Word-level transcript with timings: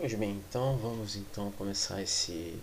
Pois 0.00 0.14
bem, 0.14 0.30
então 0.48 0.76
vamos 0.76 1.16
então 1.16 1.50
começar 1.58 2.00
esse 2.00 2.56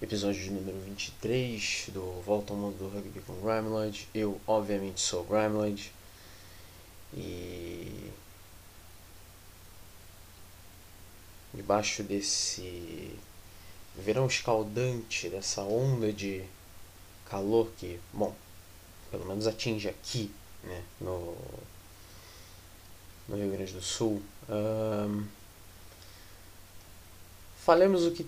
episódio 0.00 0.42
de 0.42 0.50
número 0.50 0.80
23 0.86 1.90
do 1.92 2.22
Volta 2.22 2.54
ao 2.54 2.58
Mundo 2.58 2.78
do 2.78 2.88
Rugby 2.88 3.20
com 3.20 3.34
Grimeloid. 3.42 4.08
Eu, 4.14 4.40
obviamente, 4.46 4.98
sou 5.02 5.22
Grimeloid. 5.22 5.92
E 7.12 8.10
debaixo 11.52 12.02
desse 12.02 13.14
verão 13.94 14.26
escaldante, 14.26 15.28
dessa 15.28 15.60
onda 15.60 16.10
de 16.10 16.42
calor 17.28 17.70
que, 17.76 18.00
bom, 18.14 18.34
pelo 19.10 19.26
menos 19.26 19.46
atinge 19.46 19.90
aqui, 19.90 20.32
né, 20.64 20.82
no, 21.02 21.36
no 23.28 23.36
Rio 23.36 23.52
Grande 23.52 23.74
do 23.74 23.82
Sul. 23.82 24.22
Um, 24.48 25.26
Falemos 27.66 28.06
o 28.06 28.12
que, 28.12 28.24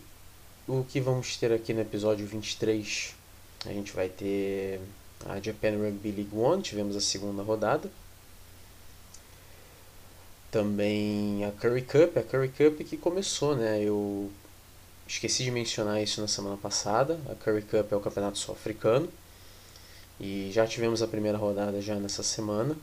o 0.66 0.82
que 0.82 1.00
vamos 1.00 1.36
ter 1.36 1.52
aqui 1.52 1.72
no 1.72 1.80
episódio 1.80 2.26
23. 2.26 3.14
A 3.66 3.68
gente 3.68 3.92
vai 3.92 4.08
ter 4.08 4.80
a 5.24 5.38
Japan 5.40 5.76
Rugby 5.76 6.10
League 6.10 6.36
One, 6.36 6.60
tivemos 6.60 6.96
a 6.96 7.00
segunda 7.00 7.40
rodada. 7.44 7.88
Também 10.50 11.44
a 11.44 11.52
Curry 11.52 11.82
Cup, 11.82 12.16
a 12.16 12.22
Curry 12.24 12.48
Cup 12.48 12.84
que 12.84 12.96
começou, 12.96 13.54
né? 13.54 13.80
Eu 13.80 14.28
esqueci 15.06 15.44
de 15.44 15.52
mencionar 15.52 16.02
isso 16.02 16.20
na 16.20 16.26
semana 16.26 16.56
passada. 16.56 17.20
A 17.30 17.36
Curry 17.36 17.62
Cup 17.62 17.92
é 17.92 17.94
o 17.94 18.00
campeonato 18.00 18.38
sul-africano. 18.38 19.08
E 20.18 20.50
já 20.52 20.66
tivemos 20.66 21.00
a 21.00 21.06
primeira 21.06 21.38
rodada 21.38 21.80
já 21.80 21.94
nessa 21.94 22.24
semana. 22.24 22.76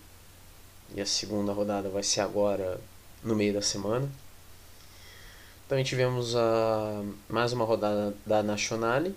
E 0.95 1.01
a 1.01 1.05
segunda 1.05 1.51
rodada 1.51 1.89
vai 1.89 2.01
ser 2.01 2.21
agora 2.21 2.79
no 3.21 3.35
meio 3.35 3.53
da 3.53 3.61
semana. 3.61 4.09
Também 5.67 5.83
tivemos 5.83 6.35
a, 6.35 7.03
mais 7.27 7.51
uma 7.51 7.65
rodada 7.65 8.15
da 8.23 8.43
Nationale. 8.43 9.15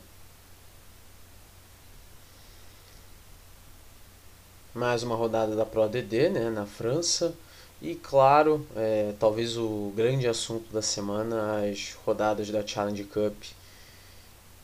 Mais 4.75 5.03
uma 5.03 5.15
rodada 5.15 5.55
da 5.55 5.67
Pro 5.67 5.83
ADD, 5.83 6.31
né, 6.31 6.49
na 6.49 6.65
França. 6.65 7.35
E 7.83 7.95
claro, 7.95 8.67
é, 8.75 9.13
talvez 9.21 9.59
o 9.59 9.93
grande 9.95 10.27
assunto 10.27 10.73
da 10.73 10.81
semana, 10.81 11.67
as 11.71 11.93
rodadas 12.07 12.49
da 12.49 12.67
Challenge 12.67 13.05
Cup 13.05 13.35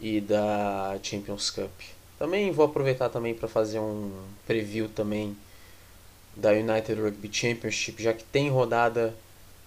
e 0.00 0.22
da 0.22 0.98
Champions 1.03 1.50
Cup. 1.50 1.70
Também 2.19 2.50
vou 2.50 2.64
aproveitar 2.64 3.11
também 3.11 3.34
para 3.34 3.47
fazer 3.47 3.78
um 3.78 4.11
preview 4.47 4.89
também 4.89 5.37
da 6.34 6.50
United 6.53 6.94
Rugby 6.98 7.28
Championship, 7.31 8.03
já 8.03 8.14
que 8.14 8.25
tem 8.25 8.48
rodada 8.48 9.14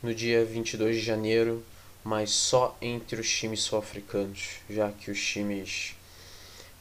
no 0.02 0.16
dia 0.16 0.44
22 0.44 0.96
de 0.96 1.02
janeiro 1.02 1.64
mas 2.04 2.32
só 2.32 2.78
entre 2.82 3.20
os 3.20 3.30
times 3.30 3.62
sul-africanos, 3.62 4.58
já 4.70 4.92
que 4.92 5.12
os 5.12 5.24
times 5.24 5.96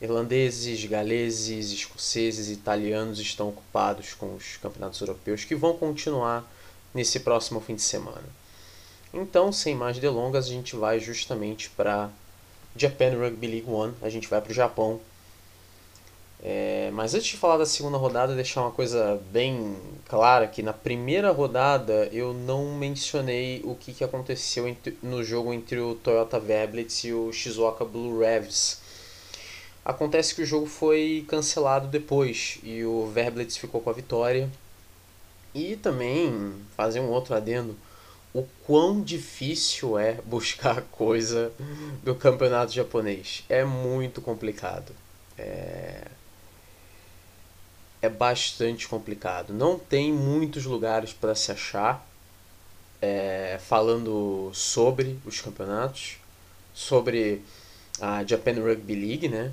irlandeses, 0.01 0.85
galeses, 0.85 1.73
escoceses 1.73 2.49
italianos 2.49 3.19
estão 3.19 3.49
ocupados 3.49 4.15
com 4.15 4.35
os 4.35 4.57
campeonatos 4.59 5.01
europeus 5.01 5.45
que 5.45 5.55
vão 5.55 5.77
continuar 5.77 6.45
nesse 6.95 7.21
próximo 7.21 7.61
fim 7.61 7.75
de 7.75 7.83
semana. 7.83 8.25
Então, 9.13 9.51
sem 9.51 9.75
mais 9.75 9.99
delongas, 9.99 10.47
a 10.47 10.51
gente 10.51 10.77
vai 10.77 11.01
justamente 11.01 11.71
para 11.71 12.11
Japan 12.77 13.17
Rugby 13.17 13.47
League 13.47 13.71
One, 13.71 13.95
a 14.03 14.11
gente 14.11 14.29
vai 14.29 14.41
para 14.41 14.51
o 14.51 14.55
Japão 14.55 15.01
é, 16.43 16.91
mas 16.93 17.15
antes 17.15 17.29
de 17.29 17.37
falar 17.37 17.57
da 17.57 17.67
segunda 17.67 17.97
rodada, 17.97 18.35
deixar 18.35 18.61
uma 18.61 18.71
coisa 18.71 19.21
bem 19.33 19.77
clara 20.07 20.47
que 20.47 20.63
na 20.63 20.73
primeira 20.73 21.31
rodada 21.33 22.09
eu 22.13 22.33
não 22.35 22.77
mencionei 22.77 23.63
o 23.65 23.75
que, 23.75 23.93
que 23.93 24.05
aconteceu 24.05 24.69
entre, 24.69 24.97
no 25.03 25.25
jogo 25.25 25.53
entre 25.53 25.81
o 25.81 25.95
Toyota 25.95 26.39
Verblitz 26.39 27.05
e 27.05 27.13
o 27.13 27.33
Shizuoka 27.33 27.85
Blue 27.85 28.21
Revs. 28.21 28.81
Acontece 29.85 30.35
que 30.35 30.43
o 30.43 30.47
jogo 30.47 30.67
foi 30.67 31.25
cancelado 31.29 31.89
depois 31.89 32.59
e 32.63 32.85
o 32.85 33.07
Verblitz 33.07 33.57
ficou 33.57 33.81
com 33.81 33.91
a 33.91 33.95
vitória. 33.95 34.51
E 35.55 35.75
também 35.77 36.53
fazer 36.77 37.01
um 37.01 37.09
outro 37.09 37.35
adendo, 37.35 37.75
o 38.35 38.45
quão 38.67 39.01
difícil 39.01 39.99
é 39.99 40.19
buscar 40.27 40.83
coisa 40.93 41.51
do 42.05 42.15
campeonato 42.15 42.73
japonês. 42.73 43.43
É 43.49 43.65
muito 43.65 44.21
complicado. 44.21 44.93
É 45.39 46.03
é 48.07 48.11
bastante 48.11 48.89
complicado. 48.89 49.53
Não 49.53 49.79
tem 49.79 50.13
muitos 50.13 50.65
lugares 50.65 51.13
para 51.13 51.35
se 51.35 51.53
achar 51.53 52.07
é, 53.03 53.59
falando 53.61 54.51
sobre 54.55 55.19
os 55.25 55.41
campeonatos, 55.41 56.17
sobre 56.73 57.43
a 58.01 58.25
Japan 58.25 58.55
Rugby 58.55 58.95
League, 58.95 59.29
né? 59.29 59.53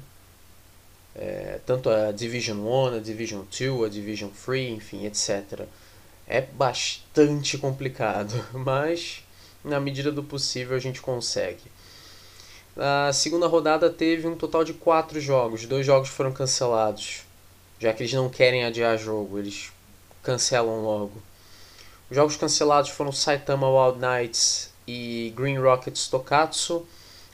É, 1.16 1.60
tanto 1.66 1.90
a 1.90 2.12
Division 2.12 2.58
1, 2.58 2.96
a 2.96 3.00
Division 3.00 3.42
2, 3.42 3.86
a 3.86 3.90
Division 3.90 4.30
3, 4.30 4.72
enfim, 4.72 5.06
etc. 5.06 5.66
É 6.28 6.42
bastante 6.42 7.58
complicado, 7.58 8.34
mas 8.54 9.24
na 9.64 9.80
medida 9.80 10.12
do 10.12 10.24
possível 10.24 10.76
a 10.76 10.80
gente 10.80 11.02
consegue. 11.02 11.72
A 12.76 13.14
segunda 13.14 13.46
rodada 13.46 13.90
teve 13.90 14.28
um 14.28 14.36
total 14.36 14.64
de 14.64 14.74
quatro 14.74 15.20
jogos, 15.22 15.66
dois 15.66 15.86
jogos 15.86 16.10
foram 16.10 16.32
cancelados 16.32 17.23
já 17.84 17.94
que 17.94 18.04
eles 18.04 18.14
não 18.14 18.30
querem 18.30 18.64
adiar 18.64 18.98
jogo, 18.98 19.38
eles 19.38 19.70
cancelam 20.24 20.84
logo. 20.86 21.22
Os 22.10 22.16
jogos 22.16 22.38
cancelados 22.38 22.92
foram 22.92 23.12
Saitama 23.12 23.68
Wild 23.70 24.00
Knights 24.00 24.70
e 24.88 25.34
Green 25.36 25.58
Rockets 25.58 26.08
Tokatsu. 26.08 26.88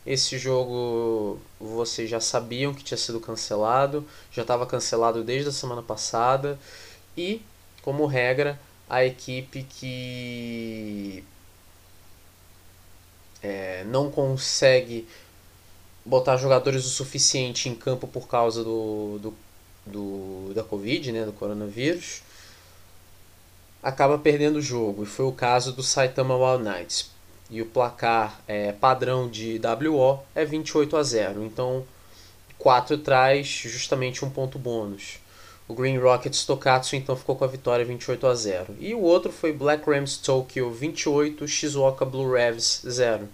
Esse 0.03 0.39
jogo 0.39 1.39
vocês 1.59 2.09
já 2.09 2.19
sabiam 2.19 2.73
que 2.73 2.83
tinha 2.83 2.97
sido 2.97 3.19
cancelado, 3.19 4.03
já 4.31 4.41
estava 4.41 4.65
cancelado 4.65 5.23
desde 5.23 5.49
a 5.49 5.51
semana 5.51 5.83
passada. 5.83 6.57
E, 7.15 7.43
como 7.83 8.07
regra, 8.07 8.59
a 8.89 9.05
equipe 9.05 9.61
que 9.69 11.23
é, 13.43 13.83
não 13.83 14.09
consegue 14.09 15.07
botar 16.03 16.37
jogadores 16.37 16.85
o 16.85 16.89
suficiente 16.89 17.69
em 17.69 17.75
campo 17.75 18.07
por 18.07 18.27
causa 18.27 18.63
do, 18.63 19.19
do 19.21 19.48
do, 19.91 20.53
da 20.53 20.63
Covid, 20.63 21.11
né, 21.11 21.25
do 21.25 21.33
coronavírus, 21.33 22.21
acaba 23.81 24.17
perdendo 24.17 24.57
o 24.57 24.61
jogo. 24.61 25.03
E 25.03 25.05
foi 25.05 25.25
o 25.25 25.31
caso 25.31 25.73
do 25.73 25.83
Saitama 25.83 26.35
Wild 26.35 26.63
Knights. 26.63 27.11
E 27.49 27.61
o 27.61 27.65
placar 27.65 28.39
é, 28.47 28.71
padrão 28.71 29.27
de 29.27 29.59
WO 29.59 30.19
é 30.35 30.45
28 30.45 30.95
a 30.95 31.03
0. 31.03 31.43
Então, 31.43 31.83
4 32.59 32.97
traz 32.99 33.47
justamente 33.47 34.23
um 34.23 34.29
ponto 34.29 34.59
bônus. 34.59 35.19
O 35.67 35.73
Green 35.73 35.97
Rockets 35.97 36.45
Tokatsu 36.45 36.95
então 36.95 37.15
ficou 37.15 37.35
com 37.35 37.43
a 37.43 37.47
vitória 37.47 37.85
28 37.85 38.27
a 38.27 38.35
0. 38.35 38.75
E 38.79 38.93
o 38.93 39.01
outro 39.01 39.31
foi 39.31 39.53
Black 39.53 39.89
Rams 39.89 40.17
Tokyo 40.17 40.71
28, 40.71 41.47
Shizuoka 41.47 42.05
Blue 42.05 42.33
Revs 42.33 42.81
0. 42.87 43.29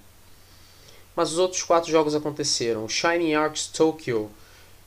Mas 1.15 1.31
os 1.31 1.37
outros 1.37 1.63
quatro 1.63 1.89
jogos 1.89 2.13
aconteceram. 2.13 2.83
O 2.83 2.89
Shining 2.89 3.35
Arcs 3.35 3.67
Tokyo 3.67 4.29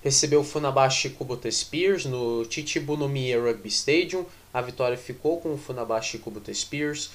recebeu 0.08 0.40
o 0.40 0.44
Funabashi 0.44 1.10
Kubota 1.10 1.50
Spears 1.50 2.06
no 2.06 2.42
Chichibunomiya 2.50 3.38
Rugby 3.42 3.68
Stadium. 3.68 4.24
A 4.54 4.62
vitória 4.62 4.96
ficou 4.96 5.38
com 5.38 5.52
o 5.52 5.58
Funabashi 5.58 6.16
Kubota 6.16 6.52
Spears 6.54 7.10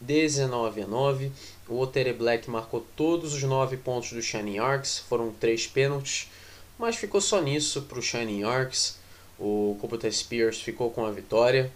19 0.00 0.80
a 0.80 0.86
9. 0.86 1.30
O 1.68 1.78
Otere 1.78 2.14
Black 2.14 2.48
marcou 2.48 2.86
todos 2.96 3.34
os 3.34 3.42
9 3.42 3.76
pontos 3.76 4.12
do 4.12 4.22
Shining 4.22 4.58
Arcs, 4.58 5.00
foram 5.00 5.32
3 5.32 5.66
pênaltis, 5.66 6.30
mas 6.78 6.96
ficou 6.96 7.20
só 7.20 7.42
nisso 7.42 7.82
para 7.82 7.98
o 7.98 8.02
Shining 8.02 8.42
Arcs. 8.44 8.96
O 9.38 9.76
Kubota 9.78 10.10
Spears 10.10 10.62
ficou 10.62 10.90
com 10.90 11.04
a 11.04 11.10
vitória 11.10 11.70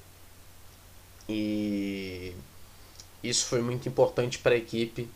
e 1.28 2.32
isso 3.22 3.44
foi 3.44 3.60
muito 3.60 3.86
importante 3.86 4.38
para 4.38 4.54
a 4.54 4.58
equipe 4.58 5.10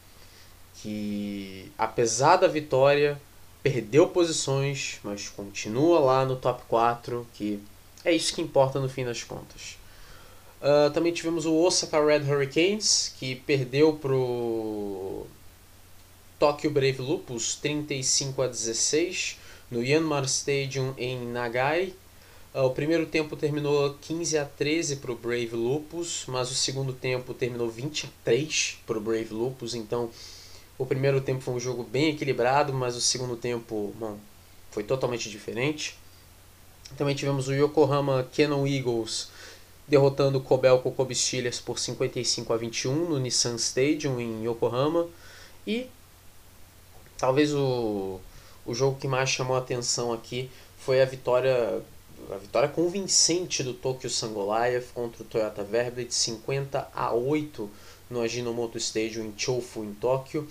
que 0.82 1.72
apesar 1.78 2.36
da 2.36 2.48
vitória 2.48 3.18
perdeu 3.62 4.08
posições, 4.08 4.98
mas 5.02 5.28
continua 5.28 5.98
lá 6.00 6.24
no 6.24 6.36
top 6.36 6.62
4, 6.68 7.26
que 7.34 7.60
é 8.04 8.12
isso 8.12 8.34
que 8.34 8.40
importa 8.40 8.80
no 8.80 8.88
fim 8.88 9.04
das 9.04 9.22
contas. 9.22 9.76
Uh, 10.60 10.90
também 10.90 11.12
tivemos 11.12 11.46
o 11.46 11.54
Osaka 11.54 12.04
Red 12.04 12.20
Hurricanes, 12.20 13.14
que 13.18 13.36
perdeu 13.36 13.94
pro 13.94 15.26
Tokyo 16.38 16.70
Brave 16.70 17.00
Lupus 17.00 17.54
35 17.56 18.42
a 18.42 18.48
16 18.48 19.36
no 19.70 19.84
Yanmar 19.84 20.24
Stadium 20.24 20.94
em 20.96 21.26
Nagai. 21.26 21.94
Uh, 22.54 22.62
o 22.62 22.70
primeiro 22.70 23.06
tempo 23.06 23.36
terminou 23.36 23.94
15 24.00 24.38
a 24.38 24.44
13 24.44 24.96
para 24.96 25.12
o 25.12 25.16
Brave 25.16 25.54
Lupus, 25.54 26.24
mas 26.26 26.50
o 26.50 26.54
segundo 26.54 26.92
tempo 26.92 27.34
terminou 27.34 27.68
20 27.68 28.06
a 28.06 28.08
3 28.24 28.78
para 28.86 28.98
o 28.98 29.00
Brave 29.00 29.32
Lupus, 29.32 29.74
então 29.74 30.10
o 30.78 30.86
primeiro 30.86 31.20
tempo 31.20 31.40
foi 31.40 31.54
um 31.54 31.60
jogo 31.60 31.82
bem 31.82 32.10
equilibrado, 32.10 32.72
mas 32.72 32.96
o 32.96 33.00
segundo 33.00 33.36
tempo 33.36 33.92
bom, 33.98 34.16
foi 34.70 34.84
totalmente 34.84 35.28
diferente. 35.28 35.98
Também 36.96 37.14
tivemos 37.14 37.48
o 37.48 37.52
Yokohama 37.52 38.28
Cannon 38.34 38.66
Eagles 38.66 39.28
derrotando 39.86 40.38
o 40.38 40.40
Kobelco 40.40 40.92
Kobe 40.92 41.14
Steelers 41.14 41.60
por 41.60 41.78
55 41.78 42.52
a 42.52 42.56
21 42.56 43.08
no 43.08 43.18
Nissan 43.18 43.56
Stadium 43.56 44.20
em 44.20 44.44
Yokohama. 44.46 45.08
E 45.66 45.88
talvez 47.16 47.52
o, 47.52 48.20
o 48.64 48.74
jogo 48.74 48.98
que 48.98 49.08
mais 49.08 49.30
chamou 49.30 49.56
a 49.56 49.60
atenção 49.60 50.12
aqui 50.12 50.50
foi 50.78 51.02
a 51.02 51.04
vitória 51.04 51.82
a 52.30 52.36
vitória 52.36 52.68
convincente 52.68 53.62
do 53.62 53.72
Tokyo 53.72 54.10
Sangolaev 54.10 54.86
contra 54.92 55.22
o 55.22 55.24
Toyota 55.24 55.62
Verblade 55.62 56.12
50 56.12 56.88
a 56.92 57.12
8 57.12 57.70
no 58.10 58.20
Ajinomoto 58.20 58.76
Stadium 58.76 59.26
em 59.26 59.34
Chofu, 59.36 59.84
em 59.84 59.94
Tóquio. 59.94 60.48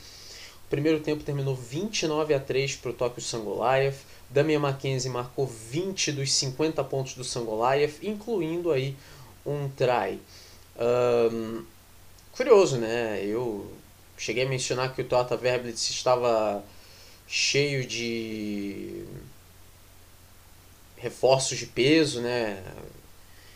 Primeiro 0.69 0.99
tempo 0.99 1.23
terminou 1.23 1.55
29 1.55 2.33
a 2.33 2.39
3 2.39 2.75
para 2.75 2.91
o 2.91 2.93
Tokyo 2.93 3.21
Sangolaev. 3.21 3.95
Damian 4.29 4.59
Mackenzie 4.59 5.09
marcou 5.09 5.47
20 5.47 6.11
dos 6.11 6.33
50 6.33 6.83
pontos 6.83 7.13
do 7.13 7.23
Sangolaev, 7.23 7.95
incluindo 8.03 8.71
aí 8.71 8.95
um 9.45 9.69
try. 9.69 10.19
Um, 10.77 11.63
curioso, 12.33 12.77
né? 12.77 13.23
Eu 13.23 13.71
cheguei 14.17 14.45
a 14.45 14.49
mencionar 14.49 14.93
que 14.93 15.01
o 15.01 15.05
Toyota 15.05 15.37
Verblitz 15.37 15.89
estava 15.89 16.61
cheio 17.25 17.85
de 17.85 19.05
reforços 20.97 21.57
de 21.57 21.65
peso, 21.65 22.21
né? 22.21 22.61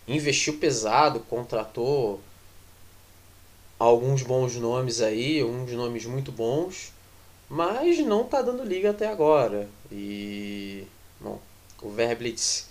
Investiu 0.08 0.58
pesado, 0.58 1.20
contratou 1.22 2.22
alguns 3.78 4.22
bons 4.22 4.56
nomes 4.56 5.02
aí, 5.02 5.44
uns 5.44 5.72
nomes 5.72 6.06
muito 6.06 6.32
bons, 6.32 6.94
mas 7.52 8.00
não 8.00 8.24
tá 8.24 8.42
dando 8.42 8.64
liga 8.64 8.92
até 8.92 9.08
agora. 9.08 9.68
E 9.92 10.88
bom, 11.20 11.38
o 11.82 11.90
Verblitz 11.90 12.70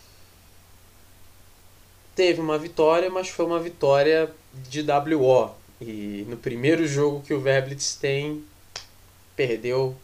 teve 2.17 2.41
uma 2.41 2.57
vitória, 2.57 3.11
mas 3.11 3.29
foi 3.29 3.45
uma 3.45 3.61
vitória 3.61 4.33
de 4.55 4.81
WO. 4.81 5.51
E 5.83 6.25
no 6.31 6.37
primeiro 6.39 6.87
jogo 6.87 7.21
que 7.21 7.35
o 7.35 7.41
Verblitz 7.41 7.95
tem, 7.95 8.43
perdeu 9.37 9.95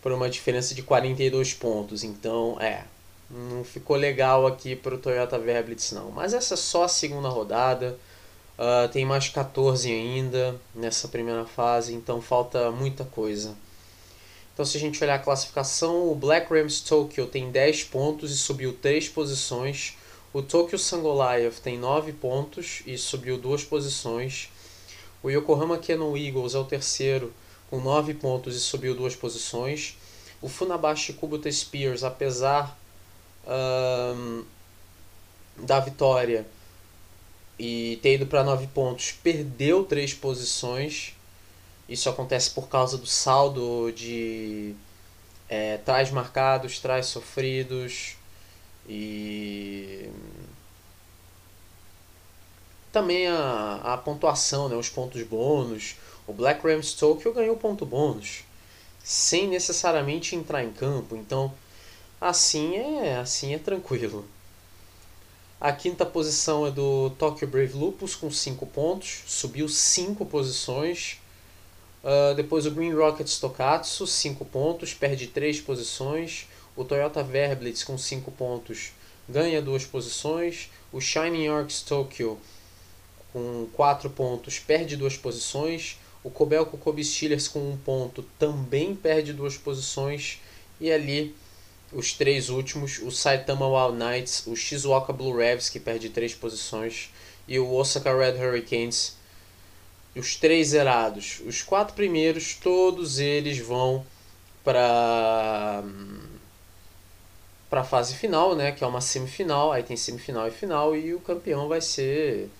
por 0.00 0.10
uma 0.10 0.30
diferença 0.30 0.74
de 0.74 0.82
42 0.82 1.52
pontos. 1.52 2.02
Então, 2.02 2.56
é, 2.62 2.84
não 3.30 3.62
ficou 3.62 3.96
legal 3.96 4.46
aqui 4.46 4.74
para 4.74 4.94
o 4.94 4.98
Toyota 4.98 5.38
Verblitz 5.38 5.92
não. 5.92 6.10
Mas 6.10 6.32
essa 6.32 6.54
é 6.54 6.56
só 6.56 6.84
a 6.84 6.88
segunda 6.88 7.28
rodada. 7.28 7.98
Uh, 8.58 8.88
tem 8.90 9.04
mais 9.04 9.28
14 9.28 9.92
ainda 9.92 10.58
nessa 10.74 11.08
primeira 11.08 11.44
fase, 11.44 11.92
então 11.92 12.22
falta 12.22 12.70
muita 12.70 13.04
coisa. 13.04 13.54
Então, 14.52 14.64
se 14.64 14.76
a 14.76 14.80
gente 14.80 15.02
olhar 15.02 15.14
a 15.14 15.18
classificação, 15.18 16.10
o 16.10 16.14
Black 16.14 16.52
Rams 16.52 16.80
Tokyo 16.80 17.26
tem 17.26 17.50
10 17.50 17.84
pontos 17.84 18.30
e 18.30 18.36
subiu 18.36 18.74
3 18.74 19.08
posições. 19.08 19.96
O 20.32 20.42
Tokyo 20.42 20.78
Sangolaev 20.78 21.58
tem 21.60 21.78
9 21.78 22.12
pontos 22.12 22.82
e 22.86 22.98
subiu 22.98 23.38
2 23.38 23.64
posições. 23.64 24.50
O 25.22 25.30
Yokohama 25.30 25.78
Cannon 25.78 26.16
Eagles 26.16 26.54
é 26.54 26.58
o 26.58 26.64
terceiro 26.64 27.32
com 27.70 27.80
9 27.80 28.14
pontos 28.14 28.54
e 28.54 28.60
subiu 28.60 28.94
2 28.94 29.16
posições. 29.16 29.96
O 30.42 30.48
Funabashi 30.48 31.14
Kubota 31.14 31.50
Spears, 31.50 32.04
apesar 32.04 32.76
um, 33.46 34.44
da 35.56 35.80
vitória 35.80 36.46
e 37.58 37.98
ter 38.02 38.14
ido 38.14 38.26
para 38.26 38.42
9 38.42 38.66
pontos, 38.68 39.12
perdeu 39.12 39.84
3 39.84 40.14
posições. 40.14 41.14
Isso 41.92 42.08
acontece 42.08 42.50
por 42.50 42.68
causa 42.68 42.96
do 42.96 43.06
saldo 43.06 43.92
de 43.92 44.74
é, 45.46 45.76
trás 45.76 46.10
marcados, 46.10 46.78
trás 46.78 47.04
sofridos 47.04 48.16
e 48.88 50.08
também 52.90 53.26
a, 53.26 53.80
a 53.84 53.98
pontuação, 53.98 54.70
né, 54.70 54.76
os 54.76 54.88
pontos 54.88 55.22
bônus. 55.22 55.96
O 56.26 56.32
Black 56.32 56.66
Rams 56.66 56.94
Tokyo 56.94 57.32
ganhou 57.34 57.56
ponto 57.56 57.84
bônus 57.84 58.44
sem 59.04 59.46
necessariamente 59.46 60.34
entrar 60.34 60.64
em 60.64 60.72
campo. 60.72 61.14
Então, 61.14 61.52
assim 62.18 62.76
é, 62.76 63.16
assim 63.16 63.52
é 63.52 63.58
tranquilo. 63.58 64.26
A 65.60 65.72
quinta 65.72 66.06
posição 66.06 66.66
é 66.66 66.70
do 66.70 67.10
Tokyo 67.18 67.46
Brave 67.46 67.74
Lupus 67.74 68.14
com 68.14 68.30
5 68.30 68.66
pontos, 68.66 69.24
subiu 69.26 69.68
5 69.68 70.24
posições. 70.24 71.21
Uh, 72.02 72.34
depois 72.34 72.66
o 72.66 72.70
Green 72.70 72.92
Rockets 72.92 73.38
Tokatsu, 73.38 74.06
5 74.06 74.44
pontos, 74.44 74.92
perde 74.92 75.28
3 75.28 75.60
posições. 75.60 76.48
O 76.74 76.84
Toyota 76.84 77.22
Verblitz 77.22 77.84
com 77.84 77.96
5 77.96 78.30
pontos, 78.32 78.92
ganha 79.28 79.62
2 79.62 79.84
posições. 79.86 80.70
O 80.92 81.00
Shining 81.00 81.44
Yorks 81.44 81.82
Tokyo 81.82 82.38
com 83.32 83.66
4 83.72 84.10
pontos, 84.10 84.58
perde 84.58 84.96
2 84.96 85.16
posições. 85.16 85.98
O 86.24 86.30
Kobelco 86.30 86.76
Kobe 86.76 87.04
Steelers 87.04 87.48
com 87.48 87.60
1 87.60 87.70
um 87.72 87.76
ponto 87.76 88.22
também 88.38 88.94
perde 88.94 89.32
2 89.32 89.56
posições. 89.58 90.40
E 90.80 90.90
ali 90.90 91.34
os 91.92 92.12
três 92.12 92.48
últimos, 92.48 92.98
o 92.98 93.10
Saitama 93.10 93.68
Wild 93.68 94.02
Knights, 94.02 94.46
o 94.46 94.56
Shizuoka 94.56 95.12
Blue 95.12 95.36
Revs, 95.36 95.68
que 95.68 95.78
perde 95.78 96.08
três 96.08 96.34
posições, 96.34 97.10
e 97.46 97.58
o 97.58 97.70
Osaka 97.74 98.16
Red 98.16 98.42
Hurricanes, 98.42 99.16
os 100.14 100.36
três 100.36 100.68
zerados. 100.68 101.40
Os 101.46 101.62
quatro 101.62 101.94
primeiros, 101.94 102.54
todos 102.54 103.18
eles 103.18 103.58
vão 103.58 104.04
para 104.64 105.82
para 107.70 107.80
a 107.80 107.84
fase 107.84 108.14
final, 108.16 108.54
né, 108.54 108.70
que 108.70 108.84
é 108.84 108.86
uma 108.86 109.00
semifinal, 109.00 109.72
aí 109.72 109.82
tem 109.82 109.96
semifinal 109.96 110.46
e 110.46 110.50
final 110.50 110.94
e 110.94 111.14
o 111.14 111.20
campeão 111.20 111.68
vai 111.68 111.80
ser 111.80 112.50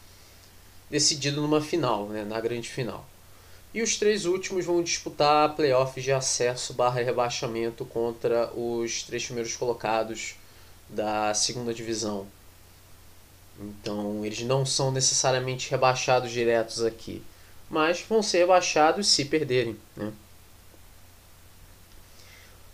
decidido 0.91 1.43
numa 1.43 1.61
final, 1.61 2.07
né, 2.07 2.25
na 2.25 2.41
grande 2.41 2.71
final. 2.71 3.05
E 3.75 3.83
os 3.83 3.99
três 3.99 4.25
últimos 4.25 4.65
vão 4.65 4.83
disputar 4.83 5.55
playoffs 5.55 6.03
de 6.03 6.13
acesso 6.13 6.73
barra 6.73 7.03
rebaixamento 7.03 7.85
contra 7.85 8.51
os 8.55 9.03
três 9.03 9.27
primeiros 9.27 9.55
colocados 9.55 10.35
da 10.89 11.35
segunda 11.35 11.75
divisão. 11.75 12.27
Então 13.61 14.25
eles 14.25 14.41
não 14.41 14.65
são 14.65 14.91
necessariamente 14.91 15.71
rebaixados 15.71 16.31
diretos 16.31 16.83
aqui, 16.83 17.23
mas 17.73 18.05
vão 18.07 18.23
ser 18.23 18.41
rebaixados 18.41 19.09
se 19.09 19.25
perderem. 19.25 19.75
Né? 19.97 20.13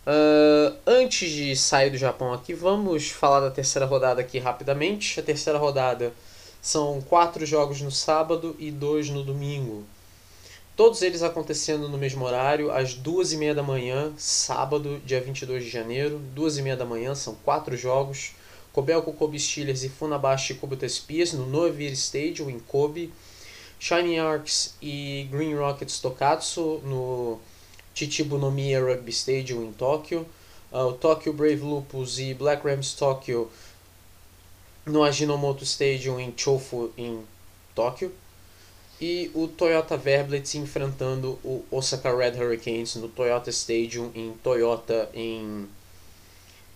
Uh, 0.05 0.75
antes 0.85 1.31
de 1.31 1.55
sair 1.55 1.89
do 1.89 1.97
Japão 1.97 2.33
aqui, 2.33 2.53
vamos 2.53 3.09
falar 3.09 3.39
da 3.39 3.49
terceira 3.49 3.85
rodada 3.85 4.19
aqui 4.19 4.39
rapidamente. 4.39 5.17
A 5.17 5.23
terceira 5.23 5.57
rodada 5.57 6.11
são 6.61 6.99
quatro 7.01 7.45
jogos 7.45 7.79
no 7.79 7.89
sábado 7.89 8.57
e 8.59 8.69
dois 8.69 9.09
no 9.09 9.23
domingo. 9.23 9.85
Todos 10.75 11.01
eles 11.01 11.23
acontecendo 11.23 11.87
no 11.87 11.97
mesmo 11.97 12.25
horário, 12.25 12.69
às 12.69 12.93
duas 12.93 13.31
e 13.31 13.37
meia 13.37 13.55
da 13.55 13.63
manhã, 13.63 14.11
sábado, 14.17 15.01
dia 15.05 15.21
22 15.21 15.63
de 15.63 15.69
janeiro, 15.69 16.19
duas 16.35 16.57
e 16.57 16.61
meia 16.61 16.75
da 16.75 16.85
manhã, 16.85 17.15
são 17.15 17.35
quatro 17.35 17.77
jogos. 17.77 18.31
Kobelco 18.73 19.13
Kobe 19.13 19.39
Steelers 19.39 19.83
e 19.83 19.89
Funabashi 19.89 20.55
Kubota 20.55 20.87
Spears 20.87 21.33
no 21.33 21.45
Novir 21.45 21.91
Stadium, 21.93 22.49
em 22.49 22.59
Kobe. 22.59 23.11
Shining 23.79 24.19
Arcs 24.19 24.75
e 24.81 25.27
Green 25.31 25.55
Rockets 25.55 25.99
Tokatsu 25.99 26.81
no 26.83 27.39
Chichibunomiya 27.95 28.81
Rugby 28.81 29.11
Stadium, 29.11 29.63
em 29.63 29.71
Tóquio. 29.71 30.25
Uh, 30.71 30.89
o 30.89 30.93
Tokyo 30.93 31.33
Brave 31.33 31.61
Lupus 31.61 32.19
e 32.19 32.33
Black 32.33 32.63
Rams 32.67 32.93
Tóquio 32.93 33.49
no 34.85 35.03
Ajinomoto 35.03 35.63
Stadium, 35.63 36.19
em 36.19 36.31
Chofu, 36.35 36.91
em 36.97 37.23
Tóquio 37.73 38.13
e 39.01 39.31
o 39.33 39.47
Toyota 39.47 39.95
Verblitz 39.95 40.55
enfrentando 40.55 41.39
o 41.43 41.63
Osaka 41.71 42.15
Red 42.15 42.31
Hurricanes 42.31 42.95
no 42.95 43.07
Toyota 43.07 43.49
Stadium 43.49 44.11
em 44.13 44.33
Toyota 44.43 45.09
em 45.13 45.67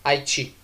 Haiti. 0.02 0.54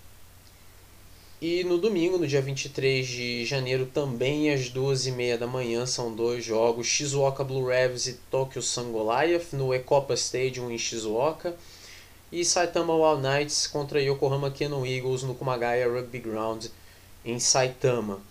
E 1.41 1.63
no 1.63 1.79
domingo, 1.79 2.19
no 2.19 2.27
dia 2.27 2.41
23 2.41 3.07
de 3.07 3.45
janeiro, 3.45 3.87
também 3.87 4.53
às 4.53 4.69
12h30 4.71 5.37
da 5.37 5.47
manhã, 5.47 5.85
são 5.87 6.13
dois 6.13 6.45
jogos: 6.45 6.85
Shizuoka 6.85 7.43
Blue 7.43 7.65
Revs 7.65 8.05
e 8.05 8.13
Tokyo 8.29 8.61
Sun 8.61 8.91
Goliath 8.91 9.51
no 9.53 9.73
Ekopa 9.73 10.13
Stadium 10.13 10.69
em 10.69 10.77
Shizuoka. 10.77 11.55
E 12.31 12.45
Saitama 12.45 12.95
Wild 12.95 13.23
Knights 13.23 13.67
contra 13.67 14.01
Yokohama 14.01 14.51
Cannon 14.51 14.85
Eagles 14.85 15.23
no 15.23 15.33
Kumagaya 15.33 15.91
Rugby 15.91 16.19
Ground 16.19 16.67
em 17.25 17.39
Saitama. 17.39 18.21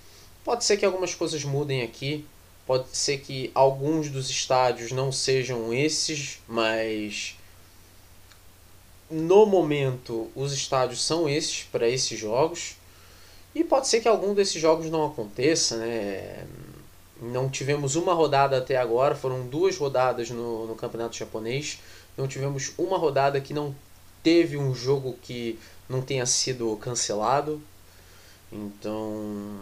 Pode 0.44 0.64
ser 0.64 0.76
que 0.76 0.86
algumas 0.86 1.14
coisas 1.14 1.44
mudem 1.44 1.82
aqui, 1.82 2.24
Pode 2.70 2.96
ser 2.96 3.18
que 3.18 3.50
alguns 3.52 4.10
dos 4.10 4.30
estádios 4.30 4.92
não 4.92 5.10
sejam 5.10 5.74
esses, 5.74 6.38
mas 6.46 7.36
no 9.10 9.44
momento 9.44 10.30
os 10.36 10.52
estádios 10.52 11.02
são 11.02 11.28
esses 11.28 11.64
para 11.64 11.88
esses 11.88 12.16
jogos. 12.16 12.76
E 13.54 13.64
pode 13.64 13.88
ser 13.88 14.00
que 14.00 14.08
algum 14.08 14.32
desses 14.32 14.60
jogos 14.60 14.90
não 14.90 15.06
aconteça, 15.06 15.76
né? 15.76 16.46
Não 17.20 17.50
tivemos 17.50 17.96
uma 17.96 18.14
rodada 18.14 18.56
até 18.56 18.76
agora, 18.76 19.14
foram 19.14 19.46
duas 19.46 19.76
rodadas 19.76 20.30
no, 20.30 20.66
no 20.66 20.74
campeonato 20.74 21.16
japonês. 21.16 21.78
Não 22.16 22.26
tivemos 22.26 22.72
uma 22.78 22.96
rodada 22.96 23.40
que 23.40 23.52
não 23.52 23.74
teve 24.22 24.56
um 24.56 24.74
jogo 24.74 25.16
que 25.20 25.58
não 25.88 26.00
tenha 26.00 26.24
sido 26.24 26.76
cancelado. 26.76 27.60
Então, 28.52 29.58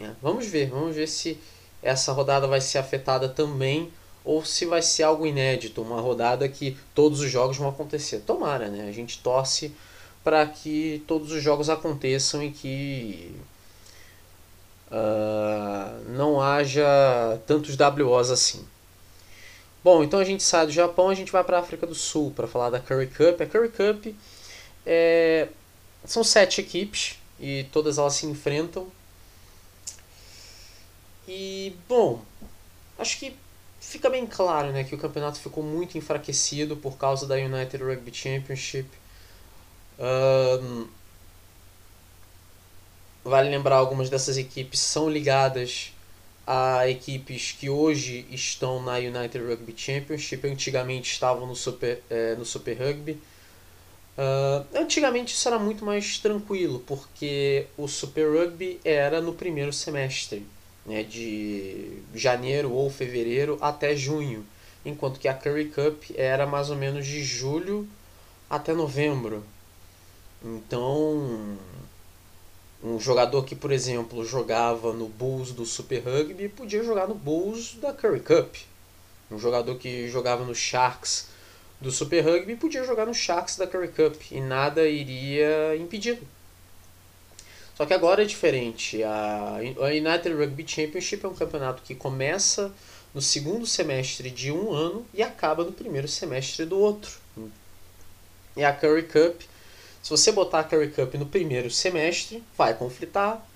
é, 0.00 0.10
vamos 0.20 0.46
ver, 0.46 0.70
vamos 0.70 0.96
ver 0.96 1.06
se 1.06 1.38
essa 1.82 2.12
rodada 2.12 2.46
vai 2.46 2.60
ser 2.60 2.78
afetada 2.78 3.28
também 3.28 3.92
ou 4.24 4.44
se 4.44 4.64
vai 4.66 4.80
ser 4.82 5.02
algo 5.02 5.26
inédito, 5.26 5.82
uma 5.82 6.00
rodada 6.00 6.48
que 6.48 6.76
todos 6.94 7.20
os 7.20 7.30
jogos 7.30 7.56
vão 7.56 7.68
acontecer. 7.68 8.20
Tomara, 8.20 8.68
né? 8.68 8.88
A 8.88 8.92
gente 8.92 9.18
torce 9.18 9.72
para 10.22 10.46
que 10.46 11.02
todos 11.06 11.32
os 11.32 11.42
jogos 11.42 11.68
aconteçam 11.68 12.42
e 12.42 12.50
que 12.50 13.34
uh, 14.90 16.10
não 16.10 16.40
haja 16.40 16.84
tantos 17.46 17.76
WOs 17.76 18.30
assim. 18.30 18.64
Bom, 19.82 20.04
então 20.04 20.20
a 20.20 20.24
gente 20.24 20.44
sai 20.44 20.66
do 20.66 20.72
Japão, 20.72 21.08
a 21.08 21.14
gente 21.14 21.32
vai 21.32 21.42
para 21.42 21.56
a 21.56 21.60
África 21.60 21.86
do 21.86 21.94
Sul 21.94 22.32
para 22.36 22.46
falar 22.46 22.70
da 22.70 22.78
Curry 22.78 23.08
Cup. 23.08 23.40
A 23.40 23.46
Curry 23.46 23.68
Cup 23.68 24.14
é, 24.86 25.48
são 26.04 26.22
sete 26.22 26.60
equipes 26.60 27.18
e 27.40 27.66
todas 27.72 27.98
elas 27.98 28.14
se 28.14 28.26
enfrentam. 28.26 28.86
E 31.26 31.74
bom, 31.88 32.22
acho 32.96 33.18
que 33.18 33.34
fica 33.80 34.08
bem 34.08 34.24
claro 34.24 34.70
né, 34.70 34.84
que 34.84 34.94
o 34.94 34.98
campeonato 34.98 35.40
ficou 35.40 35.64
muito 35.64 35.98
enfraquecido 35.98 36.76
por 36.76 36.96
causa 36.96 37.26
da 37.26 37.34
United 37.34 37.82
Rugby 37.82 38.14
Championship. 38.14 38.88
Um, 39.98 40.86
vale 43.24 43.48
lembrar 43.48 43.76
algumas 43.76 44.10
dessas 44.10 44.36
equipes 44.36 44.80
são 44.80 45.08
ligadas 45.08 45.92
a 46.46 46.88
equipes 46.88 47.52
que 47.52 47.70
hoje 47.70 48.26
estão 48.30 48.82
na 48.82 48.96
United 48.96 49.38
Rugby 49.38 49.74
Championship, 49.76 50.46
antigamente 50.46 51.12
estavam 51.12 51.46
no 51.46 51.54
Super, 51.54 52.02
é, 52.10 52.34
no 52.34 52.44
Super 52.44 52.76
Rugby. 52.78 53.18
Uh, 54.18 54.66
antigamente 54.76 55.34
isso 55.34 55.48
era 55.48 55.58
muito 55.58 55.84
mais 55.84 56.18
tranquilo, 56.18 56.80
porque 56.86 57.66
o 57.78 57.88
Super 57.88 58.28
Rugby 58.28 58.80
era 58.84 59.20
no 59.20 59.32
primeiro 59.32 59.72
semestre, 59.72 60.44
né, 60.84 61.02
de 61.02 61.98
janeiro 62.14 62.72
ou 62.72 62.90
fevereiro 62.90 63.56
até 63.60 63.96
junho, 63.96 64.44
enquanto 64.84 65.18
que 65.18 65.28
a 65.28 65.34
Curry 65.34 65.66
Cup 65.66 66.02
era 66.14 66.46
mais 66.46 66.68
ou 66.68 66.76
menos 66.76 67.06
de 67.06 67.22
julho 67.22 67.88
até 68.50 68.74
novembro. 68.74 69.42
Então, 70.44 71.56
um 72.82 72.98
jogador 72.98 73.44
que, 73.44 73.54
por 73.54 73.70
exemplo, 73.70 74.24
jogava 74.24 74.92
no 74.92 75.06
Bulls 75.06 75.52
do 75.52 75.64
Super 75.64 76.02
Rugby 76.02 76.48
podia 76.48 76.82
jogar 76.82 77.06
no 77.06 77.14
Bulls 77.14 77.74
da 77.74 77.92
Curry 77.92 78.20
Cup. 78.20 78.56
Um 79.30 79.38
jogador 79.38 79.76
que 79.76 80.08
jogava 80.08 80.44
no 80.44 80.54
Sharks 80.54 81.28
do 81.80 81.90
Super 81.90 82.24
Rugby 82.24 82.56
podia 82.56 82.84
jogar 82.84 83.06
no 83.06 83.14
Sharks 83.14 83.56
da 83.56 83.66
Curry 83.66 83.88
Cup 83.88 84.14
e 84.30 84.40
nada 84.40 84.86
iria 84.88 85.76
impedi-lo. 85.76 86.26
Só 87.76 87.86
que 87.86 87.94
agora 87.94 88.22
é 88.22 88.26
diferente. 88.26 89.02
A 89.02 89.58
United 89.88 90.34
Rugby 90.34 90.66
Championship 90.66 91.24
é 91.24 91.28
um 91.28 91.34
campeonato 91.34 91.82
que 91.82 91.94
começa 91.94 92.72
no 93.14 93.22
segundo 93.22 93.66
semestre 93.66 94.30
de 94.30 94.50
um 94.50 94.72
ano 94.72 95.06
e 95.14 95.22
acaba 95.22 95.64
no 95.64 95.72
primeiro 95.72 96.08
semestre 96.08 96.64
do 96.66 96.78
outro. 96.78 97.12
E 98.56 98.64
a 98.64 98.72
Curry 98.72 99.04
Cup 99.04 99.40
se 100.02 100.10
você 100.10 100.32
botar 100.32 100.60
a 100.60 100.64
Curry 100.64 100.90
Cup 100.90 101.14
no 101.14 101.26
primeiro 101.26 101.70
semestre, 101.70 102.42
vai 102.58 102.74
conflitar 102.74 103.46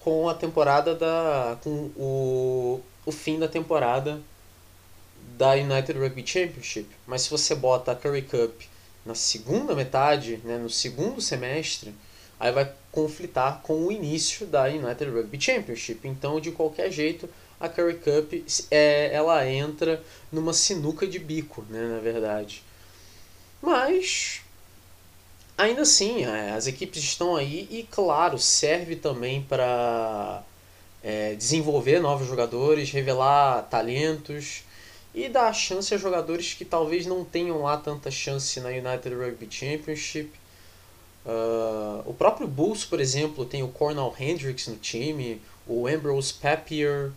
com 0.00 0.26
a 0.28 0.34
temporada 0.34 0.94
da. 0.94 1.58
com 1.62 1.90
o, 1.94 2.80
o 3.04 3.12
fim 3.12 3.38
da 3.38 3.46
temporada 3.46 4.20
da 5.36 5.52
United 5.52 5.98
Rugby 5.98 6.26
Championship. 6.26 6.88
Mas 7.06 7.22
se 7.22 7.30
você 7.30 7.54
bota 7.54 7.92
a 7.92 7.94
Curry 7.94 8.22
Cup 8.22 8.62
na 9.04 9.14
segunda 9.14 9.74
metade, 9.74 10.40
né, 10.42 10.56
no 10.56 10.70
segundo 10.70 11.20
semestre, 11.20 11.94
aí 12.40 12.50
vai 12.50 12.72
conflitar 12.90 13.60
com 13.62 13.86
o 13.86 13.92
início 13.92 14.46
da 14.46 14.64
United 14.64 15.10
Rugby 15.10 15.38
Championship. 15.38 16.08
Então, 16.08 16.40
de 16.40 16.50
qualquer 16.50 16.90
jeito, 16.90 17.28
a 17.60 17.68
Curry 17.68 17.98
Cup 17.98 18.32
é, 18.70 19.12
ela 19.12 19.46
entra 19.46 20.02
numa 20.32 20.54
sinuca 20.54 21.06
de 21.06 21.18
bico, 21.18 21.64
né, 21.68 21.86
na 21.88 21.98
verdade. 21.98 22.62
Mas 23.60 24.40
ainda 25.58 25.82
assim, 25.82 26.24
é, 26.24 26.52
as 26.52 26.66
equipes 26.66 27.02
estão 27.02 27.36
aí 27.36 27.68
e, 27.70 27.82
claro, 27.90 28.38
serve 28.38 28.96
também 28.96 29.42
para 29.42 30.42
é, 31.02 31.34
desenvolver 31.34 32.00
novos 32.00 32.28
jogadores, 32.28 32.90
revelar 32.92 33.62
talentos 33.64 34.62
e 35.12 35.28
dar 35.28 35.52
chance 35.52 35.92
a 35.92 35.98
jogadores 35.98 36.54
que 36.54 36.64
talvez 36.64 37.04
não 37.04 37.24
tenham 37.24 37.62
lá 37.62 37.76
tanta 37.76 38.10
chance 38.10 38.60
na 38.60 38.68
United 38.68 39.14
Rugby 39.14 39.48
Championship. 39.50 40.30
Uh, 41.26 42.08
o 42.08 42.14
próprio 42.14 42.46
Bulls, 42.46 42.84
por 42.84 43.00
exemplo, 43.00 43.44
tem 43.44 43.62
o 43.62 43.68
Cornell 43.68 44.14
Hendricks 44.18 44.68
no 44.68 44.76
time, 44.76 45.42
o 45.66 45.86
Ambrose 45.86 46.32
Papier, 46.32 47.10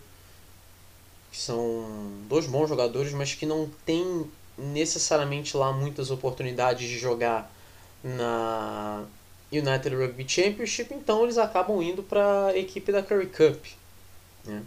que 1.30 1.38
são 1.38 2.10
dois 2.28 2.46
bons 2.46 2.68
jogadores, 2.68 3.12
mas 3.12 3.34
que 3.34 3.46
não 3.46 3.70
têm 3.86 4.26
necessariamente 4.58 5.56
lá 5.56 5.72
muitas 5.72 6.10
oportunidades 6.10 6.88
de 6.88 6.98
jogar 6.98 7.51
na 8.02 9.04
United 9.52 9.94
Rugby 9.94 10.28
Championship, 10.28 10.92
então 10.94 11.22
eles 11.22 11.38
acabam 11.38 11.82
indo 11.82 12.02
para 12.02 12.46
a 12.46 12.58
equipe 12.58 12.90
da 12.90 13.02
Curry 13.02 13.26
Cup. 13.26 13.64
Né? 14.44 14.62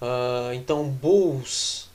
Uh, 0.00 0.52
então, 0.54 0.88
Bulls, 0.88 1.88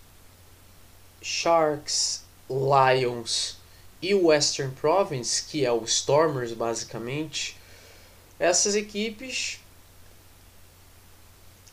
Sharks, 1.22 2.24
Lions 2.50 3.58
e 4.02 4.14
Western 4.16 4.74
Province, 4.74 5.44
que 5.44 5.64
é 5.64 5.72
o 5.72 5.84
Stormers 5.84 6.54
basicamente, 6.54 7.56
essas 8.40 8.76
equipes 8.76 9.60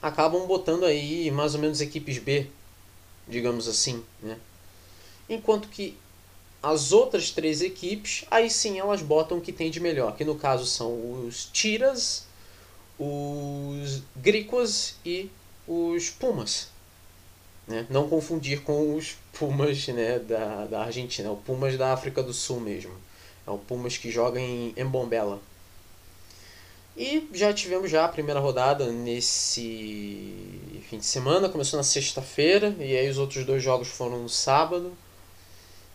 acabam 0.03 0.47
botando 0.47 0.85
aí 0.85 1.31
mais 1.31 1.55
ou 1.55 1.61
menos 1.61 1.81
equipes 1.81 2.19
B, 2.19 2.47
digamos 3.27 3.67
assim, 3.67 4.05
né? 4.23 4.39
Enquanto 5.29 5.69
que 5.69 5.97
as 6.63 6.93
outras 6.93 7.31
três 7.31 7.63
equipes, 7.63 8.25
aí 8.31 8.51
sim 8.51 8.79
elas 8.79 9.01
botam 9.01 9.39
o 9.39 9.41
que 9.41 9.53
tem 9.53 9.71
de 9.71 9.81
melhor, 9.81 10.17
que 10.17 10.25
no 10.25 10.35
caso 10.35 10.67
são 10.67 11.27
os 11.27 11.47
Tiras, 11.47 12.27
os 12.99 14.03
Gricos 14.17 14.97
e 15.05 15.31
os 15.67 16.11
Pumas. 16.11 16.69
Né? 17.67 17.87
Não 17.91 18.09
confundir 18.09 18.63
com 18.63 18.97
os 18.97 19.17
Pumas 19.33 19.87
né, 19.89 20.19
da, 20.19 20.67
da 20.67 20.85
Argentina, 20.85 21.29
é 21.29 21.31
o 21.31 21.37
Pumas 21.37 21.77
da 21.77 21.93
África 21.93 22.23
do 22.23 22.33
Sul 22.33 22.61
mesmo. 22.61 22.93
É 23.47 23.51
o 23.51 23.59
Pumas 23.59 23.97
que 23.97 24.11
joga 24.11 24.41
em 24.41 24.75
Embombela. 24.77 25.41
E 26.97 27.29
já 27.33 27.53
tivemos 27.53 27.89
já 27.91 28.05
a 28.05 28.09
primeira 28.09 28.41
rodada 28.41 28.91
nesse 28.91 30.81
fim 30.91 30.99
de 30.99 31.07
semana, 31.07 31.49
começou 31.49 31.77
na 31.77 31.85
sexta-feira, 31.85 32.75
e 32.81 32.97
aí 32.97 33.09
os 33.09 33.19
outros 33.19 33.45
dois 33.45 33.63
jogos 33.63 33.87
foram 33.87 34.23
no 34.23 34.29
sábado. 34.29 34.93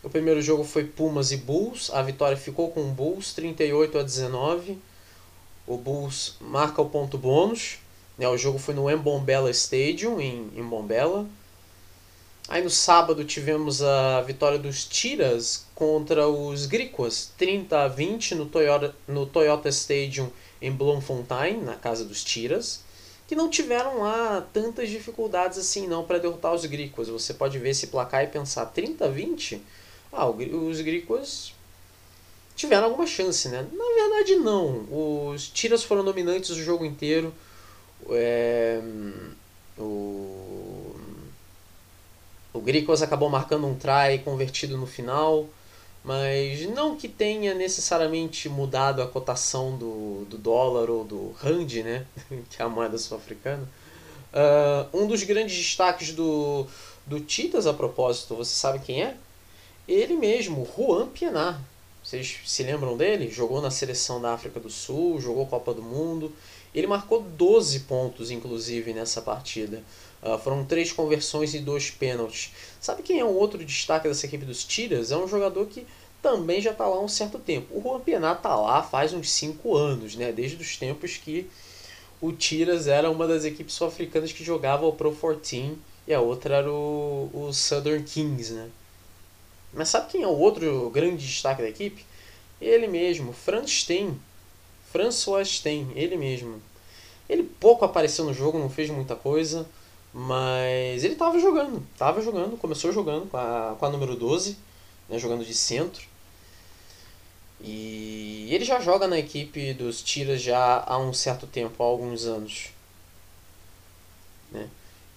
O 0.03 0.10
primeiro 0.10 0.41
jogo 0.41 0.65
foi 0.65 0.83
Pumas 0.83 1.31
e 1.31 1.38
Bulls. 1.38 1.89
A 1.93 2.01
vitória 2.01 2.36
ficou 2.36 2.69
com 2.72 2.81
o 2.81 2.91
Bulls, 2.91 3.33
38 3.33 4.00
a 4.00 4.03
19. 4.03 4.77
O 5.65 5.77
Bulls 5.77 6.36
marca 6.41 6.81
o 6.81 6.89
ponto 6.89 7.17
bônus. 7.17 7.77
Né? 8.17 8.27
O 8.27 8.38
jogo 8.38 8.60
foi 8.60 8.74
no 8.74 8.89
Mbombela 8.89 9.50
Stadium, 9.50 10.19
em, 10.19 10.51
em 10.55 10.63
Bombela. 10.63 11.25
Aí 12.50 12.62
no 12.62 12.69
sábado 12.69 13.24
tivemos 13.24 13.81
a 13.81 14.22
vitória 14.22 14.60
dos 14.60 14.83
Tiras 14.83 15.65
contra 15.74 16.27
os 16.27 16.65
Gricos, 16.65 17.31
30 17.38 17.83
a 17.83 17.88
20 17.88 18.36
no 18.36 18.45
Toyota, 18.45 18.93
no 19.07 19.25
Toyota 19.25 19.69
Stadium 19.69 20.29
em 20.62 20.69
Bloemfontein, 20.69 21.62
na 21.62 21.75
casa 21.75 22.03
dos 22.03 22.22
Tiras, 22.22 22.81
que 23.25 23.36
não 23.36 23.50
tiveram 23.50 24.01
lá 24.01 24.45
tantas 24.51 24.89
dificuldades 24.89 25.57
assim 25.57 25.88
não 25.88 26.03
para 26.03 26.17
derrotar 26.17 26.53
os 26.53 26.65
Gricos. 26.65 27.07
Você 27.07 27.33
pode 27.33 27.57
ver 27.57 27.69
esse 27.69 27.88
placar 27.88 28.25
e 28.25 28.27
pensar 28.27 28.65
30 28.65 29.05
a 29.05 29.07
20? 29.07 29.62
Ah, 30.13 30.29
os 30.29 30.79
Gricos 30.82 31.53
tiveram 32.55 32.86
alguma 32.86 33.08
chance, 33.08 33.50
né? 33.50 33.65
Na 33.74 33.86
verdade, 34.03 34.36
não. 34.36 34.86
Os 35.32 35.48
Tiras 35.50 35.84
foram 35.84 36.03
dominantes 36.03 36.51
o 36.51 36.63
jogo 36.63 36.86
inteiro. 36.86 37.34
É, 38.12 38.79
o, 39.77 40.96
o 42.53 42.63
acabou 43.01 43.29
marcando 43.29 43.65
um 43.65 43.75
try 43.75 44.20
convertido 44.24 44.77
no 44.77 44.86
final, 44.86 45.48
mas 46.03 46.62
não 46.70 46.96
que 46.96 47.08
tenha 47.08 47.55
necessariamente 47.55 48.48
mudado 48.48 49.01
a 49.01 49.08
cotação 49.08 49.75
do, 49.75 50.25
do 50.25 50.38
dólar 50.38 50.91
ou 50.91 51.03
do 51.03 51.32
rand, 51.39 51.82
né? 51.84 52.05
que 52.51 52.62
é 52.62 52.65
a 52.65 52.70
moeda 52.70 52.98
sul-africana. 53.00 53.67
Uh, 54.32 55.03
um 55.03 55.08
dos 55.08 55.24
grandes 55.24 55.55
destaques 55.55 56.12
do, 56.12 56.67
do 57.05 57.20
Titas, 57.20 57.65
a 57.65 57.74
propósito, 57.74 58.36
você 58.36 58.53
sabe 58.55 58.79
quem 58.79 59.03
é? 59.03 59.15
Ele 59.87 60.15
mesmo, 60.15 60.67
Juan 60.75 61.07
Pienaar. 61.07 61.61
Vocês 62.01 62.39
se 62.45 62.63
lembram 62.63 62.95
dele? 62.95 63.29
Jogou 63.29 63.61
na 63.61 63.69
seleção 63.69 64.21
da 64.21 64.33
África 64.33 64.59
do 64.59 64.69
Sul, 64.69 65.19
jogou 65.19 65.45
Copa 65.45 65.73
do 65.73 65.81
Mundo. 65.81 66.31
Ele 66.73 66.87
marcou 66.87 67.21
12 67.21 67.81
pontos, 67.81 68.31
inclusive, 68.31 68.93
nessa 68.93 69.21
partida. 69.21 69.83
Uh, 70.21 70.37
foram 70.37 70.65
três 70.65 70.91
conversões 70.91 71.53
e 71.53 71.59
dois 71.59 71.89
pênaltis. 71.91 72.51
Sabe 72.79 73.03
quem 73.03 73.19
é 73.19 73.25
um 73.25 73.35
outro 73.35 73.63
destaque 73.63 74.07
dessa 74.07 74.25
equipe 74.25 74.45
dos 74.45 74.63
Tiras? 74.63 75.11
É 75.11 75.17
um 75.17 75.27
jogador 75.27 75.65
que 75.67 75.85
também 76.21 76.61
já 76.61 76.71
está 76.71 76.87
lá 76.87 76.95
há 76.95 77.01
um 77.01 77.09
certo 77.09 77.37
tempo. 77.37 77.77
O 77.77 77.81
Juan 77.81 77.99
Pienaar 77.99 78.37
está 78.37 78.55
lá 78.55 78.81
faz 78.81 79.13
uns 79.13 79.29
5 79.31 79.75
anos, 79.75 80.15
né? 80.15 80.31
desde 80.31 80.61
os 80.61 80.77
tempos 80.77 81.17
que 81.17 81.49
o 82.21 82.31
Tiras 82.31 82.87
era 82.87 83.11
uma 83.11 83.27
das 83.27 83.43
equipes 83.43 83.75
sul-africanas 83.75 84.31
que 84.31 84.45
jogava 84.45 84.85
o 84.85 84.93
Pro 84.93 85.13
14 85.13 85.77
e 86.07 86.13
a 86.13 86.21
outra 86.21 86.55
era 86.55 86.71
o, 86.71 87.29
o 87.33 87.53
Southern 87.53 88.03
Kings, 88.03 88.53
né? 88.53 88.69
Mas 89.74 89.89
sabe 89.89 90.12
quem 90.12 90.24
é 90.24 90.27
o 90.27 90.38
outro 90.38 90.89
grande 90.92 91.25
destaque 91.25 91.62
da 91.62 91.70
equipe? 91.70 92.06
Ele 92.62 92.88
mesmo, 92.88 93.34
Franz 93.34 93.72
Stein. 93.72 94.20
François 94.92 95.48
Stein, 95.48 95.92
ele 95.96 96.15
mesmo. 96.15 96.62
Ele 97.27 97.44
pouco 97.44 97.84
apareceu 97.84 98.25
no 98.25 98.34
jogo, 98.34 98.60
não 98.60 98.70
fez 98.70 98.92
muita 98.92 99.15
coisa, 99.15 99.68
mas 100.13 101.03
ele 101.03 101.13
estava 101.13 101.39
jogando, 101.39 101.84
estava 101.92 102.22
jogando, 102.22 102.58
começou 102.58 102.92
jogando 102.92 103.27
com 103.27 103.38
a, 103.38 103.75
com 103.80 103.86
a 103.86 103.89
número 103.89 104.15
12, 104.15 104.56
né, 105.10 105.18
jogando 105.18 105.44
de 105.44 105.53
centro. 105.53 106.06
E 107.60 108.48
ele 108.51 108.63
já 108.63 108.80
joga 108.80 109.08
na 109.08 109.18
equipe 109.18 109.74
dos 109.74 110.03
Tiras 110.03 110.42
já 110.42 110.84
há 110.86 111.00
um 111.00 111.13
certo 111.13 111.48
tempo, 111.48 111.82
há 111.82 111.86
alguns 111.88 112.25
anos. 112.25 112.70
Né? 114.51 114.70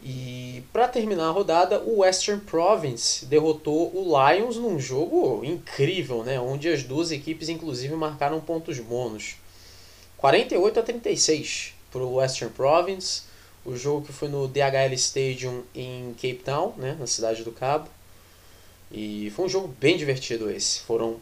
E 0.02 0.62
para 0.72 0.86
terminar 0.86 1.28
a 1.28 1.30
rodada, 1.30 1.80
o 1.80 1.98
Western 1.98 2.40
Province 2.40 3.26
derrotou 3.26 3.90
o 3.94 4.04
Lions 4.04 4.56
num 4.56 4.78
jogo 4.78 5.44
incrível, 5.44 6.22
né? 6.22 6.38
onde 6.38 6.68
as 6.68 6.82
duas 6.82 7.10
equipes 7.10 7.48
inclusive 7.48 7.94
marcaram 7.94 8.40
pontos 8.40 8.78
bônus. 8.78 9.36
48 10.16 10.80
a 10.80 10.82
36 10.82 11.74
para 11.90 12.02
o 12.02 12.14
Western 12.14 12.52
Province, 12.52 13.22
o 13.64 13.76
jogo 13.76 14.06
que 14.06 14.12
foi 14.12 14.28
no 14.28 14.46
DHL 14.46 14.94
Stadium 14.94 15.62
em 15.74 16.14
Cape 16.14 16.42
Town, 16.44 16.72
né, 16.76 16.96
na 16.98 17.06
cidade 17.06 17.42
do 17.42 17.50
Cabo. 17.50 17.88
E 18.90 19.32
foi 19.34 19.46
um 19.46 19.48
jogo 19.48 19.68
bem 19.68 19.96
divertido 19.96 20.50
esse. 20.50 20.80
Foram 20.80 21.16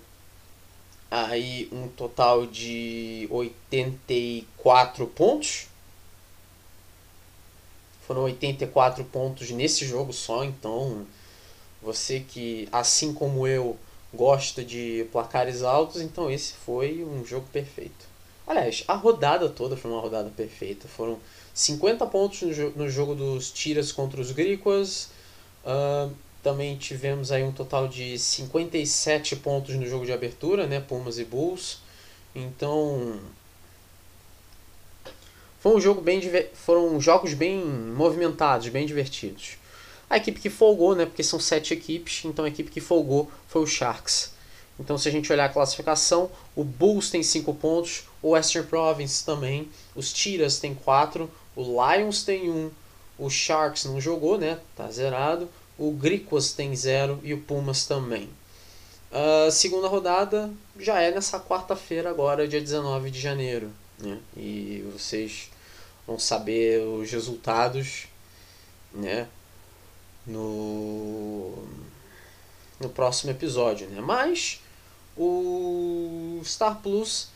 aí 1.11 1.69
um 1.73 1.89
total 1.89 2.47
de 2.47 3.27
84 3.31 5.07
pontos. 5.07 5.69
Foram 8.07 8.23
84 8.23 9.05
pontos 9.05 9.51
nesse 9.51 9.87
jogo 9.87 10.13
só, 10.13 10.45
então 10.45 11.07
você 11.83 12.21
que, 12.21 12.69
assim 12.73 13.13
como 13.13 13.47
eu, 13.47 13.77
gosta 14.13 14.65
de 14.65 15.07
placares 15.11 15.63
altos, 15.63 16.01
então 16.01 16.31
esse 16.31 16.53
foi 16.53 17.05
um 17.05 17.25
jogo 17.25 17.47
perfeito. 17.53 18.15
Aliás, 18.47 18.85
a 18.87 18.95
rodada 18.95 19.49
toda 19.49 19.77
foi 19.77 19.91
uma 19.91 20.01
rodada 20.01 20.31
perfeita. 20.31 20.87
Foram 20.87 21.19
50 21.53 22.07
pontos 22.07 22.41
no, 22.43 22.71
no 22.71 22.91
jogo 22.91 23.15
dos 23.15 23.51
Tiras 23.51 23.91
contra 23.91 24.21
os 24.21 24.31
Griquas. 24.33 25.09
Uh, 25.65 26.13
também 26.43 26.77
tivemos 26.77 27.33
aí 27.33 27.43
um 27.43 27.53
total 27.53 27.89
de 27.89 28.19
57 28.19 29.37
pontos 29.37 29.75
no 29.77 29.87
jogo 29.87 30.05
de 30.05 30.13
abertura, 30.13 30.67
né? 30.67 30.79
Pumas 30.79 31.19
e 31.19 31.25
Bulls. 31.25 31.79
Então, 32.35 33.19
foi 35.65 35.75
um 35.75 35.81
jogo 35.81 36.03
bem 36.03 36.21
foram 36.53 37.01
jogos 37.01 37.33
bem 37.33 37.59
movimentados, 37.59 38.69
bem 38.69 38.85
divertidos. 38.85 39.57
A 40.11 40.19
equipe 40.19 40.39
que 40.39 40.51
folgou, 40.51 40.95
né? 40.95 41.07
Porque 41.07 41.23
são 41.23 41.41
sete 41.41 41.73
equipes, 41.73 42.23
então 42.27 42.45
a 42.45 42.49
equipe 42.49 42.71
que 42.71 42.83
folgou 42.83 43.31
foi 43.49 43.63
o 43.63 43.67
Sharks. 43.67 44.35
Então, 44.79 44.99
se 44.99 45.09
a 45.09 45.11
gente 45.11 45.33
olhar 45.33 45.47
a 45.47 45.49
classificação, 45.49 46.31
o 46.55 46.63
Bulls 46.63 47.09
tem 47.09 47.23
5 47.23 47.55
pontos, 47.55 48.05
o 48.21 48.33
Western 48.33 48.69
Province 48.69 49.25
também, 49.25 49.71
os 49.97 50.13
Tiras 50.13 50.59
tem 50.59 50.75
4, 50.75 51.31
o 51.57 51.63
Lions 51.63 52.25
tem 52.25 52.51
1, 52.51 52.55
um, 52.55 52.71
o 53.19 53.31
Sharks 53.31 53.87
não 53.87 53.99
jogou, 53.99 54.37
né? 54.37 54.59
Tá 54.77 54.91
zerado. 54.91 55.49
O 55.79 55.93
Griquas 55.93 56.53
tem 56.53 56.77
0 56.77 57.21
e 57.23 57.33
o 57.33 57.41
Pumas 57.41 57.87
também. 57.87 58.29
A 59.11 59.51
segunda 59.51 59.89
rodada 59.89 60.51
já 60.79 61.01
é 61.01 61.11
nessa 61.11 61.41
quarta-feira, 61.41 62.11
agora, 62.11 62.47
dia 62.47 62.61
19 62.61 63.11
de 63.11 63.19
janeiro. 63.19 63.71
Né? 63.99 64.19
E 64.37 64.85
vocês 64.93 65.54
vão 66.07 66.19
saber 66.19 66.81
os 66.81 67.11
resultados 67.11 68.07
né? 68.93 69.29
no, 70.27 71.55
no 72.81 72.89
próximo 72.89 73.31
episódio. 73.31 73.89
Né? 73.89 74.01
Mas 74.01 74.61
o 75.17 76.41
Star 76.45 76.81
Plus 76.81 77.29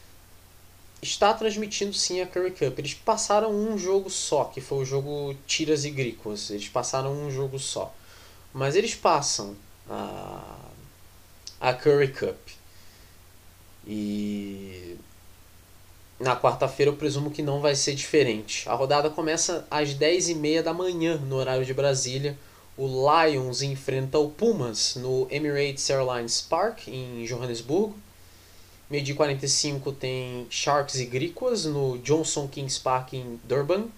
está 1.01 1.33
transmitindo 1.33 1.93
sim 1.93 2.21
a 2.21 2.27
Curry 2.27 2.51
Cup. 2.53 2.79
Eles 2.79 2.95
passaram 2.95 3.51
um 3.51 3.79
jogo 3.79 4.11
só, 4.11 4.45
que 4.45 4.61
foi 4.61 4.79
o 4.79 4.85
jogo 4.85 5.37
Tiras 5.47 5.85
e 5.85 5.91
Gricos. 5.91 6.51
Eles 6.51 6.69
passaram 6.69 7.13
um 7.13 7.31
jogo 7.31 7.59
só. 7.59 7.95
Mas 8.53 8.75
eles 8.75 8.95
passam 8.95 9.57
a, 9.89 10.59
a 11.61 11.73
Curry 11.73 12.13
Cup. 12.13 12.37
E 13.87 14.97
na 16.19 16.37
quarta-feira 16.37 16.91
eu 16.91 16.97
presumo 16.97 17.31
que 17.31 17.43
não 17.43 17.61
vai 17.61 17.75
ser 17.75 17.95
diferente. 17.95 18.69
A 18.69 18.75
rodada 18.75 19.11
começa 19.11 19.67
às 19.71 19.95
10h30 19.95 20.63
da 20.63 20.73
manhã 20.73 21.17
no 21.17 21.37
horário 21.37 21.65
de 21.65 21.75
Brasília 21.75 22.37
o 22.79 22.87
Lions 22.87 23.61
enfrenta 23.61 24.21
o 24.21 24.31
Pumas 24.31 24.95
no 24.95 25.27
Emirates 25.33 25.91
Airlines 25.91 26.41
Park, 26.41 26.87
em 26.87 27.25
Johannesburgo. 27.25 27.99
Meio 28.89 29.03
dia 29.03 29.17
45 29.17 29.91
tem 29.91 30.47
Sharks 30.49 30.95
e 30.95 31.05
Griquas 31.05 31.65
no 31.65 31.99
Johnson 31.99 32.47
Kings 32.47 32.79
Park 32.79 33.15
em 33.15 33.41
Durban. 33.43 33.89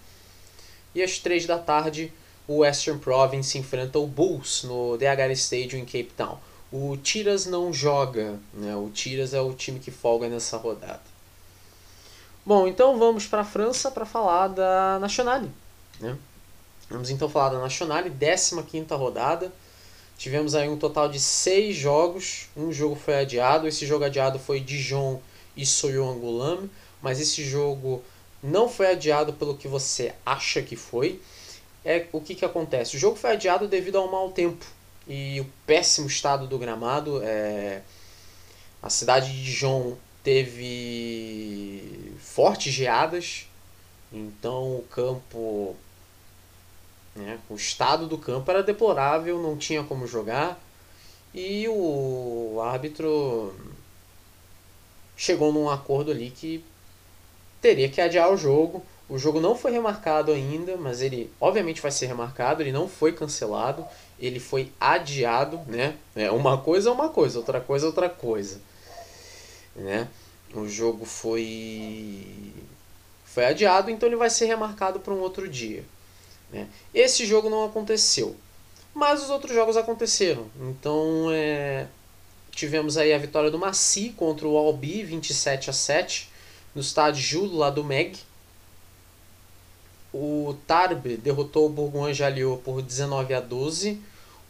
E 0.94 1.02
às 1.02 1.18
3 1.18 1.44
da 1.44 1.58
tarde, 1.58 2.10
o 2.48 2.60
Western 2.60 2.98
Province 2.98 3.58
enfrenta 3.58 3.98
o 3.98 4.06
Bulls 4.06 4.64
no 4.64 4.96
DHL 4.96 5.32
Stadium 5.32 5.80
em 5.80 5.84
Cape 5.84 6.10
Town. 6.16 6.38
O 6.72 6.96
Tiras 6.96 7.44
não 7.44 7.74
joga, 7.74 8.40
né? 8.54 8.74
o 8.74 8.88
Tiras 8.88 9.34
é 9.34 9.40
o 9.42 9.52
time 9.52 9.78
que 9.78 9.90
folga 9.90 10.26
nessa 10.26 10.56
rodada. 10.56 11.09
Bom, 12.50 12.66
então 12.66 12.98
vamos 12.98 13.28
para 13.28 13.42
a 13.42 13.44
França 13.44 13.92
para 13.92 14.04
falar 14.04 14.48
da 14.48 14.98
Nationale. 14.98 15.48
Né? 16.00 16.18
Vamos 16.90 17.08
então 17.08 17.28
falar 17.28 17.50
da 17.50 17.60
Nacional, 17.60 18.02
15 18.02 18.86
rodada. 18.90 19.52
Tivemos 20.18 20.56
aí 20.56 20.68
um 20.68 20.76
total 20.76 21.08
de 21.08 21.20
seis 21.20 21.76
jogos. 21.76 22.48
Um 22.56 22.72
jogo 22.72 22.96
foi 22.96 23.20
adiado. 23.20 23.68
Esse 23.68 23.86
jogo 23.86 24.02
adiado 24.02 24.40
foi 24.40 24.58
Dijon 24.58 25.20
e 25.56 25.64
Soyon 25.64 26.10
Angoulême. 26.10 26.68
Mas 27.00 27.20
esse 27.20 27.44
jogo 27.44 28.02
não 28.42 28.68
foi 28.68 28.90
adiado 28.90 29.32
pelo 29.34 29.56
que 29.56 29.68
você 29.68 30.12
acha 30.26 30.60
que 30.60 30.74
foi. 30.74 31.22
É 31.84 32.06
o 32.10 32.20
que, 32.20 32.34
que 32.34 32.44
acontece? 32.44 32.96
O 32.96 32.98
jogo 32.98 33.14
foi 33.14 33.30
adiado 33.30 33.68
devido 33.68 33.96
ao 33.96 34.10
mau 34.10 34.28
tempo 34.32 34.66
e 35.06 35.40
o 35.40 35.46
péssimo 35.64 36.08
estado 36.08 36.48
do 36.48 36.58
gramado. 36.58 37.22
É... 37.22 37.82
A 38.82 38.90
cidade 38.90 39.30
de 39.32 39.44
Dijon 39.44 39.94
teve 40.24 42.09
fortes 42.34 42.72
geadas, 42.72 43.46
então 44.12 44.76
o 44.76 44.84
campo 44.90 45.76
né? 47.14 47.38
O 47.48 47.54
estado 47.54 48.06
do 48.06 48.16
campo 48.16 48.50
era 48.50 48.62
deplorável, 48.62 49.42
não 49.42 49.56
tinha 49.56 49.82
como 49.82 50.06
jogar 50.06 50.60
e 51.34 51.68
o 51.68 52.60
árbitro 52.62 53.54
chegou 55.16 55.52
num 55.52 55.68
acordo 55.68 56.10
ali 56.10 56.30
que 56.30 56.64
teria 57.60 57.88
que 57.88 58.00
adiar 58.00 58.32
o 58.32 58.36
jogo. 58.36 58.82
O 59.08 59.18
jogo 59.18 59.40
não 59.40 59.56
foi 59.56 59.72
remarcado 59.72 60.32
ainda, 60.32 60.76
mas 60.76 61.02
ele 61.02 61.32
obviamente 61.40 61.82
vai 61.82 61.90
ser 61.90 62.06
remarcado, 62.06 62.62
ele 62.62 62.72
não 62.72 62.88
foi 62.88 63.12
cancelado, 63.12 63.84
ele 64.18 64.38
foi 64.38 64.72
adiado, 64.80 65.60
né? 65.66 65.96
É, 66.14 66.30
uma 66.30 66.58
coisa 66.58 66.90
é 66.90 66.92
uma 66.92 67.08
coisa, 67.08 67.38
outra 67.38 67.60
coisa 67.60 67.86
é 67.86 67.88
outra 67.88 68.08
coisa. 68.08 68.60
Né? 69.74 70.08
O 70.54 70.68
jogo 70.68 71.04
foi 71.04 72.26
foi 73.24 73.44
adiado, 73.44 73.90
então 73.90 74.08
ele 74.08 74.16
vai 74.16 74.28
ser 74.28 74.46
remarcado 74.46 74.98
para 74.98 75.14
um 75.14 75.20
outro 75.20 75.48
dia. 75.48 75.84
Né? 76.52 76.68
Esse 76.92 77.24
jogo 77.24 77.48
não 77.48 77.64
aconteceu, 77.64 78.36
mas 78.92 79.22
os 79.22 79.30
outros 79.30 79.54
jogos 79.54 79.76
aconteceram. 79.76 80.50
Então 80.60 81.28
é, 81.30 81.86
tivemos 82.50 82.96
aí 82.96 83.12
a 83.12 83.18
vitória 83.18 83.50
do 83.50 83.58
Maci 83.58 84.12
contra 84.16 84.48
o 84.48 84.56
Albi 84.56 85.04
27 85.04 85.70
a 85.70 85.72
7 85.72 86.28
no 86.74 86.80
estádio 86.80 87.22
Jules 87.22 87.52
lá 87.52 87.70
do 87.70 87.84
Meg. 87.84 88.18
O 90.12 90.56
Tarbes 90.66 91.20
derrotou 91.20 91.66
o 91.66 91.68
Bourgogne-Jallieu 91.68 92.60
por 92.64 92.82
19 92.82 93.32
a 93.32 93.40
12. 93.40 94.00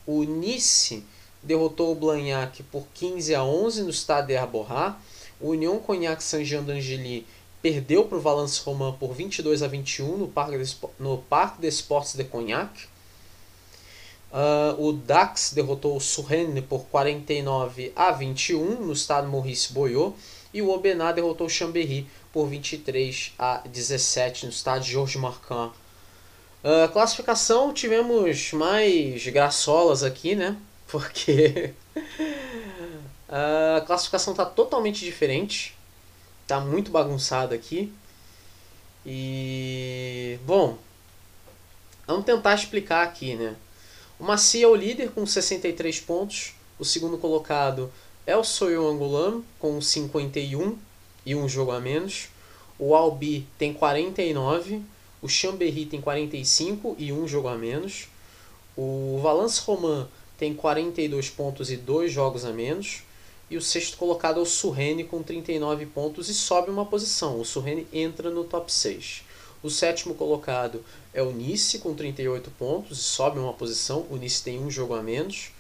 O 0.07 0.25
Nice 0.25 1.05
derrotou 1.43 1.93
o 1.93 1.95
Blagnac 1.95 2.63
por 2.65 2.87
15 2.95 3.35
a 3.35 3.45
11 3.45 3.83
no 3.83 3.91
estádio 3.91 4.39
Arborá. 4.41 4.99
O 5.41 5.51
Union 5.51 5.79
Cognac 5.79 6.23
Saint-Jean 6.23 6.63
d'Angely 6.63 7.27
perdeu 7.63 8.05
para 8.05 8.19
o 8.19 8.21
Valence 8.21 8.61
Romain 8.65 8.93
por 8.99 9.15
22 9.15 9.63
a 9.63 9.69
21 9.69 10.17
no 10.17 10.29
Parque 10.29 10.59
de, 10.59 10.77
no 10.99 11.19
Parque 11.19 11.61
de 11.61 11.69
Esportes 11.69 12.15
de 12.15 12.25
Cognac. 12.25 12.89
Uh, 14.33 14.89
o 14.89 14.93
Dax 14.93 15.53
derrotou 15.53 15.97
o 15.97 16.01
Surrenne 16.01 16.63
por 16.63 16.85
49 16.85 17.93
a 17.97 18.13
21 18.13 18.81
no 18.81 18.93
estado 18.93 19.29
Maurice 19.29 19.73
Boyot. 19.73 20.15
E 20.53 20.63
o 20.63 20.71
Aubenas 20.71 21.15
derrotou 21.15 21.47
o 21.47 21.51
Chambéry 21.51 22.07
por 22.33 22.47
23 22.47 23.33
a 23.39 23.63
17 23.67 24.47
no 24.47 24.53
estado 24.53 24.85
Georges 24.85 25.17
Marquand. 25.17 25.73
Uh, 26.63 26.93
classificação, 26.93 27.73
tivemos 27.73 28.53
mais 28.53 29.27
graçolas 29.29 30.03
aqui, 30.03 30.35
né? 30.35 30.57
Porque 30.87 31.73
a 33.31 33.81
classificação 33.83 34.33
está 34.33 34.45
totalmente 34.45 35.05
diferente 35.05 35.75
tá 36.51 36.59
muito 36.59 36.91
bagunçado 36.91 37.55
aqui. 37.55 37.93
E 39.07 40.37
bom, 40.45 40.77
vamos 42.05 42.25
tentar 42.25 42.57
explicar 42.57 43.05
aqui, 43.05 43.37
né? 43.37 43.55
O 44.19 44.25
Maci 44.25 44.61
é 44.65 44.67
o 44.67 44.75
líder 44.75 45.13
com 45.13 45.25
63 45.25 46.01
pontos. 46.01 46.55
O 46.77 46.85
segundo 46.85 47.17
colocado 47.19 47.89
é 48.27 48.37
o 48.37 48.43
Soyungulam 48.43 49.45
com 49.61 49.81
51 49.81 50.77
e 51.25 51.37
um 51.37 51.49
jogo 51.49 51.71
a 51.71 51.79
menos. 51.79 52.27
O 52.81 52.97
Albi 52.97 53.47
tem 53.57 53.73
49. 53.73 54.83
O 55.23 55.29
Chambéry 55.29 55.87
tem 55.87 56.01
45 56.01 56.97
e 56.99 57.13
um 57.13 57.29
jogo 57.29 57.47
a 57.47 57.57
menos. 57.57 58.09
O 58.77 59.21
Valence 59.23 59.61
Roman 59.65 60.09
tem 60.37 60.53
42 60.53 61.31
pontos 61.31 61.71
e 61.71 61.77
dois 61.77 62.13
jogos 62.13 62.45
a 62.45 62.53
menos. 62.53 63.05
E 63.51 63.57
o 63.57 63.61
sexto 63.61 63.97
colocado 63.97 64.39
é 64.39 64.43
o 64.43 64.47
Surrene 64.47 65.03
com 65.03 65.25
39 65.25 65.85
pontos 65.87 66.29
e 66.29 66.35
sobe 66.35 66.71
uma 66.71 66.87
posição. 66.87 67.41
O 67.41 67.45
Surrene 67.45 67.85
entra 67.93 68.31
no 68.31 68.45
top 68.45 68.73
6. 68.73 69.25
O 69.61 69.69
sétimo 69.69 70.15
colocado 70.15 70.85
é 71.13 71.21
o 71.21 71.33
Nice 71.33 71.81
com 71.81 71.93
38 71.93 72.49
pontos 72.53 73.01
e 73.01 73.03
sobe 73.03 73.41
uma 73.41 73.53
posição. 73.53 74.07
O 74.09 74.17
Nice 74.17 74.41
tem 74.41 74.61
um 74.61 74.71
jogo 74.71 74.95
a 74.95 75.03
menos. 75.03 75.51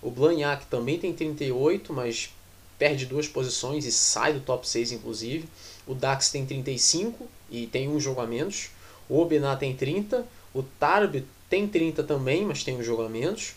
O 0.00 0.12
Blagnac 0.12 0.64
também 0.66 0.96
tem 0.96 1.12
38, 1.12 1.92
mas 1.92 2.30
perde 2.78 3.04
duas 3.04 3.26
posições 3.26 3.84
e 3.84 3.90
sai 3.90 4.32
do 4.32 4.40
top 4.40 4.66
6 4.66 4.92
inclusive. 4.92 5.48
O 5.88 5.94
Dax 5.94 6.30
tem 6.30 6.46
35 6.46 7.26
e 7.50 7.66
tem 7.66 7.88
um 7.88 7.98
jogo 7.98 8.20
a 8.20 8.28
menos. 8.28 8.70
O 9.08 9.18
Obenat 9.18 9.58
tem 9.58 9.74
30. 9.74 10.24
O 10.54 10.62
Tarbes 10.62 11.24
tem 11.48 11.66
30 11.66 12.04
também, 12.04 12.44
mas 12.44 12.62
tem 12.62 12.76
um 12.76 12.82
jogo 12.82 13.02
a 13.02 13.08
menos. 13.08 13.54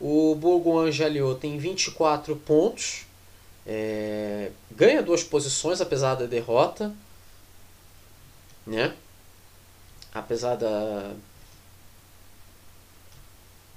O 0.00 0.34
Bourgoin 0.34 0.92
Jalliot 0.92 1.40
tem 1.40 1.58
24 1.58 2.36
pontos. 2.36 3.06
É, 3.66 4.52
ganha 4.70 5.02
duas 5.02 5.24
posições 5.24 5.80
apesar 5.80 6.14
da 6.14 6.26
derrota. 6.26 6.94
Né? 8.66 8.94
Apesar 10.12 10.56
da, 10.56 11.14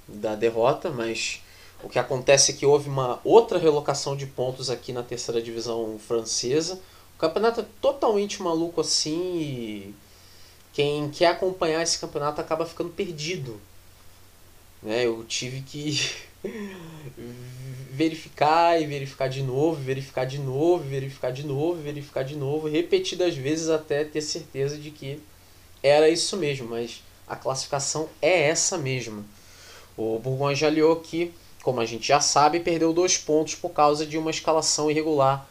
da 0.08 0.36
derrota, 0.36 0.90
mas 0.90 1.42
o 1.82 1.88
que 1.88 2.00
acontece 2.00 2.52
é 2.52 2.56
que 2.56 2.66
houve 2.66 2.90
uma 2.90 3.20
outra 3.24 3.58
relocação 3.58 4.16
de 4.16 4.26
pontos 4.26 4.70
aqui 4.70 4.92
na 4.92 5.04
terceira 5.04 5.42
divisão 5.42 5.98
francesa. 6.00 6.82
O 7.16 7.20
campeonato 7.20 7.62
é 7.62 7.66
totalmente 7.82 8.42
maluco 8.42 8.82
assim 8.82 9.38
e 9.38 9.96
quem 10.74 11.10
quer 11.10 11.28
acompanhar 11.28 11.82
esse 11.82 12.00
campeonato 12.00 12.42
acaba 12.42 12.66
ficando 12.66 12.90
perdido 12.90 13.60
né? 14.82 15.06
Eu 15.06 15.24
tive 15.24 15.62
que 15.62 16.12
verificar 17.92 18.82
e 18.82 18.86
verificar 18.86 19.28
de 19.28 19.44
novo, 19.44 19.82
verificar 19.82 20.26
de 20.26 20.40
novo, 20.40 20.84
verificar 20.84 21.32
de 21.32 21.46
novo, 21.46 21.82
verificar 21.82 22.24
de 22.24 22.36
novo, 22.36 22.68
repetidas 22.68 23.36
vezes 23.36 23.70
até 23.70 24.04
ter 24.04 24.22
certeza 24.22 24.78
de 24.78 24.92
que 24.92 25.20
era 25.84 26.10
isso 26.10 26.38
mesmo, 26.38 26.70
mas 26.70 27.04
a 27.28 27.36
classificação 27.36 28.10
é 28.22 28.50
essa 28.50 28.78
mesmo. 28.78 29.26
O 29.98 30.20
Bourgogne 30.20 30.56
Jalliot 30.56 31.02
que, 31.02 31.34
como 31.62 31.82
a 31.82 31.86
gente 31.86 32.08
já 32.08 32.22
sabe, 32.22 32.60
perdeu 32.60 32.94
dois 32.94 33.18
pontos 33.18 33.56
por 33.56 33.70
causa 33.72 34.06
de 34.06 34.18
uma 34.18 34.32
escalação 34.32 34.90
irregular 34.90 35.46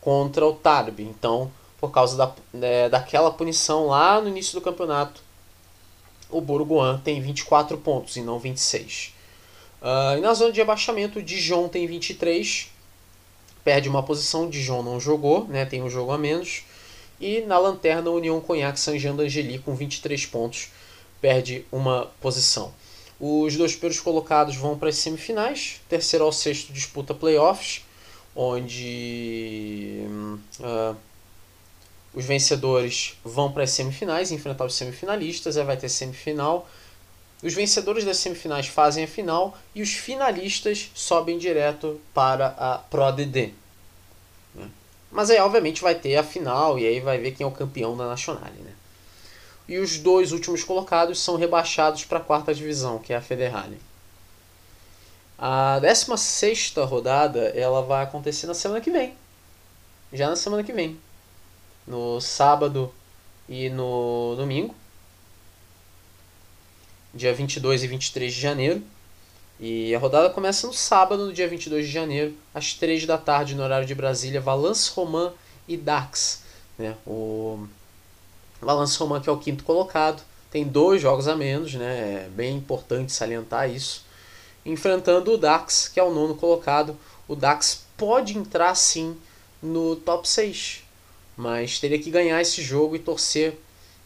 contra 0.00 0.46
o 0.46 0.52
Tarbes. 0.52 1.06
Então, 1.06 1.50
por 1.80 1.90
causa 1.90 2.16
da, 2.16 2.34
né, 2.52 2.88
daquela 2.88 3.30
punição 3.30 3.86
lá 3.86 4.20
no 4.20 4.28
início 4.28 4.54
do 4.54 4.60
campeonato, 4.60 5.22
o 6.36 6.40
Bourgoin 6.40 6.98
tem 6.98 7.20
24 7.20 7.78
pontos 7.78 8.16
e 8.16 8.20
não 8.20 8.38
26. 8.38 9.14
Uh, 9.80 9.86
ah, 9.86 10.14
e 10.18 10.20
na 10.20 10.34
zona 10.34 10.52
de 10.52 10.60
abaixamento, 10.60 11.18
o 11.18 11.22
Dijon 11.22 11.68
tem 11.68 11.86
23, 11.86 12.70
perde 13.62 13.88
uma 13.88 14.02
posição, 14.02 14.46
o 14.46 14.50
Dijon 14.50 14.82
não 14.82 14.98
jogou, 14.98 15.46
né, 15.46 15.64
tem 15.64 15.82
um 15.82 15.88
jogo 15.88 16.10
a 16.10 16.18
menos. 16.18 16.64
E 17.20 17.40
na 17.42 17.58
lanterna, 17.58 18.10
o 18.10 18.16
União 18.16 18.40
Cognac 18.40 18.78
Saint-Jean 18.78 19.16
com 19.64 19.74
23 19.74 20.26
pontos, 20.26 20.70
perde 21.20 21.64
uma 21.70 22.10
posição. 22.20 22.72
Os 23.20 23.56
dois 23.56 23.72
primeiros 23.72 24.00
colocados 24.00 24.56
vão 24.56 24.76
para 24.76 24.88
as 24.88 24.96
semifinais, 24.96 25.80
terceiro 25.88 26.24
ao 26.24 26.32
sexto 26.32 26.72
disputa 26.72 27.14
playoffs, 27.14 27.82
onde 28.34 30.06
uh, 30.60 30.96
os 32.14 32.24
vencedores 32.24 33.18
vão 33.24 33.50
para 33.50 33.64
as 33.64 33.70
semifinais, 33.70 34.30
enfrentar 34.30 34.64
os 34.64 34.74
semifinalistas, 34.74 35.56
aí 35.56 35.64
vai 35.64 35.76
ter 35.76 35.88
semifinal. 35.88 36.68
Os 37.42 37.52
vencedores 37.52 38.04
das 38.04 38.18
semifinais 38.18 38.68
fazem 38.68 39.04
a 39.04 39.08
final 39.08 39.58
e 39.74 39.82
os 39.82 39.92
finalistas 39.92 40.90
sobem 40.94 41.36
direto 41.36 42.00
para 42.14 42.54
a 42.56 42.78
Pro 42.78 43.02
ADD. 43.02 43.52
Né? 44.54 44.70
Mas 45.10 45.28
aí, 45.28 45.38
obviamente, 45.40 45.82
vai 45.82 45.94
ter 45.94 46.16
a 46.16 46.22
final 46.22 46.78
e 46.78 46.86
aí 46.86 47.00
vai 47.00 47.18
ver 47.18 47.32
quem 47.32 47.44
é 47.44 47.48
o 47.48 47.50
campeão 47.50 47.96
da 47.96 48.06
Nacional. 48.06 48.44
Né? 48.44 48.72
E 49.68 49.78
os 49.78 49.98
dois 49.98 50.30
últimos 50.30 50.62
colocados 50.62 51.18
são 51.20 51.36
rebaixados 51.36 52.04
para 52.04 52.18
a 52.18 52.22
quarta 52.22 52.54
divisão, 52.54 52.98
que 52.98 53.12
é 53.12 53.16
a 53.16 53.20
Federale. 53.20 53.80
A 55.36 55.80
16 55.80 56.74
rodada 56.76 57.48
ela 57.48 57.82
vai 57.82 58.04
acontecer 58.04 58.46
na 58.46 58.54
semana 58.54 58.80
que 58.80 58.90
vem. 58.90 59.14
Já 60.12 60.28
na 60.28 60.36
semana 60.36 60.62
que 60.62 60.72
vem 60.72 60.98
no 61.86 62.20
sábado 62.20 62.92
e 63.48 63.68
no 63.68 64.34
domingo, 64.36 64.74
dia 67.12 67.32
22 67.32 67.84
e 67.84 67.86
23 67.86 68.32
de 68.32 68.40
janeiro. 68.40 68.82
E 69.60 69.94
a 69.94 69.98
rodada 69.98 70.30
começa 70.30 70.66
no 70.66 70.72
sábado, 70.72 71.26
no 71.26 71.32
dia 71.32 71.48
22 71.48 71.86
de 71.86 71.92
janeiro, 71.92 72.34
às 72.52 72.74
3 72.74 73.06
da 73.06 73.16
tarde, 73.16 73.54
no 73.54 73.62
horário 73.62 73.86
de 73.86 73.94
Brasília, 73.94 74.40
Valence 74.40 74.90
Roman 74.90 75.32
e 75.68 75.76
Dax. 75.76 76.42
Né? 76.76 76.96
O 77.06 77.66
Valence 78.60 78.98
Roman, 78.98 79.20
que 79.20 79.28
é 79.28 79.32
o 79.32 79.38
quinto 79.38 79.62
colocado, 79.62 80.22
tem 80.50 80.64
dois 80.64 81.00
jogos 81.00 81.28
a 81.28 81.36
menos, 81.36 81.74
né? 81.74 82.24
é 82.26 82.28
bem 82.28 82.56
importante 82.56 83.12
salientar 83.12 83.70
isso. 83.70 84.04
Enfrentando 84.66 85.32
o 85.32 85.38
Dax, 85.38 85.88
que 85.88 86.00
é 86.00 86.02
o 86.02 86.12
nono 86.12 86.34
colocado. 86.34 86.96
O 87.28 87.36
Dax 87.36 87.84
pode 87.96 88.36
entrar 88.36 88.74
sim 88.74 89.16
no 89.62 89.94
top 89.96 90.28
6 90.28 90.83
mas 91.36 91.78
teria 91.78 91.98
que 91.98 92.10
ganhar 92.10 92.40
esse 92.40 92.62
jogo 92.62 92.96
e 92.96 92.98
torcer 92.98 93.58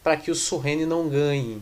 para 0.03 0.17
que 0.17 0.31
o 0.31 0.35
Surrene 0.35 0.85
não 0.85 1.07
ganhe. 1.07 1.61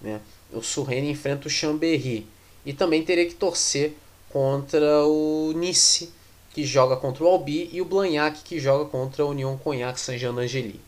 Né? 0.00 0.20
O 0.52 0.62
Surrene 0.62 1.10
enfrenta 1.10 1.48
o 1.48 1.50
Chambéry. 1.50 2.26
E 2.64 2.72
também 2.72 3.04
teria 3.04 3.26
que 3.26 3.34
torcer 3.34 3.94
contra 4.30 5.04
o 5.04 5.52
Nice, 5.54 6.10
que 6.52 6.64
joga 6.64 6.96
contra 6.96 7.24
o 7.24 7.26
Albi, 7.26 7.68
e 7.72 7.80
o 7.80 7.84
Blagnac, 7.84 8.42
que 8.42 8.58
joga 8.58 8.84
contra 8.86 9.22
a 9.22 9.26
União 9.26 9.56
Cognac 9.58 9.98
Saint-Jean-d'Angely. 10.00 10.80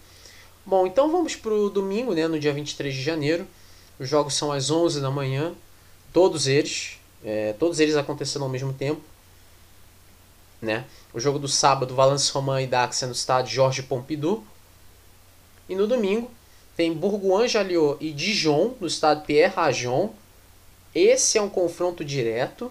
Bom, 0.64 0.86
então 0.86 1.10
vamos 1.12 1.36
para 1.36 1.52
o 1.52 1.70
domingo, 1.70 2.12
né, 2.12 2.26
no 2.26 2.40
dia 2.40 2.52
23 2.52 2.92
de 2.92 3.02
janeiro. 3.02 3.46
Os 3.98 4.08
jogos 4.08 4.34
são 4.34 4.50
às 4.50 4.70
11 4.70 5.00
da 5.00 5.10
manhã, 5.10 5.54
todos 6.12 6.46
eles, 6.46 6.98
é, 7.24 7.52
todos 7.52 7.78
eles 7.78 7.96
acontecendo 7.96 8.42
ao 8.42 8.48
mesmo 8.48 8.72
tempo. 8.72 9.00
Né? 10.60 10.84
O 11.16 11.18
jogo 11.18 11.38
do 11.38 11.48
sábado, 11.48 11.94
Valence 11.94 12.30
Romain 12.30 12.64
e 12.64 12.66
Dax 12.66 13.00
no 13.00 13.12
estádio 13.12 13.50
Jorge 13.50 13.82
Pompidou. 13.82 14.44
E 15.66 15.74
no 15.74 15.86
domingo, 15.86 16.30
tem 16.76 16.92
Bourgoin 16.92 17.48
Jalliot 17.48 17.96
e 18.04 18.12
Dijon 18.12 18.74
no 18.78 18.86
estádio 18.86 19.24
Pierre 19.24 19.54
Rajon. 19.54 20.12
Esse 20.94 21.38
é 21.38 21.40
um 21.40 21.48
confronto 21.48 22.04
direto. 22.04 22.70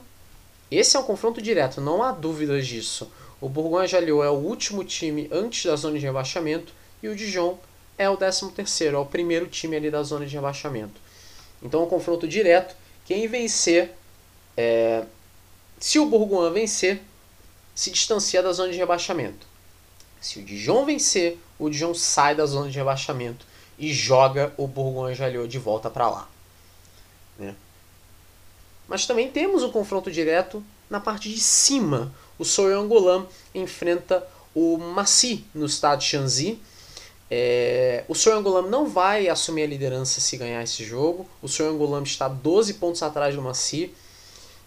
Esse 0.70 0.96
é 0.96 1.00
um 1.00 1.04
confronto 1.04 1.42
direto, 1.42 1.82
não 1.82 2.04
há 2.04 2.12
dúvidas 2.12 2.68
disso. 2.68 3.12
O 3.42 3.50
Bourgoin 3.50 3.88
Jalliot 3.88 4.22
é 4.24 4.30
o 4.30 4.34
último 4.34 4.84
time 4.84 5.28
antes 5.32 5.66
da 5.66 5.76
zona 5.76 5.98
de 5.98 6.06
rebaixamento 6.06 6.72
e 7.02 7.08
o 7.08 7.16
Dijon 7.16 7.58
é 7.98 8.08
o 8.08 8.16
13 8.16 8.52
terceiro, 8.52 8.98
é 8.98 9.00
o 9.00 9.08
primeiro 9.08 9.48
time 9.48 9.76
ali 9.76 9.90
da 9.90 10.04
zona 10.04 10.24
de 10.24 10.36
rebaixamento. 10.36 11.02
Então 11.64 11.84
um 11.84 11.88
confronto 11.88 12.28
direto. 12.28 12.76
Quem 13.06 13.28
vencer, 13.28 13.96
é... 14.56 15.04
se 15.80 15.98
o 15.98 16.06
Bourgoin 16.06 16.54
vencer, 16.54 17.02
se 17.76 17.92
distancia 17.92 18.42
da 18.42 18.54
zona 18.54 18.72
de 18.72 18.78
rebaixamento. 18.78 19.46
Se 20.22 20.40
o 20.40 20.44
Dijon 20.44 20.86
vencer, 20.86 21.38
o 21.60 21.70
Dijon 21.70 21.94
sai 21.94 22.34
da 22.34 22.46
zona 22.46 22.72
de 22.72 22.78
rebaixamento 22.78 23.46
e 23.78 23.94
joga 23.94 24.54
o 24.58 24.66
Bourgogne-Jalliot 24.66 25.48
de 25.48 25.60
volta 25.60 25.90
para 25.90 26.10
lá. 26.10 26.30
Né? 27.38 27.54
Mas 28.88 29.06
também 29.06 29.30
temos 29.30 29.62
um 29.62 29.72
confronto 29.72 30.10
direto 30.10 30.64
na 30.90 31.00
parte 31.00 31.30
de 31.30 31.40
cima. 31.40 32.14
O 32.40 32.46
Soyangolam 32.46 33.28
enfrenta 33.54 34.26
o 34.54 34.78
Massy 34.78 35.46
no 35.54 35.66
estado 35.66 36.00
de 36.00 36.06
Shanxi. 36.06 36.60
É, 37.30 38.06
o 38.08 38.16
Soyangolam 38.16 38.70
não 38.70 38.88
vai 38.88 39.28
assumir 39.28 39.64
a 39.64 39.68
liderança 39.68 40.22
se 40.22 40.38
ganhar 40.38 40.64
esse 40.64 40.84
jogo. 40.84 41.28
O 41.42 41.48
Soyangolam 41.48 42.04
está 42.04 42.28
12 42.28 42.76
pontos 42.76 43.04
atrás 43.04 43.36
do 43.36 43.42
Massy. 43.42 43.94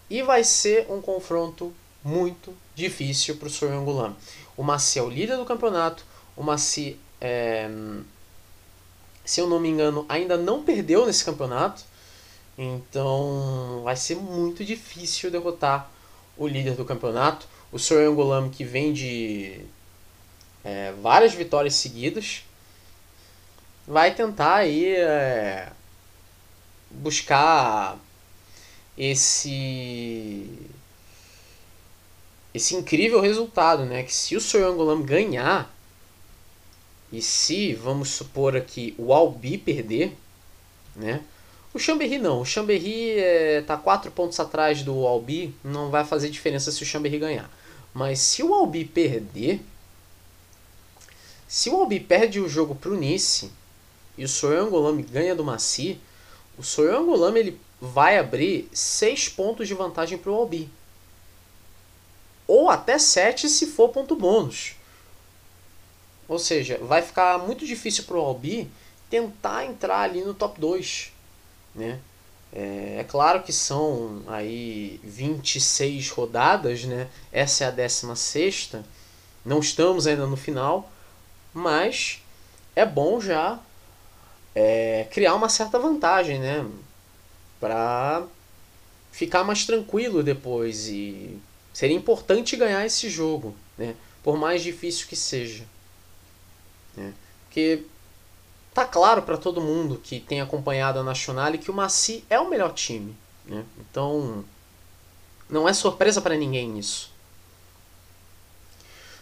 E 0.09 0.21
vai 0.21 0.43
ser 0.43 0.87
um 0.89 1.01
confronto 1.01 1.73
muito 2.03 2.55
difícil 2.75 3.35
para 3.37 3.47
o 3.47 3.51
Soyangulam. 3.51 4.15
O 4.55 4.63
Maci 4.63 4.99
é 4.99 5.01
o 5.01 5.09
líder 5.09 5.37
do 5.37 5.45
campeonato. 5.45 6.03
O 6.35 6.43
Maci, 6.43 6.97
é, 7.19 7.69
se 9.25 9.41
eu 9.41 9.47
não 9.47 9.59
me 9.59 9.69
engano, 9.69 10.05
ainda 10.07 10.37
não 10.37 10.63
perdeu 10.63 11.05
nesse 11.05 11.23
campeonato. 11.23 11.83
Então 12.57 13.81
vai 13.83 13.95
ser 13.95 14.15
muito 14.15 14.65
difícil 14.65 15.31
derrotar 15.31 15.89
o 16.37 16.47
líder 16.47 16.75
do 16.75 16.85
campeonato. 16.85 17.47
O 17.71 17.79
Soyangulam 17.79 18.49
que 18.49 18.63
vem 18.63 18.91
de 18.91 19.61
é, 20.63 20.93
várias 21.01 21.33
vitórias 21.33 21.75
seguidas. 21.75 22.43
Vai 23.87 24.13
tentar 24.13 24.55
aí 24.55 24.95
é, 24.95 25.71
buscar 26.91 27.97
esse 28.97 30.68
esse 32.53 32.75
incrível 32.75 33.21
resultado, 33.21 33.85
né? 33.85 34.03
Que 34.03 34.13
se 34.13 34.35
o 34.35 34.41
Soyangolam 34.41 35.01
ganhar 35.01 35.73
e 37.11 37.21
se, 37.21 37.73
vamos 37.73 38.09
supor 38.09 38.55
aqui, 38.55 38.93
o 38.97 39.13
Albi 39.13 39.57
perder, 39.57 40.15
né? 40.95 41.21
O 41.73 41.79
Chambéry 41.79 42.17
não. 42.17 42.41
O 42.41 42.45
Chambéry 42.45 43.19
é, 43.19 43.61
tá 43.61 43.77
4 43.77 44.11
pontos 44.11 44.39
atrás 44.39 44.81
do 44.81 45.05
Albi, 45.05 45.53
não 45.63 45.89
vai 45.89 46.03
fazer 46.03 46.29
diferença 46.29 46.71
se 46.71 46.81
o 46.81 46.85
Chambéry 46.85 47.19
ganhar. 47.19 47.49
Mas 47.93 48.19
se 48.19 48.43
o 48.43 48.53
Albi 48.53 48.85
perder, 48.85 49.61
se 51.47 51.69
o 51.69 51.75
Albi 51.75 51.99
perde 51.99 52.39
o 52.39 52.49
jogo 52.49 52.75
pro 52.75 52.97
Nice 52.97 53.51
e 54.17 54.23
o 54.23 54.29
Soyangolam 54.29 55.01
ganha 55.01 55.35
do 55.35 55.43
Maci, 55.43 55.99
o 56.57 56.63
Soyangolam 56.63 57.37
ele 57.37 57.59
vai 57.79 58.17
abrir 58.17 58.69
6 58.73 59.29
pontos 59.29 59.67
de 59.67 59.73
vantagem 59.73 60.17
pro 60.17 60.33
Albi. 60.33 60.69
Ou 62.49 62.67
até 62.67 62.97
7 62.97 63.47
se 63.47 63.67
for 63.67 63.89
ponto 63.89 64.15
bônus. 64.15 64.73
Ou 66.27 66.39
seja, 66.39 66.79
vai 66.79 67.03
ficar 67.03 67.37
muito 67.37 67.63
difícil 67.63 68.05
para 68.05 68.17
o 68.17 68.21
Albi 68.21 68.67
tentar 69.07 69.65
entrar 69.65 69.99
ali 69.99 70.23
no 70.23 70.33
top 70.33 70.59
2. 70.59 71.11
Né? 71.75 71.99
É, 72.51 72.95
é, 73.01 73.03
claro 73.03 73.43
que 73.43 73.53
são 73.53 74.23
aí 74.25 74.99
26 75.03 76.09
rodadas, 76.09 76.85
né? 76.85 77.07
essa 77.31 77.65
é 77.65 77.67
a 77.67 77.71
16. 77.71 78.71
Não 79.45 79.59
estamos 79.59 80.07
ainda 80.07 80.25
no 80.25 80.35
final, 80.35 80.91
mas 81.53 82.19
é 82.75 82.83
bom 82.83 83.21
já 83.21 83.59
é, 84.55 85.07
criar 85.11 85.35
uma 85.35 85.49
certa 85.49 85.77
vantagem 85.77 86.39
né? 86.39 86.67
para 87.59 88.23
ficar 89.11 89.43
mais 89.43 89.65
tranquilo 89.65 90.23
depois. 90.23 90.87
E 90.87 91.39
seria 91.79 91.95
importante 91.95 92.57
ganhar 92.57 92.85
esse 92.85 93.09
jogo, 93.09 93.55
né? 93.77 93.95
por 94.21 94.35
mais 94.35 94.61
difícil 94.61 95.07
que 95.07 95.15
seja. 95.15 95.63
Né? 96.93 97.13
Porque 97.45 97.85
tá 98.73 98.83
claro 98.83 99.21
para 99.21 99.37
todo 99.37 99.61
mundo 99.61 99.97
que 100.03 100.19
tem 100.19 100.41
acompanhado 100.41 100.99
a 100.99 101.03
Nacional 101.03 101.53
que 101.53 101.71
o 101.71 101.73
Maci 101.73 102.25
é 102.29 102.37
o 102.37 102.49
melhor 102.49 102.73
time. 102.73 103.15
Né? 103.45 103.63
Então 103.79 104.43
não 105.49 105.69
é 105.69 105.71
surpresa 105.71 106.19
para 106.19 106.35
ninguém 106.35 106.77
isso. 106.77 107.13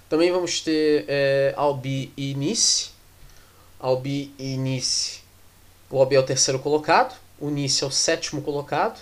Também 0.09 0.31
vamos 0.31 0.59
ter 0.59 1.05
é, 1.07 1.53
Albi 1.55 2.11
e 2.17 2.33
Nice. 2.33 2.89
Albi 3.79 4.33
e 4.39 4.57
Nice. 4.57 5.21
O 5.91 5.99
Albi 5.99 6.15
é 6.15 6.19
o 6.19 6.25
terceiro 6.25 6.57
colocado. 6.57 7.15
O 7.39 7.51
Nice 7.51 7.83
é 7.83 7.85
o 7.85 7.91
sétimo 7.91 8.41
colocado. 8.41 8.99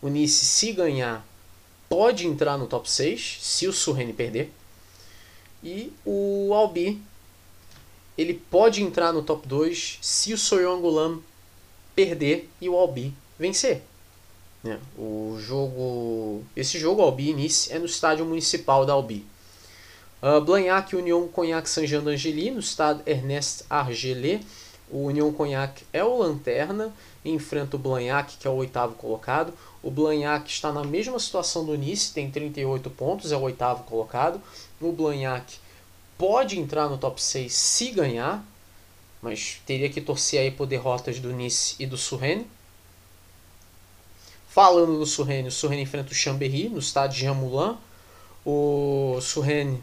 O 0.00 0.08
Nice, 0.08 0.46
se 0.46 0.72
ganhar, 0.72 1.27
pode 1.88 2.26
entrar 2.26 2.58
no 2.58 2.66
top 2.66 2.90
6, 2.90 3.38
se 3.40 3.66
o 3.66 3.72
Surrene 3.72 4.12
perder. 4.12 4.52
E 5.62 5.92
o 6.04 6.52
Albi 6.54 7.00
ele 8.16 8.34
pode 8.50 8.82
entrar 8.82 9.12
no 9.12 9.22
top 9.22 9.46
2 9.46 9.98
se 10.02 10.32
o 10.32 10.38
Soyongulam 10.38 11.22
perder 11.94 12.50
e 12.60 12.68
o 12.68 12.76
Albi 12.76 13.14
vencer. 13.38 13.82
Né? 14.62 14.78
O 14.98 15.36
jogo, 15.38 16.42
esse 16.56 16.80
jogo 16.80 17.00
Albi 17.00 17.32
Nice 17.32 17.72
é 17.72 17.78
no 17.78 17.86
estádio 17.86 18.24
municipal 18.24 18.84
da 18.84 18.92
Albi. 18.92 19.24
Uh, 20.20 20.40
Blagnac 20.40 20.96
Union 20.96 21.28
Cognac 21.28 21.70
Saint-Jean 21.70 22.02
d'Angely 22.02 22.50
no 22.50 22.58
estádio 22.58 23.02
Ernest 23.06 23.64
Argelé. 23.70 24.40
O 24.90 25.04
Union 25.04 25.32
Cognac 25.32 25.84
é 25.92 26.02
o 26.02 26.18
lanterna 26.18 26.92
enfrenta 27.24 27.76
o 27.76 27.78
Blagnac, 27.78 28.36
que 28.36 28.46
é 28.46 28.50
o 28.50 28.54
oitavo 28.54 28.94
colocado. 28.94 29.52
O 29.82 29.90
Blagnac 29.90 30.50
está 30.50 30.72
na 30.72 30.82
mesma 30.82 31.18
situação 31.18 31.64
do 31.64 31.76
Nice, 31.76 32.12
tem 32.12 32.30
38 32.30 32.90
pontos, 32.90 33.30
é 33.30 33.36
o 33.36 33.42
oitavo 33.42 33.84
colocado. 33.84 34.40
O 34.80 34.92
Blagnac 34.92 35.56
pode 36.16 36.58
entrar 36.58 36.88
no 36.88 36.98
top 36.98 37.22
6 37.22 37.52
se 37.52 37.90
ganhar, 37.90 38.44
mas 39.22 39.60
teria 39.64 39.88
que 39.88 40.00
torcer 40.00 40.40
aí 40.40 40.50
por 40.50 40.66
derrotas 40.66 41.20
do 41.20 41.32
Nice 41.32 41.76
e 41.78 41.86
do 41.86 41.96
Surrene. 41.96 42.46
Falando 44.48 44.98
do 44.98 45.06
Surrene, 45.06 45.48
o 45.48 45.52
Surrene 45.52 45.82
enfrenta 45.82 46.10
o 46.10 46.14
Chambéry 46.14 46.68
no 46.68 46.80
estádio 46.80 47.20
Jean 47.20 47.34
Moulin. 47.34 47.76
O 48.44 49.20
Surrene 49.20 49.80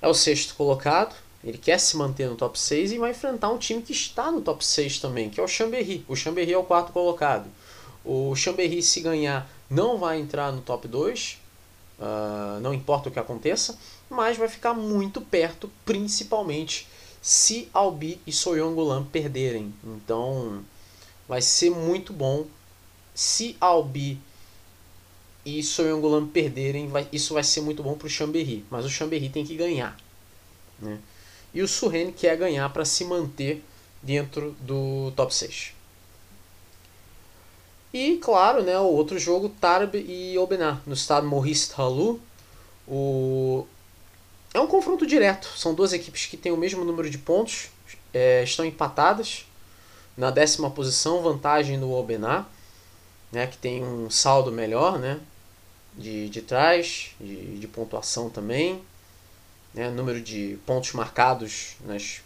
é 0.00 0.08
o 0.08 0.14
sexto 0.14 0.54
colocado, 0.54 1.14
ele 1.42 1.58
quer 1.58 1.78
se 1.78 1.96
manter 1.96 2.28
no 2.28 2.36
top 2.36 2.58
6 2.58 2.92
e 2.92 2.98
vai 2.98 3.10
enfrentar 3.10 3.50
um 3.50 3.58
time 3.58 3.82
que 3.82 3.92
está 3.92 4.30
no 4.30 4.40
top 4.40 4.64
6 4.64 4.98
também, 4.98 5.28
que 5.28 5.40
é 5.40 5.42
o 5.42 5.48
Chambéry. 5.48 6.04
O 6.08 6.16
Chambéry 6.16 6.52
é 6.52 6.58
o 6.58 6.64
quarto 6.64 6.92
colocado. 6.92 7.50
O 8.04 8.34
Chambéry, 8.34 8.82
se 8.82 9.00
ganhar, 9.00 9.50
não 9.68 9.98
vai 9.98 10.20
entrar 10.20 10.52
no 10.52 10.60
top 10.60 10.88
2, 10.88 11.38
uh, 11.98 12.02
ah, 12.02 12.58
não 12.62 12.72
importa 12.72 13.08
o 13.08 13.12
que 13.12 13.18
aconteça 13.18 13.76
mas 14.10 14.36
vai 14.36 14.48
ficar 14.48 14.74
muito 14.74 15.20
perto, 15.20 15.70
principalmente 15.86 16.88
se 17.22 17.68
Albi 17.72 18.20
e 18.26 18.32
Soyongulan 18.32 19.04
perderem. 19.04 19.72
Então 19.84 20.64
vai 21.28 21.40
ser 21.40 21.70
muito 21.70 22.12
bom 22.12 22.46
se 23.14 23.56
Albi 23.60 24.18
e 25.46 25.62
Soyongulan 25.62 26.26
perderem, 26.26 26.88
vai, 26.88 27.08
isso 27.12 27.34
vai 27.34 27.44
ser 27.44 27.60
muito 27.60 27.82
bom 27.82 27.96
para 27.96 28.06
o 28.06 28.10
Chambéry, 28.10 28.64
mas 28.68 28.84
o 28.84 28.90
Chambéry 28.90 29.28
tem 29.28 29.46
que 29.46 29.54
ganhar. 29.54 29.96
Né? 30.80 30.98
E 31.54 31.62
o 31.62 31.68
Surrene 31.68 32.12
quer 32.12 32.36
ganhar 32.36 32.68
para 32.70 32.84
se 32.84 33.04
manter 33.04 33.62
dentro 34.02 34.56
do 34.60 35.12
top 35.14 35.34
6. 35.34 35.72
E 37.92 38.16
claro, 38.18 38.62
né, 38.62 38.78
o 38.78 38.84
outro 38.84 39.18
jogo, 39.18 39.48
Tarbes 39.48 40.04
e 40.06 40.36
Aubenas, 40.36 40.78
no 40.86 40.94
estado 40.94 41.26
Maurice 41.26 41.70
Talou. 41.70 42.20
O 42.86 43.66
é 44.52 44.60
um 44.60 44.66
confronto 44.66 45.06
direto. 45.06 45.48
São 45.56 45.74
duas 45.74 45.92
equipes 45.92 46.26
que 46.26 46.36
têm 46.36 46.52
o 46.52 46.56
mesmo 46.56 46.84
número 46.84 47.08
de 47.08 47.18
pontos, 47.18 47.68
é, 48.12 48.42
estão 48.42 48.64
empatadas 48.64 49.46
na 50.16 50.30
décima 50.30 50.70
posição, 50.70 51.22
vantagem 51.22 51.78
no 51.78 51.92
Obená, 51.92 52.46
né, 53.30 53.46
que 53.46 53.56
tem 53.56 53.82
um 53.84 54.10
saldo 54.10 54.50
melhor 54.50 54.98
né, 54.98 55.20
de, 55.96 56.28
de 56.28 56.42
trás, 56.42 57.12
de, 57.20 57.58
de 57.58 57.68
pontuação 57.68 58.28
também. 58.28 58.82
Né, 59.72 59.88
número 59.88 60.20
de 60.20 60.58
pontos 60.66 60.92
marcados 60.92 61.76
nas 61.84 62.20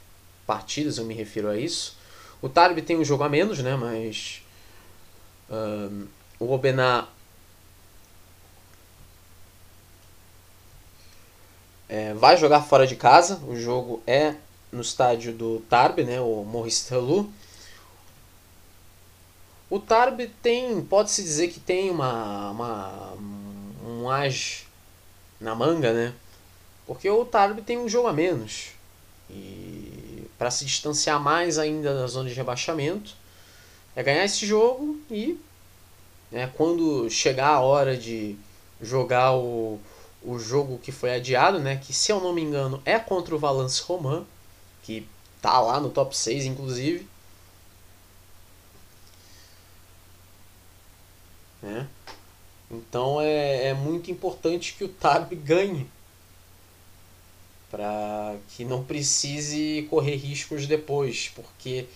partidas, 0.47 0.97
eu 0.97 1.05
me 1.05 1.13
refiro 1.13 1.49
a 1.49 1.59
isso. 1.59 1.99
O 2.41 2.49
Tarbi 2.49 2.81
tem 2.81 2.97
um 2.97 3.05
jogo 3.05 3.23
a 3.23 3.29
menos, 3.29 3.59
né, 3.59 3.77
mas 3.77 4.43
um, 5.51 6.07
o 6.39 6.53
Obená 6.53 7.09
é, 11.89 12.15
vai 12.15 12.37
jogar 12.37 12.63
fora 12.63 12.87
de 12.87 12.97
casa. 12.97 13.41
O 13.47 13.57
jogo 13.57 14.03
é 14.07 14.35
no 14.73 14.81
estádio 14.81 15.33
do 15.33 15.61
Tarbes, 15.69 16.07
né, 16.07 16.21
o 16.21 16.45
Maurice 16.45 16.89
Talou. 16.89 17.31
O 19.71 19.79
Tarbes 19.79 20.31
tem, 20.43 20.83
pode-se 20.83 21.23
dizer 21.23 21.49
que 21.49 21.59
tem 21.59 21.91
uma, 21.91 22.51
uma 22.51 23.15
um 23.85 24.09
age 24.11 24.67
na 25.41 25.55
manga, 25.55 25.93
né? 25.93 26.15
Porque 26.87 27.09
o 27.09 27.25
Tarbes 27.25 27.65
tem 27.65 27.79
um 27.79 27.89
jogo 27.89 28.09
a 28.09 28.13
menos. 28.13 28.69
E 29.31 30.29
para 30.39 30.51
se 30.51 30.65
distanciar 30.65 31.21
mais 31.21 31.59
ainda 31.59 31.95
da 31.95 32.07
zona 32.07 32.29
de 32.29 32.35
rebaixamento, 32.35 33.17
é 33.97 34.03
ganhar 34.03 34.25
esse 34.25 34.47
jogo 34.47 34.99
e 35.11 35.39
né, 36.31 36.51
quando 36.57 37.09
chegar 37.11 37.49
a 37.49 37.61
hora 37.61 37.97
de 37.97 38.37
jogar 38.81 39.35
o, 39.35 39.81
o 40.23 40.39
jogo 40.39 40.79
que 40.79 40.91
foi 40.91 41.15
adiado, 41.15 41.59
né? 41.59 41.77
Que 41.77 41.93
se 41.93 42.11
eu 42.11 42.21
não 42.21 42.33
me 42.33 42.43
engano 42.43 42.83
é 42.85 42.99
contra 42.99 43.35
o 43.35 43.39
Valence 43.39 43.83
Roman, 43.83 44.25
que 44.83 45.07
tá 45.41 45.61
lá 45.61 45.79
no 45.79 45.91
top 45.91 46.17
6, 46.17 46.47
inclusive. 46.47 47.07
Né? 51.63 51.87
Então 52.71 53.21
é, 53.21 53.69
é 53.69 53.75
muito 53.75 54.11
importante 54.11 54.75
que 54.75 54.85
o 54.85 54.89
Tab 54.89 55.33
ganhe. 55.35 55.87
Para 57.71 58.37
que 58.51 58.65
não 58.65 58.85
precise 58.85 59.87
correr 59.91 60.17
riscos 60.17 60.67
depois. 60.67 61.31
Porque, 61.35 61.87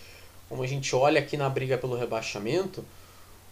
como 0.49 0.63
a 0.63 0.67
gente 0.67 0.93
olha 0.95 1.21
aqui 1.21 1.37
na 1.37 1.47
briga 1.47 1.77
pelo 1.77 1.95
rebaixamento, 1.95 2.83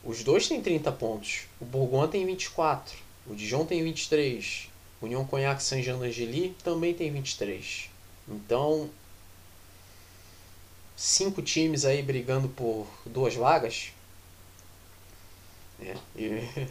os 0.03 0.23
dois 0.23 0.47
têm 0.47 0.61
30 0.61 0.91
pontos. 0.93 1.41
O 1.61 1.65
Bourgogne 1.65 2.11
tem 2.11 2.25
24. 2.25 2.97
O 3.27 3.35
Dijon 3.35 3.65
tem 3.65 3.83
23. 3.83 4.67
União 5.01 5.23
Cognac 5.25 5.61
Saint-Jean 5.61 5.99
d'Angely 5.99 6.55
também 6.63 6.93
tem 6.93 7.11
23. 7.11 7.89
Então, 8.27 8.89
cinco 10.95 11.41
times 11.41 11.85
aí 11.85 12.01
brigando 12.01 12.49
por 12.49 12.87
duas 13.05 13.35
vagas. 13.35 13.91
É, 15.79 15.95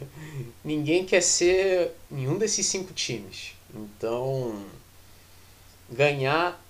ninguém 0.63 1.05
quer 1.05 1.21
ser 1.21 1.93
nenhum 2.11 2.37
desses 2.37 2.65
cinco 2.65 2.93
times. 2.93 3.53
Então, 3.73 4.65
ganhar 5.89 6.61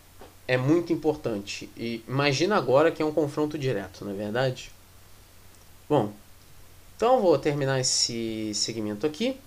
é 0.47 0.55
muito 0.57 0.93
importante. 0.93 1.69
E 1.75 2.03
imagina 2.07 2.55
agora 2.55 2.91
que 2.91 3.01
é 3.01 3.05
um 3.05 3.11
confronto 3.11 3.57
direto, 3.57 4.05
não 4.05 4.13
é 4.13 4.15
verdade? 4.15 4.71
Bom, 5.89 6.13
Então 6.95 7.21
vou 7.21 7.37
terminar 7.37 7.79
esse 7.79 8.53
segmento 8.55 9.05
aqui. 9.05 9.37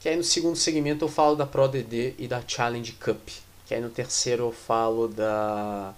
Que 0.00 0.08
aí 0.08 0.16
no 0.16 0.24
segundo 0.24 0.56
segmento 0.56 1.04
eu 1.04 1.08
falo 1.08 1.36
da 1.36 1.44
Pro 1.44 1.68
DD 1.68 2.14
e 2.18 2.26
da 2.26 2.42
Challenge 2.46 2.92
Cup. 2.92 3.28
Que 3.66 3.74
aí 3.74 3.80
no 3.80 3.90
terceiro 3.90 4.44
eu 4.44 4.52
falo 4.52 5.08
da 5.08 5.92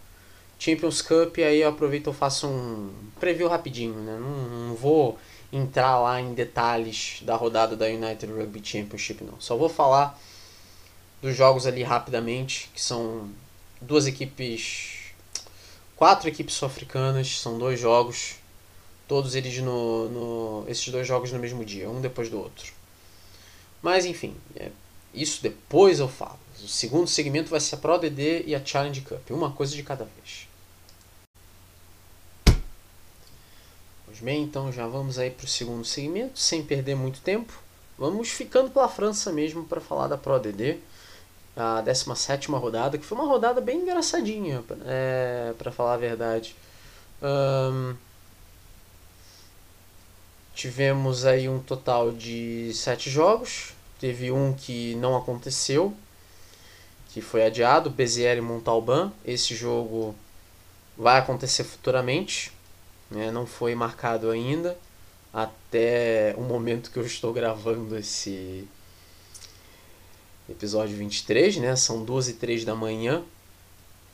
Champions 0.59 1.01
Cup. 1.01 1.39
E 1.39 1.45
aí 1.45 1.61
eu 1.61 1.69
aproveito 1.69 2.11
e 2.11 2.13
faço 2.13 2.49
um 2.49 2.93
preview 3.21 3.49
rapidinho. 3.49 3.95
Né? 3.95 4.19
Não, 4.19 4.69
não 4.69 4.75
vou 4.75 5.19
entrar 5.53 6.01
lá 6.01 6.21
em 6.21 6.35
detalhes 6.35 7.21
da 7.23 7.37
rodada 7.37 7.77
da 7.77 7.87
United 7.87 8.27
Rugby 8.33 8.61
Championship 8.65 9.23
não. 9.23 9.41
Só 9.41 9.57
vou 9.57 9.69
falar 9.69 10.19
dos 11.21 11.37
jogos 11.37 11.67
ali 11.67 11.85
rapidamente, 11.85 12.69
que 12.75 12.83
são 12.83 13.31
duas 13.83 14.07
equipes 14.07 15.03
quatro 16.03 16.29
equipes 16.29 16.57
sul-africanas, 16.57 17.39
são 17.39 17.59
dois 17.59 17.79
jogos, 17.79 18.35
todos 19.07 19.37
eles 19.37 19.57
no, 19.59 20.09
no, 20.09 20.65
esses 20.69 20.89
dois 20.89 21.07
jogos 21.07 21.31
no 21.31 21.39
mesmo 21.39 21.65
dia, 21.65 21.89
um 21.89 22.01
depois 22.01 22.29
do 22.29 22.41
outro. 22.41 22.73
Mas 23.81 24.05
enfim, 24.05 24.37
é, 24.57 24.71
isso 25.15 25.43
depois 25.43 26.01
eu 26.01 26.09
falo. 26.09 26.39
O 26.61 26.67
segundo 26.67 27.07
segmento 27.07 27.51
vai 27.51 27.61
ser 27.61 27.77
a 27.77 27.79
Pro 27.79 27.99
DD 27.99 28.45
e 28.47 28.55
a 28.55 28.65
Challenge 28.65 29.01
Cup, 29.01 29.31
uma 29.31 29.53
coisa 29.53 29.77
de 29.77 29.83
cada 29.83 30.05
vez. 30.05 30.49
Pois 34.05 34.19
bem, 34.21 34.43
então 34.43 34.73
já 34.73 34.87
vamos 34.87 35.19
aí 35.19 35.31
para 35.31 35.45
o 35.45 35.49
segundo 35.49 35.85
segmento, 35.85 36.39
sem 36.39 36.65
perder 36.65 36.95
muito 36.95 37.21
tempo. 37.21 37.53
Vamos 37.97 38.29
ficando 38.29 38.71
pela 38.71 38.89
França 38.89 39.33
mesmo 39.33 39.65
para 39.65 39.81
falar 39.81 40.09
da 40.09 40.19
Pro 40.19 40.39
DD 40.39 40.79
a 41.57 41.81
17 41.81 42.51
rodada, 42.51 42.97
que 42.97 43.05
foi 43.05 43.19
uma 43.19 43.27
rodada 43.27 43.61
bem 43.61 43.81
engraçadinha, 43.81 44.63
é, 44.87 45.53
para 45.59 45.71
falar 45.71 45.95
a 45.95 45.99
verdade. 45.99 46.57
Um, 47.23 47.95
tivemos 50.55 51.25
aí 51.25 51.49
um 51.49 51.61
total 51.61 52.11
de 52.11 52.73
sete 52.75 53.11
jogos, 53.11 53.75
teve 54.01 54.33
um 54.33 54.53
que 54.53 54.95
não 54.97 55.17
aconteceu, 55.17 55.95
que 57.11 57.21
foi 57.21 57.45
adiado, 57.45 57.91
e 58.39 58.41
Montalban. 58.41 59.13
Esse 59.25 59.55
jogo 59.55 60.15
vai 60.97 61.19
acontecer 61.19 61.65
futuramente, 61.65 62.53
né, 63.11 63.31
não 63.31 63.47
foi 63.47 63.75
marcado 63.75 64.31
ainda, 64.31 64.77
até 65.33 66.35
o 66.37 66.43
momento 66.43 66.91
que 66.91 66.99
eu 66.99 67.05
estou 67.05 67.33
gravando 67.33 67.97
esse 67.97 68.67
episódio 70.49 70.97
23, 70.97 71.57
né? 71.59 71.77
São 71.77 72.05
2 72.05 72.29
e 72.29 72.33
3 72.35 72.65
da 72.65 72.75
manhã. 72.75 73.23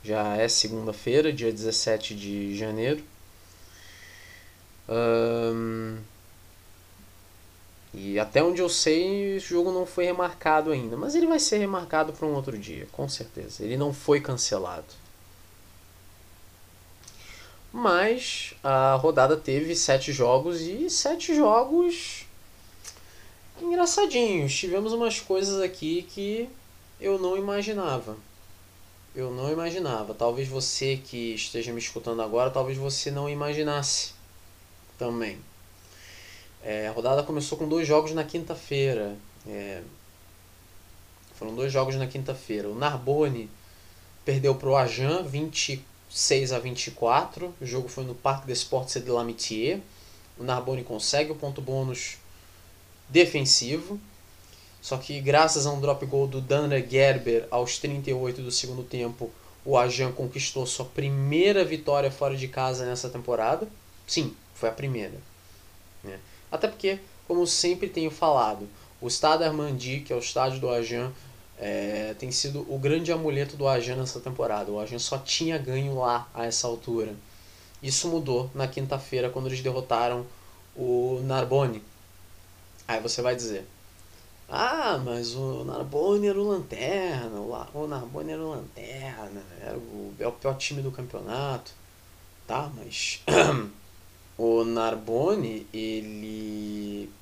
Já 0.03 0.37
é 0.37 0.49
segunda-feira, 0.49 1.33
dia 1.33 1.53
17 1.53 2.14
de 2.14 2.57
janeiro. 2.57 3.03
Um, 4.88 5.99
e 7.93 8.19
até 8.19 8.43
onde 8.43 8.61
eu 8.61 8.69
sei, 8.69 9.37
o 9.37 9.41
jogo 9.41 9.73
não 9.73 9.85
foi 9.85 10.05
remarcado 10.05 10.71
ainda. 10.71 10.97
Mas 10.97 11.14
ele 11.14 11.27
vai 11.27 11.38
ser 11.38 11.59
remarcado 11.59 12.12
para 12.12 12.27
um 12.27 12.35
outro 12.35 12.57
dia, 12.57 12.87
com 12.93 13.09
certeza. 13.09 13.64
Ele 13.64 13.77
não 13.77 13.93
foi 13.93 14.21
cancelado. 14.21 14.87
Mas 17.73 18.55
a 18.62 18.95
rodada 18.95 19.37
teve 19.37 19.75
sete 19.75 20.12
jogos 20.12 20.61
e 20.61 20.88
sete 20.88 21.35
jogos 21.35 22.28
engraçadinhos. 23.64 24.55
Tivemos 24.55 24.92
umas 24.92 25.21
coisas 25.21 25.61
aqui 25.61 26.03
que 26.03 26.49
eu 27.01 27.18
não 27.18 27.37
imaginava. 27.37 28.16
Eu 29.14 29.31
não 29.31 29.51
imaginava. 29.51 30.14
Talvez 30.14 30.49
você 30.49 30.97
que 30.97 31.35
esteja 31.35 31.73
me 31.73 31.79
escutando 31.79 32.23
agora, 32.23 32.51
talvez 32.51 32.77
você 32.77 33.11
não 33.11 33.29
imaginasse 33.29 34.12
também. 34.99 35.38
É, 36.62 36.88
a 36.88 36.92
rodada 36.92 37.23
começou 37.23 37.57
com 37.57 37.68
dois 37.68 37.87
jogos 37.87 38.12
na 38.12 38.25
quinta-feira. 38.25 39.16
É, 39.47 39.83
foram 41.35 41.55
dois 41.55 41.73
jogos 41.73 41.94
na 41.94 42.07
quinta-feira. 42.07 42.68
O 42.68 42.75
Narbonne 42.75 43.49
perdeu 44.25 44.55
para 44.55 44.68
o 44.68 44.77
Ajan 44.77 45.23
26 45.23 46.53
a 46.53 46.59
24. 46.59 47.55
O 47.61 47.66
jogo 47.66 47.88
foi 47.88 48.05
no 48.05 48.14
Parque 48.14 48.47
des 48.47 48.59
Sports 48.59 48.94
de 48.94 49.11
l'Amitié. 49.11 49.81
O 50.37 50.42
Narbonne 50.42 50.83
consegue 50.85 51.31
o 51.33 51.37
ponto 51.37 51.61
bônus 51.61 52.18
defensivo. 53.09 53.99
Só 54.81 54.97
que 54.97 55.21
graças 55.21 55.66
a 55.66 55.73
um 55.73 55.81
drop 55.81 56.05
goal 56.07 56.27
do 56.27 56.40
Danner 56.40 56.87
Gerber 56.88 57.47
aos 57.51 57.79
38 57.79 58.42
do 58.42 58.51
segundo 58.51 58.83
tempo, 58.83 59.31
o 59.64 59.77
Ajan 59.77 60.12
conquistou 60.12 60.66
sua 60.66 60.85
primeira 60.85 61.64
vitória 61.64 62.11
fora 62.11 62.37
de 62.37 62.49
casa 62.49 62.87
nessa 62.87 63.09
temporada. 63.09 63.68
Sim, 64.07 64.35
foi 64.55 64.68
a 64.68 64.73
primeira. 64.73 65.14
Né? 66.03 66.18
Até 66.51 66.68
porque, 66.68 66.99
como 67.27 67.47
sempre 67.47 67.88
tenho 67.88 68.11
falado, 68.11 68.68
o 69.01 69.11
Stade 69.11 69.44
Armandi, 69.44 70.01
que 70.01 70.12
é 70.12 70.16
o 70.16 70.21
estádio 70.21 70.61
do 70.61 70.71
Ajan, 70.71 71.12
é, 71.59 72.14
tem 72.18 72.31
sido 72.31 72.64
o 72.73 72.79
grande 72.79 73.12
amuleto 73.12 73.57
do 73.57 73.66
Ajan 73.66 73.97
nessa 73.97 74.21
temporada. 74.21 74.71
O 74.71 74.79
Ajan 74.81 74.99
só 74.99 75.18
tinha 75.18 75.59
ganho 75.59 75.99
lá 75.99 76.29
a 76.33 76.47
essa 76.47 76.66
altura. 76.66 77.14
Isso 77.83 78.09
mudou 78.09 78.51
na 78.55 78.66
quinta-feira 78.66 79.29
quando 79.29 79.47
eles 79.47 79.61
derrotaram 79.61 80.25
o 80.77 81.21
Narbonne 81.25 81.83
Aí 82.88 83.01
você 83.01 83.20
vai 83.20 83.37
dizer, 83.37 83.66
ah, 84.48 84.98
mas 85.05 85.35
o 85.35 85.62
Narbonne 85.62 86.27
era 86.27 86.40
o 86.40 86.48
Lanterna, 86.48 87.38
o 87.38 87.87
Narbonne 87.87 88.33
era 88.33 88.42
o 88.42 88.51
Lanterna, 88.51 89.42
era 89.61 89.77
o, 89.77 90.14
é 90.18 90.27
o 90.27 90.33
pior 90.33 90.57
time 90.57 90.81
do 90.81 90.90
campeonato. 90.90 91.70
Tá, 92.46 92.72
mas 92.74 93.22
o 94.38 94.64
Narbonne, 94.64 95.66
ele 95.70 97.12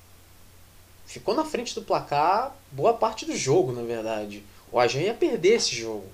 ficou 1.05 1.35
na 1.35 1.45
frente 1.45 1.75
do 1.75 1.83
placar 1.83 2.55
boa 2.71 2.95
parte 2.95 3.27
do 3.27 3.37
jogo, 3.37 3.73
na 3.73 3.83
verdade. 3.83 4.45
O 4.71 4.79
Ajan 4.79 5.01
ia 5.01 5.15
perder 5.15 5.55
esse 5.55 5.75
jogo. 5.75 6.07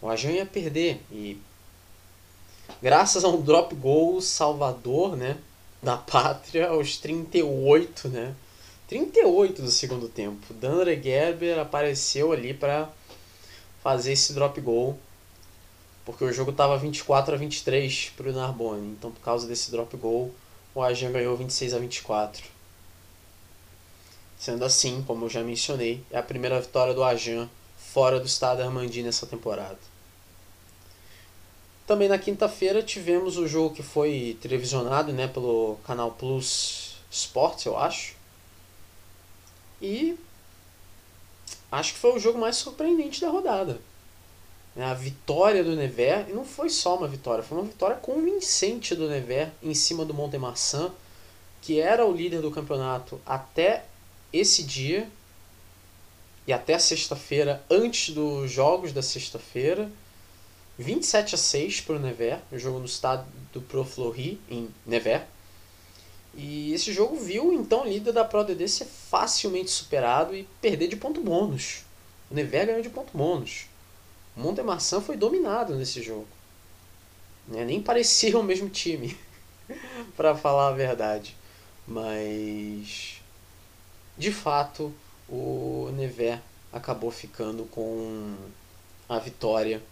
O 0.00 0.08
Ajan 0.08 0.30
ia 0.30 0.46
perder. 0.46 1.02
E 1.12 1.38
graças 2.80 3.24
a 3.24 3.28
um 3.28 3.42
drop 3.42 3.74
goal 3.74 4.22
salvador, 4.22 5.18
né? 5.18 5.36
Da 5.82 5.96
pátria 5.96 6.68
aos 6.68 6.96
38, 6.98 8.08
né? 8.08 8.34
38 8.88 9.62
do 9.62 9.70
segundo 9.70 10.08
tempo. 10.08 10.52
Dandre 10.54 11.00
Gerber 11.00 11.58
apareceu 11.58 12.32
ali 12.32 12.54
para 12.54 12.88
fazer 13.82 14.12
esse 14.12 14.32
drop 14.32 14.60
goal. 14.60 14.98
Porque 16.04 16.24
o 16.24 16.32
jogo 16.32 16.52
estava 16.52 16.78
24 16.78 17.34
a 17.34 17.38
23 17.38 18.12
para 18.16 18.30
o 18.30 18.32
Narbonne. 18.32 18.92
Então, 18.98 19.10
por 19.10 19.20
causa 19.20 19.46
desse 19.46 19.70
drop 19.70 19.94
goal, 19.96 20.30
o 20.74 20.82
Ajan 20.82 21.12
ganhou 21.12 21.36
26 21.36 21.74
a 21.74 21.78
24. 21.78 22.44
Sendo 24.38 24.64
assim, 24.64 25.02
como 25.06 25.26
eu 25.26 25.28
já 25.28 25.42
mencionei, 25.42 26.02
é 26.10 26.18
a 26.18 26.22
primeira 26.22 26.60
vitória 26.60 26.94
do 26.94 27.04
Ajan 27.04 27.48
fora 27.76 28.18
do 28.18 28.26
estado 28.26 28.62
Armandi 28.62 29.02
nessa 29.02 29.26
temporada. 29.26 29.78
Também 31.88 32.06
na 32.06 32.18
quinta-feira 32.18 32.82
tivemos 32.82 33.38
o 33.38 33.48
jogo 33.48 33.74
que 33.74 33.82
foi 33.82 34.36
televisionado 34.42 35.10
né, 35.10 35.26
pelo 35.26 35.78
Canal 35.86 36.10
Plus 36.10 36.98
Sports, 37.10 37.64
eu 37.64 37.78
acho. 37.78 38.14
E 39.80 40.14
acho 41.72 41.94
que 41.94 41.98
foi 41.98 42.14
o 42.14 42.18
jogo 42.18 42.38
mais 42.38 42.56
surpreendente 42.56 43.22
da 43.22 43.30
rodada. 43.30 43.80
Né, 44.76 44.84
a 44.84 44.92
vitória 44.92 45.64
do 45.64 45.74
Nevers, 45.74 46.28
e 46.28 46.32
não 46.34 46.44
foi 46.44 46.68
só 46.68 46.94
uma 46.94 47.08
vitória, 47.08 47.42
foi 47.42 47.56
uma 47.56 47.66
vitória 47.66 47.96
convincente 47.96 48.94
do 48.94 49.08
Nevers 49.08 49.48
em 49.62 49.72
cima 49.72 50.04
do 50.04 50.12
Montemarçan, 50.12 50.92
que 51.62 51.80
era 51.80 52.04
o 52.04 52.12
líder 52.12 52.42
do 52.42 52.50
campeonato 52.50 53.18
até 53.24 53.86
esse 54.30 54.62
dia 54.62 55.08
e 56.46 56.52
até 56.52 56.78
sexta-feira, 56.78 57.64
antes 57.70 58.14
dos 58.14 58.50
jogos 58.50 58.92
da 58.92 59.00
sexta-feira. 59.00 59.90
27 60.78 61.34
a 61.34 61.38
6 61.38 61.80
para 61.80 61.96
o 61.96 61.98
Nevers, 61.98 62.40
o 62.52 62.58
jogo 62.58 62.78
no 62.78 62.84
estado 62.84 63.26
do 63.52 63.60
Pro 63.60 63.84
Fleury, 63.84 64.40
em 64.48 64.68
Nevers. 64.86 65.24
E 66.34 66.72
esse 66.72 66.92
jogo 66.92 67.16
viu 67.16 67.52
então 67.52 67.82
o 67.82 67.88
líder 67.88 68.12
da 68.12 68.24
Pro 68.24 68.44
DD 68.44 68.68
ser 68.68 68.84
facilmente 68.84 69.70
superado 69.70 70.36
e 70.36 70.46
perder 70.60 70.86
de 70.86 70.94
ponto 70.94 71.20
bônus. 71.20 71.84
O 72.30 72.34
Nevers 72.34 72.66
ganhou 72.66 72.82
de 72.82 72.90
ponto 72.90 73.16
bônus. 73.16 73.66
O 74.36 74.40
Montemarçan 74.40 75.00
foi 75.00 75.16
dominado 75.16 75.74
nesse 75.74 76.00
jogo. 76.00 76.28
Né? 77.48 77.64
Nem 77.64 77.82
parecia 77.82 78.38
o 78.38 78.42
mesmo 78.42 78.68
time, 78.68 79.18
para 80.16 80.36
falar 80.36 80.68
a 80.68 80.72
verdade. 80.72 81.34
Mas, 81.88 83.20
de 84.16 84.30
fato, 84.30 84.94
o 85.28 85.90
Nevers 85.94 86.40
acabou 86.72 87.10
ficando 87.10 87.64
com 87.64 88.36
a 89.08 89.18
vitória 89.18 89.82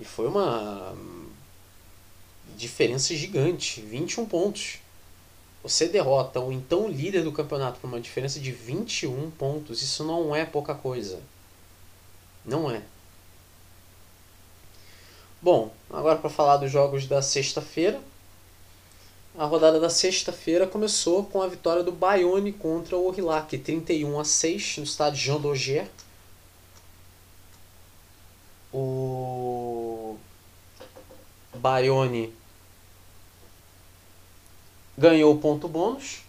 e 0.00 0.04
foi 0.04 0.26
uma 0.26 0.96
diferença 2.56 3.14
gigante 3.14 3.82
21 3.82 4.26
pontos. 4.26 4.78
Você 5.62 5.86
derrota 5.88 6.40
o 6.40 6.50
então 6.50 6.88
líder 6.88 7.22
do 7.22 7.32
campeonato 7.32 7.78
por 7.80 7.86
uma 7.86 8.00
diferença 8.00 8.40
de 8.40 8.50
21 8.50 9.30
pontos. 9.32 9.82
Isso 9.82 10.02
não 10.02 10.34
é 10.34 10.46
pouca 10.46 10.74
coisa. 10.74 11.20
Não 12.44 12.70
é. 12.70 12.82
Bom, 15.42 15.70
agora 15.90 16.18
para 16.18 16.30
falar 16.30 16.56
dos 16.56 16.70
jogos 16.70 17.06
da 17.06 17.20
sexta-feira. 17.20 18.00
a 19.38 19.44
rodada 19.44 19.78
da 19.78 19.90
sexta-feira 19.90 20.66
começou 20.66 21.24
com 21.24 21.42
a 21.42 21.46
vitória 21.46 21.82
do 21.82 21.92
Bayonne 21.92 22.52
contra 22.52 22.96
o 22.96 23.06
Orillac, 23.06 23.56
31 23.56 24.18
a 24.18 24.24
6 24.24 24.78
no 24.78 24.84
estádio 24.84 25.20
Jean 25.20 25.40
Daugert. 25.40 25.90
O 28.72 29.69
Bayonne 31.60 32.34
ganhou 34.96 35.34
o 35.34 35.38
ponto 35.38 35.68
bônus. 35.68 36.22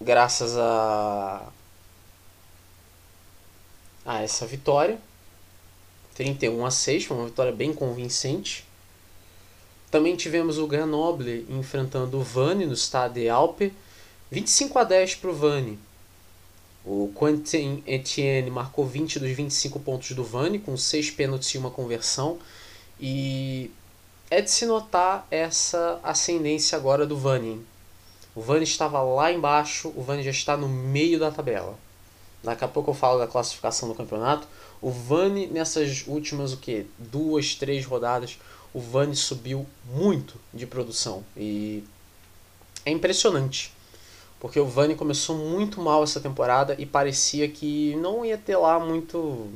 Graças 0.00 0.58
a 0.58 1.46
a 4.04 4.22
essa 4.22 4.46
vitória. 4.46 4.98
31 6.14 6.66
a 6.66 6.70
6 6.70 7.04
foi 7.04 7.16
uma 7.16 7.26
vitória 7.26 7.52
bem 7.52 7.72
convincente. 7.72 8.66
Também 9.90 10.16
tivemos 10.16 10.58
o 10.58 10.66
Grenoble 10.66 11.46
enfrentando 11.48 12.18
o 12.18 12.22
Vani 12.22 12.66
no 12.66 12.76
Stade 12.76 13.14
de 13.14 13.28
Alpe 13.28 13.72
25 14.30 14.78
a 14.78 14.84
10 14.84 15.14
para 15.16 15.30
o 15.30 15.34
Vani 15.34 15.78
o 16.84 17.12
Quentin 17.18 17.82
Etienne 17.86 18.50
marcou 18.50 18.86
20 18.86 19.18
dos 19.18 19.30
25 19.30 19.80
pontos 19.80 20.12
do 20.12 20.24
Vani 20.24 20.58
com 20.58 20.76
6 20.76 21.10
pênaltis 21.12 21.48
e 21.50 21.58
uma 21.58 21.70
conversão 21.70 22.38
e 23.00 23.70
é 24.30 24.40
de 24.40 24.50
se 24.50 24.66
notar 24.66 25.26
essa 25.30 25.98
ascendência 26.02 26.76
agora 26.76 27.06
do 27.06 27.16
Vani 27.16 27.64
o 28.34 28.40
Vani 28.40 28.64
estava 28.64 29.00
lá 29.00 29.32
embaixo, 29.32 29.92
o 29.94 30.02
Vani 30.02 30.22
já 30.22 30.32
está 30.32 30.56
no 30.56 30.68
meio 30.68 31.20
da 31.20 31.30
tabela. 31.30 31.78
Daqui 32.42 32.64
a 32.64 32.68
pouco 32.68 32.90
eu 32.90 32.94
falo 32.94 33.18
da 33.18 33.28
classificação 33.28 33.88
do 33.88 33.94
campeonato. 33.94 34.46
O 34.82 34.90
Vani, 34.90 35.46
nessas 35.46 36.04
últimas 36.06 36.52
o 36.52 36.56
que 36.56 36.84
duas, 36.98 37.54
três 37.54 37.86
rodadas, 37.86 38.38
o 38.72 38.80
Vani 38.80 39.14
subiu 39.14 39.64
muito 39.94 40.34
de 40.52 40.66
produção. 40.66 41.24
E 41.36 41.84
é 42.84 42.90
impressionante. 42.90 43.72
Porque 44.44 44.60
o 44.60 44.66
Vani 44.66 44.94
começou 44.94 45.38
muito 45.38 45.80
mal 45.80 46.04
essa 46.04 46.20
temporada 46.20 46.76
e 46.78 46.84
parecia 46.84 47.48
que 47.48 47.96
não 47.96 48.26
ia 48.26 48.36
ter 48.36 48.58
lá 48.58 48.78
muito 48.78 49.50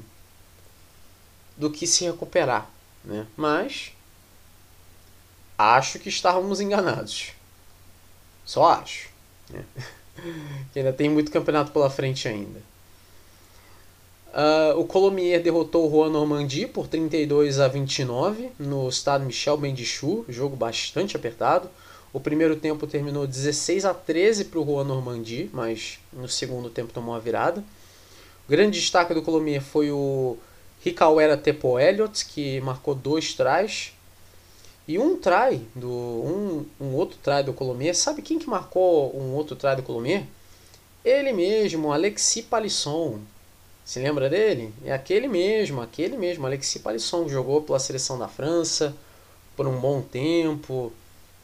do 1.58 1.70
que 1.70 1.86
se 1.86 2.06
recuperar. 2.06 2.70
Né? 3.04 3.26
Mas 3.36 3.92
acho 5.58 5.98
que 5.98 6.08
estávamos 6.08 6.58
enganados. 6.58 7.32
Só 8.46 8.64
acho. 8.64 9.10
Né? 9.50 9.62
que 10.72 10.78
ainda 10.78 10.94
tem 10.94 11.10
muito 11.10 11.30
campeonato 11.30 11.70
pela 11.70 11.90
frente 11.90 12.26
ainda. 12.26 12.62
Uh, 14.28 14.80
o 14.80 14.86
Colomier 14.86 15.42
derrotou 15.42 15.86
o 15.86 15.90
Juan 15.90 16.08
Normandie 16.08 16.66
por 16.66 16.88
32 16.88 17.60
a 17.60 17.68
29 17.68 18.52
no 18.58 18.88
estado 18.88 19.26
Michel 19.26 19.58
Bendichou, 19.58 20.24
jogo 20.30 20.56
bastante 20.56 21.14
apertado. 21.14 21.68
O 22.12 22.18
primeiro 22.20 22.56
tempo 22.56 22.86
terminou 22.86 23.26
16 23.26 23.84
a 23.84 23.92
13 23.92 24.46
para 24.46 24.58
o 24.58 24.64
Juan 24.64 24.84
Normandie, 24.84 25.50
mas 25.52 25.98
no 26.12 26.28
segundo 26.28 26.70
tempo 26.70 26.92
tomou 26.92 27.14
uma 27.14 27.20
virada. 27.20 27.62
O 28.46 28.50
grande 28.50 28.80
destaque 28.80 29.12
do 29.12 29.20
Colomier 29.20 29.60
foi 29.60 29.90
o 29.90 30.38
Ricauera 30.80 31.36
Tepo 31.36 31.78
Elliott, 31.78 32.24
que 32.24 32.60
marcou 32.62 32.94
dois 32.94 33.34
trás. 33.34 33.92
E 34.86 34.98
um 34.98 35.18
try 35.18 35.60
do 35.74 35.90
um, 35.90 36.66
um 36.80 36.94
outro 36.94 37.18
try 37.22 37.42
do 37.42 37.52
Colomier, 37.52 37.94
sabe 37.94 38.22
quem 38.22 38.38
que 38.38 38.48
marcou 38.48 39.14
um 39.14 39.34
outro 39.34 39.54
try 39.54 39.76
do 39.76 39.82
Colomier? 39.82 40.24
Ele 41.04 41.32
mesmo, 41.32 41.92
Alexis 41.92 42.44
Palisson. 42.44 43.20
Se 43.84 44.00
lembra 44.00 44.30
dele? 44.30 44.72
É 44.82 44.92
aquele 44.92 45.28
mesmo, 45.28 45.82
aquele 45.82 46.16
mesmo, 46.16 46.46
Alexis 46.46 46.80
Palisson, 46.80 47.28
jogou 47.28 47.62
pela 47.62 47.78
seleção 47.78 48.18
da 48.18 48.28
França 48.28 48.96
por 49.54 49.66
um 49.66 49.78
bom 49.78 50.00
tempo. 50.00 50.90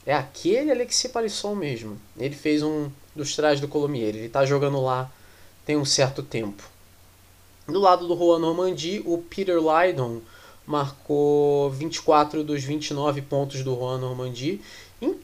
É 0.07 0.15
aquele 0.15 0.71
Alexis 0.71 1.11
Palisson 1.11 1.55
mesmo. 1.55 1.99
Ele 2.19 2.35
fez 2.35 2.63
um 2.63 2.91
dos 3.15 3.35
trás 3.35 3.61
do 3.61 3.69
Colomier. 3.69 4.15
Ele 4.15 4.27
está 4.27 4.45
jogando 4.45 4.81
lá 4.83 5.11
tem 5.65 5.77
um 5.77 5.85
certo 5.85 6.23
tempo. 6.23 6.63
Do 7.67 7.81
lado 7.81 8.07
do 8.07 8.17
Juan 8.17 8.39
Normandie, 8.39 9.03
o 9.07 9.19
Peter 9.19 9.59
Lydon 9.59 10.21
marcou 10.67 11.71
24 11.71 12.45
dos 12.45 12.63
29 12.63 13.23
pontos 13.23 13.63
do 13.63 13.75
Juan 13.75 13.99
Normandie. 13.99 14.61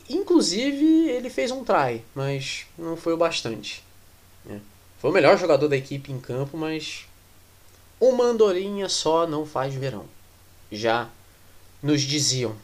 Inclusive, 0.09 1.09
ele 1.11 1.31
fez 1.31 1.51
um 1.51 1.65
try, 1.65 2.03
mas 2.15 2.67
não 2.79 2.97
foi 2.97 3.13
o 3.13 3.17
bastante. 3.17 3.85
Né? 4.45 4.61
Foi 4.99 5.11
o 5.11 5.13
melhor 5.13 5.39
jogador 5.39 5.69
da 5.69 5.77
equipe 5.77 6.13
em 6.13 6.19
campo, 6.19 6.57
mas 6.57 7.07
uma 7.99 8.25
andorinha 8.25 8.89
só 8.89 9.27
não 9.27 9.45
faz 9.45 9.75
verão. 9.75 10.07
Já 10.73 11.09
nos 11.83 12.03
diziam. 12.03 12.55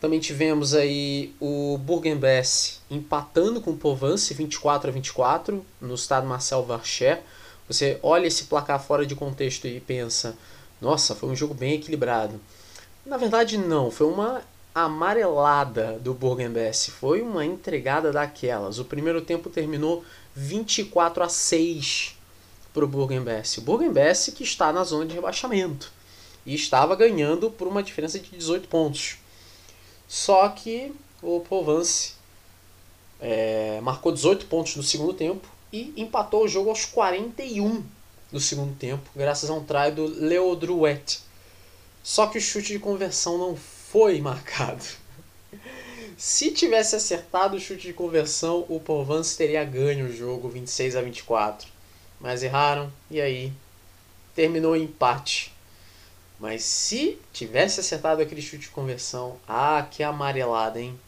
Também 0.00 0.18
tivemos 0.18 0.74
aí 0.74 1.34
o 1.38 1.76
Bourg-en-Bresse 1.76 2.78
empatando 2.90 3.60
com 3.60 3.72
o 3.72 3.76
Provence 3.76 4.32
24 4.32 4.88
a 4.88 4.92
24 4.92 5.64
no 5.80 5.94
estado 5.94 6.26
Marcel 6.26 6.64
Varcher. 6.64 7.20
Você 7.68 7.98
olha 8.02 8.26
esse 8.26 8.44
placar 8.44 8.82
fora 8.82 9.04
de 9.04 9.14
contexto 9.14 9.66
e 9.66 9.78
pensa: 9.78 10.36
nossa, 10.80 11.14
foi 11.14 11.28
um 11.28 11.36
jogo 11.36 11.52
bem 11.52 11.74
equilibrado. 11.74 12.40
Na 13.04 13.18
verdade, 13.18 13.58
não. 13.58 13.90
Foi 13.90 14.06
uma 14.06 14.42
amarelada 14.74 15.98
do 15.98 16.14
Bourg-en-Bresse. 16.14 16.90
Foi 16.90 17.20
uma 17.20 17.44
entregada 17.44 18.10
daquelas. 18.10 18.78
O 18.78 18.86
primeiro 18.86 19.20
tempo 19.20 19.50
terminou 19.50 20.02
24 20.34 21.22
a 21.22 21.28
6 21.28 22.16
para 22.72 22.84
o 22.84 22.88
Bourg-en-Bresse. 22.88 23.58
O 23.58 23.62
Bourg-en-Bresse 23.62 24.32
que 24.32 24.44
está 24.44 24.72
na 24.72 24.82
zona 24.82 25.04
de 25.04 25.14
rebaixamento 25.14 25.92
e 26.46 26.54
estava 26.54 26.96
ganhando 26.96 27.50
por 27.50 27.68
uma 27.68 27.82
diferença 27.82 28.18
de 28.18 28.30
18 28.30 28.66
pontos. 28.68 29.19
Só 30.10 30.48
que 30.48 30.92
o 31.22 31.38
Provence 31.38 32.14
é, 33.20 33.80
marcou 33.80 34.10
18 34.10 34.46
pontos 34.46 34.74
no 34.74 34.82
segundo 34.82 35.14
tempo 35.14 35.46
e 35.72 35.92
empatou 35.96 36.42
o 36.42 36.48
jogo 36.48 36.68
aos 36.68 36.84
41 36.84 37.84
do 38.32 38.40
segundo 38.40 38.74
tempo, 38.76 39.08
graças 39.14 39.48
a 39.48 39.54
um 39.54 39.62
try 39.64 39.92
do 39.94 40.06
Leo 40.06 40.56
Drouet. 40.56 41.20
Só 42.02 42.26
que 42.26 42.38
o 42.38 42.40
chute 42.40 42.72
de 42.72 42.80
conversão 42.80 43.38
não 43.38 43.54
foi 43.54 44.20
marcado. 44.20 44.84
Se 46.18 46.50
tivesse 46.50 46.96
acertado 46.96 47.56
o 47.56 47.60
chute 47.60 47.86
de 47.86 47.92
conversão, 47.92 48.66
o 48.68 48.80
Provence 48.80 49.38
teria 49.38 49.64
ganho 49.64 50.06
o 50.06 50.12
jogo 50.12 50.48
26 50.48 50.96
a 50.96 51.02
24. 51.02 51.68
Mas 52.20 52.42
erraram 52.42 52.92
e 53.08 53.20
aí 53.20 53.52
terminou 54.34 54.74
em 54.74 54.82
empate. 54.82 55.52
Mas 56.40 56.64
se 56.64 57.18
tivesse 57.32 57.80
acertado 57.80 58.22
aquele 58.22 58.42
chute 58.42 58.62
de 58.62 58.68
conversão, 58.70 59.36
ah, 59.46 59.86
que 59.90 60.02
amarelada, 60.02 60.80
hein? 60.80 60.98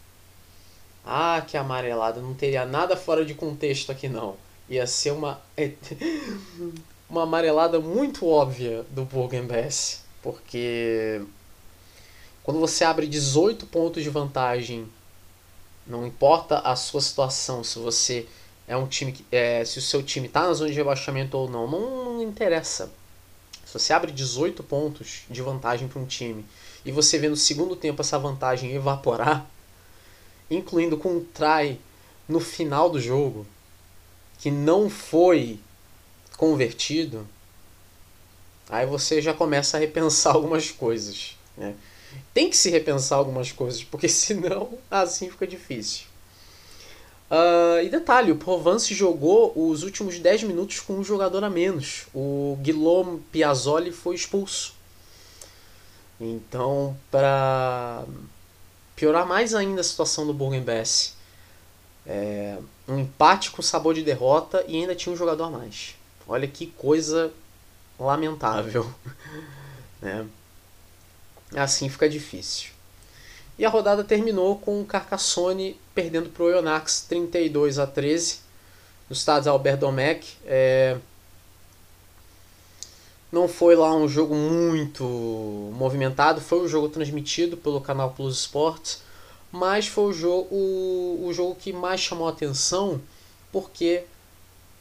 Ah, 1.05 1.43
que 1.47 1.57
amarelada, 1.57 2.21
não 2.21 2.35
teria 2.35 2.65
nada 2.65 2.97
fora 2.97 3.25
de 3.25 3.35
contexto 3.35 3.91
aqui 3.91 4.09
não 4.09 4.37
ia 4.69 4.87
ser 4.87 5.11
uma 5.11 5.41
uma 7.09 7.25
amarelada 7.25 7.79
muito 7.79 8.27
óbvia 8.27 8.85
do 8.91 9.05
Bourg-en-Bresse, 9.05 9.99
porque 10.23 11.23
quando 12.43 12.59
você 12.59 12.85
abre 12.85 13.07
18 13.07 13.67
pontos 13.67 14.03
de 14.03 14.09
vantagem, 14.09 14.89
não 15.87 16.07
importa 16.07 16.59
a 16.61 16.75
sua 16.75 17.03
situação, 17.03 17.63
se 17.63 17.79
você 17.79 18.27
é 18.67 18.77
um 18.77 18.87
time 18.87 19.13
que, 19.13 19.27
é, 19.31 19.63
se 19.65 19.79
o 19.79 19.83
seu 19.83 20.03
time 20.03 20.27
está 20.27 20.47
na 20.47 20.55
zona 20.55 20.71
de 20.71 20.77
rebaixamento 20.77 21.37
ou 21.37 21.51
não, 21.51 21.71
não, 21.71 22.05
não 22.05 22.23
interessa. 22.23 22.91
Se 23.73 23.79
você 23.79 23.95
abre 23.95 24.13
18 24.13 24.63
pontos 24.63 25.23
de 25.31 25.41
vantagem 25.41 25.89
para 25.89 25.99
um 25.99 26.05
time 26.05 26.45
e 26.85 26.93
você 26.93 27.19
vê 27.19 27.27
no 27.27 27.37
segundo 27.37 27.75
tempo 27.75 28.03
essa 28.03 28.19
vantagem 28.19 28.75
evaporar, 28.75 29.51
incluindo 30.51 30.99
com 30.99 31.17
um 31.17 31.25
try 31.25 31.81
no 32.29 32.39
final 32.39 32.91
do 32.91 33.01
jogo, 33.01 33.47
que 34.39 34.51
não 34.51 34.91
foi 34.91 35.59
convertido, 36.37 37.27
aí 38.69 38.85
você 38.85 39.23
já 39.23 39.33
começa 39.33 39.79
a 39.79 39.81
repensar 39.81 40.35
algumas 40.37 40.71
coisas. 40.71 41.39
Né? 41.57 41.75
Tem 42.35 42.51
que 42.51 42.57
se 42.59 42.69
repensar 42.69 43.17
algumas 43.17 43.53
coisas, 43.53 43.83
porque 43.83 44.07
senão 44.11 44.79
assim 44.91 45.31
fica 45.31 45.47
difícil. 45.47 46.12
Uh, 47.33 47.81
e 47.83 47.89
detalhe, 47.89 48.31
o 48.31 48.37
Provence 48.37 48.95
jogou 48.95 49.55
os 49.57 49.83
últimos 49.83 50.19
10 50.19 50.43
minutos 50.43 50.81
com 50.81 50.99
um 50.99 51.05
jogador 51.05 51.43
a 51.43 51.49
menos. 51.49 52.05
O 52.15 52.59
Guillaume 52.61 53.21
Piazzoli 53.33 53.91
foi 53.91 54.15
expulso. 54.15 54.75
Então, 56.21 56.95
para 57.11 58.05
piorar 58.95 59.27
mais 59.27 59.55
ainda 59.55 59.81
a 59.81 59.85
situação 59.85 60.27
do 60.27 60.35
Bourg-en-Bresse, 60.35 61.15
é, 62.07 62.59
um 62.87 62.99
empate 62.99 63.51
com 63.51 63.63
sabor 63.63 63.95
de 63.95 64.03
derrota 64.03 64.63
e 64.69 64.77
ainda 64.77 64.95
tinha 64.95 65.11
um 65.11 65.17
jogador 65.17 65.45
a 65.45 65.51
mais. 65.51 65.95
Olha 66.29 66.47
que 66.47 66.67
coisa 66.67 67.33
lamentável. 67.99 68.93
né? 70.03 70.27
Assim 71.57 71.89
fica 71.89 72.11
difícil. 72.11 72.73
E 73.59 73.65
a 73.65 73.71
rodada 73.71 74.05
terminou 74.05 74.59
com 74.59 74.83
o 74.83 74.85
Carcassonne 74.85 75.81
perdendo 75.95 76.29
para 76.31 76.43
o 76.43 76.47
Oyonnax 76.47 77.07
32 77.09 77.79
a 77.79 77.87
13 77.87 78.39
no 79.09 79.15
estádio 79.15 79.51
Albert 79.53 79.79
Domecq. 79.79 80.27
É... 80.45 80.97
Não 83.31 83.49
foi 83.49 83.75
lá 83.75 83.95
um 83.95 84.09
jogo 84.09 84.35
muito 84.35 85.05
movimentado, 85.75 86.41
foi 86.41 86.61
um 86.61 86.69
jogo 86.69 86.89
transmitido 86.89 87.57
pelo 87.57 87.81
canal 87.81 88.11
Plus 88.11 88.41
Sports, 88.41 89.03
mas 89.51 89.87
foi 89.87 90.05
o 90.05 90.13
jogo, 90.13 90.49
o, 90.55 91.27
o 91.27 91.33
jogo 91.33 91.55
que 91.55 91.73
mais 91.73 92.01
chamou 92.01 92.29
atenção 92.29 93.01
porque 93.51 94.05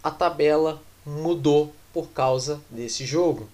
a 0.03 0.11
tabela 0.11 0.81
mudou 1.05 1.73
por 1.93 2.09
causa 2.09 2.61
desse 2.69 3.05
jogo. 3.05 3.49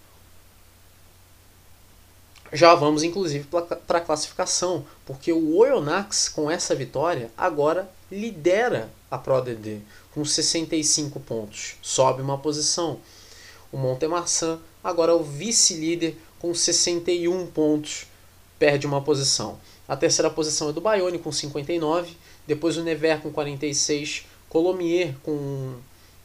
Já 2.51 2.73
vamos 2.75 3.03
inclusive 3.03 3.47
para 3.85 3.97
a 3.97 4.01
classificação, 4.01 4.85
porque 5.05 5.33
o 5.33 5.57
Oyonnax 5.57 6.29
com 6.29 6.49
essa 6.49 6.73
vitória 6.73 7.29
agora 7.37 7.89
lidera 8.11 8.89
a 9.11 9.17
ProDD 9.17 9.81
com 10.13 10.23
65 10.23 11.19
pontos, 11.19 11.75
sobe 11.81 12.21
uma 12.21 12.37
posição. 12.37 12.99
O 13.71 13.77
Montemarçan 13.77 14.59
agora 14.83 15.11
é 15.11 15.15
o 15.15 15.23
vice-líder 15.23 16.17
com 16.39 16.53
61 16.53 17.47
pontos, 17.47 18.07
perde 18.57 18.87
uma 18.87 19.01
posição. 19.01 19.59
A 19.87 19.95
terceira 19.95 20.29
posição 20.29 20.69
é 20.69 20.73
do 20.73 20.81
Bayonne 20.81 21.19
com 21.19 21.31
59, 21.31 22.15
depois 22.45 22.77
o 22.77 22.83
Never 22.83 23.21
com 23.21 23.31
46, 23.31 24.25
Colomier 24.49 25.15
com 25.21 25.75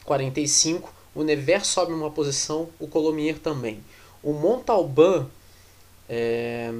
45, 0.05 0.93
o 1.13 1.23
Never 1.23 1.65
sobe 1.65 1.93
uma 1.93 2.09
posição, 2.09 2.69
o 2.79 2.87
Colomier 2.87 3.37
também. 3.39 3.83
O 4.23 4.31
Montalban 4.31 5.27
é... 6.09 6.71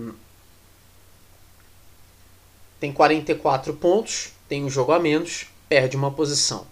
Tem 2.80 2.92
44 2.92 3.74
pontos, 3.76 4.34
tem 4.48 4.64
um 4.64 4.70
jogo 4.70 4.92
a 4.92 5.00
menos, 5.00 5.48
perde 5.70 5.96
uma 5.96 6.12
posição. 6.12 6.68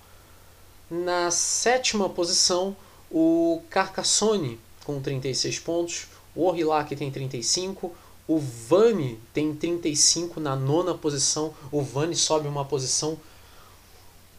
Na 0.90 1.32
sétima 1.32 2.10
posição, 2.10 2.76
o 3.10 3.62
Carcassonne 3.70 4.60
com 4.84 5.00
36 5.00 5.60
pontos, 5.60 6.08
o 6.36 6.46
Orillac 6.46 6.96
tem 6.96 7.10
35, 7.12 7.94
o 8.28 8.40
Vani 8.40 9.20
tem 9.34 9.54
35 9.54 10.40
na 10.40 10.56
nona 10.56 10.94
posição, 10.94 11.54
o 11.72 11.82
Vani 11.82 12.16
sobe 12.16 12.48
uma 12.48 12.66
posição. 12.66 13.18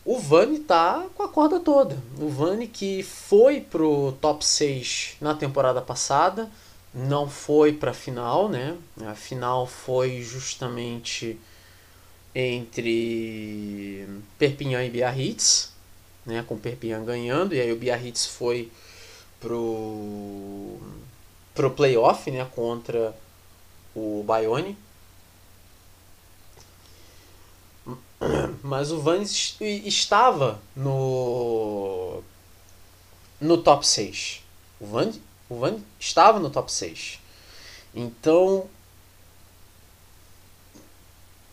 O 0.05 0.19
Vani 0.19 0.59
tá 0.59 1.07
com 1.15 1.23
a 1.23 1.29
corda 1.29 1.61
toda. 1.61 2.03
O 2.19 2.29
Vani 2.29 2.67
que 2.67 3.03
foi 3.03 3.61
pro 3.61 4.13
top 4.21 4.45
6 4.45 5.17
na 5.21 5.35
temporada 5.35 5.81
passada, 5.81 6.51
não 6.95 7.29
foi 7.29 7.73
para 7.73 7.93
a 7.93 7.95
final, 7.95 8.49
né? 8.49 8.77
A 9.07 9.15
final 9.15 9.67
foi 9.67 10.23
justamente 10.23 11.39
entre 12.35 14.09
Perpignan 14.39 14.85
e 14.85 14.91
Biarritz, 14.91 15.73
né? 16.27 16.45
Com 16.47 16.59
Perpignan 16.59 17.05
ganhando 17.05 17.55
e 17.55 17.61
aí 17.61 17.73
o 17.73 17.77
Biarritz 17.77 18.27
foi 18.27 18.71
pro 19.41 20.79
pro 21.55 21.71
playoff, 21.71 22.31
né? 22.31 22.47
Contra 22.55 23.15
o 23.95 24.23
Bayonne. 24.27 24.77
Mas 28.63 28.93
o 28.93 29.01
Vannes 29.01 29.57
estava 29.61 30.61
no 30.77 32.23
no 33.41 33.59
top 33.59 33.87
6. 33.87 34.41
O 34.81 34.87
Van 34.87 35.11
o 35.53 35.59
Van 35.59 35.79
estava 36.01 36.39
no 36.39 36.51
top 36.51 36.73
6. 36.73 37.19
Então. 37.95 38.69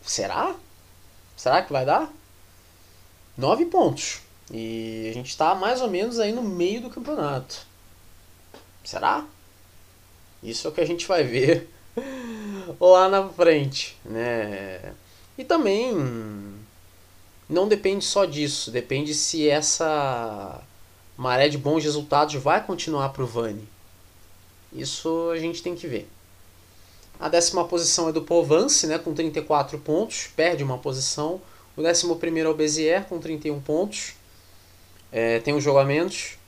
Será? 0.02 0.54
Será 1.36 1.62
que 1.62 1.72
vai 1.72 1.84
dar? 1.84 2.10
9 3.36 3.66
pontos. 3.66 4.20
E 4.50 5.08
a 5.10 5.12
gente 5.12 5.28
está 5.28 5.54
mais 5.54 5.80
ou 5.80 5.88
menos 5.88 6.18
aí 6.18 6.32
no 6.32 6.42
meio 6.42 6.80
do 6.80 6.90
campeonato. 6.90 7.66
Será? 8.82 9.24
Isso 10.42 10.66
é 10.66 10.70
o 10.70 10.72
que 10.72 10.80
a 10.80 10.86
gente 10.86 11.06
vai 11.06 11.22
ver 11.22 11.70
lá 12.80 13.08
na 13.08 13.28
frente, 13.28 13.96
né? 14.04 14.94
E 15.36 15.44
também 15.44 15.94
não 17.48 17.68
depende 17.68 18.04
só 18.04 18.24
disso, 18.24 18.70
depende 18.70 19.14
se 19.14 19.48
essa 19.48 20.62
maré 21.16 21.48
de 21.48 21.58
bons 21.58 21.84
resultados 21.84 22.34
vai 22.36 22.64
continuar 22.64 23.10
para 23.10 23.22
o 23.22 23.26
Vani. 23.26 23.68
Isso 24.72 25.30
a 25.30 25.38
gente 25.38 25.62
tem 25.62 25.74
que 25.74 25.86
ver. 25.86 26.08
A 27.18 27.28
décima 27.28 27.64
posição 27.66 28.08
é 28.08 28.12
do 28.12 28.22
Provence, 28.22 28.86
né, 28.86 28.98
com 28.98 29.12
34 29.12 29.78
pontos, 29.78 30.28
perde 30.34 30.64
uma 30.64 30.78
posição. 30.78 31.40
O 31.76 31.82
décimo 31.82 32.16
primeiro 32.16 32.48
é 32.48 32.52
o 32.52 32.56
Bezier, 32.56 33.04
com 33.06 33.18
31 33.18 33.60
pontos, 33.60 34.14
é, 35.12 35.38
tem 35.40 35.54
os 35.54 35.62
jogamentos. 35.62 36.38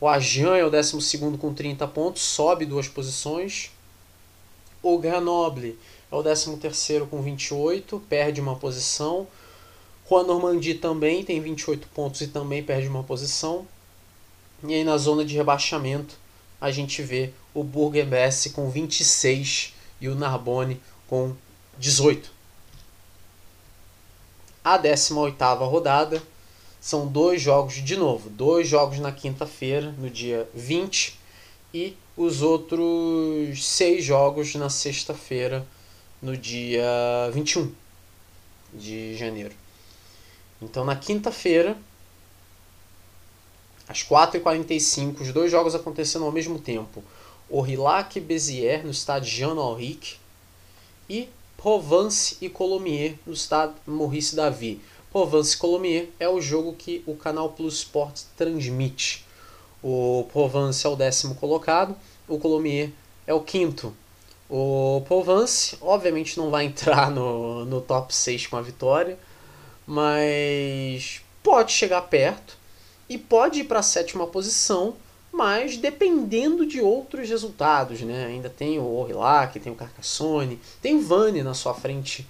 O 0.00 0.08
Ajan 0.08 0.56
é 0.56 0.64
o 0.64 0.70
décimo 0.70 1.00
segundo 1.00 1.36
com 1.36 1.52
30 1.52 1.86
pontos, 1.88 2.22
sobe 2.22 2.64
duas 2.64 2.88
posições. 2.88 3.70
O 4.82 4.98
Grenoble 4.98 5.78
é 6.10 6.14
o 6.14 6.22
décimo 6.22 6.56
terceiro 6.56 7.06
com 7.06 7.20
28, 7.20 8.00
perde 8.08 8.40
uma 8.40 8.56
posição. 8.56 9.26
Juan 10.08 10.24
Normandie 10.24 10.74
também 10.74 11.24
tem 11.24 11.40
28 11.40 11.88
pontos 11.88 12.20
e 12.20 12.28
também 12.28 12.62
perde 12.62 12.88
uma 12.88 13.02
posição. 13.02 13.66
E 14.64 14.74
aí 14.74 14.84
na 14.84 14.96
zona 14.96 15.24
de 15.24 15.36
rebaixamento 15.36 16.16
a 16.60 16.70
gente 16.70 17.02
vê 17.02 17.32
o 17.54 17.64
Bourg-en-Bresse 17.64 18.50
com 18.50 18.70
26 18.70 19.74
e 20.00 20.08
o 20.08 20.14
Narbonne 20.14 20.80
com 21.08 21.34
18. 21.78 22.30
A 24.62 24.78
18ª 24.78 25.68
rodada 25.68 26.22
são 26.80 27.06
dois 27.06 27.40
jogos 27.40 27.74
de 27.74 27.96
novo, 27.96 28.30
dois 28.30 28.68
jogos 28.68 28.98
na 28.98 29.12
quinta-feira, 29.12 29.92
no 29.98 30.08
dia 30.08 30.48
20, 30.54 31.18
e 31.72 31.96
os 32.16 32.42
outros 32.42 33.66
seis 33.66 34.04
jogos 34.04 34.54
na 34.54 34.68
sexta-feira, 34.68 35.66
no 36.20 36.36
dia 36.36 36.84
21 37.32 37.72
de 38.74 39.16
janeiro. 39.16 39.54
Então 40.60 40.84
na 40.84 40.96
quinta-feira 40.96 41.76
às 43.88 44.04
4h45, 44.04 45.20
os 45.20 45.32
dois 45.32 45.50
jogos 45.50 45.74
acontecendo 45.74 46.24
ao 46.24 46.30
mesmo 46.30 46.58
tempo. 46.58 47.02
Aurillac 47.52 48.18
Béziers, 48.20 48.84
no 48.84 48.90
estádio 48.90 49.30
Jean 49.30 49.56
Henrique, 49.56 50.16
e 51.08 51.28
Provence 51.56 52.36
e 52.40 52.48
Colomiers, 52.48 53.16
no 53.26 53.32
estádio 53.32 53.74
Maurice 53.86 54.34
Davi. 54.36 54.80
Provence 55.12 55.56
e 55.56 55.58
Colomiers 55.58 56.08
é 56.18 56.28
o 56.28 56.40
jogo 56.40 56.72
que 56.72 57.02
o 57.06 57.16
canal 57.16 57.50
Plus 57.50 57.78
Sport 57.78 58.22
transmite. 58.36 59.26
O 59.82 60.26
Provence 60.32 60.86
é 60.86 60.88
o 60.88 60.96
décimo 60.96 61.34
colocado, 61.34 61.96
o 62.28 62.38
Colomiers 62.38 62.92
é 63.26 63.34
o 63.34 63.40
quinto. 63.40 63.94
O 64.48 65.02
Provence, 65.06 65.76
obviamente, 65.80 66.38
não 66.38 66.50
vai 66.50 66.64
entrar 66.66 67.10
no, 67.10 67.64
no 67.64 67.80
top 67.80 68.14
6 68.14 68.46
com 68.46 68.56
a 68.56 68.62
vitória, 68.62 69.18
mas 69.86 71.20
pode 71.42 71.72
chegar 71.72 72.02
perto 72.02 72.56
e 73.08 73.18
pode 73.18 73.60
ir 73.60 73.64
para 73.64 73.80
a 73.80 73.82
sétima 73.82 74.26
posição, 74.26 74.94
mas 75.32 75.76
dependendo 75.76 76.66
de 76.66 76.80
outros 76.80 77.28
resultados, 77.28 78.00
né? 78.00 78.26
Ainda 78.26 78.50
tem 78.50 78.78
o 78.78 78.84
Orillac, 78.84 79.58
tem 79.58 79.72
o 79.72 79.76
Carcassonne, 79.76 80.60
tem 80.82 80.96
o 80.96 81.02
Vani 81.02 81.42
na 81.42 81.54
sua 81.54 81.74
frente 81.74 82.26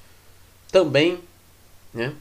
também, 0.70 1.18
né? 1.92 2.14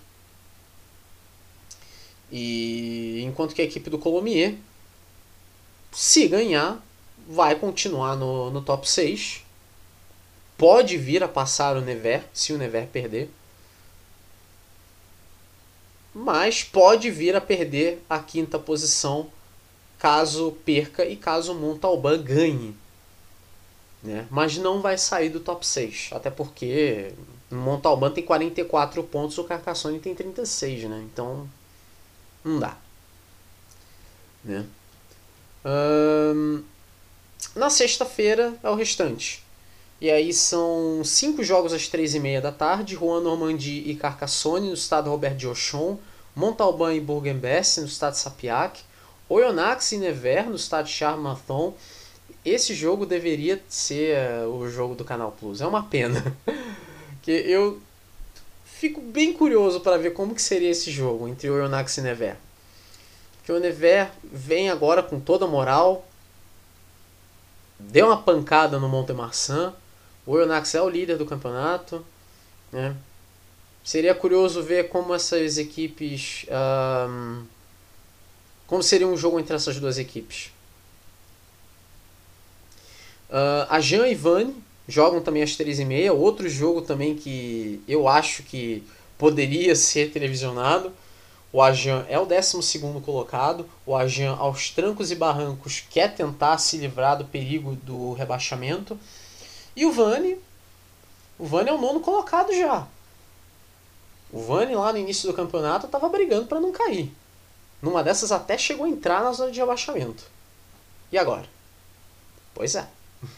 E 2.31 3.23
enquanto 3.25 3.55
que 3.55 3.61
a 3.61 3.65
equipe 3.65 3.89
do 3.89 3.97
Colomier, 3.97 4.55
se 5.91 6.27
ganhar, 6.27 6.83
vai 7.27 7.55
continuar 7.55 8.15
no, 8.15 8.49
no 8.51 8.61
top 8.61 8.89
6. 8.89 9.43
Pode 10.57 10.97
vir 10.97 11.23
a 11.23 11.27
passar 11.27 11.77
o 11.77 11.81
Never, 11.81 12.23
se 12.33 12.53
o 12.53 12.57
Never 12.57 12.87
perder 12.87 13.29
mas 16.13 16.63
pode 16.63 17.09
vir 17.11 17.35
a 17.35 17.41
perder 17.41 18.03
a 18.09 18.19
quinta 18.19 18.57
posição 18.57 19.29
caso 19.99 20.57
perca 20.65 21.05
e 21.05 21.15
caso 21.15 21.53
Montalban 21.53 22.23
ganhe. 22.23 22.75
Né? 24.01 24.25
Mas 24.31 24.57
não 24.57 24.81
vai 24.81 24.97
sair 24.97 25.29
do 25.29 25.41
top 25.41 25.67
6, 25.67 26.11
até 26.13 26.29
porque 26.29 27.11
Montalban 27.51 28.09
tem 28.11 28.23
44 28.23 29.03
pontos, 29.03 29.37
o 29.37 29.43
Carcassonne 29.43 29.99
tem 29.99 30.15
36, 30.15 30.85
né? 30.85 31.05
Então 31.11 31.47
não 32.43 32.59
dá. 32.59 32.77
Né? 34.43 34.65
na 37.53 37.69
sexta-feira 37.69 38.53
é 38.63 38.69
o 38.69 38.75
restante. 38.75 39.43
E 39.99 40.09
aí 40.09 40.31
são 40.31 41.03
cinco 41.03 41.43
jogos 41.43 41.73
às 41.73 41.89
três 41.89 42.15
e 42.15 42.19
meia 42.19 42.39
da 42.39 42.53
tarde, 42.53 42.95
Juan 42.95 43.19
Normandie 43.19 43.83
e 43.89 43.95
Carcassonne 43.95 44.69
no 44.69 44.73
estado 44.73 45.09
Robert 45.09 45.35
de 45.35 45.45
Auchon, 45.45 45.99
Montalban 46.33 46.95
e 46.95 47.01
Bourg-en-Bresse 47.01 47.81
no 47.81 47.87
estado 47.87 48.13
Sapiac, 48.13 48.81
Oyonnax 49.29 49.91
e 49.91 49.97
Nevers 49.97 50.47
no 50.47 50.55
estado 50.55 50.89
Charmathon. 50.89 51.75
Esse 52.43 52.73
jogo 52.73 53.05
deveria 53.05 53.61
ser 53.69 54.17
uh, 54.43 54.49
o 54.49 54.67
jogo 54.69 54.95
do 54.95 55.05
Canal 55.05 55.31
Plus. 55.39 55.61
É 55.61 55.67
uma 55.67 55.83
pena. 55.83 56.35
que 57.21 57.31
eu 57.31 57.79
fico 58.65 58.99
bem 58.99 59.31
curioso 59.33 59.81
para 59.81 59.97
ver 59.97 60.11
como 60.11 60.33
que 60.33 60.41
seria 60.41 60.71
esse 60.71 60.89
jogo 60.89 61.27
entre 61.27 61.49
Oyonnax 61.49 61.97
e 61.97 62.01
Nevers. 62.01 62.37
Que 63.43 63.51
o 63.51 63.59
Nevers 63.59 64.09
vem 64.23 64.69
agora 64.69 65.03
com 65.03 65.19
toda 65.19 65.45
a 65.45 65.47
moral, 65.47 66.07
deu 67.77 68.07
uma 68.07 68.21
pancada 68.21 68.79
no 68.79 68.89
Montemarçan. 68.89 69.73
O 70.25 70.31
Oyonnax 70.31 70.73
é 70.73 70.81
o 70.81 70.89
líder 70.89 71.17
do 71.17 71.25
campeonato. 71.25 72.05
Né? 72.71 72.95
Seria 73.83 74.15
curioso 74.15 74.63
ver 74.63 74.89
como 74.89 75.13
essas 75.13 75.57
equipes. 75.57 76.45
Como 78.69 78.83
seria 78.83 79.07
um 79.07 79.17
jogo 79.17 79.39
entre 79.39 79.55
essas 79.55 79.79
duas 79.79 79.97
equipes. 79.97 80.51
Uh, 83.27 83.65
a 83.67 83.79
Jean 83.79 84.07
e 84.07 84.13
Vani 84.13 84.55
jogam 84.87 85.21
também 85.21 85.41
às 85.41 85.57
3h30. 85.57 86.13
Outro 86.13 86.47
jogo 86.47 86.83
também 86.83 87.15
que 87.15 87.81
eu 87.87 88.07
acho 88.07 88.43
que 88.43 88.83
poderia 89.17 89.73
ser 89.75 90.11
televisionado. 90.11 90.93
O 91.51 91.63
Ajan 91.63 92.05
é 92.07 92.19
o 92.19 92.27
12 92.27 92.79
colocado. 93.03 93.67
O 93.87 93.95
Ajan, 93.95 94.35
aos 94.35 94.69
trancos 94.69 95.09
e 95.09 95.15
barrancos, 95.15 95.83
quer 95.89 96.13
tentar 96.13 96.59
se 96.59 96.77
livrar 96.77 97.17
do 97.17 97.25
perigo 97.25 97.75
do 97.77 98.13
rebaixamento. 98.13 98.99
E 99.75 99.83
o 99.83 99.91
Vani. 99.91 100.37
O 101.39 101.45
Vani 101.47 101.69
é 101.69 101.73
o 101.73 101.81
nono 101.81 102.01
colocado 102.01 102.53
já. 102.53 102.87
O 104.31 104.43
Vani, 104.43 104.75
lá 104.75 104.93
no 104.93 104.99
início 104.99 105.27
do 105.27 105.35
campeonato, 105.35 105.87
estava 105.87 106.07
brigando 106.07 106.45
para 106.45 106.59
não 106.59 106.71
cair. 106.71 107.11
Numa 107.81 108.03
dessas, 108.03 108.31
até 108.31 108.57
chegou 108.57 108.85
a 108.85 108.89
entrar 108.89 109.23
na 109.23 109.31
zona 109.31 109.51
de 109.51 109.59
rebaixamento. 109.59 110.23
E 111.11 111.17
agora? 111.17 111.45
Pois 112.53 112.75
é. 112.75 112.87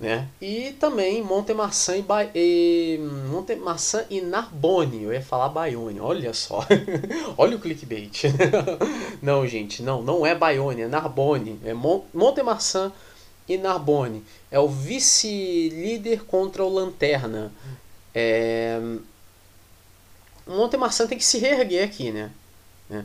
Né? 0.00 0.28
E 0.42 0.72
também 0.72 1.22
Montemarçan 1.22 1.96
e, 1.96 2.02
ba 2.02 2.24
e 2.34 2.98
Montemarçan 3.30 4.04
e 4.10 4.20
Narbonne. 4.20 5.04
Eu 5.04 5.12
ia 5.12 5.22
falar 5.22 5.48
Bayonne, 5.48 6.00
olha 6.00 6.34
só. 6.34 6.66
olha 7.38 7.56
o 7.56 7.60
clickbait. 7.60 8.24
não, 9.22 9.46
gente, 9.46 9.82
não, 9.84 10.02
não 10.02 10.26
é 10.26 10.34
Bayonne, 10.34 10.82
é 10.82 10.88
Narbonne. 10.88 11.60
É 11.64 11.72
Mon 11.72 12.02
Montemarçan 12.12 12.92
e 13.48 13.56
Narbonne. 13.56 14.24
É 14.50 14.58
o 14.58 14.68
vice-líder 14.68 16.24
contra 16.24 16.64
o 16.64 16.68
Lanterna. 16.68 17.52
É... 18.12 18.80
Montemarçan 20.44 21.06
tem 21.06 21.16
que 21.16 21.24
se 21.24 21.38
reerguer 21.38 21.84
aqui, 21.84 22.10
né? 22.10 22.30
É. 22.90 23.02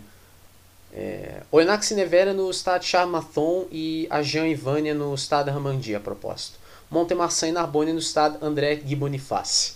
É, 0.92 1.44
Oinax 1.52 1.92
Nevera 1.92 2.34
no 2.34 2.50
estado 2.50 2.84
Charmathon 2.84 3.68
e 3.72 4.08
a 4.10 4.24
Jean 4.24 4.48
Ivânia 4.48 4.94
no 4.94 5.14
estado 5.14 5.52
Ramandia, 5.52 5.98
a 5.98 6.00
propósito. 6.02 6.58
Montemarçan 6.90 7.50
e 7.50 7.52
Narbonne 7.52 7.94
no 7.94 8.00
estado 8.00 8.44
André 8.44 8.76
Gui 8.76 8.96
Boniface. 8.96 9.74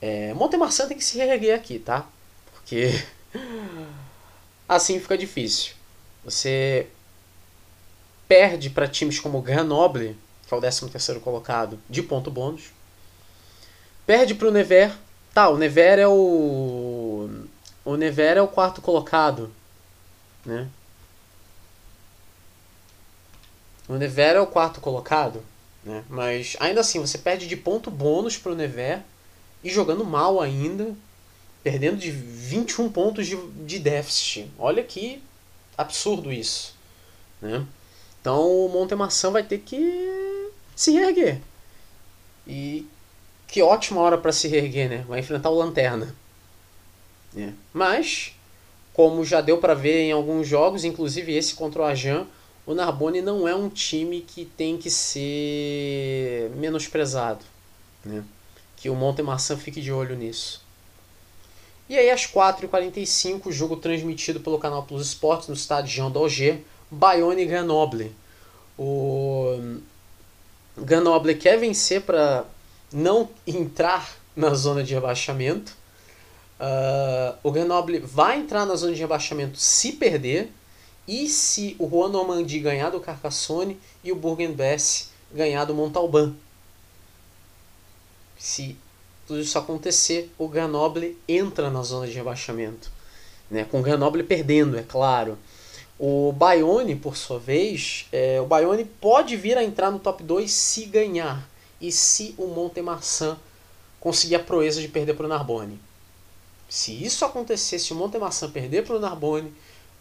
É, 0.00 0.34
Montemarçan 0.34 0.88
tem 0.88 0.96
que 0.96 1.04
se 1.04 1.16
reerguer 1.16 1.54
aqui, 1.54 1.78
tá? 1.78 2.06
Porque 2.52 2.90
assim 4.68 4.98
fica 4.98 5.16
difícil. 5.16 5.72
Você 6.24 6.88
perde 8.26 8.70
para 8.70 8.88
times 8.88 9.20
como 9.20 9.40
Grenoble, 9.40 10.16
que 10.46 10.52
é 10.52 10.56
o 10.56 10.60
13º 10.60 11.20
colocado, 11.20 11.78
de 11.88 12.02
ponto 12.02 12.30
bônus. 12.30 12.72
Perde 14.04 14.34
para 14.34 14.48
o 14.48 14.50
Never. 14.50 14.92
Tá, 15.32 15.48
o 15.48 15.56
Never 15.56 15.98
é 15.98 16.08
o... 16.08 16.10
O 17.88 17.96
Never 17.96 18.36
é 18.36 18.42
o 18.42 18.46
quarto 18.46 18.82
colocado, 18.82 19.50
né? 20.44 20.68
O 23.88 23.94
Never 23.94 24.36
é 24.36 24.40
o 24.42 24.46
quarto 24.46 24.78
colocado. 24.78 25.42
Né? 25.82 26.04
Mas 26.06 26.54
ainda 26.60 26.82
assim, 26.82 27.00
você 27.00 27.16
perde 27.16 27.46
de 27.46 27.56
ponto 27.56 27.90
bônus 27.90 28.36
para 28.36 28.52
o 28.52 28.54
Never 28.54 29.00
e 29.64 29.70
jogando 29.70 30.04
mal 30.04 30.38
ainda, 30.38 30.94
perdendo 31.62 31.96
de 31.96 32.10
21 32.10 32.92
pontos 32.92 33.26
de, 33.26 33.38
de 33.64 33.78
déficit. 33.78 34.50
Olha 34.58 34.82
que 34.82 35.22
absurdo 35.74 36.30
isso. 36.30 36.74
Né? 37.40 37.64
Então 38.20 38.66
o 38.66 38.68
Montemaçã 38.68 39.30
vai 39.30 39.42
ter 39.42 39.60
que 39.60 40.50
se 40.76 40.92
reerguer. 40.92 41.40
E 42.46 42.86
que 43.46 43.62
ótima 43.62 44.02
hora 44.02 44.18
para 44.18 44.30
se 44.30 44.46
reerguer, 44.46 44.90
né? 44.90 45.06
Vai 45.08 45.20
enfrentar 45.20 45.48
o 45.48 45.56
Lanterna. 45.56 46.14
É. 47.36 47.50
Mas, 47.72 48.34
como 48.92 49.24
já 49.24 49.40
deu 49.40 49.58
para 49.58 49.74
ver 49.74 50.00
em 50.02 50.12
alguns 50.12 50.46
jogos, 50.46 50.84
inclusive 50.84 51.32
esse 51.32 51.54
contra 51.54 51.82
o 51.82 51.84
Ajan, 51.84 52.26
o 52.66 52.74
Narbonne 52.74 53.22
não 53.22 53.48
é 53.48 53.54
um 53.54 53.68
time 53.68 54.20
que 54.20 54.44
tem 54.44 54.76
que 54.76 54.90
ser 54.90 56.50
menosprezado. 56.56 57.44
Né? 58.04 58.22
Que 58.76 58.90
o 58.90 58.94
Montemarçan 58.94 59.56
fique 59.56 59.80
de 59.80 59.90
olho 59.90 60.16
nisso. 60.16 60.62
E 61.88 61.96
aí, 61.96 62.10
às 62.10 62.26
4h45, 62.26 63.50
jogo 63.50 63.76
transmitido 63.76 64.40
pelo 64.40 64.58
canal 64.58 64.82
Plus 64.82 65.06
Esportes 65.06 65.48
no 65.48 65.54
estádio 65.54 65.90
Jean 65.90 66.10
d'Alger, 66.10 66.60
Bayonne 66.90 67.42
e 67.42 67.46
Grenoble. 67.46 68.14
O 68.76 69.78
Grenoble 70.76 71.34
quer 71.34 71.58
vencer 71.58 72.02
para 72.02 72.44
não 72.92 73.30
entrar 73.46 74.14
na 74.36 74.52
zona 74.54 74.84
de 74.84 74.92
rebaixamento. 74.92 75.74
Uh, 76.60 77.38
o 77.42 77.52
Grenoble 77.52 78.00
vai 78.00 78.38
entrar 78.40 78.66
na 78.66 78.74
zona 78.74 78.92
de 78.92 79.00
rebaixamento 79.00 79.58
se 79.58 79.92
perder 79.92 80.50
e 81.06 81.28
se 81.28 81.76
o 81.78 81.88
Juan 81.88 82.08
Normandie 82.08 82.58
ganhar 82.58 82.90
do 82.90 83.00
Carcassonne 83.00 83.80
e 84.02 84.10
o 84.10 84.16
Bourg-en-Bresse 84.16 85.06
ganhar 85.32 85.64
do 85.64 85.74
Montalban? 85.74 86.34
Se 88.36 88.76
tudo 89.26 89.40
isso 89.40 89.58
acontecer, 89.58 90.32
o 90.38 90.48
Grenoble 90.48 91.16
entra 91.28 91.70
na 91.70 91.82
zona 91.82 92.06
de 92.06 92.12
rebaixamento. 92.12 92.90
Né? 93.50 93.64
Com 93.64 93.80
o 93.80 93.82
Grenoble 93.82 94.22
perdendo, 94.22 94.78
é 94.78 94.82
claro. 94.82 95.38
O 95.98 96.32
Bayonne, 96.32 96.94
por 96.94 97.16
sua 97.16 97.38
vez, 97.38 98.06
é, 98.12 98.40
o 98.40 98.46
Bayonne 98.46 98.84
pode 98.84 99.36
vir 99.36 99.58
a 99.58 99.64
entrar 99.64 99.90
no 99.90 99.98
top 99.98 100.22
2 100.22 100.50
se 100.50 100.84
ganhar. 100.86 101.48
E 101.80 101.90
se 101.90 102.34
o 102.38 102.46
Montemarçan 102.46 103.36
conseguir 104.00 104.36
a 104.36 104.40
proeza 104.40 104.80
de 104.80 104.88
perder 104.88 105.14
para 105.14 105.26
o 105.26 105.28
Narbonne. 105.28 105.80
Se 106.68 106.92
isso 106.92 107.24
acontecer, 107.24 107.78
se 107.78 107.92
o 107.92 107.96
Montemarçan 107.96 108.50
perder 108.50 108.84
para 108.84 108.96
o 108.96 109.00
Narbonne, 109.00 109.52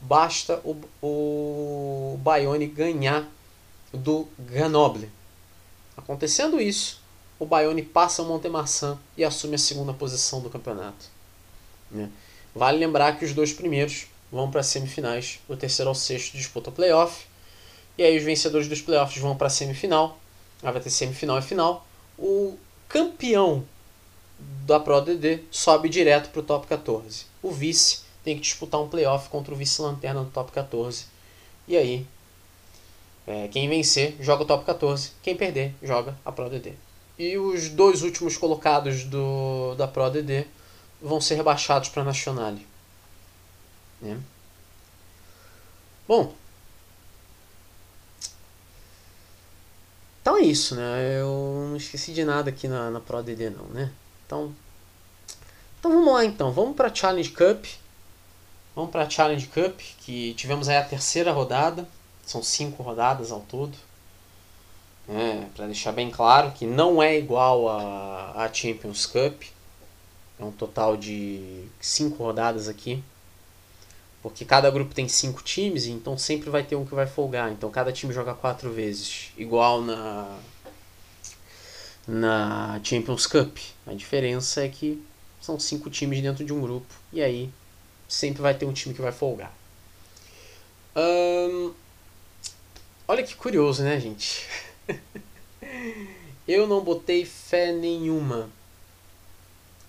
basta 0.01 0.61
o, 0.63 0.75
o 1.01 2.17
Bayonne 2.21 2.67
ganhar 2.67 3.27
do 3.93 4.27
Grenoble. 4.37 5.09
Acontecendo 5.95 6.59
isso, 6.59 7.01
o 7.39 7.45
Bayonne 7.45 7.81
passa 7.81 8.21
o 8.21 8.25
Montemarçan 8.25 8.99
e 9.15 9.23
assume 9.23 9.55
a 9.55 9.59
segunda 9.59 9.93
posição 9.93 10.41
do 10.41 10.49
campeonato. 10.49 11.05
Né? 11.89 12.09
Vale 12.53 12.77
lembrar 12.77 13.17
que 13.17 13.25
os 13.25 13.33
dois 13.33 13.53
primeiros 13.53 14.07
vão 14.31 14.51
para 14.51 14.59
as 14.59 14.67
semifinais, 14.67 15.39
o 15.47 15.55
terceiro 15.55 15.89
ao 15.89 15.95
sexto 15.95 16.35
disputa 16.35 16.69
o 16.69 16.73
playoff, 16.73 17.25
e 17.97 18.03
aí 18.03 18.17
os 18.17 18.23
vencedores 18.23 18.67
dos 18.67 18.81
playoffs 18.81 19.21
vão 19.21 19.37
para 19.37 19.47
a 19.47 19.49
semifinal, 19.49 20.19
aí 20.61 20.71
vai 20.71 20.81
ter 20.81 20.89
semifinal 20.89 21.39
e 21.39 21.41
final. 21.41 21.87
O 22.17 22.57
campeão 22.89 23.63
da 24.39 24.79
Pro 24.79 25.01
DD 25.01 25.43
sobe 25.49 25.89
direto 25.89 26.29
para 26.29 26.39
o 26.39 26.43
top 26.43 26.67
14. 26.67 27.25
O 27.41 27.51
vice 27.51 28.01
tem 28.23 28.35
que 28.35 28.41
disputar 28.41 28.81
um 28.81 28.89
playoff 28.89 29.29
contra 29.29 29.53
o 29.53 29.57
vice-lanterna 29.57 30.23
do 30.23 30.29
top 30.29 30.51
14. 30.51 31.05
E 31.67 31.77
aí, 31.77 32.05
é, 33.25 33.47
quem 33.47 33.67
vencer 33.69 34.15
joga 34.19 34.43
o 34.43 34.45
top 34.45 34.65
14, 34.65 35.11
quem 35.21 35.35
perder 35.35 35.73
joga 35.81 36.17
a 36.23 36.31
Pro 36.31 36.49
DD. 36.49 36.73
E 37.17 37.37
os 37.37 37.69
dois 37.69 38.03
últimos 38.03 38.37
colocados 38.37 39.03
do, 39.03 39.75
da 39.75 39.87
Pro 39.87 40.09
DD 40.09 40.45
vão 41.01 41.19
ser 41.19 41.35
rebaixados 41.35 41.89
para 41.89 42.03
a 42.03 42.05
Nationale. 42.05 42.65
Né? 44.01 44.19
Bom, 46.07 46.33
então 50.21 50.37
é 50.37 50.41
isso, 50.41 50.75
né? 50.75 51.19
Eu 51.19 51.67
não 51.69 51.77
esqueci 51.77 52.13
de 52.13 52.23
nada 52.23 52.49
aqui 52.49 52.67
na, 52.67 52.89
na 52.91 52.99
Pro 52.99 53.23
DD 53.23 53.49
não, 53.49 53.65
né? 53.67 53.91
Então, 54.27 54.53
então 55.79 55.91
vamos 55.91 56.13
lá 56.13 56.25
então, 56.25 56.51
vamos 56.51 56.75
para 56.75 56.89
a 56.89 56.93
Challenge 56.93 57.29
Cup. 57.31 57.65
Vamos 58.75 58.91
para 58.91 59.03
a 59.03 59.09
Challenge 59.09 59.47
Cup, 59.47 59.79
que 60.01 60.33
tivemos 60.35 60.69
aí 60.69 60.75
a 60.77 60.83
terceira 60.83 61.31
rodada. 61.31 61.87
São 62.25 62.43
cinco 62.43 62.83
rodadas 62.83 63.31
ao 63.31 63.39
todo. 63.39 63.75
É, 65.09 65.45
para 65.55 65.65
deixar 65.65 65.93
bem 65.93 66.11
claro 66.11 66.51
que 66.51 66.65
não 66.65 67.01
é 67.01 67.17
igual 67.17 67.69
a, 67.69 68.43
a 68.43 68.53
Champions 68.53 69.05
Cup. 69.05 69.43
É 70.37 70.43
um 70.43 70.51
total 70.51 70.97
de 70.97 71.65
cinco 71.79 72.21
rodadas 72.21 72.67
aqui. 72.67 73.01
Porque 74.21 74.43
cada 74.43 74.69
grupo 74.69 74.93
tem 74.93 75.07
cinco 75.07 75.41
times, 75.41 75.85
então 75.85 76.17
sempre 76.17 76.49
vai 76.49 76.63
ter 76.63 76.75
um 76.75 76.85
que 76.85 76.93
vai 76.93 77.07
folgar. 77.07 77.49
Então 77.51 77.71
cada 77.71 77.93
time 77.93 78.13
joga 78.13 78.33
quatro 78.33 78.71
vezes. 78.73 79.31
Igual 79.37 79.81
na, 79.81 80.37
na 82.07 82.79
Champions 82.83 83.27
Cup. 83.27 83.57
A 83.85 83.93
diferença 83.93 84.63
é 84.63 84.69
que 84.69 85.03
são 85.41 85.59
cinco 85.59 85.89
times 85.89 86.21
dentro 86.21 86.45
de 86.45 86.53
um 86.53 86.61
grupo. 86.61 86.93
E 87.11 87.21
aí 87.21 87.51
sempre 88.07 88.41
vai 88.41 88.53
ter 88.53 88.65
um 88.65 88.73
time 88.73 88.95
que 88.95 89.01
vai 89.01 89.11
folgar. 89.11 89.53
olha 93.07 93.23
que 93.23 93.35
curioso, 93.35 93.83
né, 93.83 93.99
gente? 93.99 94.47
Eu 96.47 96.65
não 96.65 96.81
botei 96.81 97.25
fé 97.25 97.73
nenhuma 97.73 98.49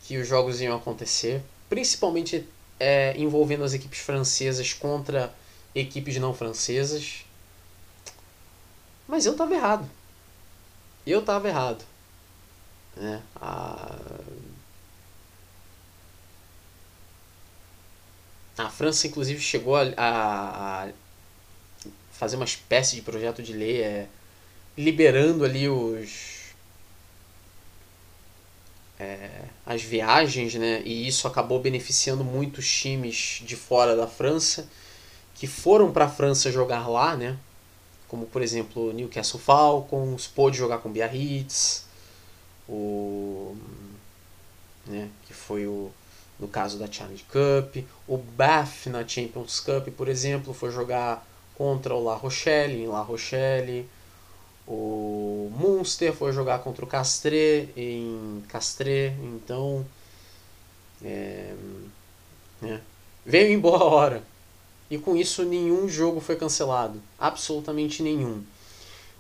que 0.03 0.17
os 0.17 0.27
jogos 0.27 0.61
iam 0.61 0.77
acontecer, 0.77 1.41
principalmente 1.69 2.49
é, 2.81 3.17
envolvendo 3.17 3.63
as 3.63 3.75
equipes 3.75 4.01
francesas 4.01 4.73
contra 4.73 5.33
equipes 5.75 6.17
não 6.17 6.35
francesas. 6.35 7.25
Mas 9.07 9.25
eu 9.25 9.33
estava 9.33 9.55
errado. 9.55 9.89
Eu 11.07 11.21
estava 11.21 11.49
errado. 11.49 11.85
Né? 12.99 13.23
A... 13.37 13.97
a 18.59 18.71
França, 18.71 19.07
inclusive, 19.07 19.41
chegou 19.41 19.77
a, 19.77 19.93
a, 19.97 20.89
fazer 22.13 22.37
uma 22.37 22.45
espécie 22.45 22.97
de 22.97 23.03
projeto 23.03 23.43
de 23.43 23.53
lei 23.53 23.81
é, 23.81 24.09
liberando 24.77 25.45
ali 25.45 25.69
os 25.69 26.39
é, 28.99 29.45
as 29.65 29.83
viagens, 29.83 30.55
né? 30.55 30.83
E 30.85 31.07
isso 31.07 31.29
acabou 31.29 31.61
beneficiando 31.61 32.25
muitos 32.25 32.69
times 32.69 33.41
de 33.45 33.55
fora 33.55 33.95
da 33.95 34.09
França 34.09 34.69
que 35.37 35.47
foram 35.47 35.93
para 35.93 36.07
a 36.07 36.09
França 36.09 36.51
jogar 36.51 36.89
lá, 36.89 37.17
né? 37.17 37.39
Como 38.09 38.27
por 38.27 38.43
exemplo 38.43 38.93
Newcastle 38.93 39.39
Falcons, 39.41 40.27
pôde 40.27 40.59
jogar 40.59 40.79
com 40.79 40.91
Biarritz, 40.91 41.85
o 42.69 43.57
né, 44.87 45.09
que 45.27 45.33
foi 45.33 45.67
o 45.67 45.91
no 46.39 46.47
caso 46.47 46.79
da 46.79 46.91
Challenge 46.91 47.25
Cup, 47.25 47.85
o 48.07 48.17
Bath 48.17 48.87
na 48.87 49.07
Champions 49.07 49.59
Cup, 49.59 49.89
por 49.97 50.09
exemplo, 50.09 50.55
foi 50.55 50.71
jogar 50.71 51.27
contra 51.57 51.95
o 51.95 52.05
La 52.05 52.15
Rochelle, 52.15 52.81
em 52.81 52.87
La 52.87 53.03
Rochelle. 53.03 53.89
O 54.67 55.51
Munster 55.59 56.13
foi 56.13 56.33
jogar 56.33 56.61
contra 56.61 56.85
o 56.85 56.89
Castres 56.89 57.69
em 57.77 58.43
Castres, 58.49 59.15
então 59.21 59.85
é, 61.03 61.55
né, 62.61 62.81
veio 63.27 63.53
em 63.53 63.59
boa 63.59 63.83
hora. 63.83 64.23
E 64.91 64.97
com 64.97 65.17
isso 65.17 65.45
nenhum 65.45 65.89
jogo 65.89 66.21
foi 66.21 66.37
cancelado, 66.37 67.03
absolutamente 67.19 68.03
nenhum. 68.03 68.45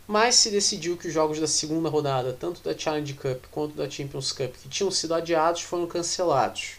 Mas 0.08 0.34
se 0.36 0.50
decidiu 0.50 0.96
que 0.96 1.06
os 1.06 1.14
jogos 1.14 1.38
da 1.38 1.46
segunda 1.46 1.88
rodada, 1.88 2.32
tanto 2.32 2.62
da 2.62 2.76
Challenge 2.76 3.14
Cup 3.14 3.44
quanto 3.52 3.76
da 3.76 3.88
Champions 3.88 4.32
Cup, 4.32 4.54
que 4.54 4.68
tinham 4.68 4.90
sido 4.90 5.14
adiados, 5.14 5.60
foram 5.60 5.86
cancelados. 5.86 6.78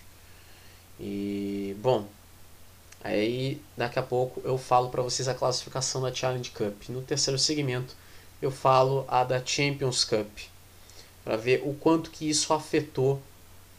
E 0.99 1.75
bom, 1.79 2.05
Aí 3.01 3.61
daqui 3.77 3.97
a 3.97 4.03
pouco 4.03 4.41
eu 4.43 4.57
falo 4.57 4.89
para 4.89 5.01
vocês 5.01 5.27
a 5.27 5.33
classificação 5.33 6.01
da 6.01 6.13
Challenge 6.13 6.49
Cup. 6.51 6.89
No 6.89 7.01
terceiro 7.01 7.39
segmento 7.39 7.95
eu 8.41 8.51
falo 8.51 9.05
a 9.07 9.23
da 9.23 9.43
Champions 9.43 10.03
Cup 10.03 10.29
para 11.23 11.37
ver 11.37 11.61
o 11.65 11.73
quanto 11.73 12.11
que 12.11 12.29
isso 12.29 12.53
afetou 12.53 13.21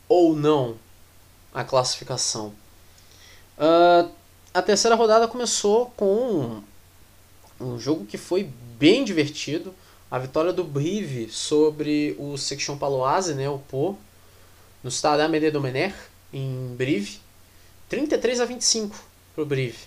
ou 0.09 0.35
não 0.35 0.77
a 1.53 1.65
classificação. 1.65 2.55
Uh, 3.59 4.11
a 4.55 4.63
terceira 4.63 4.97
rodada 4.97 5.29
começou 5.29 5.91
com 5.97 6.63
um 7.61 7.79
jogo 7.79 8.07
que 8.07 8.17
foi 8.17 8.51
bem 8.81 9.05
divertido. 9.05 9.75
A 10.11 10.19
vitória 10.19 10.55
do 10.55 10.65
Brive 10.65 11.29
sobre 11.31 12.17
o 12.19 12.39
Section 12.39 12.79
Paloise, 12.79 13.35
né, 13.35 13.49
o 13.49 13.59
Pô, 13.59 13.95
no 14.83 14.91
Stade 14.91 15.23
Amédée 15.23 15.51
Domenech, 15.51 15.95
em 16.33 16.75
Brive. 16.77 17.21
33 17.91 18.41
a 18.41 18.45
25 18.47 19.05
para 19.35 19.43
o 19.43 19.47
Brive. 19.47 19.79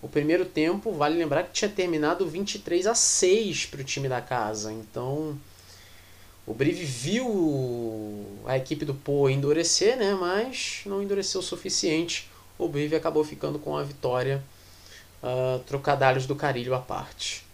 O 0.00 0.08
primeiro 0.08 0.46
tempo, 0.46 0.92
vale 0.92 1.18
lembrar 1.18 1.42
que 1.42 1.52
tinha 1.52 1.68
terminado 1.68 2.26
23 2.26 2.86
a 2.86 2.94
6 2.94 3.66
para 3.66 3.82
o 3.82 3.84
time 3.84 4.08
da 4.08 4.20
casa. 4.20 4.72
Então, 4.72 5.38
o 6.46 6.54
Brive 6.54 6.84
viu 6.84 8.24
a 8.46 8.56
equipe 8.56 8.84
do 8.84 8.94
Po 8.94 9.28
endurecer, 9.28 9.96
né? 9.96 10.14
mas 10.14 10.80
não 10.86 11.02
endureceu 11.02 11.40
o 11.40 11.44
suficiente. 11.44 12.30
O 12.56 12.66
Brive 12.66 12.96
acabou 12.96 13.22
ficando 13.22 13.58
com 13.58 13.76
a 13.76 13.82
vitória, 13.82 14.42
uh, 15.22 15.58
trocadalhos 15.60 16.26
do 16.26 16.34
Carilho 16.34 16.74
à 16.74 16.80
parte. 16.80 17.47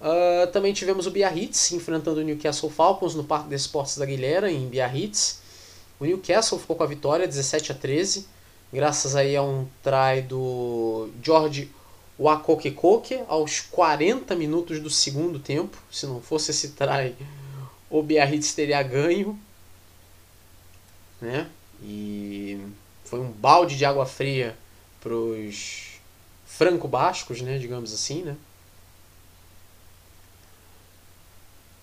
Uh, 0.00 0.46
também 0.52 0.72
tivemos 0.72 1.06
o 1.06 1.10
Biarritz 1.10 1.72
enfrentando 1.72 2.20
o 2.20 2.22
Newcastle 2.24 2.70
Falcons 2.70 3.14
no 3.14 3.24
Parque 3.24 3.48
de 3.48 3.54
Esportes 3.54 3.96
da 3.96 4.04
Guilherme, 4.04 4.52
em 4.52 4.68
Biarritz. 4.68 5.40
O 5.98 6.04
Newcastle 6.04 6.58
ficou 6.58 6.76
com 6.76 6.82
a 6.82 6.86
vitória, 6.86 7.26
17 7.26 7.72
a 7.72 7.74
13 7.74 8.36
graças 8.72 9.14
aí 9.14 9.36
a 9.36 9.42
um 9.42 9.66
try 9.82 10.22
do 10.22 11.08
George 11.22 11.70
Wakokekoke 12.18 13.22
aos 13.28 13.60
40 13.60 14.34
minutos 14.34 14.80
do 14.80 14.90
segundo 14.90 15.38
tempo. 15.38 15.76
Se 15.90 16.06
não 16.06 16.20
fosse 16.20 16.50
esse 16.50 16.72
try, 16.72 17.14
o 17.90 18.02
Biarritz 18.02 18.54
teria 18.54 18.82
ganho. 18.82 19.38
Né? 21.20 21.48
E 21.82 22.60
foi 23.04 23.20
um 23.20 23.30
balde 23.30 23.76
de 23.76 23.84
água 23.84 24.06
fria 24.06 24.56
para 25.00 25.14
os 25.14 26.00
franco-bascos, 26.46 27.40
né? 27.40 27.58
digamos 27.58 27.92
assim. 27.92 28.22
Né? 28.22 28.36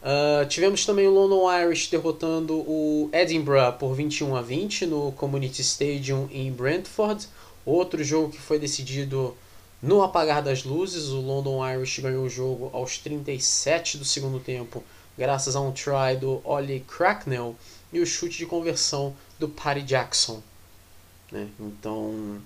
Uh, 0.04 0.46
tivemos 0.50 0.86
também 0.86 1.08
o 1.08 1.12
London 1.12 1.50
Irish 1.50 1.88
derrotando 1.88 2.56
o 2.56 3.10
Edinburgh 3.14 3.78
por 3.78 3.96
21 3.96 4.36
a 4.36 4.42
20 4.42 4.86
no 4.86 5.14
Community 5.14 5.62
Stadium 5.62 6.28
em 6.30 6.52
Brentford. 6.52 7.26
Outro 7.66 8.04
jogo 8.04 8.30
que 8.30 8.38
foi 8.38 8.60
decidido 8.60 9.34
no 9.82 10.04
apagar 10.04 10.44
das 10.44 10.66
luzes. 10.66 11.08
O 11.08 11.22
London 11.22 11.66
Irish 11.66 12.00
ganhou 12.00 12.26
o 12.26 12.30
jogo 12.30 12.70
aos 12.74 12.98
37 12.98 13.98
do 13.98 14.04
segundo 14.04 14.42
tempo, 14.42 14.84
graças 15.18 15.56
a 15.56 15.62
um 15.62 15.72
try 15.72 16.18
do 16.20 16.42
Ollie 16.44 16.82
Cracknell 16.82 17.56
e 17.94 18.02
o 18.02 18.06
chute 18.06 18.38
de 18.38 18.46
conversão 18.46 19.16
do 19.40 19.48
Paddy 19.48 19.84
Jackson. 19.84 20.44
Né? 21.32 21.48
Então, 21.58 22.42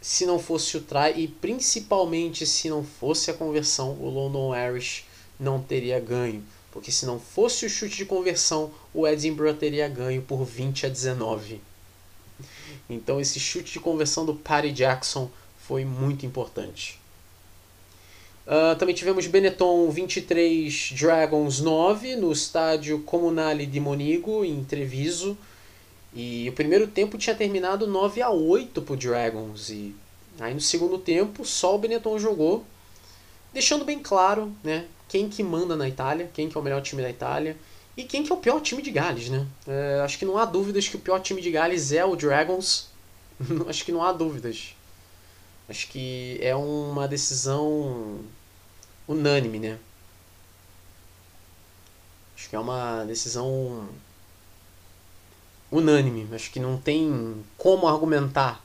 se 0.00 0.24
não 0.24 0.38
fosse 0.38 0.76
o 0.76 0.80
try 0.80 1.14
e 1.16 1.26
principalmente 1.26 2.46
se 2.46 2.70
não 2.70 2.84
fosse 2.84 3.28
a 3.28 3.34
conversão, 3.34 3.96
o 4.00 4.08
London 4.08 4.54
Irish 4.54 5.04
não 5.42 5.60
teria 5.60 5.98
ganho, 5.98 6.42
porque 6.70 6.92
se 6.92 7.04
não 7.04 7.18
fosse 7.18 7.66
o 7.66 7.70
chute 7.70 7.96
de 7.96 8.06
conversão, 8.06 8.70
o 8.94 9.06
Edinburgh 9.06 9.58
teria 9.58 9.88
ganho 9.88 10.22
por 10.22 10.44
20 10.44 10.86
a 10.86 10.88
19. 10.88 11.60
Então 12.88 13.20
esse 13.20 13.40
chute 13.40 13.72
de 13.72 13.80
conversão 13.80 14.24
do 14.24 14.34
Paddy 14.34 14.72
Jackson 14.72 15.30
foi 15.58 15.84
muito 15.84 16.24
importante. 16.24 17.00
Uh, 18.46 18.76
também 18.76 18.94
tivemos 18.94 19.26
Benetton 19.26 19.88
23, 19.90 20.92
Dragons 20.98 21.60
9 21.60 22.16
no 22.16 22.32
estádio 22.32 23.00
Comunale 23.00 23.66
di 23.66 23.78
Monigo, 23.78 24.44
em 24.44 24.64
Treviso. 24.64 25.36
E 26.14 26.48
o 26.48 26.52
primeiro 26.52 26.86
tempo 26.86 27.16
tinha 27.16 27.36
terminado 27.36 27.86
9 27.86 28.20
a 28.20 28.30
8 28.30 28.82
para 28.82 28.96
Dragons. 28.96 29.70
E 29.70 29.94
aí 30.40 30.52
no 30.52 30.60
segundo 30.60 30.98
tempo 30.98 31.44
só 31.44 31.74
o 31.74 31.78
Benetton 31.78 32.18
jogou, 32.18 32.64
deixando 33.52 33.84
bem 33.84 34.00
claro 34.00 34.52
né, 34.62 34.86
quem 35.12 35.28
que 35.28 35.42
manda 35.42 35.76
na 35.76 35.86
Itália, 35.86 36.30
quem 36.32 36.48
que 36.48 36.56
é 36.56 36.60
o 36.60 36.64
melhor 36.64 36.80
time 36.80 37.02
da 37.02 37.10
Itália 37.10 37.54
e 37.94 38.02
quem 38.02 38.24
que 38.24 38.32
é 38.32 38.34
o 38.34 38.38
pior 38.38 38.62
time 38.62 38.80
de 38.80 38.90
Gales, 38.90 39.28
né? 39.28 39.46
É, 39.66 40.00
acho 40.02 40.18
que 40.18 40.24
não 40.24 40.38
há 40.38 40.46
dúvidas 40.46 40.88
que 40.88 40.96
o 40.96 40.98
pior 40.98 41.20
time 41.20 41.42
de 41.42 41.50
Gales 41.50 41.92
é 41.92 42.02
o 42.02 42.16
Dragons. 42.16 42.88
acho 43.68 43.84
que 43.84 43.92
não 43.92 44.02
há 44.02 44.10
dúvidas. 44.10 44.74
Acho 45.68 45.86
que 45.88 46.38
é 46.40 46.56
uma 46.56 47.06
decisão 47.06 48.20
unânime, 49.06 49.58
né? 49.58 49.78
Acho 52.34 52.48
que 52.48 52.56
é 52.56 52.58
uma 52.58 53.04
decisão 53.04 53.86
unânime. 55.70 56.26
Acho 56.34 56.50
que 56.50 56.58
não 56.58 56.78
tem 56.78 57.44
como 57.58 57.86
argumentar 57.86 58.64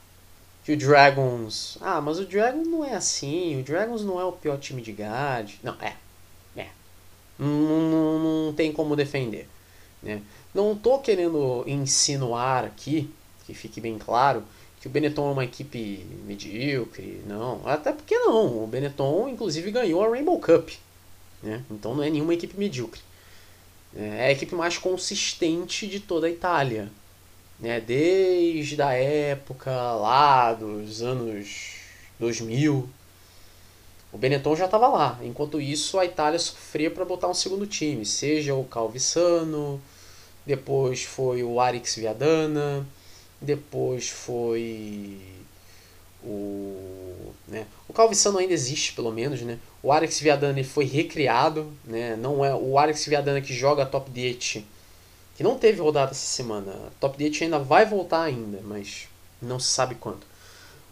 que 0.64 0.72
o 0.72 0.78
Dragons. 0.78 1.78
Ah, 1.82 2.00
mas 2.00 2.20
o 2.20 2.26
Dragons 2.26 2.70
não 2.70 2.86
é 2.86 2.95
assim. 2.95 3.60
O 3.60 3.64
Dragons 3.66 4.06
não 4.06 4.18
é 4.18 4.24
o 4.24 4.32
pior 4.32 4.58
time 4.58 4.82
de 4.82 4.93
Gales. 4.93 5.58
Não, 5.62 5.76
é. 5.82 6.07
Não, 7.40 8.20
não, 8.48 8.54
tem 8.54 8.72
como 8.72 8.96
defender. 8.96 9.48
Né? 10.02 10.22
Não 10.54 10.74
estou 10.74 11.00
querendo 11.00 11.64
insinuar 11.68 12.66
aqui, 12.66 13.10
que 13.46 13.54
fique 13.54 13.80
bem 13.80 13.98
claro, 13.98 14.44
que 14.82 14.88
o 14.88 14.90
Benetton 14.90 15.30
é 15.30 15.32
uma 15.34 15.44
equipe 15.44 16.06
medíocre. 16.26 17.22
Não, 17.28 17.62
até 17.66 17.92
porque 17.92 18.18
não. 18.18 18.64
O 18.64 18.68
Benetton, 18.68 19.30
inclusive, 19.30 19.72
ganhou 19.72 20.04
a 20.04 20.10
Rainbow 20.10 20.40
Cup. 20.40 20.70
Né? 21.42 21.64
Então 21.70 21.96
não 21.96 22.04
é 22.04 22.10
nenhuma 22.10 22.34
equipe 22.34 22.58
medíocre. 22.58 23.02
É 23.96 24.28
a 24.28 24.32
equipe 24.32 24.54
mais 24.54 24.78
consistente 24.78 25.88
de 25.88 26.00
toda 26.00 26.28
a 26.28 26.30
Itália. 26.30 26.90
Né? 27.60 27.80
Desde 27.80 28.82
a 28.82 28.94
época 28.94 29.72
lá 29.72 30.54
dos 30.54 31.02
anos 31.02 31.76
2000, 32.20 32.90
o 34.18 34.20
Benetton 34.20 34.55
já 34.55 34.65
estava 34.65 34.88
lá. 34.88 35.20
Enquanto 35.22 35.61
isso, 35.61 35.99
a 35.99 36.03
Itália 36.05 36.39
sofria 36.39 36.89
para 36.89 37.05
botar 37.05 37.28
um 37.28 37.36
segundo 37.36 37.68
time, 37.68 38.03
seja 38.03 38.55
o 38.55 38.63
Calvissano, 38.63 39.80
depois 40.43 41.03
foi 41.03 41.43
o 41.43 41.59
Arix 41.61 41.95
Viadana, 41.95 42.84
depois 43.39 44.09
foi 44.09 45.22
o 46.24 47.32
né? 47.47 47.68
o 47.88 47.93
Calvissano 47.93 48.39
ainda 48.39 48.51
existe 48.53 48.93
pelo 48.93 49.11
menos 49.11 49.41
né 49.41 49.59
o 49.84 49.91
Arix 49.91 50.20
Viadana 50.20 50.61
foi 50.63 50.84
recriado 50.86 51.72
né 51.86 52.15
não 52.15 52.43
é 52.43 52.53
o 52.55 52.78
Arix 52.80 53.05
Viadana 53.05 53.39
que 53.39 53.53
joga 53.53 53.86
Top 53.86 54.09
Diet 54.09 54.65
que 55.38 55.43
não 55.43 55.59
teve 55.59 55.80
rodada 55.80 56.11
essa 56.11 56.26
semana 56.26 56.74
Top 56.99 57.15
Diet 57.15 57.43
ainda 57.43 57.59
vai 57.59 57.86
voltar 57.86 58.24
ainda 58.24 58.59
mas 58.63 59.07
não 59.39 59.59
se 59.59 59.68
sabe 59.68 59.93
quando 59.95 60.26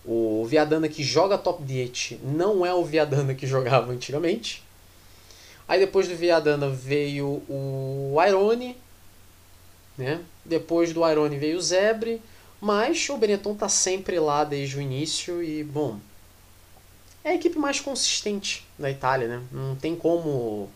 o 0.06 0.46
Viadana 0.46 0.88
que 0.88 1.04
joga 1.04 1.38
Top 1.38 1.64
Diet 1.64 2.20
não 2.24 2.66
é 2.66 2.74
o 2.74 2.86
Viadana 2.86 3.34
que 3.34 3.48
jogava 3.48 3.92
antigamente. 3.92 4.64
Aí 5.68 5.80
depois 5.80 6.08
do 6.08 6.16
Viadana 6.16 6.70
veio 6.70 7.42
o 7.50 8.16
Irone, 8.26 8.78
né? 9.98 10.22
Depois 10.44 10.94
do 10.94 11.08
Irone 11.10 11.38
veio 11.38 11.58
o 11.58 11.62
Zebre, 11.62 12.22
mas 12.62 13.10
o 13.10 13.18
Benetton 13.18 13.56
tá 13.56 13.68
sempre 13.68 14.20
lá 14.20 14.44
desde 14.44 14.78
o 14.78 14.82
início 14.82 15.44
e, 15.44 15.64
bom, 15.64 16.00
é 17.24 17.30
a 17.30 17.36
equipe 17.36 17.58
mais 17.58 17.80
consistente 17.80 18.64
da 18.78 18.92
Itália, 18.92 19.28
né? 19.28 19.44
Não 19.52 19.76
tem 19.76 19.96
como 19.96 20.70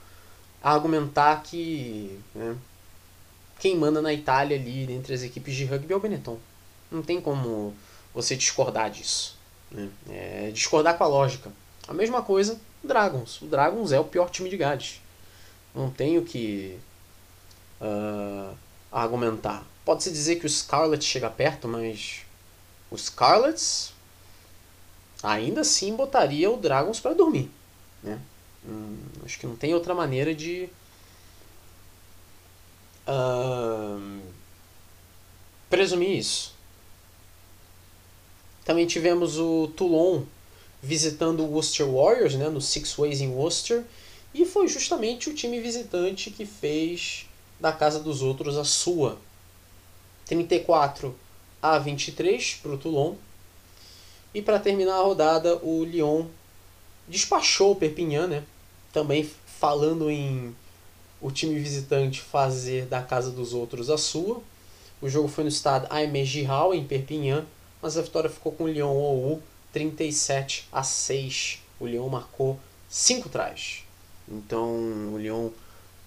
argumentar 0.64 1.44
que 1.44 2.20
né, 2.34 2.56
quem 3.60 3.78
manda 3.78 4.02
na 4.02 4.12
Itália 4.12 4.58
ali 4.58 4.92
entre 4.92 5.14
as 5.14 5.22
equipes 5.22 5.56
de 5.56 5.66
rugby 5.66 5.94
é 5.94 5.96
o 5.96 6.00
Benetton. 6.00 6.40
Não 6.92 7.04
tem 7.04 7.22
como 7.22 7.76
você 8.14 8.36
discordar 8.36 8.89
disso. 8.89 9.38
Né? 9.72 9.89
É 10.10 10.51
discordar 10.51 10.97
com 10.97 11.03
a 11.03 11.07
lógica. 11.07 11.51
A 11.88 11.93
mesma 11.93 12.22
coisa 12.22 12.60
o 12.84 12.88
Dragons. 12.88 13.41
O 13.41 13.45
Dragons 13.45 13.91
é 13.91 13.99
o 13.99 14.05
pior 14.05 14.30
time 14.30 14.49
de 14.49 14.57
Gales. 14.57 15.01
Não 15.74 15.89
tenho 15.89 16.24
que 16.24 16.80
uh, 17.82 18.55
argumentar. 18.91 19.64
Pode-se 19.86 20.12
dizer 20.12 20.38
que 20.38 20.45
o 20.45 20.49
Scarlet 20.49 21.03
chega 21.03 21.30
perto, 21.30 21.68
mas 21.68 22.22
o 22.89 22.97
Scarlets 22.97 23.93
ainda 25.22 25.62
assim 25.62 25.95
botaria 25.95 26.49
o 26.49 26.57
Dragons 26.57 26.99
para 26.99 27.14
dormir. 27.14 27.51
Né? 28.01 28.20
Hum, 28.66 28.97
acho 29.26 29.39
que 29.39 29.47
não 29.47 29.55
tem 29.55 29.74
outra 29.74 29.93
maneira 29.93 30.34
de 30.34 30.70
uh, 33.07 34.22
presumir 35.70 36.18
isso. 36.18 36.55
Também 38.70 38.86
tivemos 38.86 39.40
o 39.40 39.68
Toulon 39.76 40.22
visitando 40.80 41.40
o 41.40 41.54
Worcester 41.54 41.90
Warriors, 41.90 42.36
né, 42.36 42.50
no 42.50 42.62
Six 42.62 42.94
Ways 42.94 43.20
em 43.20 43.30
Worcester, 43.30 43.84
e 44.32 44.46
foi 44.46 44.68
justamente 44.68 45.28
o 45.28 45.34
time 45.34 45.60
visitante 45.60 46.30
que 46.30 46.46
fez 46.46 47.26
da 47.60 47.72
casa 47.72 48.00
dos 48.00 48.22
outros 48.22 48.58
a 48.58 48.64
sua. 48.64 49.18
34 50.28 51.16
a 51.60 51.80
23 51.80 52.60
para 52.62 52.74
o 52.74 52.78
Toulon. 52.78 53.16
E 54.36 54.40
para 54.40 54.60
terminar 54.60 54.98
a 54.98 55.04
rodada, 55.04 55.58
o 55.64 55.84
Lyon 55.84 56.28
despachou 57.08 57.72
o 57.72 57.76
Perpignan, 57.76 58.28
né? 58.28 58.44
Também 58.94 59.28
falando 59.48 60.12
em 60.12 60.56
o 61.20 61.32
time 61.32 61.58
visitante 61.58 62.22
fazer 62.22 62.86
da 62.86 63.02
casa 63.02 63.32
dos 63.32 63.52
outros 63.52 63.90
a 63.90 63.98
sua. 63.98 64.44
O 65.02 65.10
jogo 65.10 65.28
foi 65.28 65.44
no 65.44 65.50
estado 65.50 65.88
Aimé 65.90 66.24
Giral, 66.24 66.72
em 66.72 66.86
Perpignan, 66.86 67.48
mas 67.82 67.98
a 67.98 68.02
vitória 68.02 68.30
ficou 68.30 68.52
com 68.52 68.66
o 68.66 68.68
Lyon 68.68 68.96
OU 68.96 69.42
37 69.72 70.68
a 70.72 70.84
6. 70.84 71.60
O 71.80 71.88
Lyon 71.88 72.10
marcou 72.10 72.60
5 72.90 73.30
trás. 73.30 73.84
Então, 74.28 75.14
o 75.14 75.18
Lyon 75.18 75.50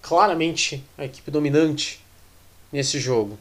claramente 0.01 0.83
a 0.97 1.05
equipe 1.05 1.31
dominante 1.31 2.01
nesse 2.71 2.99
jogo. 2.99 3.37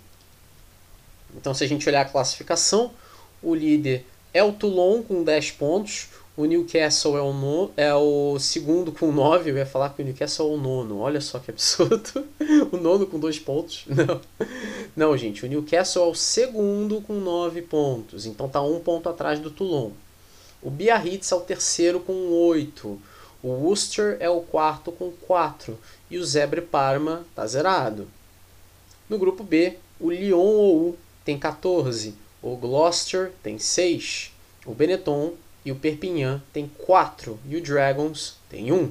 Então, 1.36 1.54
se 1.54 1.64
a 1.64 1.66
gente 1.66 1.88
olhar 1.88 2.02
a 2.02 2.08
classificação, 2.08 2.92
o 3.42 3.54
líder 3.54 4.06
é 4.32 4.42
o 4.42 4.52
Toulon 4.52 5.02
com 5.02 5.24
10 5.24 5.52
pontos, 5.52 6.08
o 6.34 6.46
Newcastle 6.46 7.18
é 7.18 7.20
o, 7.20 7.32
no, 7.32 7.70
é 7.76 7.94
o 7.94 8.38
segundo 8.38 8.90
com 8.90 9.12
9. 9.12 9.50
Eu 9.50 9.56
ia 9.58 9.66
falar 9.66 9.90
que 9.90 10.00
o 10.00 10.04
Newcastle 10.04 10.50
é 10.50 10.54
o 10.54 10.56
nono. 10.56 11.00
Olha 11.00 11.20
só 11.20 11.38
que 11.38 11.50
absurdo. 11.50 12.26
o 12.72 12.76
nono 12.78 13.06
com 13.06 13.18
2 13.18 13.38
pontos. 13.40 13.84
Não. 13.88 14.20
Não, 14.96 15.16
gente. 15.16 15.44
O 15.44 15.48
Newcastle 15.48 16.04
é 16.04 16.10
o 16.10 16.14
segundo 16.14 17.02
com 17.02 17.14
9 17.14 17.60
pontos. 17.62 18.24
Então 18.24 18.48
tá 18.48 18.62
um 18.62 18.80
ponto 18.80 19.10
atrás 19.10 19.40
do 19.40 19.50
Toulon. 19.50 19.90
O 20.62 20.70
Biarritz 20.70 21.30
é 21.32 21.34
o 21.34 21.40
terceiro 21.40 22.00
com 22.00 22.30
8. 22.30 22.98
O 23.42 23.48
Worcester 23.48 24.16
é 24.18 24.30
o 24.30 24.40
quarto 24.40 24.90
com 24.90 25.10
4. 25.10 25.78
E 26.10 26.16
o 26.16 26.24
Zebre 26.24 26.62
Parma 26.62 27.26
tá 27.34 27.46
zerado. 27.46 28.08
No 29.06 29.18
grupo 29.18 29.44
B, 29.44 29.76
o 30.00 30.10
Lyon 30.10 30.38
ou 30.38 30.96
tem 31.26 31.38
14. 31.38 32.14
O 32.40 32.56
Gloucester 32.56 33.32
tem 33.42 33.58
6. 33.58 34.32
O 34.64 34.72
Benetton 34.72 35.34
e 35.64 35.72
o 35.72 35.76
Perpignan 35.76 36.42
tem 36.52 36.70
4 36.78 37.38
e 37.48 37.56
o 37.56 37.62
Dragons 37.62 38.36
tem 38.48 38.72
1. 38.72 38.90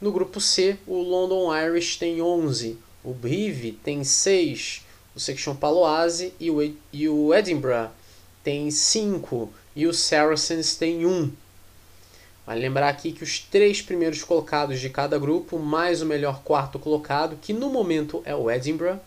No 0.00 0.12
grupo 0.12 0.40
C, 0.40 0.76
o 0.86 1.00
London 1.00 1.54
Irish 1.56 1.96
tem 1.96 2.20
11, 2.20 2.78
o 3.02 3.12
Brive 3.12 3.72
tem 3.72 4.04
6, 4.04 4.82
o 5.14 5.20
Section 5.20 5.54
Paloise 5.54 6.32
e 6.38 6.50
o, 6.50 6.76
e 6.92 7.08
o 7.08 7.34
Edinburgh 7.34 7.90
tem 8.42 8.70
5 8.70 9.50
e 9.74 9.86
o 9.86 9.94
Saracens 9.94 10.76
tem 10.76 11.06
1. 11.06 11.32
Vale 12.46 12.60
lembrar 12.60 12.90
aqui 12.90 13.12
que 13.12 13.24
os 13.24 13.38
três 13.38 13.80
primeiros 13.80 14.22
colocados 14.22 14.78
de 14.78 14.90
cada 14.90 15.18
grupo, 15.18 15.58
mais 15.58 16.02
o 16.02 16.06
melhor 16.06 16.42
quarto 16.42 16.78
colocado, 16.78 17.38
que 17.40 17.54
no 17.54 17.70
momento 17.70 18.20
é 18.26 18.34
o 18.34 18.50
Edinburgh, 18.50 19.00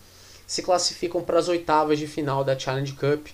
se 0.48 0.64
classificam 0.64 1.22
para 1.22 1.38
as 1.38 1.48
oitavas 1.48 2.00
de 2.00 2.08
final 2.08 2.44
da 2.44 2.58
Challenge 2.58 2.94
Cup 2.94 3.28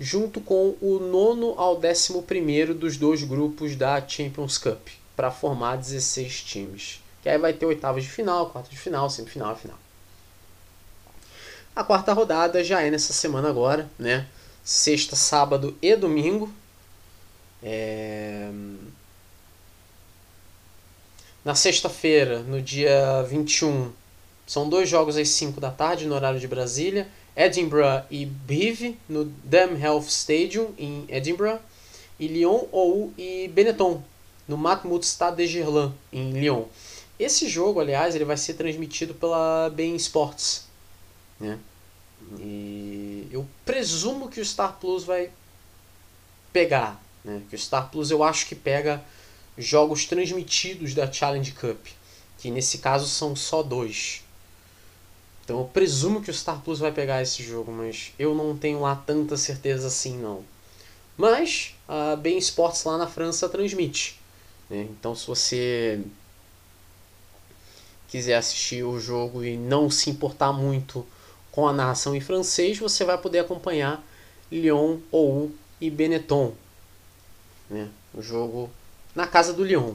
junto 0.00 0.40
com 0.40 0.76
o 0.80 0.98
nono 0.98 1.54
ao 1.56 1.76
décimo 1.76 2.22
primeiro 2.22 2.74
dos 2.74 2.96
dois 2.96 3.22
grupos 3.22 3.74
da 3.74 4.06
Champions 4.06 4.56
Cup, 4.58 4.88
para 5.16 5.30
formar 5.30 5.76
16 5.76 6.42
times. 6.42 7.00
Que 7.22 7.28
aí 7.28 7.38
vai 7.38 7.52
ter 7.52 7.66
oitavas 7.66 8.04
de 8.04 8.10
final, 8.10 8.50
quartas 8.50 8.70
de 8.70 8.78
final, 8.78 9.10
semifinal 9.10 9.54
e 9.54 9.58
final. 9.58 9.78
A 11.74 11.84
quarta 11.84 12.12
rodada 12.12 12.62
já 12.62 12.82
é 12.82 12.90
nessa 12.90 13.12
semana 13.12 13.48
agora, 13.48 13.88
né? 13.98 14.26
Sexta, 14.64 15.16
sábado 15.16 15.76
e 15.80 15.94
domingo. 15.96 16.52
É... 17.62 18.50
Na 21.44 21.54
sexta-feira, 21.54 22.40
no 22.40 22.60
dia 22.60 23.22
21, 23.22 23.92
são 24.46 24.68
dois 24.68 24.88
jogos 24.88 25.16
às 25.16 25.28
5 25.28 25.60
da 25.60 25.70
tarde, 25.70 26.06
no 26.06 26.14
horário 26.14 26.40
de 26.40 26.48
Brasília. 26.48 27.08
Edinburgh 27.38 28.04
e 28.10 28.26
Brive 28.26 28.98
no 29.08 29.24
Dam 29.44 29.78
Health 29.80 30.08
Stadium 30.08 30.74
em 30.76 31.04
Edinburgh 31.08 31.60
e 32.18 32.26
Lyon 32.26 32.66
ou 32.72 33.14
e 33.16 33.46
Benetton 33.46 34.02
no 34.48 34.58
Matmut 34.58 35.06
Stade 35.06 35.36
de 35.36 35.46
Gerland 35.46 35.94
em 36.12 36.32
Lyon. 36.32 36.64
Esse 37.16 37.48
jogo, 37.48 37.78
aliás, 37.78 38.16
ele 38.16 38.24
vai 38.24 38.36
ser 38.36 38.54
transmitido 38.54 39.14
pela 39.14 39.70
Bein 39.70 39.94
Sports, 39.94 40.66
né? 41.38 41.58
E 42.40 43.28
eu 43.30 43.46
presumo 43.64 44.28
que 44.28 44.40
o 44.40 44.44
Star 44.44 44.76
Plus 44.80 45.04
vai 45.04 45.30
pegar, 46.52 47.00
né? 47.24 47.42
Que 47.48 47.54
o 47.54 47.58
Star 47.58 47.88
Plus 47.88 48.10
eu 48.10 48.24
acho 48.24 48.46
que 48.46 48.56
pega 48.56 49.02
jogos 49.56 50.06
transmitidos 50.06 50.92
da 50.92 51.10
Challenge 51.10 51.52
Cup, 51.52 51.86
que 52.38 52.50
nesse 52.50 52.78
caso 52.78 53.06
são 53.06 53.36
só 53.36 53.62
dois. 53.62 54.22
Então 55.48 55.60
eu 55.60 55.64
presumo 55.64 56.20
que 56.20 56.30
o 56.30 56.34
Star 56.34 56.60
Plus 56.60 56.78
vai 56.78 56.92
pegar 56.92 57.22
esse 57.22 57.42
jogo, 57.42 57.72
mas 57.72 58.12
eu 58.18 58.34
não 58.34 58.54
tenho 58.54 58.82
lá 58.82 58.94
tanta 58.94 59.34
certeza 59.34 59.86
assim 59.86 60.18
não. 60.18 60.44
Mas 61.16 61.74
a 61.88 62.14
Bein 62.16 62.36
Sports 62.36 62.84
lá 62.84 62.98
na 62.98 63.06
França 63.06 63.48
transmite. 63.48 64.20
Né? 64.68 64.86
Então 64.90 65.14
se 65.14 65.26
você 65.26 66.02
quiser 68.08 68.36
assistir 68.36 68.82
o 68.84 69.00
jogo 69.00 69.42
e 69.42 69.56
não 69.56 69.88
se 69.88 70.10
importar 70.10 70.52
muito 70.52 71.06
com 71.50 71.66
a 71.66 71.72
narração 71.72 72.14
em 72.14 72.20
francês, 72.20 72.76
você 72.76 73.02
vai 73.02 73.16
poder 73.16 73.38
acompanhar 73.38 74.06
Lyon 74.52 74.98
ou 75.10 75.50
e 75.80 75.88
Benetton. 75.88 76.52
Né? 77.70 77.88
O 78.12 78.20
jogo 78.20 78.68
na 79.14 79.26
casa 79.26 79.54
do 79.54 79.64
Lyon. 79.64 79.94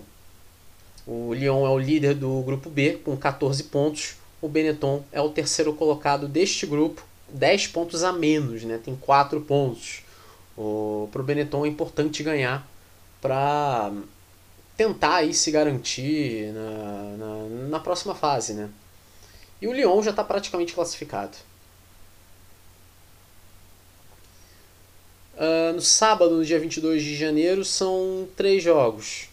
O 1.05 1.31
Lyon 1.31 1.63
é 1.63 1.69
o 1.69 1.77
líder 1.77 2.15
do 2.15 2.41
grupo 2.41 2.71
B 2.71 2.99
com 3.05 3.15
14 3.15 3.65
pontos 3.65 4.22
o 4.43 4.49
Benetton 4.49 5.05
é 5.09 5.21
o 5.21 5.29
terceiro 5.29 5.73
colocado 5.73 6.27
deste 6.27 6.65
grupo, 6.65 7.01
10 7.29 7.67
pontos 7.67 8.03
a 8.03 8.11
menos, 8.11 8.65
né? 8.65 8.77
tem 8.77 8.93
4 8.93 9.39
pontos. 9.39 10.01
Para 10.53 11.21
o 11.21 11.23
Benetton 11.23 11.65
é 11.65 11.69
importante 11.69 12.21
ganhar 12.21 12.67
para 13.21 13.93
tentar 14.75 15.15
aí 15.15 15.33
se 15.33 15.49
garantir 15.49 16.51
na, 16.51 17.17
na, 17.17 17.69
na, 17.69 17.79
próxima 17.79 18.13
fase. 18.13 18.53
Né? 18.53 18.69
E 19.61 19.67
o 19.67 19.71
Lyon 19.71 20.03
já 20.03 20.11
está 20.11 20.25
praticamente 20.25 20.73
classificado. 20.73 21.37
Uh, 25.35 25.73
no 25.73 25.81
sábado, 25.81 26.35
no 26.35 26.43
dia 26.43 26.59
22 26.59 27.01
de 27.01 27.15
janeiro, 27.15 27.63
são 27.63 28.27
três 28.35 28.61
jogos 28.61 29.29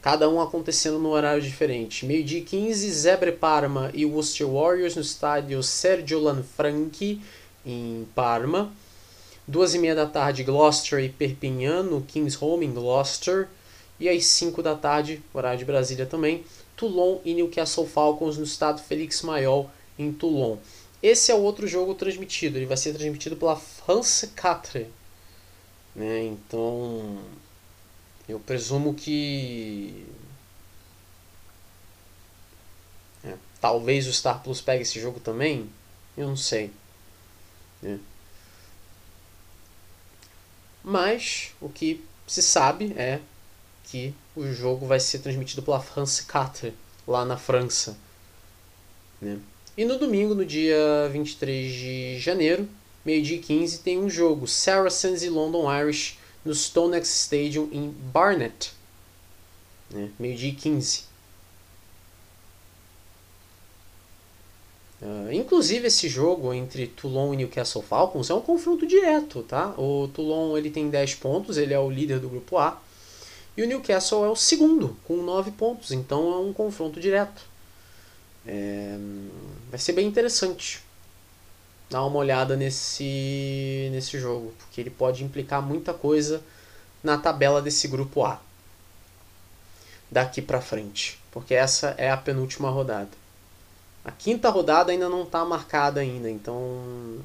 cada 0.00 0.28
um 0.28 0.40
acontecendo 0.40 0.98
num 0.98 1.10
horário 1.10 1.42
diferente. 1.42 2.06
Meio-dia 2.06 2.38
e 2.38 2.42
15, 2.42 2.90
Zebre 2.90 3.32
Parma 3.32 3.90
e 3.92 4.06
Worcester 4.06 4.48
Warriors 4.48 4.96
no 4.96 5.02
estádio 5.02 5.62
Sergio 5.62 6.20
Lanfranchi, 6.20 7.20
em 7.64 8.06
Parma. 8.14 8.72
Duas 9.46 9.74
e 9.74 9.78
meia 9.78 9.94
da 9.94 10.06
tarde, 10.06 10.44
Gloucester 10.44 11.00
e 11.00 11.08
Perpignan 11.08 11.82
no 11.82 12.02
King's 12.02 12.40
Home, 12.40 12.64
em 12.64 12.72
Gloucester. 12.72 13.48
E 13.98 14.08
às 14.08 14.24
5 14.24 14.62
da 14.62 14.74
tarde, 14.74 15.22
horário 15.34 15.58
de 15.58 15.64
Brasília 15.64 16.06
também, 16.06 16.44
Toulon 16.74 17.18
e 17.22 17.34
Newcastle 17.34 17.86
Falcons 17.86 18.38
no 18.38 18.44
estado 18.44 18.80
Félix 18.80 19.20
Maior, 19.20 19.68
em 19.98 20.10
Toulon. 20.10 20.56
Esse 21.02 21.30
é 21.30 21.34
o 21.34 21.42
outro 21.42 21.66
jogo 21.66 21.94
transmitido, 21.94 22.56
ele 22.56 22.64
vai 22.64 22.76
ser 22.76 22.94
transmitido 22.94 23.36
pela 23.36 23.56
France 23.56 24.28
4. 24.28 24.86
Né? 25.94 26.24
Então, 26.24 27.18
eu 28.30 28.40
presumo 28.40 28.94
que 28.94 30.06
talvez 33.60 34.06
o 34.06 34.12
Star 34.12 34.42
Plus 34.42 34.60
pegue 34.60 34.82
esse 34.82 34.98
jogo 34.98 35.20
também. 35.20 35.68
Eu 36.16 36.28
não 36.28 36.36
sei. 36.36 36.72
Né? 37.82 38.00
Mas 40.82 41.52
o 41.60 41.68
que 41.68 42.02
se 42.26 42.42
sabe 42.42 42.94
é 42.96 43.20
que 43.84 44.14
o 44.34 44.46
jogo 44.52 44.86
vai 44.86 44.98
ser 44.98 45.18
transmitido 45.18 45.62
pela 45.62 45.80
France 45.80 46.22
4 46.22 46.72
lá 47.06 47.24
na 47.24 47.36
França. 47.36 47.98
Né? 49.20 49.38
E 49.76 49.84
no 49.84 49.98
domingo, 49.98 50.34
no 50.34 50.44
dia 50.44 51.08
23 51.12 51.72
de 51.72 52.18
janeiro, 52.18 52.68
meio-dia 53.04 53.36
e 53.36 53.40
15, 53.40 53.80
tem 53.80 53.98
um 53.98 54.08
jogo, 54.08 54.46
Saracens 54.46 55.22
e 55.22 55.28
London 55.28 55.70
Irish, 55.72 56.18
no 56.44 56.54
Stonex 56.54 57.08
Stadium 57.24 57.68
em 57.72 57.90
Barnet. 57.90 58.72
Né? 59.90 60.10
Meio-dia 60.18 60.50
e 60.50 60.54
15. 60.54 61.10
Uh, 65.02 65.32
inclusive 65.32 65.86
esse 65.86 66.08
jogo 66.08 66.52
entre 66.52 66.86
Toulon 66.86 67.32
e 67.32 67.36
Newcastle 67.38 67.82
Falcons 67.82 68.28
é 68.28 68.34
um 68.34 68.40
confronto 68.42 68.86
direto, 68.86 69.42
tá? 69.42 69.74
O 69.78 70.08
Toulon 70.08 70.58
ele 70.58 70.70
tem 70.70 70.90
10 70.90 71.14
pontos, 71.14 71.56
ele 71.56 71.72
é 71.72 71.78
o 71.78 71.90
líder 71.90 72.18
do 72.20 72.28
grupo 72.28 72.58
A, 72.58 72.78
e 73.56 73.62
o 73.62 73.66
Newcastle 73.66 74.24
é 74.26 74.28
o 74.28 74.36
segundo 74.36 74.96
com 75.04 75.16
9 75.16 75.52
pontos, 75.52 75.90
então 75.90 76.34
é 76.34 76.36
um 76.36 76.52
confronto 76.52 77.00
direto. 77.00 77.42
É, 78.46 78.98
vai 79.70 79.78
ser 79.78 79.94
bem 79.94 80.06
interessante 80.06 80.82
dar 81.90 82.04
uma 82.06 82.18
olhada 82.18 82.56
nesse, 82.56 83.88
nesse 83.90 84.18
jogo, 84.18 84.54
porque 84.58 84.80
ele 84.80 84.90
pode 84.90 85.24
implicar 85.24 85.60
muita 85.60 85.92
coisa 85.92 86.40
na 87.02 87.18
tabela 87.18 87.60
desse 87.60 87.88
grupo 87.88 88.24
A 88.24 88.40
daqui 90.10 90.40
para 90.40 90.60
frente, 90.60 91.20
porque 91.30 91.54
essa 91.54 91.94
é 91.98 92.10
a 92.10 92.16
penúltima 92.16 92.70
rodada. 92.70 93.10
A 94.04 94.10
quinta 94.10 94.48
rodada 94.48 94.92
ainda 94.92 95.08
não 95.08 95.24
está 95.24 95.44
marcada 95.44 96.00
ainda, 96.00 96.30
então 96.30 97.18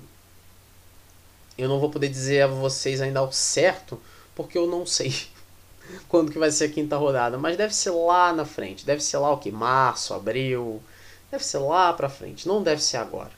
eu 1.57 1.69
não 1.69 1.79
vou 1.79 1.89
poder 1.89 2.09
dizer 2.09 2.41
a 2.41 2.47
vocês 2.47 3.01
ainda 3.01 3.19
ao 3.19 3.31
certo, 3.31 3.99
porque 4.35 4.57
eu 4.57 4.67
não 4.67 4.85
sei 4.85 5.15
quando 6.09 6.31
que 6.31 6.39
vai 6.39 6.51
ser 6.51 6.65
a 6.65 6.69
quinta 6.69 6.97
rodada, 6.97 7.37
mas 7.37 7.57
deve 7.57 7.73
ser 7.73 7.91
lá 7.91 8.33
na 8.33 8.45
frente, 8.45 8.85
deve 8.85 9.01
ser 9.01 9.17
lá 9.17 9.31
o 9.31 9.37
que 9.37 9.51
março, 9.51 10.13
abril, 10.13 10.81
deve 11.31 11.43
ser 11.43 11.59
lá 11.59 11.93
para 11.93 12.09
frente, 12.09 12.47
não 12.47 12.61
deve 12.61 12.83
ser 12.83 12.97
agora. 12.97 13.31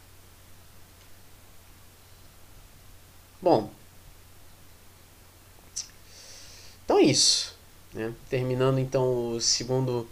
Bom, 3.41 3.69
então 6.83 6.97
é 6.97 7.03
isso, 7.03 7.55
né? 7.93 8.13
Terminando 8.29 8.79
então 8.79 9.35
o 9.35 9.41
segundo 9.41 10.07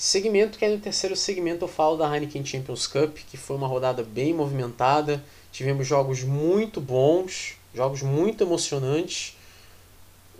Segmento 0.00 0.58
que 0.58 0.64
é 0.64 0.68
no 0.70 0.78
terceiro 0.78 1.14
segmento 1.14 1.62
eu 1.62 1.68
falo 1.68 1.94
da 1.98 2.10
Heineken 2.10 2.42
Champions 2.42 2.86
Cup, 2.86 3.18
que 3.30 3.36
foi 3.36 3.54
uma 3.54 3.66
rodada 3.66 4.02
bem 4.02 4.32
movimentada. 4.32 5.22
Tivemos 5.52 5.86
jogos 5.86 6.22
muito 6.22 6.80
bons, 6.80 7.58
jogos 7.74 8.00
muito 8.00 8.42
emocionantes. 8.42 9.36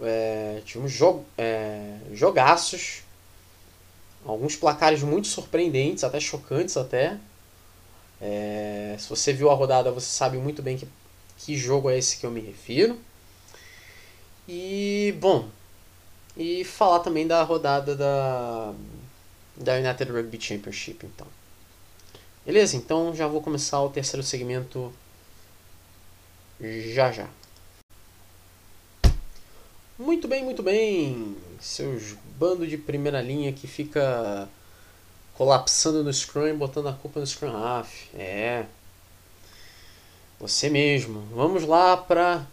É, 0.00 0.62
tivemos 0.64 0.90
jo 0.90 1.22
é, 1.36 1.94
jogaços, 2.14 3.02
alguns 4.24 4.56
placares 4.56 5.02
muito 5.02 5.28
surpreendentes, 5.28 6.04
até 6.04 6.18
chocantes 6.18 6.78
até. 6.78 7.18
É, 8.18 8.96
se 8.98 9.10
você 9.10 9.30
viu 9.30 9.50
a 9.50 9.54
rodada, 9.54 9.90
você 9.90 10.06
sabe 10.06 10.38
muito 10.38 10.62
bem 10.62 10.78
que, 10.78 10.88
que 11.44 11.56
jogo 11.56 11.90
é 11.90 11.98
esse 11.98 12.18
que 12.18 12.26
eu 12.26 12.30
me 12.30 12.40
refiro. 12.40 12.98
E, 14.48 15.14
bom, 15.18 15.48
e 16.36 16.64
falar 16.64 17.00
também 17.00 17.26
da 17.26 17.42
rodada 17.42 17.94
da, 17.94 18.72
da 19.56 19.74
United 19.76 20.10
Rugby 20.10 20.40
Championship, 20.40 21.06
então. 21.06 21.26
Beleza? 22.44 22.76
Então 22.76 23.14
já 23.14 23.26
vou 23.26 23.40
começar 23.40 23.80
o 23.82 23.90
terceiro 23.90 24.22
segmento 24.22 24.92
já 26.60 27.12
já. 27.12 27.28
Muito 29.98 30.26
bem, 30.26 30.44
muito 30.44 30.62
bem. 30.62 31.36
Seus 31.60 32.14
bando 32.38 32.66
de 32.66 32.76
primeira 32.78 33.20
linha 33.20 33.52
que 33.52 33.66
fica 33.66 34.48
colapsando 35.34 36.02
no 36.02 36.12
Scrum 36.12 36.48
e 36.48 36.52
botando 36.54 36.88
a 36.88 36.92
culpa 36.92 37.20
no 37.20 37.26
Scrum 37.26 37.54
Half. 37.54 38.08
É. 38.14 38.64
Você 40.40 40.70
mesmo. 40.70 41.20
Vamos 41.34 41.64
lá 41.64 41.98
para 41.98 42.46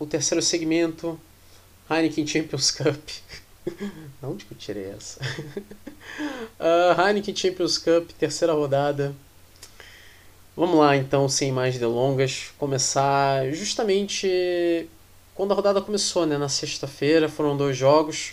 o 0.00 0.04
terceiro 0.04 0.42
segmento 0.42 1.18
Heineken 1.88 2.26
Champions 2.26 2.72
Cup. 2.72 3.08
Onde 4.20 4.44
que 4.44 4.52
eu 4.52 4.58
tirei 4.58 4.90
essa? 4.90 5.20
uh, 6.58 6.98
Heineken 7.00 7.36
Champions 7.36 7.78
Cup, 7.78 8.10
terceira 8.18 8.52
rodada. 8.52 9.14
Vamos 10.56 10.76
lá 10.76 10.96
então, 10.96 11.28
sem 11.28 11.52
mais 11.52 11.78
delongas, 11.78 12.50
começar 12.58 13.48
justamente 13.52 14.88
quando 15.36 15.52
a 15.52 15.54
rodada 15.54 15.80
começou, 15.80 16.26
né? 16.26 16.36
Na 16.36 16.48
sexta-feira 16.48 17.28
foram 17.28 17.56
dois 17.56 17.76
jogos. 17.76 18.32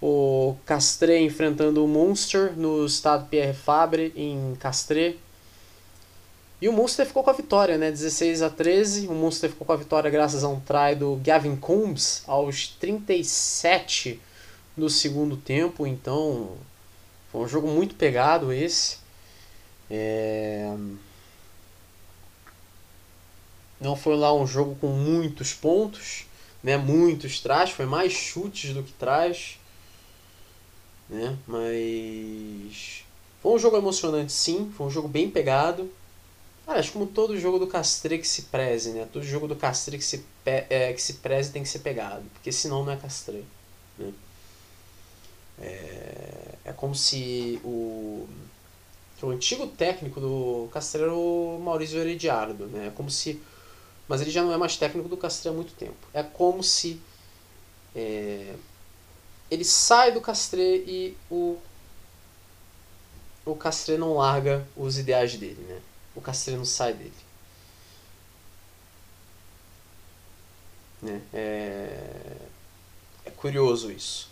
O 0.00 0.54
Castre 0.64 1.18
enfrentando 1.18 1.84
o 1.84 1.88
Munster 1.88 2.52
no 2.56 2.86
estado 2.86 3.26
Pierre 3.28 3.52
Fabre 3.52 4.12
em 4.14 4.54
Castre. 4.60 5.18
E 6.60 6.68
o 6.68 6.72
Munster 6.72 7.06
ficou 7.06 7.22
com 7.22 7.30
a 7.30 7.34
vitória, 7.34 7.76
né? 7.76 7.90
16 7.90 8.40
a 8.40 8.48
13. 8.48 9.08
O 9.08 9.12
Munster 9.12 9.50
ficou 9.50 9.66
com 9.66 9.72
a 9.72 9.76
vitória 9.76 10.10
graças 10.10 10.42
a 10.42 10.48
um 10.48 10.58
try 10.58 10.94
do 10.98 11.20
Gavin 11.22 11.56
Coombs 11.56 12.22
aos 12.26 12.68
37 12.68 14.20
no 14.76 14.88
segundo 14.88 15.36
tempo, 15.36 15.86
então 15.86 16.56
foi 17.32 17.42
um 17.42 17.48
jogo 17.48 17.68
muito 17.68 17.94
pegado 17.94 18.52
esse. 18.52 18.98
É... 19.90 20.74
Não 23.80 23.94
foi 23.94 24.16
lá 24.16 24.34
um 24.34 24.46
jogo 24.46 24.74
com 24.76 24.88
muitos 24.88 25.52
pontos, 25.52 26.26
né? 26.62 26.78
Muitos 26.78 27.40
trás, 27.40 27.70
foi 27.70 27.84
mais 27.84 28.12
chutes 28.12 28.72
do 28.72 28.82
que 28.82 28.92
trás, 28.92 29.58
né? 31.08 31.36
Mas 31.46 33.04
foi 33.42 33.52
um 33.52 33.58
jogo 33.58 33.76
emocionante, 33.76 34.32
sim. 34.32 34.72
Foi 34.76 34.86
um 34.86 34.90
jogo 34.90 35.08
bem 35.08 35.30
pegado. 35.30 35.90
Cara, 36.66 36.80
acho 36.80 36.92
como 36.92 37.06
todo 37.06 37.38
jogo 37.38 37.60
do 37.60 37.68
Castre 37.68 38.18
que 38.18 38.26
se 38.26 38.42
preze, 38.42 38.90
né? 38.90 39.08
Todo 39.12 39.24
jogo 39.24 39.46
do 39.46 39.54
Castre 39.54 39.96
que 39.96 40.04
se, 40.04 40.24
é, 40.44 40.92
que 40.92 41.00
se 41.00 41.14
preze 41.14 41.52
tem 41.52 41.62
que 41.62 41.68
ser 41.68 41.78
pegado, 41.78 42.24
porque 42.34 42.50
senão 42.50 42.84
não 42.84 42.92
é 42.92 42.96
Castre. 42.96 43.44
Né? 43.96 44.12
É, 45.60 46.54
é 46.64 46.72
como 46.72 46.92
se 46.94 47.60
o, 47.64 48.28
o 49.22 49.30
antigo 49.30 49.68
técnico 49.68 50.20
do 50.20 50.68
Castro 50.72 51.04
era 51.04 51.14
o 51.14 51.60
Maurício 51.62 51.98
Herediardo, 52.00 52.66
né? 52.66 52.88
É 52.88 52.90
como 52.90 53.10
se, 53.10 53.40
mas 54.08 54.20
ele 54.20 54.30
já 54.32 54.42
não 54.42 54.52
é 54.52 54.56
mais 54.56 54.76
técnico 54.76 55.08
do 55.08 55.16
Castro 55.16 55.52
há 55.52 55.54
muito 55.54 55.72
tempo. 55.74 55.94
É 56.12 56.22
como 56.24 56.64
se 56.64 57.00
é, 57.94 58.54
ele 59.50 59.64
sai 59.64 60.10
do 60.12 60.20
Castre 60.20 60.60
e 60.60 61.16
o 61.30 61.58
o 63.44 63.54
Castre 63.54 63.96
não 63.96 64.14
larga 64.14 64.66
os 64.76 64.98
ideais 64.98 65.36
dele, 65.36 65.64
né? 65.68 65.80
O 66.16 66.20
Castre 66.20 66.56
não 66.56 66.64
sai 66.64 66.94
dele. 66.94 67.12
Né? 71.02 71.22
É, 71.32 72.36
é 73.26 73.30
curioso 73.30 73.92
isso. 73.92 74.28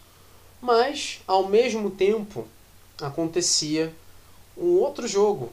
Mas, 0.60 1.20
ao 1.26 1.46
mesmo 1.46 1.90
tempo, 1.90 2.48
acontecia 3.00 3.94
um 4.56 4.78
outro 4.78 5.06
jogo, 5.06 5.52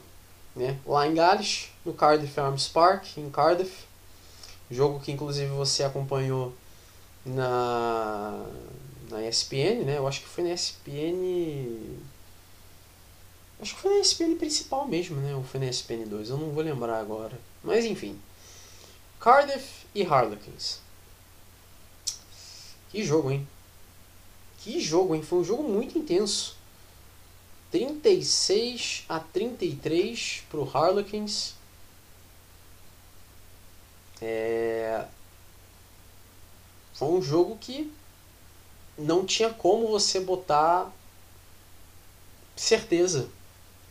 né? 0.56 0.78
lá 0.86 1.06
em 1.06 1.14
Gales, 1.14 1.70
no 1.84 1.92
Cardiff 1.92 2.38
Arms 2.40 2.68
Park, 2.68 3.18
em 3.18 3.30
Cardiff. 3.30 3.84
Jogo 4.70 5.00
que 5.00 5.12
inclusive 5.12 5.50
você 5.50 5.84
acompanhou 5.84 6.54
na, 7.26 8.42
na 9.10 9.28
ESPN, 9.28 9.84
né? 9.84 9.98
Eu 9.98 10.08
acho 10.08 10.22
que 10.22 10.28
foi 10.28 10.44
na 10.44 10.54
ESPN. 10.54 11.98
Acho 13.62 13.76
que 13.76 13.80
foi 13.80 13.94
na 13.94 14.00
ESPN 14.00 14.34
principal 14.36 14.88
mesmo, 14.88 15.20
né? 15.20 15.36
Ou 15.36 15.44
foi 15.44 15.60
na 15.60 15.66
ESPN 15.66 16.04
2, 16.08 16.30
eu 16.30 16.36
não 16.36 16.50
vou 16.50 16.64
lembrar 16.64 16.98
agora. 16.98 17.38
Mas 17.62 17.84
enfim. 17.84 18.20
Cardiff 19.20 19.86
e 19.94 20.02
Harlequins. 20.02 20.80
Que 22.90 23.04
jogo, 23.04 23.30
hein? 23.30 23.46
Que 24.58 24.80
jogo, 24.80 25.14
hein? 25.14 25.22
Foi 25.22 25.38
um 25.38 25.44
jogo 25.44 25.62
muito 25.62 25.96
intenso. 25.96 26.56
36 27.70 29.04
a 29.08 29.20
33 29.20 30.42
para 30.50 30.58
o 30.58 30.68
Harlequins. 30.68 31.54
É... 34.20 35.06
Foi 36.94 37.08
um 37.10 37.22
jogo 37.22 37.56
que 37.58 37.92
não 38.98 39.24
tinha 39.24 39.50
como 39.50 39.86
você 39.86 40.18
botar 40.18 40.90
certeza. 42.56 43.30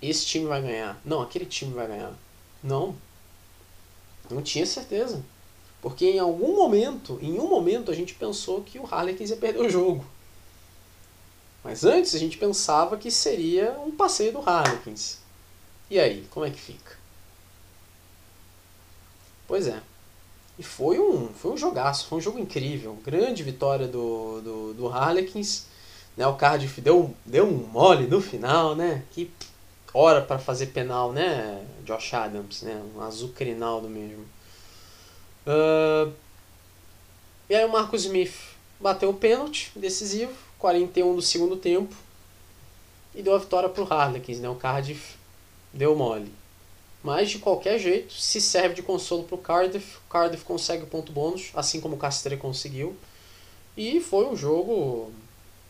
Esse 0.02 0.26
time 0.26 0.46
vai 0.46 0.62
ganhar. 0.62 1.00
Não, 1.06 1.22
aquele 1.22 1.46
time 1.46 1.74
vai 1.74 1.88
ganhar. 1.88 2.14
Não. 2.64 2.96
Não 4.30 4.42
tinha 4.42 4.66
certeza. 4.66 5.24
Porque 5.82 6.06
em 6.06 6.20
algum 6.20 6.56
momento, 6.56 7.20
em 7.22 7.40
um 7.40 7.48
momento, 7.48 7.92
a 7.92 7.96
gente 7.96 8.14
pensou 8.14 8.62
que 8.62 8.80
o 8.80 8.86
Harlequins 8.86 9.30
ia 9.30 9.38
perder 9.38 9.62
o 9.62 9.70
jogo. 9.70 10.06
Mas 11.64 11.84
antes 11.84 12.16
a 12.16 12.20
gente 12.20 12.38
pensava 12.38 12.98
que 12.98 13.12
seria 13.12 13.72
um 13.86 13.92
passeio 13.92 14.32
do 14.32 14.40
Harlequins. 14.40 15.18
E 15.90 16.00
aí, 16.00 16.28
como 16.32 16.46
é 16.46 16.50
que 16.50 16.60
fica? 16.60 16.98
Pois 19.48 19.68
é. 19.68 19.82
E 20.58 20.64
foi 20.64 21.00
um, 21.00 21.30
foi 21.30 21.52
um 21.52 21.58
jogaço, 21.58 22.08
foi 22.08 22.20
um 22.20 22.22
jogo 22.22 22.40
incrível. 22.40 22.98
Grande 23.04 23.44
vitória 23.44 23.88
do, 23.88 24.42
do, 24.42 24.74
do 24.74 24.88
Harlequins. 24.88 25.66
Né, 26.16 26.28
o 26.28 26.36
Cardiff 26.36 26.80
deu, 26.82 27.16
deu 27.26 27.46
um 27.46 27.68
mole 27.68 28.06
no 28.06 28.22
final, 28.22 28.76
né? 28.76 29.04
Que 29.12 29.32
hora 29.94 30.22
para 30.22 30.40
fazer 30.40 30.68
penal, 30.68 31.12
né? 31.12 31.66
Josh 31.84 32.14
Adams, 32.14 32.62
né? 32.62 32.82
Um 32.96 33.02
azucrinaldo 33.02 33.88
mesmo. 33.88 34.26
Uh, 35.46 36.14
e 37.50 37.56
aí 37.56 37.66
o 37.66 37.72
Marcus 37.72 38.06
Smith 38.06 38.34
bateu 38.80 39.10
o 39.10 39.14
pênalti 39.14 39.72
decisivo, 39.76 40.34
41 40.58 41.16
do 41.16 41.22
segundo 41.22 41.58
tempo. 41.58 41.96
E 43.14 43.22
deu 43.22 43.36
a 43.36 43.40
vitória 43.40 43.68
pro 43.68 43.92
Harlequins, 43.92 44.40
né? 44.40 44.48
O 44.48 44.56
Cardiff 44.56 45.16
deu 45.74 45.96
mole. 45.96 46.32
Mas 47.04 47.30
de 47.30 47.40
qualquer 47.40 47.80
jeito, 47.80 48.14
se 48.14 48.40
serve 48.40 48.76
de 48.76 48.84
consolo 48.84 49.24
para 49.24 49.36
o 49.36 49.40
Cardiff, 49.40 49.98
o 49.98 50.10
Cardiff 50.10 50.46
consegue 50.46 50.84
o 50.84 50.88
ponto 50.88 51.12
bônus, 51.12 51.50
assim 51.54 51.82
como 51.82 51.96
o 51.96 51.98
Castre 51.98 52.38
conseguiu. 52.38 52.96
E 53.76 54.00
foi 54.00 54.26
um 54.26 54.36
jogo. 54.36 55.12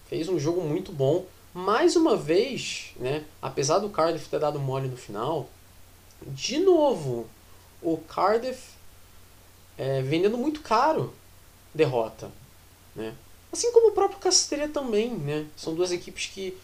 fez 0.07 0.27
um 0.27 0.37
jogo 0.37 0.61
muito 0.61 0.91
bom. 0.91 1.25
Mais 1.53 1.95
uma 1.95 2.15
vez, 2.15 2.93
né, 2.95 3.25
apesar 3.41 3.79
do 3.79 3.89
Cardiff 3.89 4.29
ter 4.29 4.39
dado 4.39 4.59
mole 4.59 4.87
no 4.87 4.95
final, 4.95 5.49
de 6.27 6.59
novo, 6.59 7.27
o 7.81 7.97
Cardiff 7.97 8.69
é, 9.77 10.01
vendendo 10.01 10.37
muito 10.37 10.61
caro 10.61 11.13
derrota. 11.73 12.31
Né? 12.95 13.13
Assim 13.51 13.71
como 13.71 13.89
o 13.89 13.93
próprio 13.93 14.19
Castreira 14.19 14.67
também. 14.69 15.11
Né? 15.11 15.47
São 15.57 15.73
duas 15.73 15.91
equipes 15.91 16.27
que 16.27 16.57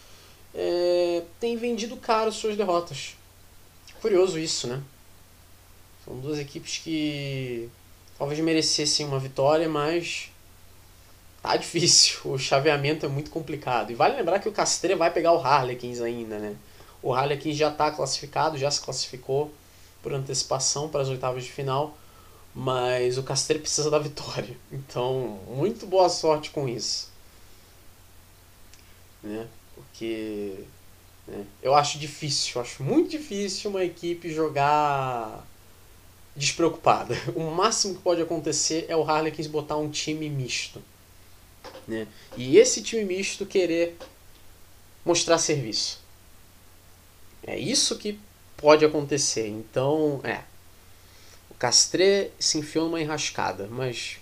é, 0.54 1.24
têm 1.40 1.56
vendido 1.56 1.96
caro 1.96 2.32
suas 2.32 2.56
derrotas. 2.56 3.16
Curioso 4.00 4.38
isso, 4.38 4.68
né? 4.68 4.80
São 6.04 6.18
duas 6.20 6.38
equipes 6.38 6.78
que 6.78 7.68
talvez 8.16 8.38
merecessem 8.40 9.04
uma 9.06 9.18
vitória, 9.18 9.68
mas 9.68 10.30
tá 11.42 11.56
difícil. 11.56 12.18
O 12.32 12.38
chaveamento 12.38 13.06
é 13.06 13.08
muito 13.08 13.30
complicado. 13.30 13.90
E 13.90 13.94
vale 13.94 14.16
lembrar 14.16 14.38
que 14.38 14.48
o 14.48 14.52
Castreira 14.52 14.96
vai 14.96 15.10
pegar 15.10 15.32
o 15.32 15.38
Harlequins 15.38 16.00
ainda, 16.00 16.38
né? 16.38 16.56
O 17.02 17.14
Harlequins 17.14 17.56
já 17.56 17.68
está 17.70 17.90
classificado, 17.90 18.58
já 18.58 18.70
se 18.70 18.80
classificou 18.80 19.52
por 20.02 20.12
antecipação 20.12 20.88
para 20.88 21.02
as 21.02 21.08
oitavas 21.08 21.44
de 21.44 21.52
final, 21.52 21.96
mas 22.54 23.18
o 23.18 23.22
Castreira 23.22 23.62
precisa 23.62 23.90
da 23.90 23.98
vitória. 23.98 24.56
Então, 24.72 25.38
muito 25.48 25.86
boa 25.86 26.08
sorte 26.08 26.50
com 26.50 26.68
isso. 26.68 27.10
Né? 29.22 29.46
Porque 29.74 30.64
né? 31.28 31.44
Eu 31.62 31.74
acho 31.74 31.98
difícil, 31.98 32.52
eu 32.56 32.62
acho 32.62 32.82
muito 32.82 33.10
difícil 33.10 33.70
uma 33.70 33.84
equipe 33.84 34.32
jogar 34.32 35.46
despreocupada. 36.34 37.14
O 37.36 37.50
máximo 37.50 37.94
que 37.94 38.02
pode 38.02 38.22
acontecer 38.22 38.86
é 38.88 38.96
o 38.96 39.04
Harlequins 39.04 39.46
botar 39.46 39.76
um 39.76 39.90
time 39.90 40.28
misto. 40.30 40.82
Né? 41.86 42.06
E 42.36 42.58
esse 42.58 42.82
time 42.82 43.04
misto 43.04 43.46
querer 43.46 43.96
mostrar 45.04 45.38
serviço. 45.38 46.00
É 47.46 47.58
isso 47.58 47.96
que 47.96 48.18
pode 48.56 48.84
acontecer. 48.84 49.48
Então, 49.48 50.20
é. 50.22 50.42
O 51.50 51.54
Castré 51.54 52.30
se 52.38 52.58
enfiou 52.58 52.86
numa 52.86 53.00
enrascada, 53.00 53.66
mas 53.70 54.18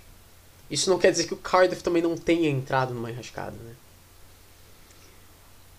isso 0.70 0.88
não 0.90 0.98
quer 0.98 1.10
dizer 1.10 1.26
que 1.26 1.34
o 1.34 1.38
Cardiff 1.38 1.82
também 1.82 2.02
não 2.02 2.16
tenha 2.16 2.48
entrado 2.48 2.94
numa 2.94 3.10
enrascada, 3.10 3.56
né? 3.56 3.74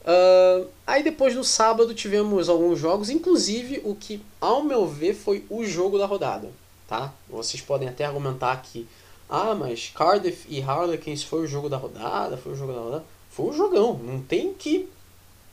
Uh, 0.08 0.70
aí 0.86 1.04
depois 1.04 1.36
no 1.36 1.44
sábado 1.44 1.94
tivemos 1.94 2.48
alguns 2.48 2.80
jogos, 2.80 3.10
inclusive 3.10 3.82
o 3.84 3.94
que, 3.94 4.24
ao 4.40 4.64
meu 4.64 4.88
ver, 4.88 5.14
foi 5.14 5.46
o 5.50 5.66
jogo 5.66 5.98
da 5.98 6.06
rodada. 6.06 6.50
Tá? 6.88 7.14
Vocês 7.28 7.62
podem 7.62 7.90
até 7.90 8.06
argumentar 8.06 8.56
que, 8.62 8.88
ah, 9.30 9.54
mas 9.54 9.92
Cardiff 9.94 10.46
e 10.50 10.62
Harlequins 10.62 11.24
foi 11.24 11.42
o 11.42 11.48
jogo 11.48 11.68
da 11.68 11.78
rodada, 11.78 12.38
foi 12.38 12.54
o 12.54 12.56
jogo 12.56 12.74
da 12.74 12.80
rodada. 12.80 13.06
Foi 13.30 13.48
um 13.48 13.54
jogão, 13.54 13.98
não 13.98 14.22
tem 14.22 14.54
que 14.54 14.90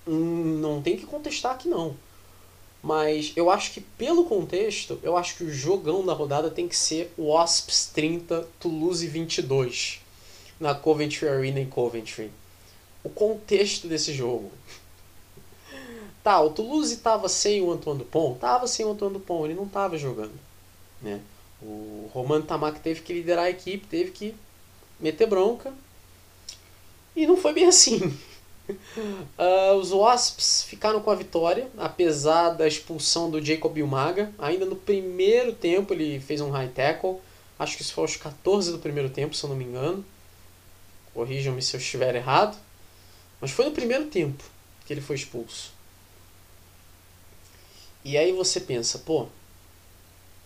não 0.07 0.83
tem 0.83 0.97
que 0.97 1.07
contestar 1.07 1.53
aqui 1.53 1.69
não. 1.69 1.97
Mas 2.83 3.33
eu 3.35 3.51
acho 3.51 3.73
que 3.73 3.81
pelo 3.81 4.27
contexto, 4.27 5.01
eu 5.03 5.17
acho 5.17 5.37
que 5.37 5.45
o 5.45 5.51
jogão 5.51 6.05
da 6.05 6.13
rodada 6.13 6.51
tem 6.51 6.69
que 6.69 6.77
ser 6.77 7.13
o 7.17 7.29
Wasps 7.29 7.91
30 7.95 8.47
Toulouse 8.61 9.07
22 9.07 10.01
na 10.61 10.75
Coventry 10.75 11.29
Arena 11.29 11.61
em 11.61 11.67
Coventry 11.67 12.31
o 13.03 13.11
contexto 13.11 13.87
desse 13.87 14.13
jogo. 14.15 14.51
Tá, 16.23 16.41
o 16.41 16.51
Toulouse 16.51 16.95
estava 16.95 17.29
sem 17.29 17.61
o 17.61 17.71
Antoine 17.71 17.99
Dupont? 17.99 18.39
Tava 18.39 18.67
sem 18.67 18.85
o 18.87 18.93
Antoine 18.93 19.13
Dupont, 19.13 19.45
ele 19.45 19.55
não 19.55 19.67
estava 19.67 19.99
jogando. 19.99 20.33
Né? 21.03 21.21
O 21.65 22.11
Roman 22.13 22.43
Tamak 22.43 22.81
teve 22.81 23.01
que 23.01 23.13
liderar 23.15 23.47
a 23.47 23.51
equipe, 23.51 23.87
teve 23.87 24.11
que 24.11 24.35
meter 25.01 25.27
bronca. 25.27 25.73
E 27.17 27.27
não 27.27 27.37
foi 27.39 27.55
bem 27.55 27.67
assim. 27.67 27.99
Uh, 28.69 29.75
os 29.81 29.91
Wasps 29.91 30.65
ficaram 30.65 31.01
com 31.01 31.11
a 31.11 31.15
vitória, 31.15 31.69
apesar 31.79 32.51
da 32.51 32.69
expulsão 32.69 33.31
do 33.31 33.43
Jacob 33.43 33.79
Umaga. 33.79 34.31
Ainda 34.39 34.67
no 34.67 34.77
primeiro 34.77 35.53
tempo 35.53 35.95
ele 35.95 36.21
fez 36.21 36.41
um 36.43 36.51
high 36.51 36.69
tackle. 36.69 37.21
Acho 37.59 37.77
que 37.77 37.83
isso 37.83 37.95
foi 37.95 38.05
aos 38.05 38.17
14 38.17 38.71
do 38.71 38.79
primeiro 38.79 39.09
tempo, 39.09 39.35
se 39.35 39.45
eu 39.45 39.49
não 39.49 39.57
me 39.57 39.65
engano. 39.65 40.05
Corrijam-me 41.15 41.63
se 41.63 41.75
eu 41.75 41.81
estiver 41.81 42.15
errado. 42.15 42.59
Mas 43.41 43.53
foi 43.53 43.65
no 43.65 43.71
primeiro 43.71 44.07
tempo 44.07 44.45
que 44.85 44.93
ele 44.93 45.01
foi 45.01 45.17
expulso. 45.17 45.73
E 48.05 48.19
aí 48.19 48.33
você 48.33 48.61
pensa, 48.61 48.99
pô, 48.99 49.29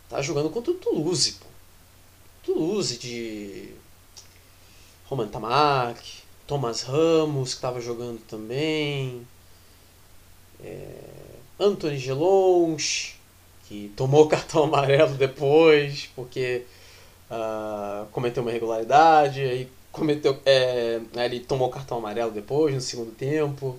tá 0.09 0.23
jogando 0.23 0.51
contra 0.51 0.71
o 0.71 0.75
Toulouse, 0.75 1.33
pô. 1.33 1.47
Toulouse 2.45 2.97
de 2.97 3.73
Roman 5.07 5.29
Tamak, 5.29 6.03
Thomas 6.47 6.83
Ramos, 6.83 7.51
que 7.51 7.57
estava 7.57 7.81
jogando 7.81 8.21
também. 8.27 9.27
É, 10.65 10.95
Anthony 11.61 11.99
Gelons, 11.99 13.15
que 13.67 13.93
tomou 13.97 14.27
cartão 14.29 14.65
amarelo 14.65 15.15
depois, 15.15 16.09
porque 16.17 16.65
uh, 17.31 18.07
cometeu 18.13 18.43
uma 18.43 18.51
irregularidade, 18.51 19.43
aí 19.43 19.69
cometeu. 19.93 20.39
É, 20.47 21.01
ele 21.17 21.41
tomou 21.41 21.69
cartão 21.69 21.99
amarelo 21.99 22.31
depois, 22.31 22.75
no 22.75 22.81
segundo 22.81 23.13
tempo. 23.13 23.79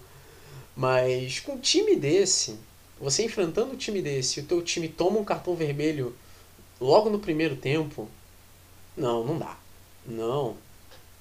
Mas 0.76 1.40
com 1.40 1.54
um 1.54 1.60
time 1.60 1.96
desse, 1.96 2.58
você 3.00 3.24
enfrentando 3.24 3.74
um 3.74 3.78
time 3.78 4.02
desse, 4.02 4.42
o 4.42 4.46
teu 4.46 4.62
time 4.62 4.90
toma 4.90 5.20
um 5.20 5.24
cartão 5.24 5.56
vermelho 5.56 6.16
logo 6.80 7.10
no 7.10 7.20
primeiro 7.20 7.56
tempo, 7.56 8.10
não, 8.96 9.24
não 9.24 9.38
dá. 9.38 9.58
Não. 10.06 10.58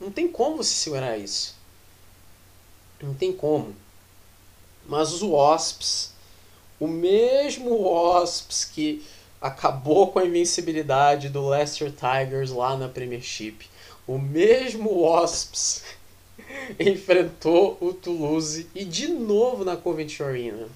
Não 0.00 0.10
tem 0.10 0.28
como 0.28 0.56
você 0.56 0.74
segurar 0.74 1.16
isso. 1.16 1.54
Não 3.00 3.14
tem 3.14 3.32
como. 3.32 3.74
Mas 4.86 5.12
os 5.12 5.22
Wasps, 5.22 6.12
o 6.80 6.88
mesmo 6.88 7.82
Wasps 7.82 8.64
que 8.64 9.04
acabou 9.40 10.10
com 10.10 10.18
a 10.18 10.26
invencibilidade 10.26 11.28
do 11.28 11.48
Leicester 11.48 11.92
Tigers 11.92 12.50
lá 12.50 12.76
na 12.76 12.88
Premiership, 12.88 13.68
o 14.06 14.18
mesmo 14.18 15.02
Wasps 15.02 15.84
enfrentou 16.80 17.76
o 17.80 17.92
Toulouse 17.92 18.66
e 18.74 18.84
de 18.84 19.08
novo 19.08 19.64
na 19.64 19.76
Coventry 19.76 20.24
Arena. 20.24 20.68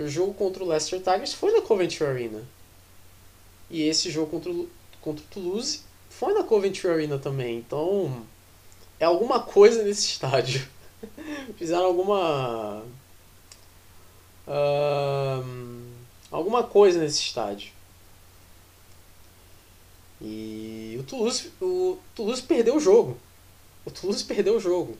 Que 0.00 0.04
o 0.04 0.08
jogo 0.08 0.32
contra 0.32 0.64
o 0.64 0.66
Leicester 0.66 0.98
Tigers 0.98 1.34
foi 1.34 1.52
na 1.52 1.60
Coventry 1.60 2.06
Arena. 2.06 2.42
E 3.68 3.82
esse 3.82 4.10
jogo 4.10 4.30
contra 4.30 4.50
o, 4.50 4.66
contra 4.98 5.22
o 5.22 5.26
Toulouse 5.28 5.82
foi 6.08 6.32
na 6.32 6.42
Coventry 6.42 6.88
Arena 6.88 7.18
também. 7.18 7.58
Então, 7.58 8.24
é 8.98 9.04
alguma 9.04 9.42
coisa 9.42 9.82
nesse 9.82 10.06
estádio. 10.08 10.66
Fizeram 11.58 11.84
alguma. 11.84 12.82
Uh, 14.48 15.84
alguma 16.30 16.62
coisa 16.62 16.98
nesse 16.98 17.20
estádio. 17.20 17.70
E 20.18 20.96
o 20.98 21.02
Toulouse, 21.02 21.52
o 21.60 21.98
Toulouse 22.14 22.40
perdeu 22.40 22.76
o 22.76 22.80
jogo. 22.80 23.18
O 23.84 23.90
Toulouse 23.90 24.24
perdeu 24.24 24.56
o 24.56 24.60
jogo. 24.60 24.96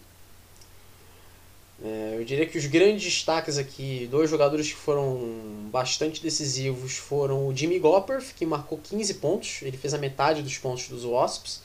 É, 1.82 2.16
eu 2.18 2.24
diria 2.24 2.44
que 2.44 2.58
os 2.58 2.66
grandes 2.66 3.02
destaques 3.04 3.56
aqui, 3.56 4.06
dois 4.10 4.28
jogadores 4.28 4.68
que 4.68 4.76
foram 4.76 5.68
bastante 5.70 6.22
decisivos, 6.22 6.96
foram 6.96 7.48
o 7.48 7.56
Jimmy 7.56 7.78
Gopper, 7.78 8.22
que 8.36 8.44
marcou 8.44 8.78
15 8.78 9.14
pontos, 9.14 9.62
ele 9.62 9.78
fez 9.78 9.94
a 9.94 9.98
metade 9.98 10.42
dos 10.42 10.58
pontos 10.58 10.88
dos 10.88 11.04
Wasps, 11.04 11.62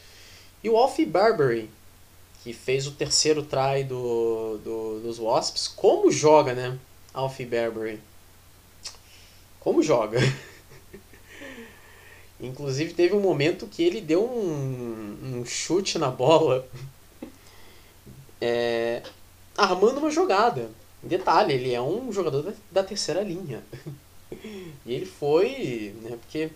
e 0.64 0.70
o 0.70 0.78
Alfie 0.78 1.06
Barbery, 1.06 1.70
que 2.44 2.54
fez 2.54 2.88
o 2.88 2.92
terceiro 2.92 3.44
try 3.44 3.84
do, 3.84 4.58
do, 4.64 5.00
dos 5.02 5.20
Wasps. 5.20 5.68
Como 5.68 6.12
joga, 6.12 6.54
né? 6.54 6.78
Alfie 7.14 7.46
Barbery. 7.46 8.00
Como 9.60 9.84
joga? 9.84 10.20
Inclusive 12.40 12.94
teve 12.94 13.16
um 13.16 13.20
momento 13.20 13.68
que 13.68 13.84
ele 13.84 14.00
deu 14.00 14.24
um, 14.24 15.40
um 15.40 15.46
chute 15.46 15.98
na 15.98 16.12
bola, 16.12 16.68
é, 18.40 19.02
armando 19.58 20.00
uma 20.00 20.10
jogada. 20.10 20.70
Detalhe, 21.02 21.54
ele 21.54 21.74
é 21.74 21.82
um 21.82 22.12
jogador 22.12 22.42
da, 22.42 22.54
da 22.72 22.84
terceira 22.84 23.22
linha. 23.22 23.64
E 24.86 24.94
ele 24.94 25.06
foi, 25.06 25.96
né, 26.02 26.18
porque 26.20 26.50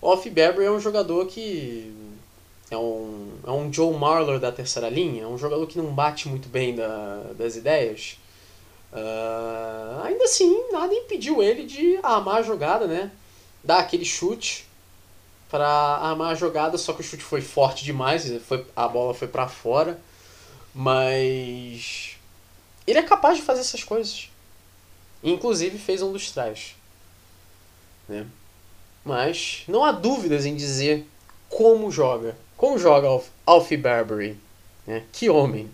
o 0.00 0.08
Alfie 0.08 0.30
Beverly 0.30 0.66
é 0.66 0.70
um 0.70 0.80
jogador 0.80 1.26
que 1.26 1.92
é 2.70 2.76
um, 2.76 3.30
é 3.46 3.50
um 3.50 3.72
Joe 3.72 3.96
Marler 3.96 4.40
da 4.40 4.50
terceira 4.50 4.88
linha, 4.88 5.24
é 5.24 5.26
um 5.26 5.38
jogador 5.38 5.66
que 5.66 5.78
não 5.78 5.94
bate 5.94 6.28
muito 6.28 6.48
bem 6.48 6.74
da, 6.74 7.32
das 7.36 7.54
ideias. 7.54 8.18
Uh, 8.92 10.02
ainda 10.02 10.24
assim, 10.24 10.70
nada 10.72 10.92
impediu 10.94 11.42
ele 11.42 11.64
de 11.64 11.98
armar 12.02 12.36
a 12.36 12.42
jogada, 12.42 12.86
né? 12.86 13.10
Dar 13.62 13.78
aquele 13.78 14.04
chute 14.04 14.66
para 15.50 15.68
armar 15.68 16.32
a 16.32 16.34
jogada, 16.34 16.78
só 16.78 16.92
que 16.92 17.02
o 17.02 17.04
chute 17.04 17.22
foi 17.22 17.40
forte 17.40 17.84
demais, 17.84 18.30
foi, 18.42 18.64
a 18.74 18.88
bola 18.88 19.14
foi 19.14 19.28
para 19.28 19.48
fora. 19.48 20.00
Mas 20.74 22.15
ele 22.86 22.98
é 22.98 23.02
capaz 23.02 23.36
de 23.36 23.42
fazer 23.42 23.60
essas 23.60 23.82
coisas. 23.82 24.30
Inclusive 25.22 25.78
fez 25.78 26.02
um 26.02 26.12
dos 26.12 26.30
trás. 26.30 26.76
Né? 28.08 28.26
Mas 29.04 29.64
não 29.66 29.84
há 29.84 29.92
dúvidas 29.92 30.46
em 30.46 30.54
dizer 30.54 31.06
como 31.48 31.90
joga. 31.90 32.36
Como 32.56 32.78
joga 32.78 33.08
Alf, 33.08 33.28
Alfie 33.44 33.76
Barbary. 33.76 34.38
Né? 34.86 35.04
Que 35.12 35.28
homem. 35.28 35.70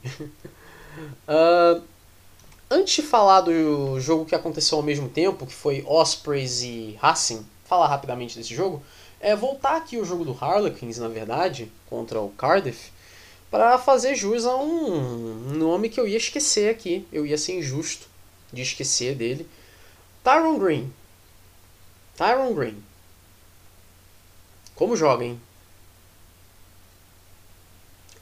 uh, 1.28 1.82
antes 2.70 2.94
de 2.96 3.02
falar 3.02 3.42
do 3.42 4.00
jogo 4.00 4.24
que 4.24 4.34
aconteceu 4.34 4.78
ao 4.78 4.84
mesmo 4.84 5.08
tempo, 5.08 5.46
que 5.46 5.54
foi 5.54 5.84
Ospreys 5.86 6.62
e 6.62 6.98
Racing, 7.00 7.46
falar 7.64 7.88
rapidamente 7.88 8.36
desse 8.38 8.54
jogo, 8.54 8.82
é 9.20 9.36
voltar 9.36 9.76
aqui 9.76 9.98
o 9.98 10.04
jogo 10.04 10.24
do 10.24 10.36
Harlequins, 10.38 10.98
na 10.98 11.08
verdade, 11.08 11.70
contra 11.88 12.20
o 12.20 12.30
Cardiff 12.30 12.90
para 13.52 13.78
fazer 13.78 14.14
jus 14.14 14.46
a 14.46 14.56
um 14.56 15.52
nome 15.58 15.90
que 15.90 16.00
eu 16.00 16.08
ia 16.08 16.16
esquecer 16.16 16.70
aqui. 16.70 17.06
Eu 17.12 17.26
ia 17.26 17.36
ser 17.36 17.58
injusto 17.58 18.08
de 18.50 18.62
esquecer 18.62 19.14
dele. 19.14 19.46
Tyron 20.24 20.58
Green. 20.58 20.90
Tyron 22.16 22.54
Green. 22.54 22.82
Como 24.74 24.96
joga, 24.96 25.26
hein? 25.26 25.38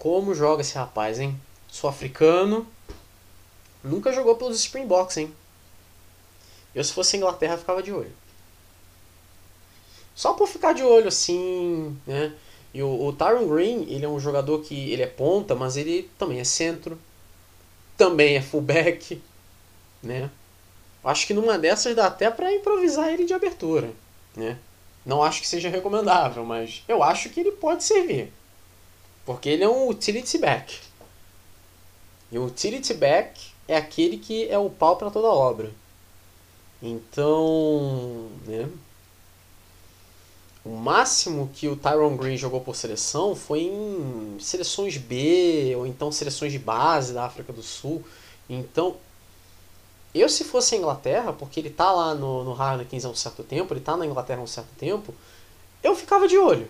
Como 0.01 0.35
joga 0.35 0.63
esse 0.63 0.75
rapaz, 0.75 1.21
hein? 1.21 1.41
Sou 1.69 1.89
africano. 1.89 2.67
Nunca 3.85 4.13
jogou 4.13 4.35
pelos 4.35 4.59
Springboks, 4.59 5.17
hein? 5.17 5.33
Eu, 6.75 6.83
se 6.83 6.93
fosse 6.93 7.17
Inglaterra, 7.17 7.57
ficava 7.57 7.85
de 7.85 7.93
olho. 7.93 8.13
Só 10.13 10.33
por 10.33 10.49
ficar 10.49 10.73
de 10.73 10.83
olho, 10.83 11.07
assim, 11.07 11.97
né? 12.05 12.35
E 12.73 12.83
o, 12.83 13.07
o 13.07 13.13
Tyron 13.13 13.47
Green, 13.49 13.87
ele 13.89 14.05
é 14.05 14.09
um 14.09 14.21
jogador 14.21 14.61
que 14.61 14.91
ele 14.93 15.03
é 15.03 15.07
ponta, 15.07 15.55
mas 15.55 15.77
ele 15.77 16.09
também 16.19 16.41
é 16.41 16.45
centro, 16.45 16.99
também 17.97 18.37
é 18.37 18.43
fullback, 18.43 19.21
né? 20.03 20.31
Acho 21.03 21.27
que 21.27 21.35
numa 21.35 21.59
dessas 21.59 21.97
dá 21.97 22.07
até 22.07 22.31
para 22.31 22.53
improvisar 22.53 23.09
ele 23.09 23.25
de 23.25 23.35
abertura, 23.35 23.91
né? 24.37 24.59
Não 25.05 25.23
acho 25.23 25.41
que 25.41 25.49
seja 25.49 25.69
recomendável, 25.69 26.45
mas 26.45 26.85
eu 26.87 27.03
acho 27.03 27.31
que 27.31 27.41
ele 27.41 27.53
pode 27.53 27.83
servir. 27.83 28.33
Porque 29.25 29.49
ele 29.49 29.65
é 29.65 29.69
um 29.69 29.89
utility 29.89 30.39
back. 30.39 30.79
E 32.31 32.39
o 32.39 32.45
utility 32.45 32.95
back 32.95 33.41
é 33.67 33.77
aquele 33.77 34.19
que 34.19 34.49
é 34.49 34.59
o 34.59 34.71
pau 34.71 34.97
para 34.97 35.11
toda 35.11 35.29
obra. 35.29 35.71
Então, 36.83 38.29
né? 38.47 38.69
O 40.65 40.71
máximo 40.71 41.51
que 41.55 41.69
o 41.69 41.77
Tyron 41.77 42.17
Green 42.17 42.37
jogou 42.37 42.61
por 42.61 42.77
seleção 42.77 43.35
foi 43.35 43.61
em 43.61 44.37
seleções 44.39 44.99
B 44.99 45.75
ou 45.77 45.87
então 45.87 46.13
seleções 46.13 46.53
de 46.53 46.59
base 46.59 47.15
da 47.15 47.25
África 47.25 47.53
do 47.53 47.63
Sul. 47.63 48.05
Então, 48.49 48.97
eu 50.15 50.29
se 50.29 50.45
fosse 50.45 50.75
a 50.75 50.79
Inglaterra, 50.79 51.33
porque 51.33 51.61
ele 51.61 51.71
tá 51.71 51.91
lá 51.91 52.15
no, 52.15 52.45
no 52.45 52.53
Harlequins 52.53 53.05
há 53.05 53.09
um 53.09 53.15
certo 53.15 53.43
tempo, 53.43 53.73
ele 53.73 53.81
tá 53.81 53.97
na 53.97 54.05
Inglaterra 54.05 54.41
há 54.41 54.43
um 54.43 54.47
certo 54.47 54.75
tempo, 54.77 55.15
eu 55.83 55.97
ficava 55.97 56.29
de 56.29 56.37
olho. 56.37 56.69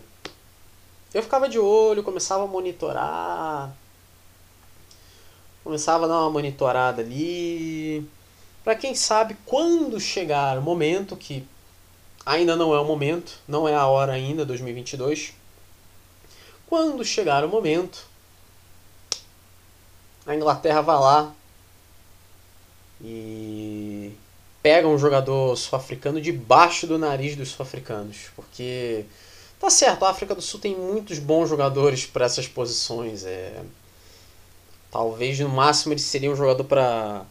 Eu 1.13 1.23
ficava 1.23 1.49
de 1.49 1.59
olho, 1.59 2.05
começava 2.05 2.45
a 2.45 2.47
monitorar. 2.47 3.75
Começava 5.65 6.05
a 6.05 6.09
dar 6.09 6.21
uma 6.21 6.31
monitorada 6.31 7.03
ali. 7.03 8.09
Para 8.63 8.77
quem 8.77 8.95
sabe, 8.95 9.37
quando 9.45 9.99
chegar 9.99 10.59
o 10.59 10.63
momento 10.63 11.17
que 11.17 11.45
Ainda 12.31 12.55
não 12.55 12.73
é 12.73 12.79
o 12.79 12.85
momento, 12.85 13.41
não 13.49 13.69
é 13.69 13.75
a 13.75 13.89
hora 13.89 14.13
ainda, 14.13 14.47
2022. 14.47 15.33
Quando 16.69 17.05
chegar 17.05 17.45
o 17.45 17.49
momento, 17.49 18.07
a 20.25 20.37
Inglaterra 20.37 20.81
vai 20.81 20.97
lá 20.97 21.35
e 23.03 24.13
pega 24.63 24.87
um 24.87 24.97
jogador 24.97 25.57
sul-africano 25.57 26.21
debaixo 26.21 26.87
do 26.87 26.97
nariz 26.97 27.35
dos 27.35 27.49
sul-africanos, 27.49 28.29
porque 28.37 29.07
tá 29.59 29.69
certo, 29.69 30.05
a 30.05 30.11
África 30.11 30.33
do 30.33 30.41
Sul 30.41 30.61
tem 30.61 30.77
muitos 30.77 31.19
bons 31.19 31.49
jogadores 31.49 32.07
para 32.07 32.27
essas 32.27 32.47
posições, 32.47 33.25
é 33.25 33.61
talvez 34.89 35.41
no 35.41 35.49
máximo 35.49 35.95
ele 35.95 36.01
seria 36.01 36.31
um 36.31 36.37
jogador 36.37 36.63
para 36.63 37.25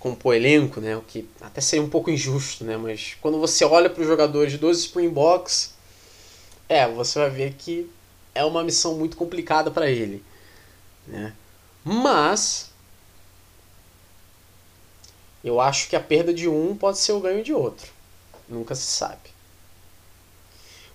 compor 0.00 0.34
elenco, 0.34 0.80
né? 0.80 0.96
O 0.96 1.02
que 1.02 1.28
até 1.40 1.60
seria 1.60 1.84
um 1.84 1.90
pouco 1.90 2.10
injusto, 2.10 2.64
né? 2.64 2.76
Mas 2.76 3.16
quando 3.20 3.38
você 3.38 3.64
olha 3.64 3.88
para 3.88 4.00
os 4.00 4.06
jogadores 4.08 4.58
dos 4.58 4.80
Springboks, 4.80 5.74
é, 6.68 6.88
você 6.88 7.18
vai 7.18 7.30
ver 7.30 7.54
que 7.54 7.88
é 8.34 8.44
uma 8.44 8.64
missão 8.64 8.94
muito 8.94 9.16
complicada 9.16 9.70
para 9.70 9.88
ele, 9.88 10.24
né? 11.06 11.34
Mas 11.84 12.70
eu 15.44 15.60
acho 15.60 15.88
que 15.88 15.96
a 15.96 16.00
perda 16.00 16.32
de 16.32 16.48
um 16.48 16.74
pode 16.74 16.98
ser 16.98 17.12
o 17.12 17.20
ganho 17.20 17.44
de 17.44 17.52
outro. 17.52 17.92
Nunca 18.48 18.74
se 18.74 18.82
sabe. 18.82 19.30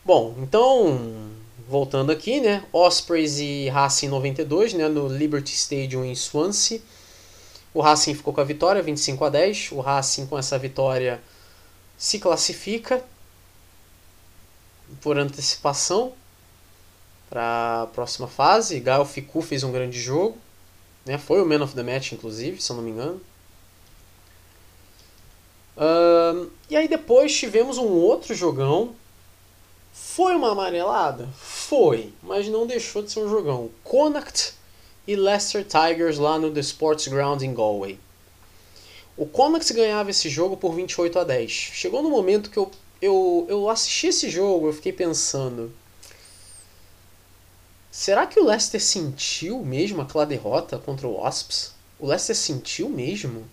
Bom, 0.03 0.35
então, 0.39 1.31
voltando 1.67 2.11
aqui, 2.11 2.39
né? 2.39 2.65
Ospreys 2.73 3.39
e 3.39 3.69
Racing 3.69 4.07
92, 4.07 4.73
né? 4.73 4.87
No 4.87 5.07
Liberty 5.07 5.53
Stadium 5.53 6.03
em 6.03 6.15
Swansea. 6.15 6.81
O 7.75 7.81
Racing 7.81 8.15
ficou 8.15 8.33
com 8.33 8.39
a 8.39 8.45
vitória, 8.45 8.81
25 8.81 9.25
a 9.25 9.29
10. 9.29 9.73
O 9.73 9.81
Racing 9.81 10.27
com 10.27 10.39
essa 10.39 10.57
vitória 10.57 11.21
se 11.97 12.19
classifica 12.19 13.03
por 15.01 15.19
antecipação 15.19 16.13
para 17.29 17.81
a 17.81 17.87
próxima 17.87 18.29
fase. 18.29 18.79
Gael 18.79 19.03
Ficou 19.03 19.41
fez 19.41 19.61
um 19.65 19.73
grande 19.73 19.99
jogo. 19.99 20.37
Né? 21.05 21.17
Foi 21.17 21.41
o 21.41 21.45
Man 21.45 21.61
of 21.61 21.75
the 21.75 21.83
Match, 21.83 22.13
inclusive, 22.13 22.61
se 22.61 22.71
eu 22.71 22.77
não 22.77 22.83
me 22.83 22.91
engano. 22.91 23.19
Uh, 25.75 26.49
e 26.69 26.77
aí 26.77 26.87
depois 26.87 27.37
tivemos 27.37 27.77
um 27.77 27.89
outro 27.89 28.33
jogão. 28.33 28.95
Foi 29.91 30.33
uma 30.33 30.53
amarelada? 30.53 31.27
Foi, 31.37 32.13
mas 32.23 32.47
não 32.47 32.65
deixou 32.65 33.03
de 33.03 33.11
ser 33.11 33.19
um 33.19 33.29
jogão. 33.29 33.69
Connacht 33.83 34.53
e 35.07 35.15
Leicester 35.15 35.65
Tigers 35.65 36.17
lá 36.17 36.37
no 36.39 36.51
The 36.51 36.61
Sports 36.61 37.07
Ground 37.07 37.41
em 37.41 37.53
Galway. 37.53 37.99
O 39.17 39.25
Comax 39.25 39.71
ganhava 39.71 40.09
esse 40.09 40.29
jogo 40.29 40.57
por 40.57 40.73
28 40.73 41.19
a 41.19 41.23
10. 41.23 41.51
Chegou 41.51 42.03
no 42.03 42.09
momento 42.09 42.49
que 42.49 42.57
eu, 42.57 42.69
eu, 43.01 43.45
eu 43.47 43.69
assisti 43.69 44.07
esse 44.07 44.29
jogo, 44.29 44.67
eu 44.67 44.73
fiquei 44.73 44.91
pensando. 44.91 45.71
Será 47.89 48.27
que 48.27 48.39
o 48.39 48.45
Leicester 48.45 48.81
sentiu 48.81 49.63
mesmo 49.63 50.01
aquela 50.01 50.25
derrota 50.25 50.77
contra 50.77 51.07
o 51.07 51.15
Wasps? 51.15 51.73
O 51.97 52.07
Leicester 52.07 52.35
sentiu 52.35 52.89
mesmo? 52.89 53.47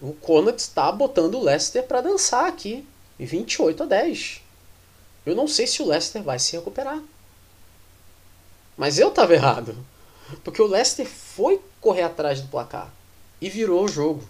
O 0.00 0.12
Connacht 0.12 0.60
está 0.60 0.92
botando 0.92 1.34
o 1.34 1.42
Leicester 1.42 1.82
para 1.82 2.02
dançar 2.02 2.46
aqui. 2.46 2.86
28 3.18 3.82
a 3.82 3.86
10. 3.86 4.42
Eu 5.24 5.34
não 5.34 5.48
sei 5.48 5.66
se 5.66 5.82
o 5.82 5.86
Leicester 5.86 6.22
vai 6.22 6.38
se 6.38 6.54
recuperar. 6.54 7.02
Mas 8.76 8.98
eu 8.98 9.08
estava 9.08 9.34
errado. 9.34 9.76
Porque 10.42 10.60
o 10.60 10.66
Leicester 10.66 11.06
foi 11.06 11.60
correr 11.80 12.02
atrás 12.02 12.40
do 12.40 12.48
placar 12.48 12.92
e 13.40 13.48
virou 13.48 13.84
o 13.84 13.88
jogo. 13.88 14.22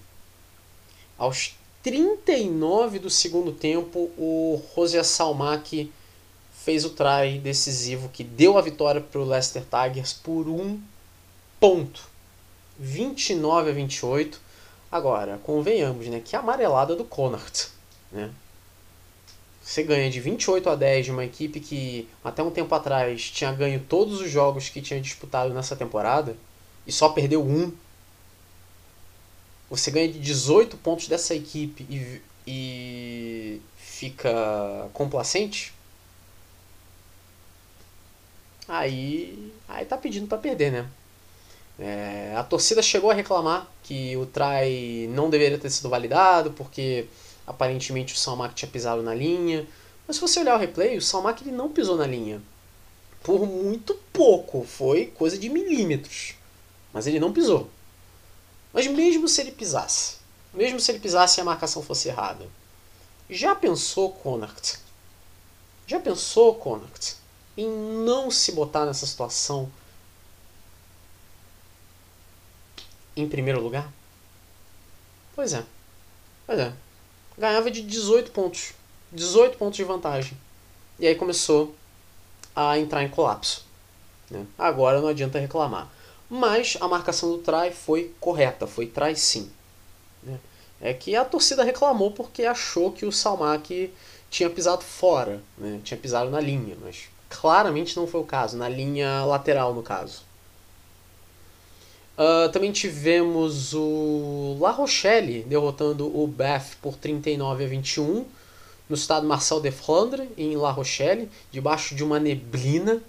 Aos 1.18 1.56
39 1.82 2.98
do 2.98 3.08
segundo 3.08 3.52
tempo, 3.52 4.10
o 4.18 4.60
José 4.74 5.02
Salmac 5.02 5.90
fez 6.52 6.84
o 6.84 6.90
try 6.90 7.38
decisivo 7.38 8.08
que 8.08 8.24
deu 8.24 8.58
a 8.58 8.62
vitória 8.62 9.00
para 9.00 9.20
o 9.20 9.24
Leicester 9.24 9.62
Tigers 9.64 10.12
por 10.12 10.48
um 10.48 10.80
ponto. 11.60 12.02
29 12.78 13.70
a 13.70 13.72
28. 13.72 14.40
Agora, 14.90 15.38
convenhamos, 15.42 16.06
né, 16.06 16.20
que 16.24 16.36
amarelada 16.36 16.94
do 16.94 17.04
Connacht, 17.04 17.68
né? 18.10 18.30
Você 19.66 19.82
ganha 19.82 20.08
de 20.08 20.20
28 20.20 20.70
a 20.70 20.76
10 20.76 21.06
de 21.06 21.10
uma 21.10 21.24
equipe 21.24 21.58
que 21.58 22.08
até 22.22 22.40
um 22.40 22.52
tempo 22.52 22.72
atrás 22.72 23.28
tinha 23.32 23.52
ganho 23.52 23.80
todos 23.80 24.20
os 24.20 24.30
jogos 24.30 24.68
que 24.68 24.80
tinha 24.80 25.00
disputado 25.00 25.52
nessa 25.52 25.74
temporada 25.74 26.36
e 26.86 26.92
só 26.92 27.08
perdeu 27.08 27.42
um. 27.44 27.72
Você 29.68 29.90
ganha 29.90 30.06
de 30.06 30.20
18 30.20 30.76
pontos 30.76 31.08
dessa 31.08 31.34
equipe 31.34 31.84
e, 31.90 32.22
e 32.46 33.60
fica 33.76 34.88
complacente. 34.92 35.74
Aí, 38.68 39.52
aí 39.66 39.84
tá 39.84 39.98
pedindo 39.98 40.28
para 40.28 40.38
perder, 40.38 40.70
né? 40.70 40.88
É, 41.76 42.34
a 42.36 42.44
torcida 42.44 42.80
chegou 42.80 43.10
a 43.10 43.14
reclamar 43.14 43.68
que 43.82 44.16
o 44.16 44.26
try 44.26 45.08
não 45.10 45.28
deveria 45.28 45.58
ter 45.58 45.70
sido 45.70 45.88
validado 45.88 46.52
porque 46.52 47.08
aparentemente 47.46 48.14
o 48.14 48.16
Salmac 48.16 48.54
tinha 48.54 48.70
pisado 48.70 49.02
na 49.02 49.14
linha. 49.14 49.66
Mas 50.06 50.16
se 50.16 50.22
você 50.22 50.40
olhar 50.40 50.56
o 50.56 50.58
replay, 50.58 50.96
o 50.96 51.02
Salmac 51.02 51.42
ele 51.42 51.56
não 51.56 51.70
pisou 51.70 51.96
na 51.96 52.06
linha. 52.06 52.42
Por 53.22 53.46
muito 53.46 53.94
pouco, 54.12 54.64
foi 54.64 55.06
coisa 55.06 55.38
de 55.38 55.48
milímetros. 55.48 56.34
Mas 56.92 57.06
ele 57.06 57.20
não 57.20 57.32
pisou. 57.32 57.70
Mas 58.72 58.86
mesmo 58.86 59.26
se 59.28 59.40
ele 59.40 59.52
pisasse, 59.52 60.16
mesmo 60.52 60.78
se 60.78 60.90
ele 60.90 61.00
pisasse 61.00 61.38
e 61.38 61.42
a 61.42 61.44
marcação 61.44 61.82
fosse 61.82 62.08
errada, 62.08 62.46
já 63.28 63.54
pensou 63.54 64.12
Connacht? 64.12 64.78
Já 65.86 65.98
pensou 65.98 66.54
Connacht 66.54 67.16
em 67.56 67.68
não 67.68 68.30
se 68.30 68.52
botar 68.52 68.84
nessa 68.84 69.06
situação 69.06 69.70
em 73.16 73.28
primeiro 73.28 73.60
lugar? 73.60 73.90
Pois 75.34 75.52
é. 75.52 75.64
Pois 76.46 76.58
é. 76.58 76.72
Ganhava 77.38 77.70
de 77.70 77.82
18 77.82 78.30
pontos. 78.30 78.72
18 79.12 79.58
pontos 79.58 79.76
de 79.76 79.84
vantagem. 79.84 80.36
E 80.98 81.06
aí 81.06 81.14
começou 81.14 81.74
a 82.54 82.78
entrar 82.78 83.02
em 83.02 83.08
colapso. 83.08 83.66
Né? 84.30 84.46
Agora 84.58 85.00
não 85.00 85.08
adianta 85.08 85.38
reclamar. 85.38 85.90
Mas 86.28 86.76
a 86.80 86.88
marcação 86.88 87.30
do 87.30 87.38
try 87.38 87.70
foi 87.72 88.14
correta, 88.18 88.66
foi 88.66 88.86
try 88.86 89.14
sim. 89.14 89.50
Né? 90.22 90.38
É 90.80 90.92
que 90.92 91.14
a 91.14 91.24
torcida 91.24 91.62
reclamou 91.62 92.10
porque 92.10 92.44
achou 92.44 92.90
que 92.92 93.06
o 93.06 93.12
Salmac 93.12 93.92
tinha 94.28 94.50
pisado 94.50 94.82
fora, 94.82 95.40
né? 95.56 95.80
tinha 95.84 95.98
pisado 95.98 96.30
na 96.30 96.40
linha, 96.40 96.76
mas 96.82 97.08
claramente 97.28 97.96
não 97.96 98.06
foi 98.06 98.20
o 98.20 98.24
caso, 98.24 98.56
na 98.56 98.68
linha 98.68 99.24
lateral 99.24 99.72
no 99.72 99.82
caso. 99.82 100.25
Uh, 102.16 102.50
também 102.50 102.72
tivemos 102.72 103.74
o 103.74 104.56
La 104.58 104.70
Rochelle 104.70 105.42
derrotando 105.42 106.06
o 106.06 106.26
Bath 106.26 106.76
por 106.80 106.96
39 106.96 107.64
a 107.64 107.68
21 107.68 108.24
no 108.88 108.96
estado 108.96 109.26
Marcel 109.26 109.60
de 109.60 109.70
Flandre, 109.70 110.30
em 110.36 110.56
La 110.56 110.70
Rochelle, 110.70 111.28
debaixo 111.50 111.94
de 111.94 112.02
uma 112.02 112.18
neblina. 112.18 113.02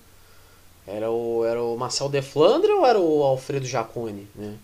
Era 0.85 1.09
o, 1.11 1.45
era 1.45 1.61
o 1.61 1.77
Marcel 1.77 2.09
de 2.09 2.21
Flandre 2.21 2.71
ou 2.71 2.85
era 2.85 2.99
o 2.99 3.23
Alfredo 3.23 3.65
Jacone? 3.65 4.27
Né? 4.35 4.55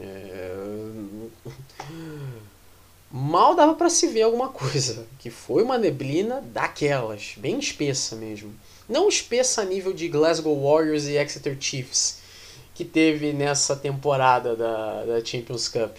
É... 0.00 0.54
Mal 3.14 3.54
dava 3.54 3.74
para 3.74 3.90
se 3.90 4.06
ver 4.06 4.22
alguma 4.22 4.48
coisa, 4.48 5.06
que 5.18 5.28
foi 5.28 5.62
uma 5.62 5.76
neblina 5.76 6.40
daquelas, 6.40 7.34
bem 7.36 7.58
espessa 7.58 8.16
mesmo. 8.16 8.54
Não 8.88 9.06
espessa 9.06 9.60
a 9.60 9.64
nível 9.66 9.92
de 9.92 10.08
Glasgow 10.08 10.58
Warriors 10.62 11.06
e 11.06 11.18
Exeter 11.18 11.54
Chiefs, 11.60 12.21
que 12.74 12.84
teve 12.84 13.32
nessa 13.32 13.76
temporada 13.76 14.56
da, 14.56 15.04
da 15.04 15.24
Champions 15.24 15.68
Cup, 15.68 15.96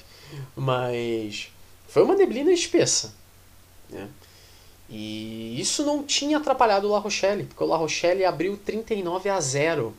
mas 0.55 1.51
foi 1.87 2.03
uma 2.03 2.15
neblina 2.15 2.51
espessa. 2.51 3.13
Né? 3.89 4.09
E 4.89 5.59
isso 5.59 5.83
não 5.83 6.03
tinha 6.03 6.37
atrapalhado 6.37 6.87
o 6.87 6.91
La 6.91 6.99
Rochelle, 6.99 7.43
porque 7.45 7.63
o 7.63 7.67
La 7.67 7.77
Rochelle 7.77 8.25
abriu 8.25 8.57
39 8.57 9.29
a 9.29 9.39
0. 9.39 9.93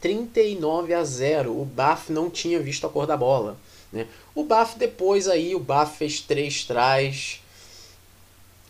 39 0.00 0.94
a 0.94 1.04
0. 1.04 1.60
O 1.60 1.64
Baf 1.64 2.10
não 2.12 2.30
tinha 2.30 2.60
visto 2.60 2.86
a 2.86 2.90
cor 2.90 3.06
da 3.06 3.16
bola. 3.16 3.56
Né? 3.92 4.06
O 4.34 4.44
Baf 4.44 4.78
depois 4.78 5.28
aí, 5.28 5.54
o 5.54 5.60
Baf 5.60 5.98
fez 5.98 6.20
três 6.20 6.64
trás. 6.64 7.40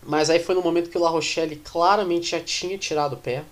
Mas 0.02 0.30
aí 0.30 0.40
foi 0.40 0.54
no 0.54 0.62
momento 0.62 0.90
que 0.90 0.98
o 0.98 1.00
La 1.00 1.10
Rochelle 1.10 1.56
claramente 1.56 2.30
já 2.30 2.40
tinha 2.40 2.76
tirado 2.76 3.14
o 3.14 3.18
pé. 3.18 3.44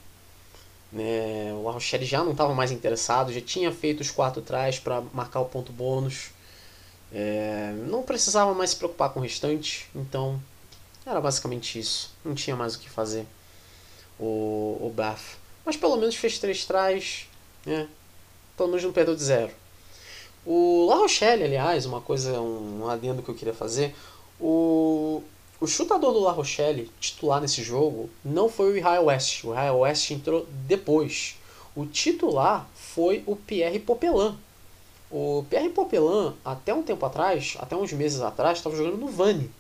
Né? 0.93 1.53
O 1.55 1.63
La 1.65 1.73
Rochelle 1.73 2.05
já 2.05 2.25
não 2.25 2.33
estava 2.33 2.55
mais 2.55 2.71
interessado, 2.71 3.33
já 3.33 3.41
tinha 3.41 3.71
feito 3.73 4.01
os 4.01 4.11
quatro 4.11 4.43
trás 4.43 4.79
para 4.79 5.01
marcar 5.13 5.41
o 5.41 5.47
ponto 5.47 5.73
bônus. 5.73 6.31
É, 7.13 7.73
não 7.89 8.03
precisava 8.03 8.55
mais 8.55 8.71
se 8.71 8.77
preocupar 8.77 9.11
com 9.11 9.21
o 9.21 9.23
restante, 9.23 9.89
então 9.95 10.41
era 11.05 11.21
basicamente 11.21 11.79
isso. 11.79 12.13
Não 12.25 12.35
tinha 12.35 12.57
mais 12.57 12.75
o 12.75 12.79
que 12.79 12.89
fazer 12.89 13.27
o, 14.19 14.79
o 14.81 14.93
Bath. 14.95 15.39
Mas 15.65 15.77
pelo 15.77 15.97
menos 15.97 16.15
fez 16.17 16.39
três 16.39 16.65
trás, 16.65 17.29
né? 17.65 17.89
Pelo 18.57 18.69
menos 18.69 18.85
não 18.85 18.93
perdeu 18.93 19.17
de 19.17 19.23
zero. 19.23 19.53
O 20.45 20.87
La 20.89 20.97
Rochelle, 20.97 21.45
aliás, 21.45 21.87
uma 21.87 22.01
coisa, 22.01 22.41
um 22.41 22.89
adendo 22.89 23.23
que 23.23 23.29
eu 23.29 23.35
queria 23.35 23.55
fazer. 23.55 23.95
O, 24.41 25.23
o 25.61 25.67
chutador 25.67 26.15
do 26.15 26.21
La 26.21 26.33
Rochelle, 26.33 26.91
titular 26.99 27.41
nesse 27.41 27.63
jogo, 27.63 28.09
não 28.25 28.49
foi 28.49 28.73
o 28.73 28.77
Israel 28.79 29.05
West. 29.05 29.45
O 29.45 29.51
Israel 29.51 29.79
West 29.81 30.11
entrou 30.11 30.47
depois. 30.67 31.37
O 31.77 31.85
titular 31.85 32.69
foi 32.75 33.23
o 33.27 33.37
Pierre 33.37 33.79
Popelin. 33.79 34.37
O 35.11 35.45
Pierre 35.51 35.69
Popelin, 35.69 36.35
até 36.43 36.73
um 36.73 36.83
tempo 36.83 37.05
atrás, 37.05 37.57
até 37.59 37.77
uns 37.77 37.93
meses 37.93 38.23
atrás, 38.23 38.59
estava 38.59 38.75
jogando 38.75 38.97
no 38.97 39.09
Vannes, 39.09 39.51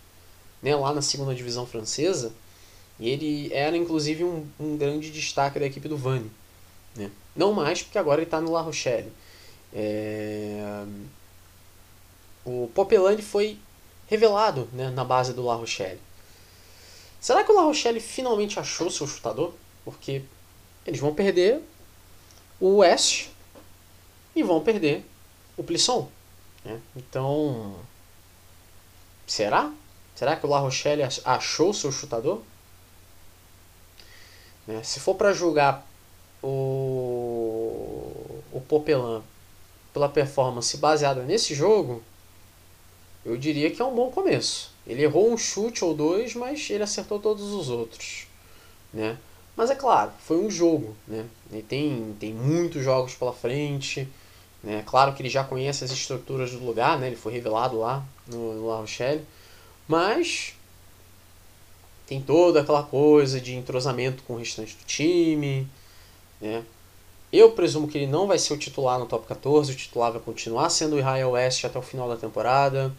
né, 0.62 0.74
lá 0.74 0.94
na 0.94 1.02
segunda 1.02 1.34
divisão 1.34 1.66
francesa. 1.66 2.32
E 2.98 3.08
ele 3.08 3.52
era, 3.52 3.76
inclusive, 3.76 4.24
um, 4.24 4.46
um 4.58 4.76
grande 4.76 5.10
destaque 5.10 5.58
da 5.58 5.66
equipe 5.66 5.88
do 5.88 5.96
Vannes. 5.96 6.30
Né? 6.96 7.10
Não 7.36 7.52
mais, 7.52 7.82
porque 7.82 7.98
agora 7.98 8.20
ele 8.20 8.26
está 8.26 8.40
no 8.40 8.52
La 8.52 8.62
Rochelle. 8.62 9.12
É... 9.72 10.84
O 12.44 12.70
Popelin 12.74 13.20
foi 13.20 13.58
revelado 14.10 14.68
né, 14.72 14.90
na 14.90 15.04
base 15.04 15.32
do 15.32 15.44
La 15.44 15.54
Rochelle. 15.54 16.00
Será 17.20 17.44
que 17.44 17.52
o 17.52 17.54
La 17.54 17.62
Rochelle 17.62 18.00
finalmente 18.00 18.58
achou 18.58 18.90
seu 18.90 19.06
chutador? 19.06 19.54
Porque 19.84 20.22
eles 20.84 20.98
vão 20.98 21.14
perder 21.14 21.62
o 22.58 22.78
West 22.78 23.28
e 24.34 24.42
vão 24.42 24.60
perder 24.60 25.06
o 25.56 25.62
Plisson. 25.62 26.10
Né? 26.64 26.80
Então, 26.96 27.76
será? 29.26 29.72
Será 30.16 30.34
que 30.34 30.44
o 30.44 30.48
La 30.48 30.58
Rochelle 30.58 31.02
achou 31.24 31.72
seu 31.72 31.92
chutador? 31.92 32.42
Né? 34.66 34.82
Se 34.82 34.98
for 34.98 35.14
para 35.14 35.32
julgar 35.32 35.86
o, 36.42 38.42
o 38.52 38.60
Popelin 38.68 39.22
pela 39.92 40.08
performance 40.08 40.76
baseada 40.76 41.22
nesse 41.22 41.54
jogo, 41.54 42.02
eu 43.24 43.36
diria 43.36 43.70
que 43.70 43.80
é 43.80 43.84
um 43.84 43.94
bom 43.94 44.10
começo. 44.10 44.70
Ele 44.86 45.02
errou 45.02 45.30
um 45.30 45.36
chute 45.36 45.84
ou 45.84 45.94
dois, 45.94 46.34
mas 46.34 46.68
ele 46.70 46.82
acertou 46.82 47.18
todos 47.18 47.52
os 47.52 47.68
outros, 47.68 48.26
né? 48.92 49.18
Mas 49.56 49.70
é 49.70 49.74
claro, 49.74 50.10
foi 50.20 50.38
um 50.38 50.50
jogo, 50.50 50.96
né? 51.06 51.26
Ele 51.52 51.62
tem, 51.62 52.16
tem 52.18 52.32
muitos 52.32 52.82
jogos 52.82 53.14
pela 53.14 53.32
frente, 53.32 54.08
né? 54.62 54.82
Claro 54.86 55.12
que 55.12 55.22
ele 55.22 55.28
já 55.28 55.44
conhece 55.44 55.84
as 55.84 55.90
estruturas 55.90 56.52
do 56.52 56.64
lugar, 56.64 56.98
né? 56.98 57.08
Ele 57.08 57.16
foi 57.16 57.32
revelado 57.32 57.78
lá 57.78 58.04
no, 58.26 58.54
no 58.54 58.68
La 58.68 58.78
Rochelle, 58.78 59.24
mas 59.86 60.54
tem 62.06 62.20
toda 62.20 62.62
aquela 62.62 62.82
coisa 62.82 63.40
de 63.40 63.54
entrosamento 63.54 64.22
com 64.22 64.34
o 64.34 64.38
restante 64.38 64.76
do 64.76 64.84
time, 64.84 65.68
né? 66.40 66.64
Eu 67.32 67.52
presumo 67.52 67.86
que 67.86 67.96
ele 67.96 68.08
não 68.08 68.26
vai 68.26 68.38
ser 68.38 68.52
o 68.52 68.58
titular 68.58 68.98
no 68.98 69.06
top 69.06 69.26
14, 69.26 69.70
o 69.70 69.76
titular 69.76 70.10
vai 70.10 70.20
continuar 70.20 70.68
sendo 70.70 70.96
o 70.96 70.98
Israel 70.98 71.30
West 71.30 71.64
até 71.64 71.78
o 71.78 71.82
final 71.82 72.08
da 72.08 72.16
temporada. 72.16 72.92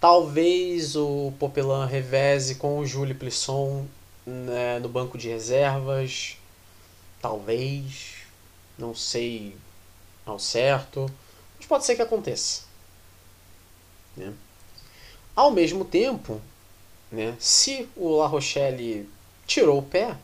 Talvez 0.00 0.94
o 0.94 1.32
Popelin 1.40 1.86
reveze 1.86 2.54
com 2.54 2.78
o 2.78 2.86
Júlio 2.86 3.16
Plisson 3.16 3.86
né, 4.24 4.78
no 4.78 4.88
banco 4.88 5.18
de 5.18 5.28
reservas. 5.28 6.36
Talvez. 7.20 8.18
Não 8.78 8.94
sei 8.94 9.56
ao 10.24 10.38
certo. 10.38 11.10
Mas 11.56 11.66
pode 11.66 11.84
ser 11.84 11.96
que 11.96 12.02
aconteça. 12.02 12.62
Né? 14.16 14.32
Ao 15.34 15.50
mesmo 15.50 15.84
tempo, 15.84 16.40
né, 17.10 17.36
se 17.40 17.88
o 17.96 18.16
La 18.16 18.26
Rochelle 18.26 19.08
tirou 19.46 19.78
o 19.78 19.82
pé, 19.82 20.16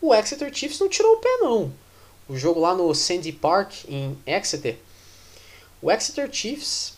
o 0.00 0.12
Exeter 0.12 0.52
Chiefs 0.52 0.80
não 0.80 0.88
tirou 0.88 1.14
o 1.14 1.18
pé 1.18 1.36
não. 1.38 1.72
O 2.28 2.36
jogo 2.36 2.60
lá 2.60 2.74
no 2.74 2.92
Sandy 2.94 3.32
Park 3.32 3.84
em 3.88 4.18
Exeter, 4.26 4.78
o 5.80 5.90
Exeter 5.90 6.32
Chiefs 6.32 6.94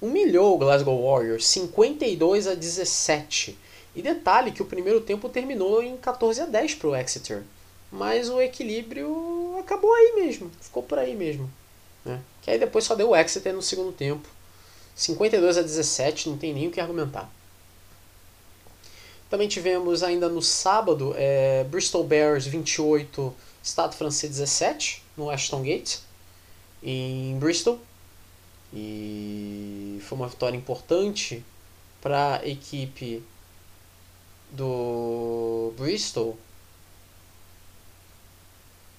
humilhou 0.00 0.54
o 0.54 0.58
Glasgow 0.58 1.02
Warriors 1.02 1.46
52 1.46 2.46
a 2.46 2.54
17. 2.54 3.58
E 3.96 4.02
detalhe 4.02 4.50
que 4.50 4.62
o 4.62 4.66
primeiro 4.66 5.00
tempo 5.00 5.28
terminou 5.28 5.82
em 5.82 5.96
14 5.96 6.40
a 6.40 6.46
10 6.46 6.74
para 6.74 6.88
o 6.88 6.96
Exeter. 6.96 7.42
Mas 7.90 8.28
o 8.28 8.40
equilíbrio 8.40 9.56
acabou 9.60 9.92
aí 9.94 10.14
mesmo, 10.16 10.50
ficou 10.60 10.82
por 10.82 10.98
aí 10.98 11.14
mesmo. 11.14 11.48
Né? 12.04 12.20
Que 12.42 12.50
aí 12.50 12.58
depois 12.58 12.84
só 12.84 12.94
deu 12.94 13.10
o 13.10 13.16
Exeter 13.16 13.54
no 13.54 13.62
segundo 13.62 13.92
tempo. 13.92 14.28
52 14.96 15.58
a 15.58 15.62
17, 15.62 16.28
não 16.28 16.36
tem 16.36 16.52
nem 16.52 16.68
o 16.68 16.70
que 16.70 16.80
argumentar. 16.80 17.30
Também 19.30 19.48
tivemos 19.48 20.02
ainda 20.02 20.28
no 20.28 20.42
sábado 20.42 21.14
é, 21.16 21.64
Bristol 21.64 22.04
Bears 22.04 22.46
28, 22.46 23.34
Estado 23.62 23.94
francês 23.96 24.32
17, 24.32 25.02
no 25.16 25.30
Ashton 25.30 25.62
Gate, 25.62 25.98
em 26.82 27.36
Bristol. 27.38 27.80
E 28.74 30.00
foi 30.02 30.18
uma 30.18 30.28
vitória 30.28 30.56
importante 30.56 31.44
para 32.02 32.40
a 32.40 32.46
equipe 32.46 33.22
do 34.50 35.72
Bristol, 35.78 36.36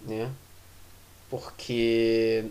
né? 0.01 0.31
Porque 1.29 2.45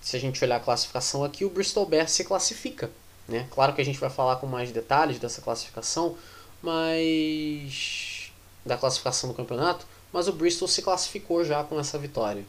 se 0.00 0.16
a 0.16 0.20
gente 0.20 0.42
olhar 0.44 0.56
a 0.56 0.60
classificação 0.60 1.22
aqui, 1.22 1.44
o 1.44 1.50
Bristol 1.50 1.86
Bears 1.86 2.12
se 2.12 2.24
classifica 2.24 2.90
Né? 3.28 3.46
Claro 3.50 3.74
que 3.74 3.80
a 3.80 3.84
gente 3.84 3.98
vai 3.98 4.10
falar 4.10 4.36
com 4.36 4.46
mais 4.46 4.70
detalhes 4.70 5.18
dessa 5.18 5.42
classificação, 5.42 6.16
mas 6.62 8.32
da 8.64 8.76
classificação 8.76 9.30
do 9.30 9.36
campeonato, 9.36 9.86
mas 10.12 10.28
o 10.28 10.32
Bristol 10.32 10.68
se 10.68 10.82
classificou 10.82 11.44
já 11.44 11.62
com 11.64 11.78
essa 11.78 11.98
vitória. 11.98 12.44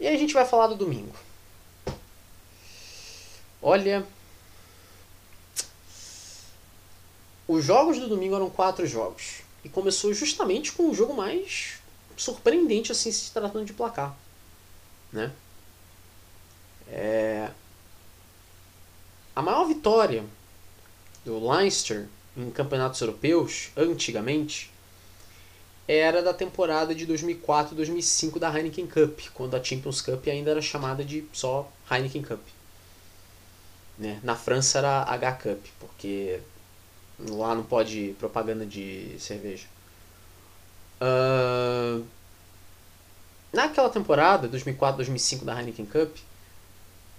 E 0.00 0.06
a 0.06 0.16
gente 0.16 0.34
vai 0.34 0.46
falar 0.46 0.68
do 0.68 0.74
domingo. 0.74 1.14
Olha, 3.60 4.06
os 7.46 7.64
jogos 7.64 7.98
do 7.98 8.08
domingo 8.08 8.36
eram 8.36 8.50
quatro 8.50 8.86
jogos 8.86 9.42
e 9.64 9.68
começou 9.68 10.12
justamente 10.12 10.72
com 10.72 10.90
o 10.90 10.94
jogo 10.94 11.14
mais 11.14 11.78
surpreendente 12.16 12.92
assim 12.92 13.10
se 13.10 13.32
tratando 13.32 13.64
de 13.64 13.72
placar, 13.72 14.16
né? 15.12 15.32
É... 16.88 17.50
A 19.34 19.42
maior 19.42 19.64
vitória 19.66 20.24
do 21.24 21.38
Leinster 21.48 22.08
em 22.36 22.50
campeonatos 22.50 23.00
europeus, 23.00 23.70
antigamente, 23.76 24.70
era 25.86 26.22
da 26.22 26.34
temporada 26.34 26.94
de 26.94 27.06
2004-2005 27.06 28.38
da 28.38 28.54
Heineken 28.54 28.86
Cup, 28.86 29.20
quando 29.34 29.54
a 29.54 29.62
Champions 29.62 30.00
Cup 30.00 30.26
ainda 30.28 30.50
era 30.50 30.62
chamada 30.62 31.04
de 31.04 31.24
só 31.32 31.70
Heineken 31.90 32.22
Cup. 32.22 32.40
Né? 33.98 34.20
Na 34.22 34.36
França 34.36 34.78
era 34.78 35.02
H 35.02 35.32
Cup, 35.32 35.66
porque 35.80 36.40
lá 37.18 37.54
não 37.54 37.64
pode 37.64 38.14
propaganda 38.18 38.64
de 38.64 39.16
cerveja. 39.18 39.66
Uh, 41.00 42.04
naquela 43.52 43.90
temporada, 43.90 44.48
2004-2005 44.48 45.44
da 45.44 45.58
Heineken 45.58 45.86
Cup, 45.86 46.16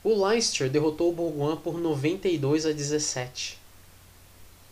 o 0.04 0.26
Leinster 0.26 0.70
derrotou 0.70 1.10
o 1.10 1.14
Bourgoin 1.14 1.58
por 1.58 1.78
92 1.78 2.66
a 2.66 2.72
17. 2.72 3.60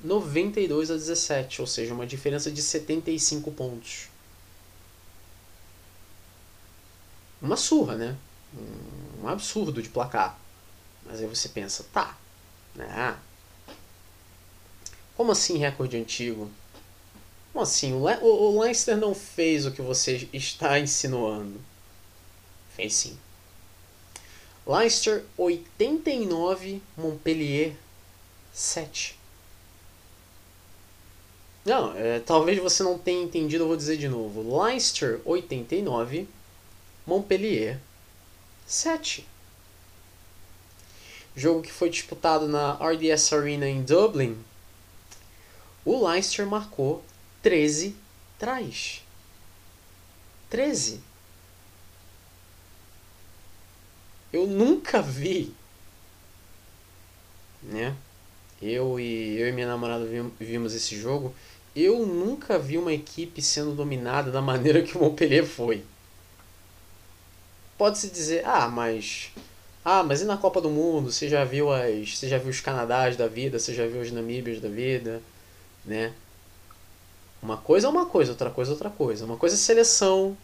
92 0.03 0.91
a 0.91 0.93
17, 0.93 1.61
ou 1.61 1.67
seja, 1.67 1.93
uma 1.93 2.05
diferença 2.05 2.49
de 2.49 2.61
75 2.61 3.51
pontos. 3.51 4.07
Uma 7.41 7.57
surra, 7.57 7.95
né? 7.95 8.15
Um 9.21 9.27
absurdo 9.27 9.81
de 9.81 9.89
placar. 9.89 10.39
Mas 11.07 11.21
aí 11.21 11.27
você 11.27 11.49
pensa, 11.49 11.85
tá, 11.93 12.17
né? 12.75 13.17
Como 15.15 15.31
assim 15.31 15.57
recorde 15.57 15.97
antigo? 15.97 16.51
Como 17.51 17.63
assim? 17.63 17.93
O, 17.93 18.07
Le 18.07 18.17
o 18.21 18.61
Leinster 18.61 18.97
não 18.97 19.15
fez 19.15 19.65
o 19.65 19.71
que 19.71 19.81
você 19.81 20.29
está 20.31 20.77
insinuando? 20.79 21.59
Fez 22.75 22.93
sim. 22.93 23.17
Leinster 24.65 25.23
89, 25.38 26.84
Montpellier 26.97 27.73
7. 28.53 29.17
Não, 31.65 31.95
é, 31.95 32.19
talvez 32.19 32.59
você 32.59 32.84
não 32.84 32.97
tenha 32.97 33.23
entendido, 33.23 33.63
eu 33.63 33.67
vou 33.67 33.77
dizer 33.77 33.97
de 33.97 34.07
novo. 34.07 34.61
Leinster 34.61 35.19
89, 35.25 36.27
Montpellier 37.05 37.79
7. 38.65 39.25
Jogo 41.38 41.61
que 41.61 41.72
foi 41.72 41.91
disputado 41.91 42.47
na 42.47 42.73
RDS 42.84 43.31
Arena 43.31 43.69
em 43.69 43.84
Dublin. 43.84 44.43
O 45.85 46.09
Leinster 46.09 46.47
marcou 46.47 47.05
13 47.43 47.95
tries. 48.39 49.03
13. 50.49 50.99
Eu 54.34 54.47
nunca 54.47 54.99
vi, 54.99 55.53
né? 57.61 57.95
Eu 58.59 58.99
e 58.99 59.38
eu 59.38 59.47
e 59.47 59.51
minha 59.51 59.68
namorada 59.68 60.07
vimos 60.39 60.73
esse 60.73 60.99
jogo. 60.99 61.35
Eu 61.76 62.03
nunca 62.03 62.57
vi 62.57 62.80
uma 62.80 62.91
equipe 62.91 63.43
sendo 63.43 63.76
dominada 63.76 64.31
da 64.31 64.41
maneira 64.41 64.81
que 64.81 64.97
o 64.97 65.01
Montpellier 65.01 65.45
foi. 65.45 65.85
Pode-se 67.77 68.09
dizer, 68.09 68.43
ah, 68.43 68.68
mas 68.68 69.31
ah, 69.89 70.03
mas 70.03 70.22
e 70.22 70.26
na 70.26 70.35
Copa 70.35 70.59
do 70.59 70.69
Mundo? 70.69 71.09
Você 71.14 71.30
já 71.30 71.45
viu 71.45 71.72
as, 71.72 72.18
você 72.18 72.27
já 72.27 72.38
viu 72.38 72.49
os 72.49 72.59
Canadás 72.59 73.15
da 73.15 73.26
vida, 73.26 73.57
você 73.57 73.73
já 73.73 73.88
viu 73.88 74.01
os 74.01 74.11
Namíbias 74.11 74.59
da 74.59 74.68
vida, 74.68 75.22
né? 75.85 76.14
Uma 77.41 77.55
coisa 77.55 77.88
é 77.88 77.89
uma 77.89 78.05
coisa, 78.05 78.31
outra 78.31 78.49
coisa 78.49 78.72
é 78.72 78.73
outra 78.73 78.89
coisa. 78.89 79.23
Uma 79.23 79.38
coisa 79.38 79.55
é 79.55 79.57
seleção, 79.57 80.38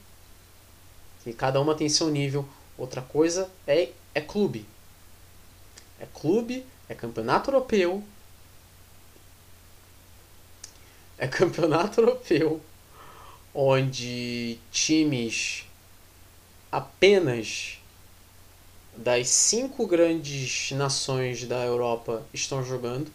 que 1.26 1.34
cada 1.34 1.60
uma 1.60 1.76
tem 1.76 1.90
seu 1.90 2.10
nível. 2.10 2.48
Outra 2.78 3.02
coisa 3.02 3.52
é, 3.68 3.90
é 4.16 4.22
clube. 4.22 4.66
É 6.00 6.06
clube, 6.14 6.66
é 6.88 6.96
campeonato 6.96 7.52
europeu. 7.52 8.02
É 11.18 11.28
campeonato 11.28 12.00
europeu 12.00 12.62
onde 13.54 14.58
times 14.72 15.66
apenas 16.72 17.83
das 18.96 19.30
cinco 19.30 19.88
grandes 19.88 20.72
nações 20.72 21.46
da 21.46 21.64
Europa 21.64 22.24
estão 22.34 22.64
jogando. 22.64 23.12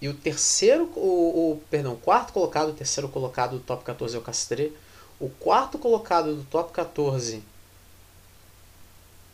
E 0.00 0.08
o 0.08 0.14
terceiro, 0.14 0.90
o, 0.94 1.52
o 1.52 1.62
perdão, 1.70 1.96
quarto 1.96 2.32
colocado, 2.32 2.70
o 2.70 2.74
terceiro 2.74 3.08
colocado 3.08 3.52
do 3.52 3.60
top 3.60 3.84
14 3.84 4.16
é 4.16 4.18
o 4.18 4.22
Castre. 4.22 4.76
O 5.18 5.30
quarto 5.30 5.78
colocado 5.78 6.34
do 6.34 6.44
top 6.44 6.72
14 6.72 7.42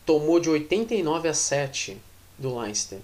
tomou 0.05 0.39
de 0.39 0.49
89 0.49 1.27
a 1.27 1.33
7 1.33 1.97
do 2.37 2.57
Leinster. 2.57 2.99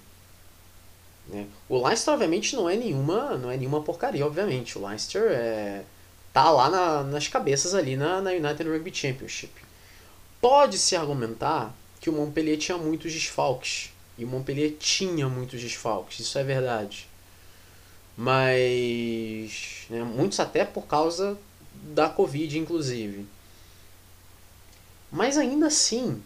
Né? 1.28 1.46
O 1.68 1.86
Leinster, 1.86 2.14
obviamente, 2.14 2.56
não 2.56 2.68
é 2.68 2.76
nenhuma, 2.76 3.36
não 3.36 3.50
é 3.50 3.56
nenhuma 3.56 3.82
porcaria, 3.82 4.24
obviamente. 4.26 4.78
O 4.78 4.86
Leinster 4.86 5.22
é, 5.30 5.84
tá 6.32 6.50
lá 6.50 6.70
na, 6.70 7.02
nas 7.04 7.28
cabeças 7.28 7.74
ali 7.74 7.96
na, 7.96 8.20
na 8.20 8.30
United 8.30 8.68
Rugby 8.68 8.94
Championship. 8.94 9.52
Pode-se 10.40 10.96
argumentar 10.96 11.74
que 12.00 12.08
o 12.08 12.12
Montpellier 12.12 12.56
tinha 12.56 12.78
muitos 12.78 13.12
desfalques. 13.12 13.92
E 14.16 14.24
o 14.24 14.28
Montpellier 14.28 14.76
tinha 14.78 15.28
muitos 15.28 15.60
desfalques, 15.60 16.20
isso 16.20 16.38
é 16.38 16.44
verdade. 16.44 17.06
Mas. 18.16 19.86
Né, 19.88 20.02
muitos 20.02 20.40
até 20.40 20.64
por 20.64 20.86
causa 20.86 21.38
da 21.74 22.08
Covid, 22.08 22.58
inclusive. 22.58 23.26
Mas 25.10 25.36
ainda 25.36 25.66
assim. 25.66 26.22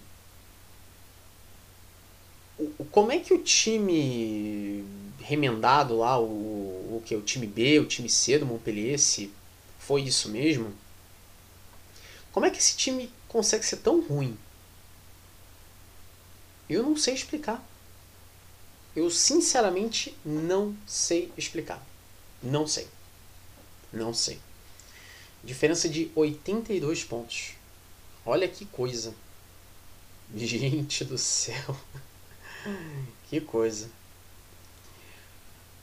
Como 2.90 3.10
é 3.10 3.18
que 3.18 3.34
o 3.34 3.38
time 3.38 4.84
remendado 5.20 5.96
lá, 5.96 6.18
o, 6.18 6.24
o 6.96 7.02
que? 7.04 7.16
O 7.16 7.22
time 7.22 7.46
B, 7.46 7.80
o 7.80 7.86
time 7.86 8.08
C 8.08 8.38
do 8.38 8.46
Montpellier, 8.46 8.98
se 8.98 9.32
foi 9.78 10.02
isso 10.02 10.28
mesmo? 10.28 10.72
Como 12.32 12.46
é 12.46 12.50
que 12.50 12.58
esse 12.58 12.76
time 12.76 13.10
consegue 13.35 13.66
ser 13.66 13.78
tão 13.78 14.01
ruim? 14.01 14.39
Eu 16.70 16.85
não 16.85 16.97
sei 16.97 17.15
explicar. 17.15 17.61
Eu 18.94 19.11
sinceramente 19.11 20.16
não 20.24 20.73
sei 20.86 21.32
explicar. 21.36 21.85
Não 22.40 22.65
sei. 22.65 22.86
Não 23.93 24.15
sei. 24.15 24.39
Diferença 25.43 25.89
de 25.89 26.12
82 26.15 27.02
pontos. 27.02 27.55
Olha 28.24 28.47
que 28.47 28.65
coisa. 28.66 29.12
Gente 30.32 31.05
do 31.05 31.19
céu. 31.19 31.77
que 33.28 33.40
coisa. 33.40 33.90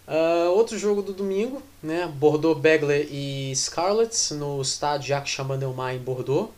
Uh, 0.08 0.52
outro 0.52 0.80
jogo 0.80 1.02
do 1.02 1.12
domingo, 1.12 1.62
né? 1.84 2.08
Bordeaux, 2.08 2.58
Begler 2.58 3.10
e 3.12 3.54
Scarlets 3.54 4.32
no 4.32 4.62
estádio 4.62 5.10
Jacques 5.10 5.34
Chaban-Delmas 5.34 5.96
em 5.98 6.00
Bordeaux. 6.00 6.50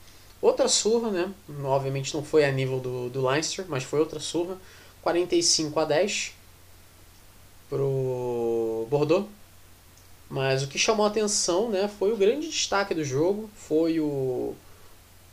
Outra 0.43 0.67
surra, 0.67 1.09
né? 1.09 1.33
Obviamente 1.63 2.13
não 2.13 2.21
foi 2.21 2.43
a 2.43 2.51
nível 2.51 2.77
do, 2.77 3.09
do 3.09 3.25
Leinster, 3.25 3.63
mas 3.69 3.85
foi 3.85 4.01
outra 4.01 4.19
surra. 4.19 4.57
45 5.01 5.79
a 5.79 5.85
10 5.85 6.33
pro 7.69 8.85
Bordeaux. 8.89 9.25
Mas 10.29 10.61
o 10.61 10.67
que 10.67 10.77
chamou 10.77 11.05
a 11.05 11.07
atenção 11.07 11.69
né, 11.69 11.87
foi 11.87 12.11
o 12.11 12.17
grande 12.17 12.49
destaque 12.49 12.93
do 12.93 13.05
jogo, 13.05 13.49
foi 13.55 14.01
o 14.01 14.53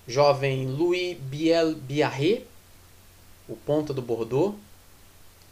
jovem 0.06 0.68
Louis 0.68 1.18
Biel 1.18 1.74
Biarré, 1.74 2.42
o 3.48 3.56
ponta 3.56 3.92
do 3.92 4.00
Bordeaux, 4.00 4.54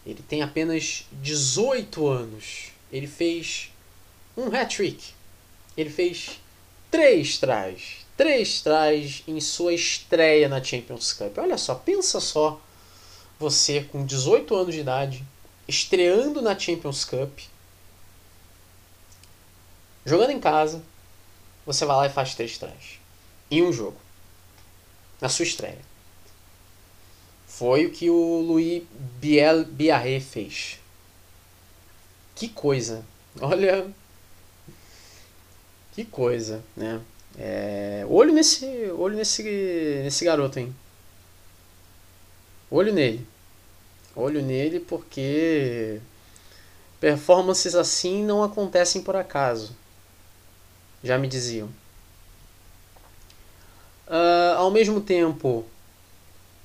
ele 0.07 0.23
tem 0.29 0.41
apenas 0.41 1.05
18 1.15 2.07
anos. 2.07 2.69
Ele 2.93 3.09
fez 3.09 3.73
um 4.37 4.55
hat-trick. 4.55 5.15
Ele 5.77 5.91
fez 5.91 6.41
três 6.93 7.39
trás. 7.39 8.07
Três 8.19 8.61
trás 8.62 9.23
em 9.28 9.40
sua 9.40 9.73
estreia 9.73 10.49
na 10.49 10.62
Champions 10.62 11.12
Cup. 11.12 11.39
Olha 11.39 11.57
só, 11.57 11.77
pensa 11.77 12.20
só. 12.20 12.61
Você 13.39 13.85
com 13.85 14.05
18 14.05 14.57
anos 14.57 14.74
de 14.74 14.81
idade, 14.81 15.24
estreando 15.69 16.43
na 16.43 16.59
Champions 16.59 17.05
Cup, 17.05 17.39
jogando 20.05 20.31
em 20.31 20.40
casa, 20.40 20.82
você 21.65 21.86
vai 21.86 21.97
lá 21.97 22.07
e 22.07 22.11
faz 22.11 22.35
três 22.35 22.59
trás. 22.59 22.99
Em 23.49 23.62
um 23.62 23.73
jogo. 23.73 24.01
Na 25.20 25.28
sua 25.28 25.45
estreia. 25.45 25.78
Foi 27.47 27.86
o 27.86 27.93
que 27.93 28.11
o 28.11 28.40
Louis 28.40 28.82
Biel 29.20 29.65
Biarré 29.65 30.19
fez. 30.19 30.81
Que 32.35 32.49
coisa. 32.49 33.07
Olha. 33.40 33.89
Que 35.93 36.05
coisa, 36.05 36.65
né? 36.77 37.01
É, 37.39 38.05
olho 38.09 38.32
nesse, 38.32 38.66
olho 38.98 39.16
nesse, 39.16 39.43
nesse 40.02 40.24
garoto, 40.24 40.59
hein? 40.59 40.74
Olho 42.70 42.93
nele. 42.93 43.24
Olho 44.16 44.43
nele 44.43 44.81
porque 44.81 46.01
performances 47.01 47.77
assim 47.77 48.24
não 48.24 48.43
acontecem 48.43 49.02
por 49.02 49.15
acaso. 49.15 49.77
Já 51.02 51.16
me 51.16 51.28
diziam. 51.28 51.69
Uh, 54.09 54.56
ao 54.56 54.70
mesmo 54.70 55.01
tempo, 55.01 55.65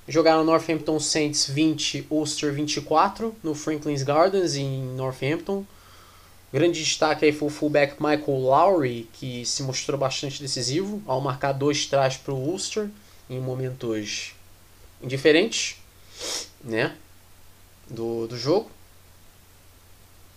jogaram 0.07 0.43
Northampton 0.43 0.99
Saints 0.99 1.45
20, 1.45 2.07
Ulster 2.09 2.51
24 2.51 3.35
no 3.43 3.53
Franklin's 3.53 4.01
Gardens 4.01 4.55
em 4.55 4.81
Northampton. 4.95 5.63
Grande 6.53 6.83
destaque 6.83 7.25
aí 7.25 7.31
foi 7.31 7.47
o 7.47 7.51
fullback 7.51 7.95
Michael 7.99 8.37
Lowry, 8.37 9.09
que 9.11 9.43
se 9.43 9.63
mostrou 9.63 9.99
bastante 9.99 10.39
decisivo 10.39 11.01
ao 11.07 11.19
marcar 11.19 11.51
dois 11.51 11.87
trás 11.87 12.15
para 12.15 12.31
o 12.31 12.37
Ulster 12.37 12.91
em 13.27 13.39
momentos 13.39 14.35
indiferentes 15.01 15.77
né, 16.63 16.95
do, 17.89 18.27
do 18.27 18.37
jogo. 18.37 18.69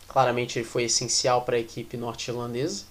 Claramente 0.09 0.59
ele 0.59 0.65
foi 0.65 0.85
essencial 0.85 1.43
para 1.43 1.57
a 1.57 1.61
equipe 1.61 1.99
norte-irlandesa. 1.99 2.85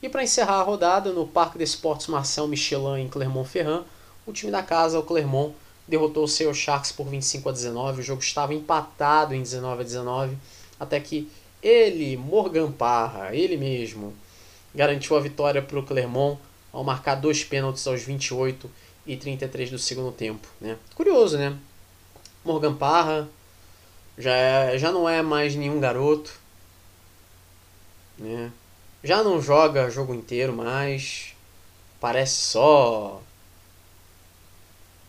E 0.00 0.08
para 0.08 0.22
encerrar 0.22 0.60
a 0.60 0.62
rodada, 0.62 1.10
no 1.10 1.26
Parque 1.26 1.58
de 1.58 1.64
Esportes 1.64 2.06
Marcel 2.06 2.46
Michelin 2.46 3.00
em 3.00 3.08
Clermont-Ferrand, 3.08 3.82
o 4.24 4.32
time 4.32 4.52
da 4.52 4.62
casa, 4.62 5.00
o 5.00 5.02
Clermont, 5.02 5.52
derrotou 5.88 6.22
o 6.22 6.28
seu 6.28 6.54
Sharks 6.54 6.92
por 6.92 7.08
25 7.08 7.48
a 7.48 7.52
19. 7.52 8.02
O 8.02 8.04
jogo 8.04 8.22
estava 8.22 8.54
empatado 8.54 9.34
em 9.34 9.42
19 9.42 9.80
a 9.80 9.84
19, 9.84 10.38
até 10.78 11.00
que 11.00 11.28
ele, 11.62 12.16
Morgan 12.16 12.70
Parra, 12.70 13.34
ele 13.34 13.56
mesmo, 13.56 14.14
garantiu 14.74 15.16
a 15.16 15.20
vitória 15.20 15.62
para 15.62 15.78
o 15.78 15.82
Clermont 15.82 16.40
ao 16.72 16.84
marcar 16.84 17.14
dois 17.14 17.42
pênaltis 17.42 17.86
aos 17.86 18.02
28 18.02 18.70
e 19.06 19.16
33 19.16 19.70
do 19.70 19.78
segundo 19.78 20.12
tempo. 20.12 20.46
Né? 20.60 20.76
Curioso, 20.94 21.38
né? 21.38 21.56
Morgan 22.44 22.74
Parra 22.74 23.28
já, 24.18 24.34
é, 24.34 24.78
já 24.78 24.92
não 24.92 25.08
é 25.08 25.22
mais 25.22 25.54
nenhum 25.54 25.80
garoto. 25.80 26.38
Né? 28.18 28.50
Já 29.02 29.22
não 29.22 29.40
joga 29.40 29.90
jogo 29.90 30.14
inteiro 30.14 30.52
mais. 30.52 31.34
Parece 32.00 32.34
só 32.34 33.22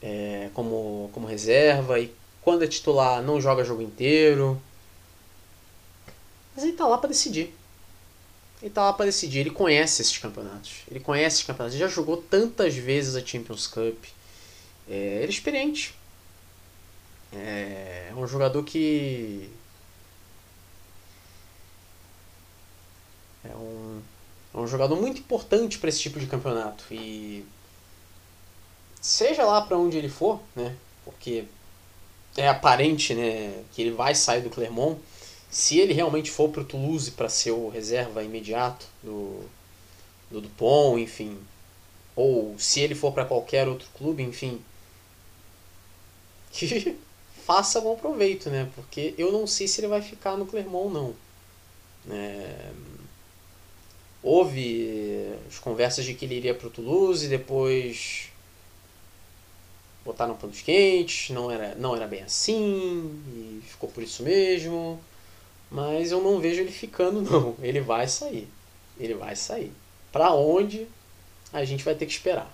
é, 0.01 0.49
como, 0.53 1.09
como 1.13 1.27
reserva. 1.27 1.99
E 1.99 2.13
quando 2.41 2.63
é 2.63 2.67
titular 2.67 3.21
não 3.21 3.41
joga 3.41 3.63
jogo 3.63 3.81
inteiro. 3.81 4.61
Mas 6.57 6.63
ele 6.63 6.73
tá 6.73 6.87
lá 6.87 6.97
para 6.97 7.09
decidir. 7.09 7.53
Ele 8.63 8.71
tá 8.71 8.85
lá 8.85 8.91
para 8.91 9.05
decidir. 9.05 9.41
Ele 9.41 9.51
conhece 9.51 10.01
esses 10.01 10.17
campeonatos. 10.17 10.77
Ele 10.89 10.99
conhece 10.99 11.35
esses 11.35 11.45
campeonatos. 11.45 11.75
Ele 11.75 11.87
já 11.87 11.95
jogou 11.95 12.17
tantas 12.17 12.73
vezes 12.73 13.15
a 13.15 13.23
Champions 13.23 13.67
Cup. 13.67 14.05
É, 14.89 15.17
ele 15.17 15.27
é 15.27 15.29
experiente. 15.29 15.93
É, 17.31 18.07
é 18.09 18.13
um 18.15 18.25
jogador 18.25 18.63
que. 18.63 19.51
É 23.45 23.55
um, 23.55 24.01
é 24.55 24.57
um 24.57 24.65
jogador 24.67 24.99
muito 24.99 25.19
importante 25.19 25.77
para 25.77 25.89
esse 25.89 25.99
tipo 25.99 26.19
de 26.19 26.25
campeonato. 26.25 26.85
E. 26.89 27.45
Seja 28.99 29.45
lá 29.45 29.61
para 29.61 29.77
onde 29.77 29.95
ele 29.95 30.09
for, 30.09 30.41
né? 30.55 30.75
Porque 31.05 31.45
é 32.35 32.49
aparente 32.49 33.13
né, 33.13 33.63
que 33.73 33.83
ele 33.83 33.91
vai 33.91 34.15
sair 34.15 34.41
do 34.41 34.49
Clermont 34.49 34.99
se 35.57 35.79
ele 35.79 35.91
realmente 35.91 36.29
for 36.29 36.49
para 36.49 36.61
o 36.61 36.65
Toulouse 36.65 37.09
para 37.09 37.27
ser 37.27 37.49
o 37.49 37.67
reserva 37.67 38.23
imediato 38.23 38.85
do, 39.01 39.41
do 40.29 40.39
Dupont, 40.39 41.01
enfim, 41.01 41.35
ou 42.15 42.55
se 42.59 42.79
ele 42.79 42.93
for 42.93 43.11
para 43.11 43.25
qualquer 43.25 43.67
outro 43.67 43.89
clube, 43.97 44.21
enfim, 44.21 44.61
que 46.51 46.95
faça 47.43 47.81
bom 47.81 47.97
proveito, 47.97 48.51
né? 48.51 48.69
Porque 48.75 49.15
eu 49.17 49.31
não 49.31 49.47
sei 49.47 49.67
se 49.67 49.81
ele 49.81 49.87
vai 49.87 49.99
ficar 49.99 50.37
no 50.37 50.45
Clermont 50.45 50.85
ou 50.85 50.91
não. 50.91 51.15
É... 52.15 52.71
Houve 54.21 55.33
as 55.49 55.57
conversas 55.57 56.05
de 56.05 56.13
que 56.13 56.25
ele 56.25 56.35
iria 56.35 56.53
para 56.53 56.67
o 56.67 56.71
Toulouse, 56.71 57.27
depois 57.27 58.29
botaram 60.05 60.35
panos 60.35 60.61
quentes, 60.61 61.31
não 61.31 61.49
era, 61.49 61.73
não 61.73 61.95
era 61.95 62.05
bem 62.05 62.21
assim, 62.21 63.09
e 63.33 63.63
ficou 63.65 63.89
por 63.89 64.03
isso 64.03 64.21
mesmo. 64.21 65.01
Mas 65.69 66.11
eu 66.11 66.21
não 66.21 66.39
vejo 66.39 66.61
ele 66.61 66.71
ficando, 66.71 67.21
não. 67.29 67.55
Ele 67.61 67.81
vai 67.81 68.07
sair. 68.07 68.47
Ele 68.99 69.13
vai 69.13 69.35
sair. 69.35 69.71
Para 70.11 70.33
onde 70.33 70.87
a 71.51 71.63
gente 71.63 71.83
vai 71.83 71.95
ter 71.95 72.05
que 72.05 72.11
esperar. 72.11 72.51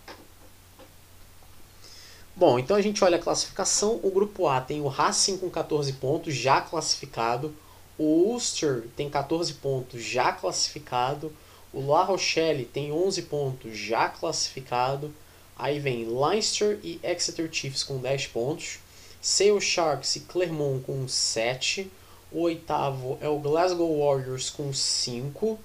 Bom, 2.36 2.58
então 2.58 2.76
a 2.76 2.82
gente 2.82 3.04
olha 3.04 3.18
a 3.18 3.22
classificação. 3.22 4.00
O 4.02 4.10
grupo 4.10 4.48
A 4.48 4.60
tem 4.60 4.82
o 4.82 4.88
Racing 4.88 5.38
com 5.38 5.50
14 5.50 5.94
pontos, 5.94 6.34
já 6.34 6.62
classificado. 6.62 7.56
O 7.98 8.04
Ulster 8.04 8.88
tem 8.96 9.08
14 9.10 9.54
pontos, 9.54 10.04
já 10.04 10.32
classificado. 10.32 11.32
O 11.72 11.86
La 11.88 12.04
Rochelle 12.04 12.66
tem 12.66 12.92
11 12.92 13.22
pontos, 13.24 13.78
já 13.78 14.10
classificado. 14.10 15.14
Aí 15.56 15.80
vem 15.80 16.06
Leinster 16.06 16.80
e 16.84 17.00
Exeter 17.04 17.48
Chiefs 17.52 17.84
com 17.84 18.00
10 18.00 18.28
pontos. 18.28 18.80
Sale 19.22 19.62
Sharks 19.62 20.16
e 20.16 20.22
Clermont 20.22 20.84
com 20.84 21.08
7. 21.08 21.90
O 22.34 22.42
oitavo 22.42 23.18
é 23.22 23.30
o 23.30 23.38
Glasgow 23.38 24.04
Warriors 24.04 24.50
com 24.50 24.74
5. 24.74 25.60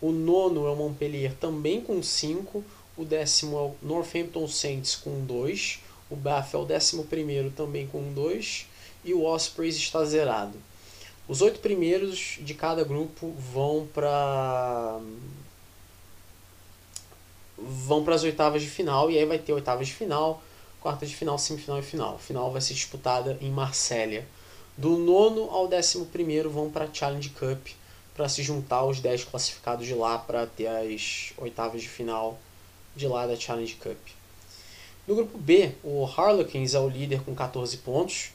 O 0.00 0.10
nono 0.10 0.66
é 0.66 0.70
o 0.70 0.76
Montpellier 0.76 1.34
também 1.34 1.82
com 1.82 2.02
5. 2.02 2.64
O 2.96 3.04
décimo 3.04 3.58
é 3.58 3.60
o 3.60 3.74
Northampton 3.82 4.48
Saints 4.48 4.96
com 4.96 5.24
2. 5.24 5.80
O 6.10 6.16
Bath 6.16 6.54
é 6.54 6.56
o 6.56 6.64
décimo 6.64 7.04
primeiro 7.04 7.50
também 7.50 7.86
com 7.86 8.12
2. 8.12 8.66
E 9.04 9.12
o 9.12 9.24
Ospreys 9.24 9.76
está 9.76 10.02
zerado. 10.04 10.58
Os 11.28 11.42
oito 11.42 11.60
primeiros 11.60 12.38
de 12.40 12.54
cada 12.54 12.84
grupo 12.84 13.34
vão 13.52 13.86
para 13.92 15.00
vão 17.56 18.04
para 18.04 18.14
as 18.14 18.22
oitavas 18.24 18.62
de 18.62 18.68
final 18.68 19.10
e 19.10 19.18
aí 19.18 19.24
vai 19.24 19.38
ter 19.38 19.52
oitavas 19.52 19.86
de 19.86 19.94
final, 19.94 20.42
quartas 20.80 21.08
de 21.08 21.16
final, 21.16 21.38
semifinal 21.38 21.78
e 21.78 21.82
final. 21.82 22.16
A 22.16 22.18
final 22.18 22.50
vai 22.50 22.60
ser 22.60 22.74
disputada 22.74 23.38
em 23.40 23.50
Marsella. 23.50 24.24
Do 24.76 24.96
nono 24.96 25.50
ao 25.50 25.68
décimo 25.68 26.06
primeiro 26.06 26.50
vão 26.50 26.68
para 26.68 26.86
a 26.86 26.92
Challenge 26.92 27.30
Cup 27.30 27.68
para 28.14 28.28
se 28.28 28.42
juntar 28.42 28.76
aos 28.76 29.00
10 29.00 29.24
classificados 29.24 29.86
de 29.86 29.94
lá 29.94 30.18
para 30.18 30.46
ter 30.46 30.66
as 30.66 31.32
oitavas 31.36 31.82
de 31.82 31.88
final 31.88 32.38
de 32.96 33.06
lá 33.06 33.26
da 33.26 33.36
Challenge 33.36 33.74
Cup. 33.76 33.98
No 35.06 35.14
grupo 35.14 35.36
B, 35.38 35.72
o 35.82 36.04
Harlequins 36.04 36.74
é 36.74 36.80
o 36.80 36.88
líder 36.88 37.22
com 37.22 37.34
14 37.34 37.76
pontos, 37.78 38.30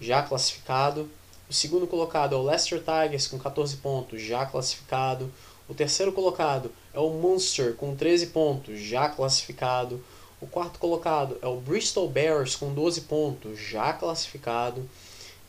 já 0.00 0.22
classificado. 0.22 1.10
O 1.48 1.52
segundo 1.52 1.86
colocado 1.86 2.34
é 2.34 2.38
o 2.38 2.42
Leicester 2.42 2.78
Tigers 2.78 3.26
com 3.26 3.38
14 3.38 3.76
pontos, 3.78 4.22
já 4.22 4.46
classificado. 4.46 5.32
O 5.68 5.74
terceiro 5.74 6.12
colocado 6.12 6.72
é 6.94 7.00
o 7.00 7.10
Munster 7.10 7.74
com 7.74 7.96
13 7.96 8.28
pontos, 8.28 8.80
já 8.80 9.08
classificado. 9.08 10.02
O 10.40 10.46
quarto 10.46 10.78
colocado 10.78 11.38
é 11.42 11.46
o 11.46 11.56
Bristol 11.56 12.08
Bears 12.08 12.56
com 12.56 12.72
12 12.72 13.02
pontos, 13.02 13.58
já 13.58 13.92
classificado. 13.92 14.88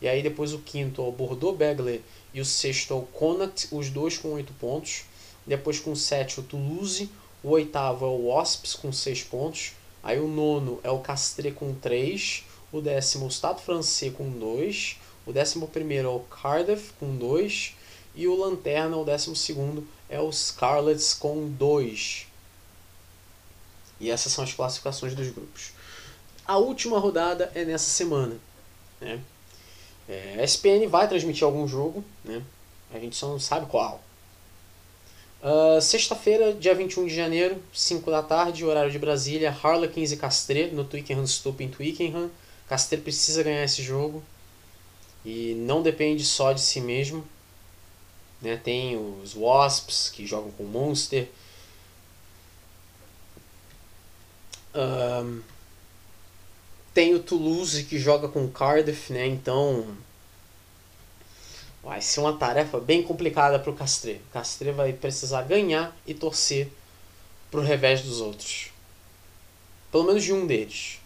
E 0.04 0.08
aí 0.10 0.22
depois 0.22 0.52
o 0.52 0.60
quinto 0.60 1.02
é 1.02 1.06
o 1.06 1.14
Bordeaux 1.14 1.58
Begley 1.58 2.04
e 2.34 2.42
o 2.42 2.46
sexto 2.46 2.94
é 2.94 2.98
o 2.98 3.04
Connacht, 3.04 3.70
os 3.72 3.90
dois 3.90 4.18
com 4.18 4.34
8 4.34 4.52
pontos. 4.56 5.06
Depois 5.48 5.80
com 5.80 5.96
7 5.96 6.42
o 6.42 6.44
Toulouse, 6.44 7.10
o 7.42 7.52
oitavo 7.52 8.06
é 8.06 8.10
o 8.10 8.28
Wasps 8.28 8.74
com 8.74 8.92
6 8.92 9.24
pontos. 9.24 9.72
Aí 10.04 10.20
o 10.20 10.28
nono 10.28 10.82
é 10.84 10.92
o 10.92 11.00
Castres 11.00 11.56
com 11.56 11.74
3, 11.74 12.44
o 12.70 12.82
décimo 12.82 13.28
o 13.28 13.32
Stade 13.32 13.62
Francês 13.62 14.14
com 14.14 14.30
2, 14.30 14.98
o 15.26 15.32
décimo 15.32 15.70
primeiro 15.70 16.10
é 16.10 16.12
o 16.12 16.20
Cardiff 16.20 16.92
com 17.00 17.16
2 17.16 17.74
e 18.14 18.28
o 18.28 18.36
Lanterna, 18.36 18.98
o 18.98 19.06
décimo 19.06 19.38
segundo, 19.38 19.88
é 20.10 20.20
o 20.20 20.30
Scarlets 20.34 21.14
com 21.14 21.48
2. 21.48 22.28
E 24.02 24.12
essas 24.12 24.34
são 24.34 24.44
as 24.44 24.52
classificações 24.52 25.16
dos 25.16 25.30
grupos. 25.30 25.72
A 26.46 26.58
última 26.58 27.00
rodada 27.00 27.50
é 27.56 27.64
nessa 27.64 27.90
semana. 27.90 28.36
Né? 29.00 29.22
É, 30.08 30.38
a 30.40 30.44
SPN 30.44 30.88
vai 30.88 31.08
transmitir 31.08 31.44
algum 31.44 31.68
jogo, 31.68 32.04
né? 32.24 32.44
a 32.94 33.00
gente 33.00 33.16
só 33.16 33.28
não 33.28 33.40
sabe 33.40 33.66
qual. 33.68 34.04
Uh, 35.42 35.82
Sexta-feira, 35.82 36.54
dia 36.54 36.74
21 36.74 37.08
de 37.08 37.16
janeiro, 37.16 37.62
5 37.74 38.10
da 38.10 38.24
tarde, 38.24 38.64
horário 38.64 38.92
de 38.92 39.00
Brasília, 39.00 39.52
Harlequins 39.52 40.12
e 40.12 40.18
Castre 40.18 40.68
no 40.72 40.86
Twickenham 40.86 41.28
Stup 41.28 41.62
em 41.62 41.70
Twickenham. 41.70 42.32
Castre 42.68 42.98
precisa 43.02 43.44
ganhar 43.44 43.64
esse 43.64 43.84
jogo 43.84 44.24
e 45.26 45.54
não 45.56 45.82
depende 45.82 46.24
só 46.24 46.54
de 46.54 46.62
si 46.62 46.80
mesmo. 46.80 47.26
Né? 48.42 48.58
Tem 48.58 48.98
os 48.98 49.34
Wasps 49.34 50.10
que 50.10 50.26
jogam 50.26 50.52
com 50.52 50.64
Monster. 50.64 51.28
Um, 54.74 55.42
tem 56.94 57.16
o 57.16 57.20
Toulouse 57.20 57.84
que 57.86 57.98
joga 57.98 58.28
com 58.28 58.46
o 58.46 58.52
Cardiff, 58.52 59.12
né? 59.12 59.26
Então 59.26 59.86
vai 61.84 62.00
ser 62.02 62.20
uma 62.20 62.38
tarefa 62.38 62.80
bem 62.80 63.04
complicada 63.04 63.60
para 63.60 63.72
o 63.72 63.76
Castre. 63.76 64.22
Castre 64.32 64.72
vai 64.72 64.94
precisar 64.94 65.42
ganhar 65.42 65.96
e 66.06 66.14
torcer 66.14 66.72
para 67.50 67.60
o 67.60 67.64
revés 67.64 68.02
dos 68.02 68.22
outros. 68.22 68.70
Pelo 69.92 70.06
menos 70.06 70.24
de 70.24 70.34
um 70.34 70.48
deles. 70.48 71.00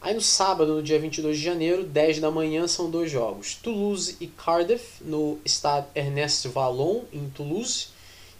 Aí 0.00 0.14
no 0.14 0.20
sábado, 0.20 0.74
no 0.74 0.82
dia 0.82 0.98
22 0.98 1.36
de 1.36 1.42
janeiro, 1.42 1.82
10 1.82 2.20
da 2.20 2.30
manhã, 2.30 2.68
são 2.68 2.90
dois 2.90 3.10
jogos. 3.10 3.56
Toulouse 3.56 4.16
e 4.20 4.26
Cardiff, 4.26 5.02
no 5.02 5.38
Stade 5.44 5.86
Ernest 5.94 6.46
Vallon, 6.48 7.02
em 7.12 7.28
Toulouse. 7.30 7.88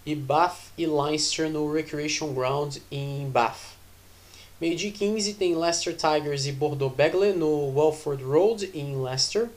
E 0.04 0.14
Bath 0.14 0.56
e 0.78 0.86
Leinster, 0.86 1.50
no 1.50 1.72
Recreation 1.72 2.32
Ground, 2.32 2.76
em 2.90 3.28
Bath. 3.28 3.75
Meio-dia 4.58 4.90
15 4.90 5.34
tem 5.34 5.54
Leicester 5.54 5.94
Tigers 5.94 6.46
e 6.46 6.52
Bordeaux 6.52 6.94
Begley, 6.94 7.34
no 7.34 7.78
Welford 7.78 8.24
Road, 8.24 8.70
em 8.72 8.96
Leicester. 8.96 9.50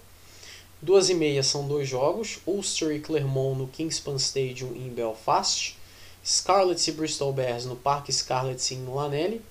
Duas 0.82 1.10
e 1.10 1.14
meia 1.14 1.42
são 1.42 1.66
dois 1.66 1.88
jogos, 1.88 2.40
Ulster 2.46 2.92
e 2.92 3.00
Clermont 3.00 3.58
no 3.58 3.68
Kingspan 3.68 4.18
Stadium 4.18 4.76
em 4.76 4.90
Belfast, 4.90 5.78
Scarlets 6.26 6.86
e 6.88 6.92
Bristol 6.92 7.32
Bears 7.32 7.64
no 7.66 7.78
Parque 7.78 8.12
Scarlets 8.12 8.72
em 8.72 8.86
Lanelli, 8.86 9.42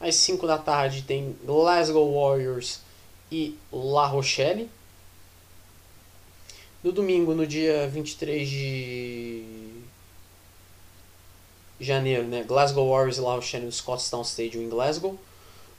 às 0.00 0.16
5 0.16 0.44
da 0.44 0.58
tarde 0.58 1.02
tem 1.02 1.36
Glasgow 1.44 2.20
Warriors 2.20 2.80
e 3.30 3.56
La 3.72 4.06
Rochelle. 4.06 4.68
No 6.82 6.90
domingo, 6.90 7.32
no 7.32 7.46
dia 7.46 7.88
23 7.88 8.48
de 8.48 9.67
janeiro, 11.80 12.24
né? 12.24 12.42
Glasgow 12.42 12.90
Warriors 12.90 13.18
e 13.18 13.20
La 13.20 13.34
Rochelle 13.34 13.66
no 13.66 13.72
Scotstown 13.72 14.22
Stadium 14.22 14.62
em 14.62 14.68
Glasgow. 14.68 15.18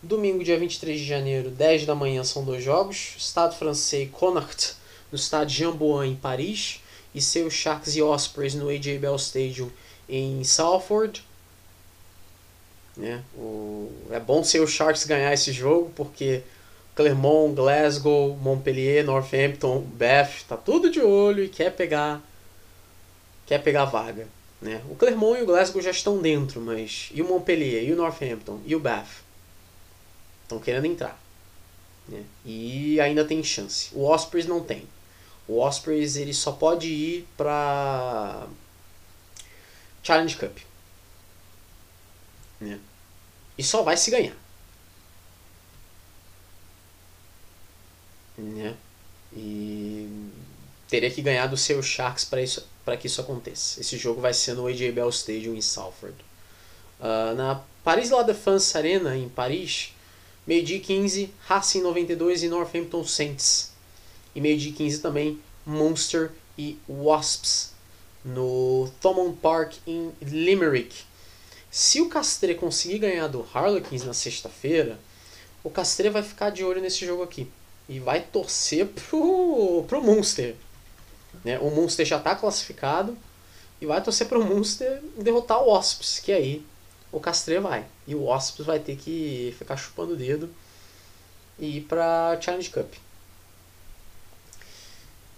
Domingo, 0.02 0.44
dia 0.44 0.58
23 0.58 1.00
de 1.00 1.06
janeiro, 1.06 1.50
10 1.50 1.86
da 1.86 1.94
manhã, 1.94 2.24
são 2.24 2.44
dois 2.44 2.64
jogos. 2.64 3.16
Estado 3.18 3.56
francês 3.56 4.10
Connacht 4.12 4.76
no 5.12 5.18
estádio 5.18 5.58
Jamboan 5.58 6.08
em 6.08 6.16
Paris. 6.16 6.82
E 7.14 7.22
seus 7.22 7.54
Sharks 7.54 7.96
e 7.96 8.02
Ospreys 8.02 8.54
no 8.54 8.70
AJ 8.70 9.00
Bell 9.00 9.16
Stadium 9.16 9.70
em 10.08 10.44
Salford. 10.44 11.24
Né? 12.96 13.24
O, 13.36 13.92
é 14.12 14.20
bom 14.20 14.44
ser 14.44 14.60
o 14.60 14.68
Sharks 14.68 15.06
ganhar 15.06 15.34
esse 15.34 15.52
jogo, 15.52 15.92
porque 15.96 16.44
Clermont, 16.96 17.56
Glasgow, 17.56 18.36
Montpellier, 18.36 19.06
Northampton, 19.06 19.80
Bath, 19.80 20.44
tá 20.48 20.58
tudo 20.58 20.92
de 20.92 21.00
olho 21.00 21.44
e 21.44 21.50
quer 21.50 21.72
pegar 21.72 22.22
quer 23.46 23.60
pegar 23.60 23.86
vaga. 23.86 24.28
Né? 24.62 24.84
O 24.90 24.96
Clermont 24.96 25.40
e 25.40 25.44
o 25.44 25.46
Glasgow 25.46 25.82
já 25.82 25.92
estão 25.92 26.22
dentro, 26.22 26.60
mas 26.60 27.10
e 27.14 27.22
o 27.22 27.28
Montpellier, 27.28 27.84
e 27.84 27.94
o 27.94 27.96
Northampton, 27.96 28.60
e 28.66 28.76
o 28.76 28.80
Bath? 28.80 29.08
Estão 30.44 30.60
querendo 30.60 30.86
entrar. 30.86 31.22
Né? 32.08 32.26
E 32.44 33.00
ainda 33.00 33.24
tem 33.24 33.44
chance. 33.44 33.90
O 33.94 34.04
Ospreys 34.04 34.46
não 34.46 34.62
tem. 34.62 34.88
O 35.48 35.60
Ospreys 35.60 36.16
ele 36.16 36.34
só 36.34 36.52
pode 36.52 36.88
ir 36.88 37.28
para 37.38 38.48
Challenge 40.04 40.36
Cup. 40.36 40.58
Né? 42.60 42.80
E 43.58 43.64
só 43.64 43.82
vai 43.82 43.96
se 43.96 44.12
ganhar. 44.12 44.36
Né? 48.38 48.76
E 49.34 50.30
teria 50.88 51.12
que 51.12 51.22
ganhar 51.22 51.48
do 51.48 51.58
seu 51.58 51.82
Sharks 51.82 52.26
para 52.26 52.42
isso 52.42 52.68
para 52.90 52.98
que 52.98 53.06
isso 53.06 53.22
aconteça. 53.22 53.80
Esse 53.80 53.98
jogo 54.00 54.20
vai 54.20 54.34
ser 54.34 54.56
no 54.56 54.66
AJ 54.66 54.92
Bell 54.94 55.10
Stadium 55.10 55.54
em 55.54 55.62
Salford. 55.62 56.16
Uh, 57.00 57.36
na 57.36 57.64
Paris 57.84 58.10
La 58.10 58.24
Défense 58.24 58.76
Arena 58.76 59.16
em 59.16 59.30
Paris, 59.30 59.94
meio-dia 60.48 60.80
15, 60.80 61.32
Racing 61.46 61.82
92 61.82 62.42
e 62.42 62.48
Northampton 62.48 63.06
Saints. 63.06 63.72
E 64.34 64.42
meio-dia 64.42 64.74
15 64.74 65.02
também 65.02 65.40
Munster 65.64 66.32
e 66.58 66.80
Wasps 66.90 67.74
no 68.26 68.90
Thomond 69.00 69.38
Park 69.38 69.76
em 69.86 70.12
Limerick. 70.20 71.04
Se 71.70 72.02
o 72.02 72.10
Castre 72.10 72.56
conseguir 72.56 72.98
ganhar 72.98 73.28
do 73.28 73.46
Harlequins 73.54 74.04
na 74.04 74.16
sexta-feira, 74.16 75.00
o 75.64 75.70
Castre 75.70 76.10
vai 76.10 76.24
ficar 76.24 76.50
de 76.50 76.64
olho 76.64 76.82
nesse 76.82 77.06
jogo 77.06 77.22
aqui. 77.22 77.48
E 77.88 78.00
vai 78.00 78.20
torcer 78.20 78.88
pro, 79.10 79.86
pro 79.88 80.02
Munster. 80.02 80.56
Né? 81.44 81.60
O 81.60 81.70
Munster 81.70 82.06
já 82.06 82.18
está 82.18 82.36
classificado. 82.36 83.18
E 83.82 83.86
vai 83.86 84.04
torcer 84.04 84.28
pro 84.28 84.44
Munster 84.44 85.02
derrotar 85.18 85.62
o 85.64 85.72
Wasps, 85.72 86.20
que 86.20 86.34
aí 86.34 86.66
o 87.12 87.20
Castre 87.20 87.60
vai. 87.60 87.86
E 88.06 88.14
o 88.14 88.26
Wasps 88.26 88.66
vai 88.66 88.80
ter 88.80 88.98
que 88.98 89.56
ficar 89.58 89.78
chupando 89.78 90.14
o 90.14 90.18
dedo 90.18 90.50
e 91.58 91.78
ir 91.78 91.82
pra 91.82 92.38
Challenge 92.42 92.70
Cup. 92.70 92.94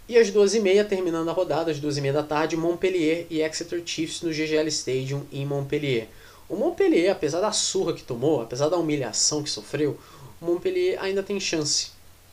E 0.10 0.18
às 0.18 0.30
12h30, 0.30 0.88
terminando 0.88 1.30
a 1.30 1.34
rodada, 1.34 1.72
às 1.72 1.80
12h30 1.80 2.12
da 2.12 2.24
tarde, 2.24 2.58
Montpellier 2.58 3.28
e 3.30 3.42
Exeter 3.42 3.82
Chiefs 3.86 4.22
no 4.22 4.32
GGL 4.32 4.68
Stadium 4.68 5.24
em 5.32 5.46
Montpellier. 5.46 6.10
O 6.50 6.56
Montpellier, 6.56 7.12
apesar 7.12 7.40
da 7.40 7.52
surra 7.52 7.94
que 7.94 8.04
tomou, 8.04 8.42
apesar 8.42 8.68
da 8.68 8.76
humilhação 8.76 9.42
que 9.42 9.50
sofreu, 9.50 9.98
o 10.42 10.46
Montpellier 10.46 11.02
ainda 11.02 11.24
tem 11.24 11.40
chance. 11.40 11.92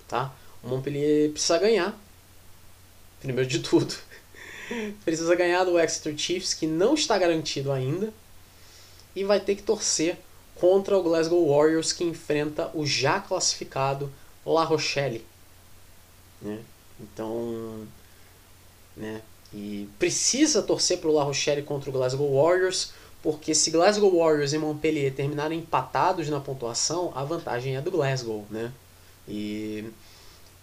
Tá? 0.09 0.35
O 0.61 0.69
Montpellier 0.69 1.31
precisa 1.31 1.59
ganhar, 1.59 1.97
primeiro 3.21 3.49
de 3.49 3.61
tudo. 3.61 3.95
precisa 5.05 5.35
ganhar 5.35 5.65
do 5.65 5.79
Exeter 5.79 6.17
Chiefs, 6.17 6.55
que 6.55 6.67
não 6.67 6.95
está 6.95 7.19
garantido 7.19 7.73
ainda, 7.73 8.13
e 9.15 9.25
vai 9.25 9.41
ter 9.41 9.57
que 9.57 9.63
torcer 9.63 10.19
contra 10.55 10.97
o 10.97 11.03
Glasgow 11.03 11.49
Warriors, 11.49 11.93
que 11.93 12.05
enfrenta 12.05 12.71
o 12.75 12.85
já 12.87 13.21
classificado 13.21 14.13
La 14.45 14.65
Rochelle. 14.65 15.25
Né? 16.41 16.61
Então, 17.01 17.87
né? 18.97 19.23
E 19.53 19.89
precisa 19.99 20.63
torcer 20.63 20.99
para 20.99 21.09
o 21.09 21.13
La 21.13 21.25
Rochelle 21.25 21.63
contra 21.63 21.89
o 21.89 21.93
Glasgow 21.93 22.43
Warriors, 22.43 22.93
porque 23.23 23.55
se 23.55 23.71
Glasgow 23.71 24.19
Warriors 24.19 24.53
e 24.53 24.59
Montpellier 24.59 25.15
terminarem 25.15 25.61
empatados 25.61 26.29
na 26.29 26.39
pontuação, 26.39 27.13
a 27.15 27.25
vantagem 27.25 27.77
é 27.77 27.81
do 27.81 27.91
Glasgow, 27.91 28.47
né? 28.51 28.73
E 29.27 29.87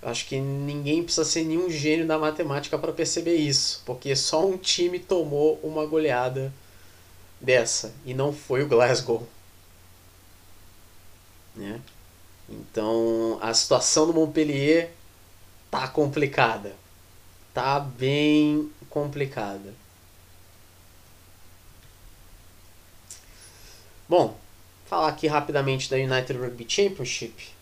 acho 0.05 0.27
que 0.27 0.39
ninguém 0.39 1.03
precisa 1.03 1.25
ser 1.25 1.43
nenhum 1.43 1.69
gênio 1.69 2.05
da 2.07 2.17
matemática 2.17 2.77
para 2.77 2.93
perceber 2.93 3.35
isso, 3.35 3.81
porque 3.85 4.15
só 4.15 4.45
um 4.45 4.57
time 4.57 4.99
tomou 4.99 5.59
uma 5.63 5.85
goleada 5.85 6.53
dessa 7.41 7.93
e 8.05 8.13
não 8.13 8.31
foi 8.31 8.63
o 8.63 8.67
Glasgow, 8.67 9.27
né? 11.55 11.81
Então 12.47 13.39
a 13.41 13.53
situação 13.53 14.07
do 14.07 14.13
Montpellier 14.13 14.91
tá 15.71 15.87
complicada. 15.87 16.75
Tá 17.53 17.79
bem 17.79 18.69
complicada. 18.89 19.73
Bom, 24.07 24.37
falar 24.85 25.07
aqui 25.07 25.25
rapidamente 25.25 25.89
da 25.89 25.97
United 25.97 26.37
Rugby 26.37 26.65
Championship. 26.69 27.54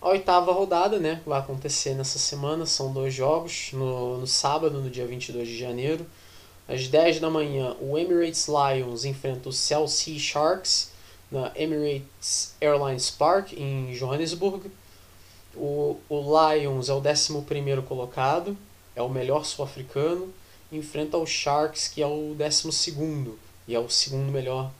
A 0.00 0.10
oitava 0.10 0.52
rodada, 0.52 0.98
né, 0.98 1.20
vai 1.26 1.40
acontecer 1.40 1.94
nessa 1.94 2.20
semana, 2.20 2.64
são 2.66 2.92
dois 2.92 3.12
jogos, 3.12 3.70
no, 3.72 4.18
no 4.18 4.26
sábado, 4.28 4.80
no 4.80 4.88
dia 4.88 5.04
22 5.04 5.48
de 5.48 5.58
janeiro, 5.58 6.06
às 6.68 6.86
10 6.86 7.18
da 7.18 7.28
manhã, 7.28 7.74
o 7.80 7.98
Emirates 7.98 8.46
Lions 8.46 9.04
enfrenta 9.04 9.48
o 9.48 9.52
Chelsea 9.52 10.18
Sharks 10.18 10.92
na 11.32 11.50
Emirates 11.56 12.54
Airlines 12.60 13.10
Park, 13.10 13.54
em 13.54 13.92
Johannesburg. 13.92 14.70
O, 15.56 15.96
o 16.08 16.20
Lions 16.20 16.88
é 16.88 16.92
o 16.92 16.98
11 16.98 17.82
colocado, 17.86 18.56
é 18.94 19.02
o 19.02 19.08
melhor 19.08 19.44
sul-africano, 19.44 20.32
enfrenta 20.70 21.16
o 21.16 21.26
Sharks, 21.26 21.88
que 21.88 22.02
é 22.02 22.06
o 22.06 22.36
12 22.36 22.70
e 23.66 23.74
é 23.74 23.78
o 23.80 23.88
segundo 23.88 24.30
melhor 24.30 24.70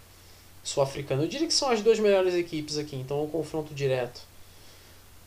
sul-africano. 0.62 1.22
Eu 1.22 1.28
diria 1.28 1.48
que 1.48 1.54
são 1.54 1.70
as 1.70 1.80
duas 1.80 1.98
melhores 1.98 2.34
equipes 2.34 2.76
aqui, 2.78 2.96
então 2.96 3.18
é 3.18 3.22
um 3.22 3.30
confronto 3.30 3.74
direto. 3.74 4.27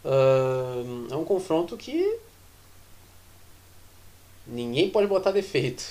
Uh, 0.03 1.07
é 1.11 1.15
um 1.15 1.23
confronto 1.23 1.77
que 1.77 2.17
ninguém 4.47 4.89
pode 4.89 5.07
botar 5.07 5.31
defeito. 5.31 5.83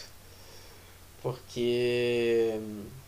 Porque 1.22 2.58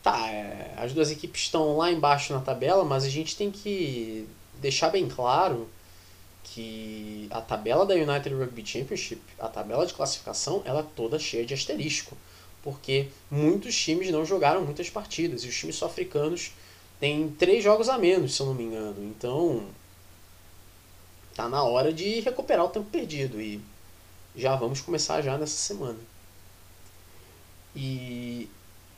tá, 0.03 0.29
é, 0.29 0.73
as 0.77 0.93
duas 0.93 1.09
equipes 1.09 1.41
estão 1.43 1.77
lá 1.77 1.91
embaixo 1.91 2.33
na 2.33 2.39
tabela, 2.39 2.83
mas 2.83 3.03
a 3.03 3.09
gente 3.09 3.35
tem 3.35 3.49
que 3.49 4.27
deixar 4.61 4.89
bem 4.89 5.07
claro 5.07 5.67
que 6.43 7.27
a 7.31 7.41
tabela 7.41 7.85
da 7.85 7.95
United 7.95 8.35
Rugby 8.35 8.65
Championship, 8.65 9.21
a 9.39 9.47
tabela 9.47 9.85
de 9.85 9.93
classificação, 9.93 10.61
ela 10.65 10.81
é 10.81 10.85
toda 10.95 11.17
cheia 11.17 11.45
de 11.45 11.53
asterisco, 11.53 12.15
porque 12.61 13.07
muitos 13.31 13.75
times 13.75 14.11
não 14.11 14.25
jogaram 14.25 14.61
muitas 14.61 14.89
partidas 14.89 15.43
e 15.43 15.47
os 15.47 15.57
times 15.57 15.75
sul-africanos 15.75 16.51
têm 16.99 17.29
três 17.29 17.63
jogos 17.63 17.89
a 17.89 17.97
menos, 17.97 18.35
se 18.35 18.41
eu 18.41 18.47
não 18.47 18.53
me 18.53 18.63
engano. 18.63 19.03
Então, 19.03 19.63
tá 21.35 21.49
na 21.49 21.63
hora 21.63 21.91
de 21.91 22.19
recuperar 22.19 22.65
o 22.65 22.69
tempo 22.69 22.89
perdido 22.89 23.41
e 23.41 23.61
já 24.35 24.55
vamos 24.55 24.81
começar 24.81 25.21
já 25.21 25.37
nessa 25.37 25.55
semana. 25.55 25.99
E 27.75 28.49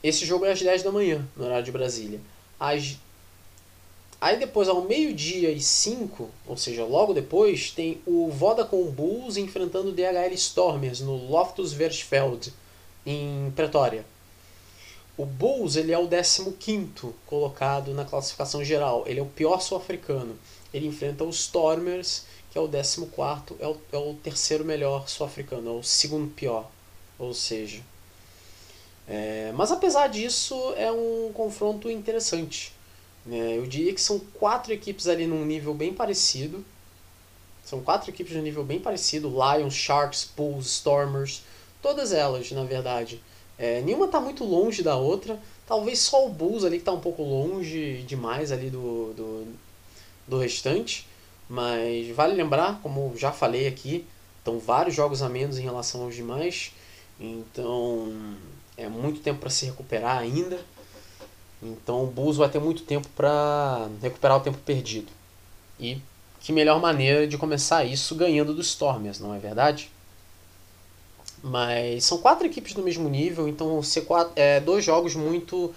esse 0.03 0.25
jogo 0.25 0.45
é 0.45 0.51
às 0.51 0.61
10 0.61 0.83
da 0.83 0.91
manhã, 0.91 1.27
no 1.35 1.45
horário 1.45 1.65
de 1.65 1.71
Brasília. 1.71 2.19
Às 2.59 2.97
Aí 4.19 4.39
depois, 4.39 4.67
ao 4.67 4.81
meio-dia 4.81 5.51
e 5.51 5.61
5, 5.61 6.29
ou 6.47 6.57
seja, 6.57 6.83
logo 6.85 7.13
depois, 7.13 7.69
tem 7.69 8.01
o 8.07 8.29
Vodacom 8.31 8.85
Bulls 8.85 9.37
enfrentando 9.37 9.89
o 9.89 9.91
DHL 9.91 10.33
Stormers 10.33 11.01
no 11.01 11.15
Loftus 11.15 11.73
Versfeld, 11.73 12.51
em 13.05 13.51
Pretória. 13.55 14.05
O 15.17 15.25
Bulls 15.25 15.75
ele 15.75 15.91
é 15.91 15.97
o 15.99 16.07
15 16.07 17.13
colocado 17.25 17.93
na 17.93 18.03
classificação 18.03 18.63
geral. 18.63 19.03
Ele 19.05 19.19
é 19.19 19.23
o 19.23 19.27
pior 19.27 19.61
sul-africano. 19.61 20.35
Ele 20.75 20.87
enfrenta 20.87 21.23
os 21.23 21.39
Stormers, 21.39 22.25
que 22.51 22.57
é 22.57 22.61
o 22.61 22.67
14, 22.67 23.07
é 23.59 23.67
o, 23.67 23.77
é 23.93 23.97
o 23.97 24.13
terceiro 24.15 24.65
melhor 24.65 25.07
sul-africano, 25.07 25.69
é 25.69 25.73
o 25.73 25.83
segundo 25.83 26.29
pior. 26.33 26.69
Ou 27.17 27.33
seja. 27.33 27.81
É, 29.07 29.53
mas 29.55 29.71
apesar 29.71 30.07
disso, 30.07 30.73
é 30.75 30.91
um 30.91 31.31
confronto 31.33 31.89
interessante. 31.89 32.73
Né? 33.25 33.57
Eu 33.57 33.65
diria 33.65 33.93
que 33.93 34.01
são 34.01 34.19
quatro 34.19 34.73
equipes 34.73 35.07
ali 35.07 35.25
num 35.25 35.45
nível 35.45 35.73
bem 35.73 35.93
parecido. 35.93 36.65
São 37.63 37.81
quatro 37.81 38.11
equipes 38.11 38.33
de 38.33 38.39
um 38.39 38.43
nível 38.43 38.65
bem 38.65 38.79
parecido: 38.79 39.29
Lions, 39.29 39.73
Sharks, 39.73 40.29
Bulls, 40.35 40.65
Stormers. 40.67 41.41
Todas 41.81 42.11
elas, 42.11 42.51
na 42.51 42.65
verdade. 42.65 43.21
É, 43.57 43.79
nenhuma 43.81 44.07
está 44.07 44.19
muito 44.19 44.43
longe 44.43 44.83
da 44.83 44.97
outra. 44.97 45.39
Talvez 45.65 45.99
só 45.99 46.25
o 46.25 46.29
Bulls 46.29 46.65
ali 46.65 46.77
que 46.77 46.81
está 46.81 46.91
um 46.91 46.99
pouco 46.99 47.23
longe 47.23 48.03
demais 48.03 48.51
ali 48.51 48.69
do, 48.69 49.13
do, 49.13 49.47
do 50.27 50.37
restante. 50.37 51.07
Mas 51.47 52.09
vale 52.15 52.33
lembrar, 52.33 52.79
como 52.81 53.13
já 53.15 53.31
falei 53.31 53.67
aqui, 53.67 54.05
estão 54.39 54.59
vários 54.59 54.95
jogos 54.95 55.21
a 55.21 55.29
menos 55.29 55.57
em 55.57 55.63
relação 55.63 56.03
aos 56.03 56.15
demais. 56.15 56.71
Então 57.19 58.35
é 58.77 58.89
muito 58.89 59.21
tempo 59.21 59.39
para 59.39 59.49
se 59.49 59.65
recuperar 59.65 60.17
ainda. 60.17 60.59
Então 61.61 62.03
o 62.03 62.07
Bulls 62.07 62.37
vai 62.37 62.49
ter 62.49 62.59
muito 62.59 62.83
tempo 62.83 63.07
para 63.15 63.87
recuperar 64.01 64.37
o 64.37 64.41
tempo 64.41 64.57
perdido. 64.59 65.11
E 65.79 66.01
que 66.39 66.53
melhor 66.53 66.79
maneira 66.79 67.27
de 67.27 67.37
começar 67.37 67.83
isso 67.83 68.13
ganhando 68.15 68.53
dos 68.53 68.67
Stormers, 68.67 69.19
não 69.19 69.33
é 69.33 69.39
verdade? 69.39 69.89
Mas 71.41 72.03
são 72.03 72.19
quatro 72.19 72.45
equipes 72.45 72.73
do 72.73 72.83
mesmo 72.83 73.09
nível, 73.09 73.47
então 73.47 73.67
vão 73.67 73.83
ser 73.83 74.01
quatro, 74.01 74.33
é, 74.35 74.59
dois 74.59 74.85
jogos 74.85 75.15
muito 75.15 75.73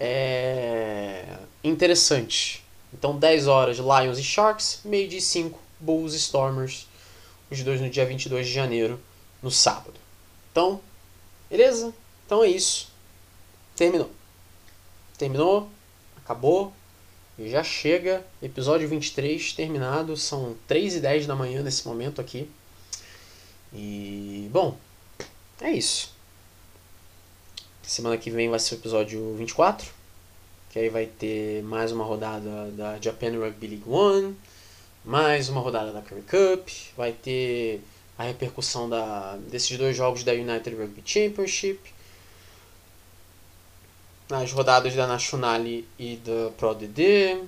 é, 0.00 1.36
interessantes. 1.62 2.63
Então 2.94 3.18
10 3.18 3.48
horas 3.48 3.78
Lions 3.78 4.18
e 4.18 4.22
Sharks, 4.22 4.80
meio 4.84 5.08
de 5.08 5.20
5 5.20 5.58
Bulls 5.80 6.14
e 6.14 6.16
Stormers, 6.16 6.86
os 7.50 7.62
dois 7.62 7.80
no 7.80 7.90
dia 7.90 8.06
22 8.06 8.46
de 8.46 8.52
janeiro, 8.52 9.00
no 9.42 9.50
sábado. 9.50 9.94
Então, 10.50 10.80
beleza? 11.50 11.92
Então 12.24 12.42
é 12.42 12.48
isso. 12.48 12.88
Terminou. 13.76 14.10
Terminou, 15.18 15.68
acabou, 16.16 16.72
já 17.38 17.62
chega. 17.62 18.24
Episódio 18.40 18.88
23 18.88 19.52
terminado, 19.52 20.16
são 20.16 20.56
3 20.66 20.96
e 20.96 21.00
10 21.00 21.26
da 21.26 21.34
manhã 21.34 21.62
nesse 21.62 21.86
momento 21.86 22.20
aqui. 22.20 22.48
E, 23.72 24.48
bom, 24.52 24.76
é 25.60 25.72
isso. 25.72 26.14
Semana 27.82 28.16
que 28.16 28.30
vem 28.30 28.48
vai 28.48 28.58
ser 28.58 28.76
o 28.76 28.78
episódio 28.78 29.34
24, 29.36 29.92
que 30.74 30.80
aí 30.80 30.88
vai 30.88 31.06
ter 31.06 31.62
mais 31.62 31.92
uma 31.92 32.02
rodada 32.02 32.68
da 32.72 33.00
Japan 33.00 33.30
Rugby 33.38 33.68
League 33.68 33.88
One, 33.88 34.36
mais 35.04 35.48
uma 35.48 35.60
rodada 35.60 35.92
da 35.92 36.02
Curry 36.02 36.22
Cup, 36.22 36.68
vai 36.96 37.12
ter 37.12 37.80
a 38.18 38.24
repercussão 38.24 38.88
da, 38.88 39.36
desses 39.36 39.78
dois 39.78 39.96
jogos 39.96 40.24
da 40.24 40.32
United 40.32 40.74
Rugby 40.74 41.00
Championship, 41.06 41.78
as 44.28 44.50
rodadas 44.50 44.96
da 44.96 45.06
Nationale 45.06 45.86
e 45.96 46.16
da 46.16 46.50
Pro 46.56 46.74
DD, 46.74 47.44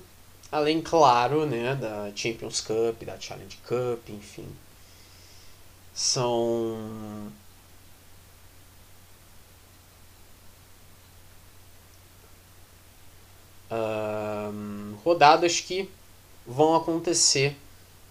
além, 0.49 0.81
claro, 0.81 1.45
né, 1.45 1.75
da 1.75 2.09
Champions 2.15 2.61
Cup, 2.61 3.03
da 3.03 3.19
Challenge 3.19 3.57
Cup, 3.67 4.07
enfim. 4.07 4.47
São 5.93 7.29
um, 13.71 14.95
rodadas 15.03 15.59
que 15.59 15.89
vão 16.45 16.75
acontecer 16.75 17.55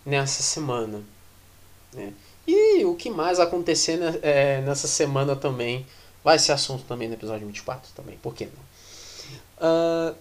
nessa 0.04 0.42
semana. 0.42 1.02
Né? 1.92 2.12
E 2.46 2.84
o 2.84 2.94
que 2.94 3.10
mais 3.10 3.40
acontecer 3.40 3.98
é, 4.22 4.60
nessa 4.60 4.86
semana 4.86 5.34
também 5.34 5.86
vai 6.22 6.38
ser 6.38 6.52
assunto 6.52 6.84
também 6.84 7.08
no 7.08 7.14
episódio 7.14 7.46
24 7.46 7.90
também, 7.94 8.16
por 8.18 8.34
que 8.34 8.46
não? 8.46 8.66
Uh, 9.58 10.14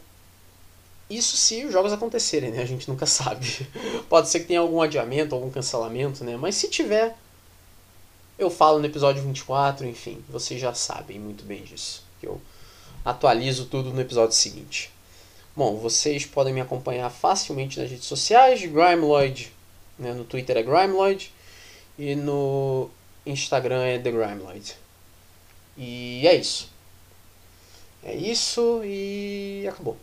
isso 1.10 1.38
se 1.38 1.66
os 1.66 1.74
jogos 1.74 1.94
acontecerem, 1.94 2.52
né? 2.52 2.62
A 2.62 2.66
gente 2.66 2.90
nunca 2.90 3.06
sabe. 3.08 3.68
Pode 4.10 4.30
ser 4.30 4.40
que 4.40 4.48
tenha 4.48 4.60
algum 4.60 4.82
adiamento, 4.82 5.36
algum 5.36 5.52
cancelamento, 5.52 6.24
né? 6.24 6.38
Mas 6.38 6.56
se 6.56 6.70
tiver, 6.70 7.16
eu 8.40 8.50
falo 8.50 8.80
no 8.80 8.86
episódio 8.86 9.22
24, 9.22 9.86
enfim, 9.86 10.24
vocês 10.30 10.60
já 10.60 10.74
sabem 10.74 11.20
muito 11.20 11.44
bem 11.44 11.64
disso. 11.64 12.04
Que 12.20 12.28
eu 12.28 12.42
atualizo 13.04 13.66
tudo 13.66 13.92
no 13.92 14.02
episódio 14.02 14.36
seguinte. 14.36 14.92
Bom, 15.56 15.78
vocês 15.78 16.26
podem 16.26 16.54
me 16.54 16.60
acompanhar 16.60 17.10
facilmente 17.10 17.80
nas 17.80 17.90
redes 17.90 18.06
sociais, 18.06 18.60
Grimeloid, 18.60 19.54
né, 19.98 20.14
no 20.14 20.26
Twitter 20.26 20.58
é 20.58 20.62
Grimeloid 20.62 21.32
e 21.98 22.14
no 22.14 22.90
Instagram 23.26 23.82
é 23.82 23.98
The 23.98 24.12
Grimeloid. 24.12 24.76
E 25.78 26.28
é 26.28 26.36
isso. 26.36 26.70
É 28.04 28.14
isso 28.14 28.82
e 28.84 29.66
acabou. 29.68 29.98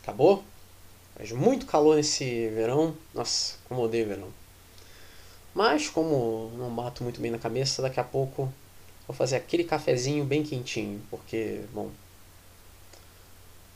Acabou. 0.00 0.44
Faz 1.16 1.32
muito 1.32 1.66
calor 1.66 1.96
nesse 1.96 2.48
verão. 2.50 2.96
Nossa, 3.12 3.56
como 3.68 3.82
odeio 3.82 4.06
verão. 4.06 4.28
Mas 5.52 5.88
como 5.88 6.52
não 6.56 6.72
bato 6.72 7.02
muito 7.02 7.20
bem 7.20 7.32
na 7.32 7.38
cabeça, 7.38 7.82
daqui 7.82 7.98
a 7.98 8.04
pouco 8.04 8.52
vou 9.08 9.16
fazer 9.16 9.34
aquele 9.36 9.64
cafezinho 9.64 10.24
bem 10.24 10.44
quentinho, 10.44 11.02
porque, 11.10 11.62
bom, 11.72 11.90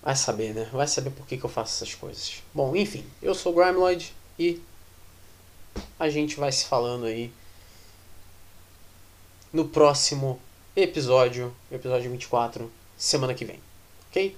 vai 0.05 0.15
saber, 0.15 0.55
né? 0.55 0.69
Vai 0.71 0.87
saber 0.87 1.11
por 1.11 1.27
que, 1.27 1.39
que 1.39 1.45
eu 1.45 1.51
faço 1.51 1.83
essas 1.83 1.95
coisas. 1.95 2.43
Bom, 2.53 2.77
enfim, 2.77 3.07
eu 3.23 3.35
sou 3.35 3.53
o 3.53 3.57
Grimeloid 3.57 4.13
e 4.39 4.61
a 5.99 6.11
gente 6.11 6.37
vai 6.37 6.53
se 6.53 6.67
falando 6.67 7.07
aí 7.07 7.33
no 9.51 9.67
próximo 9.67 10.39
episódio, 10.77 11.57
episódio 11.73 12.11
24, 12.11 12.71
semana 12.99 13.33
que 13.33 13.47
vem, 13.47 13.61
ok? 14.11 14.37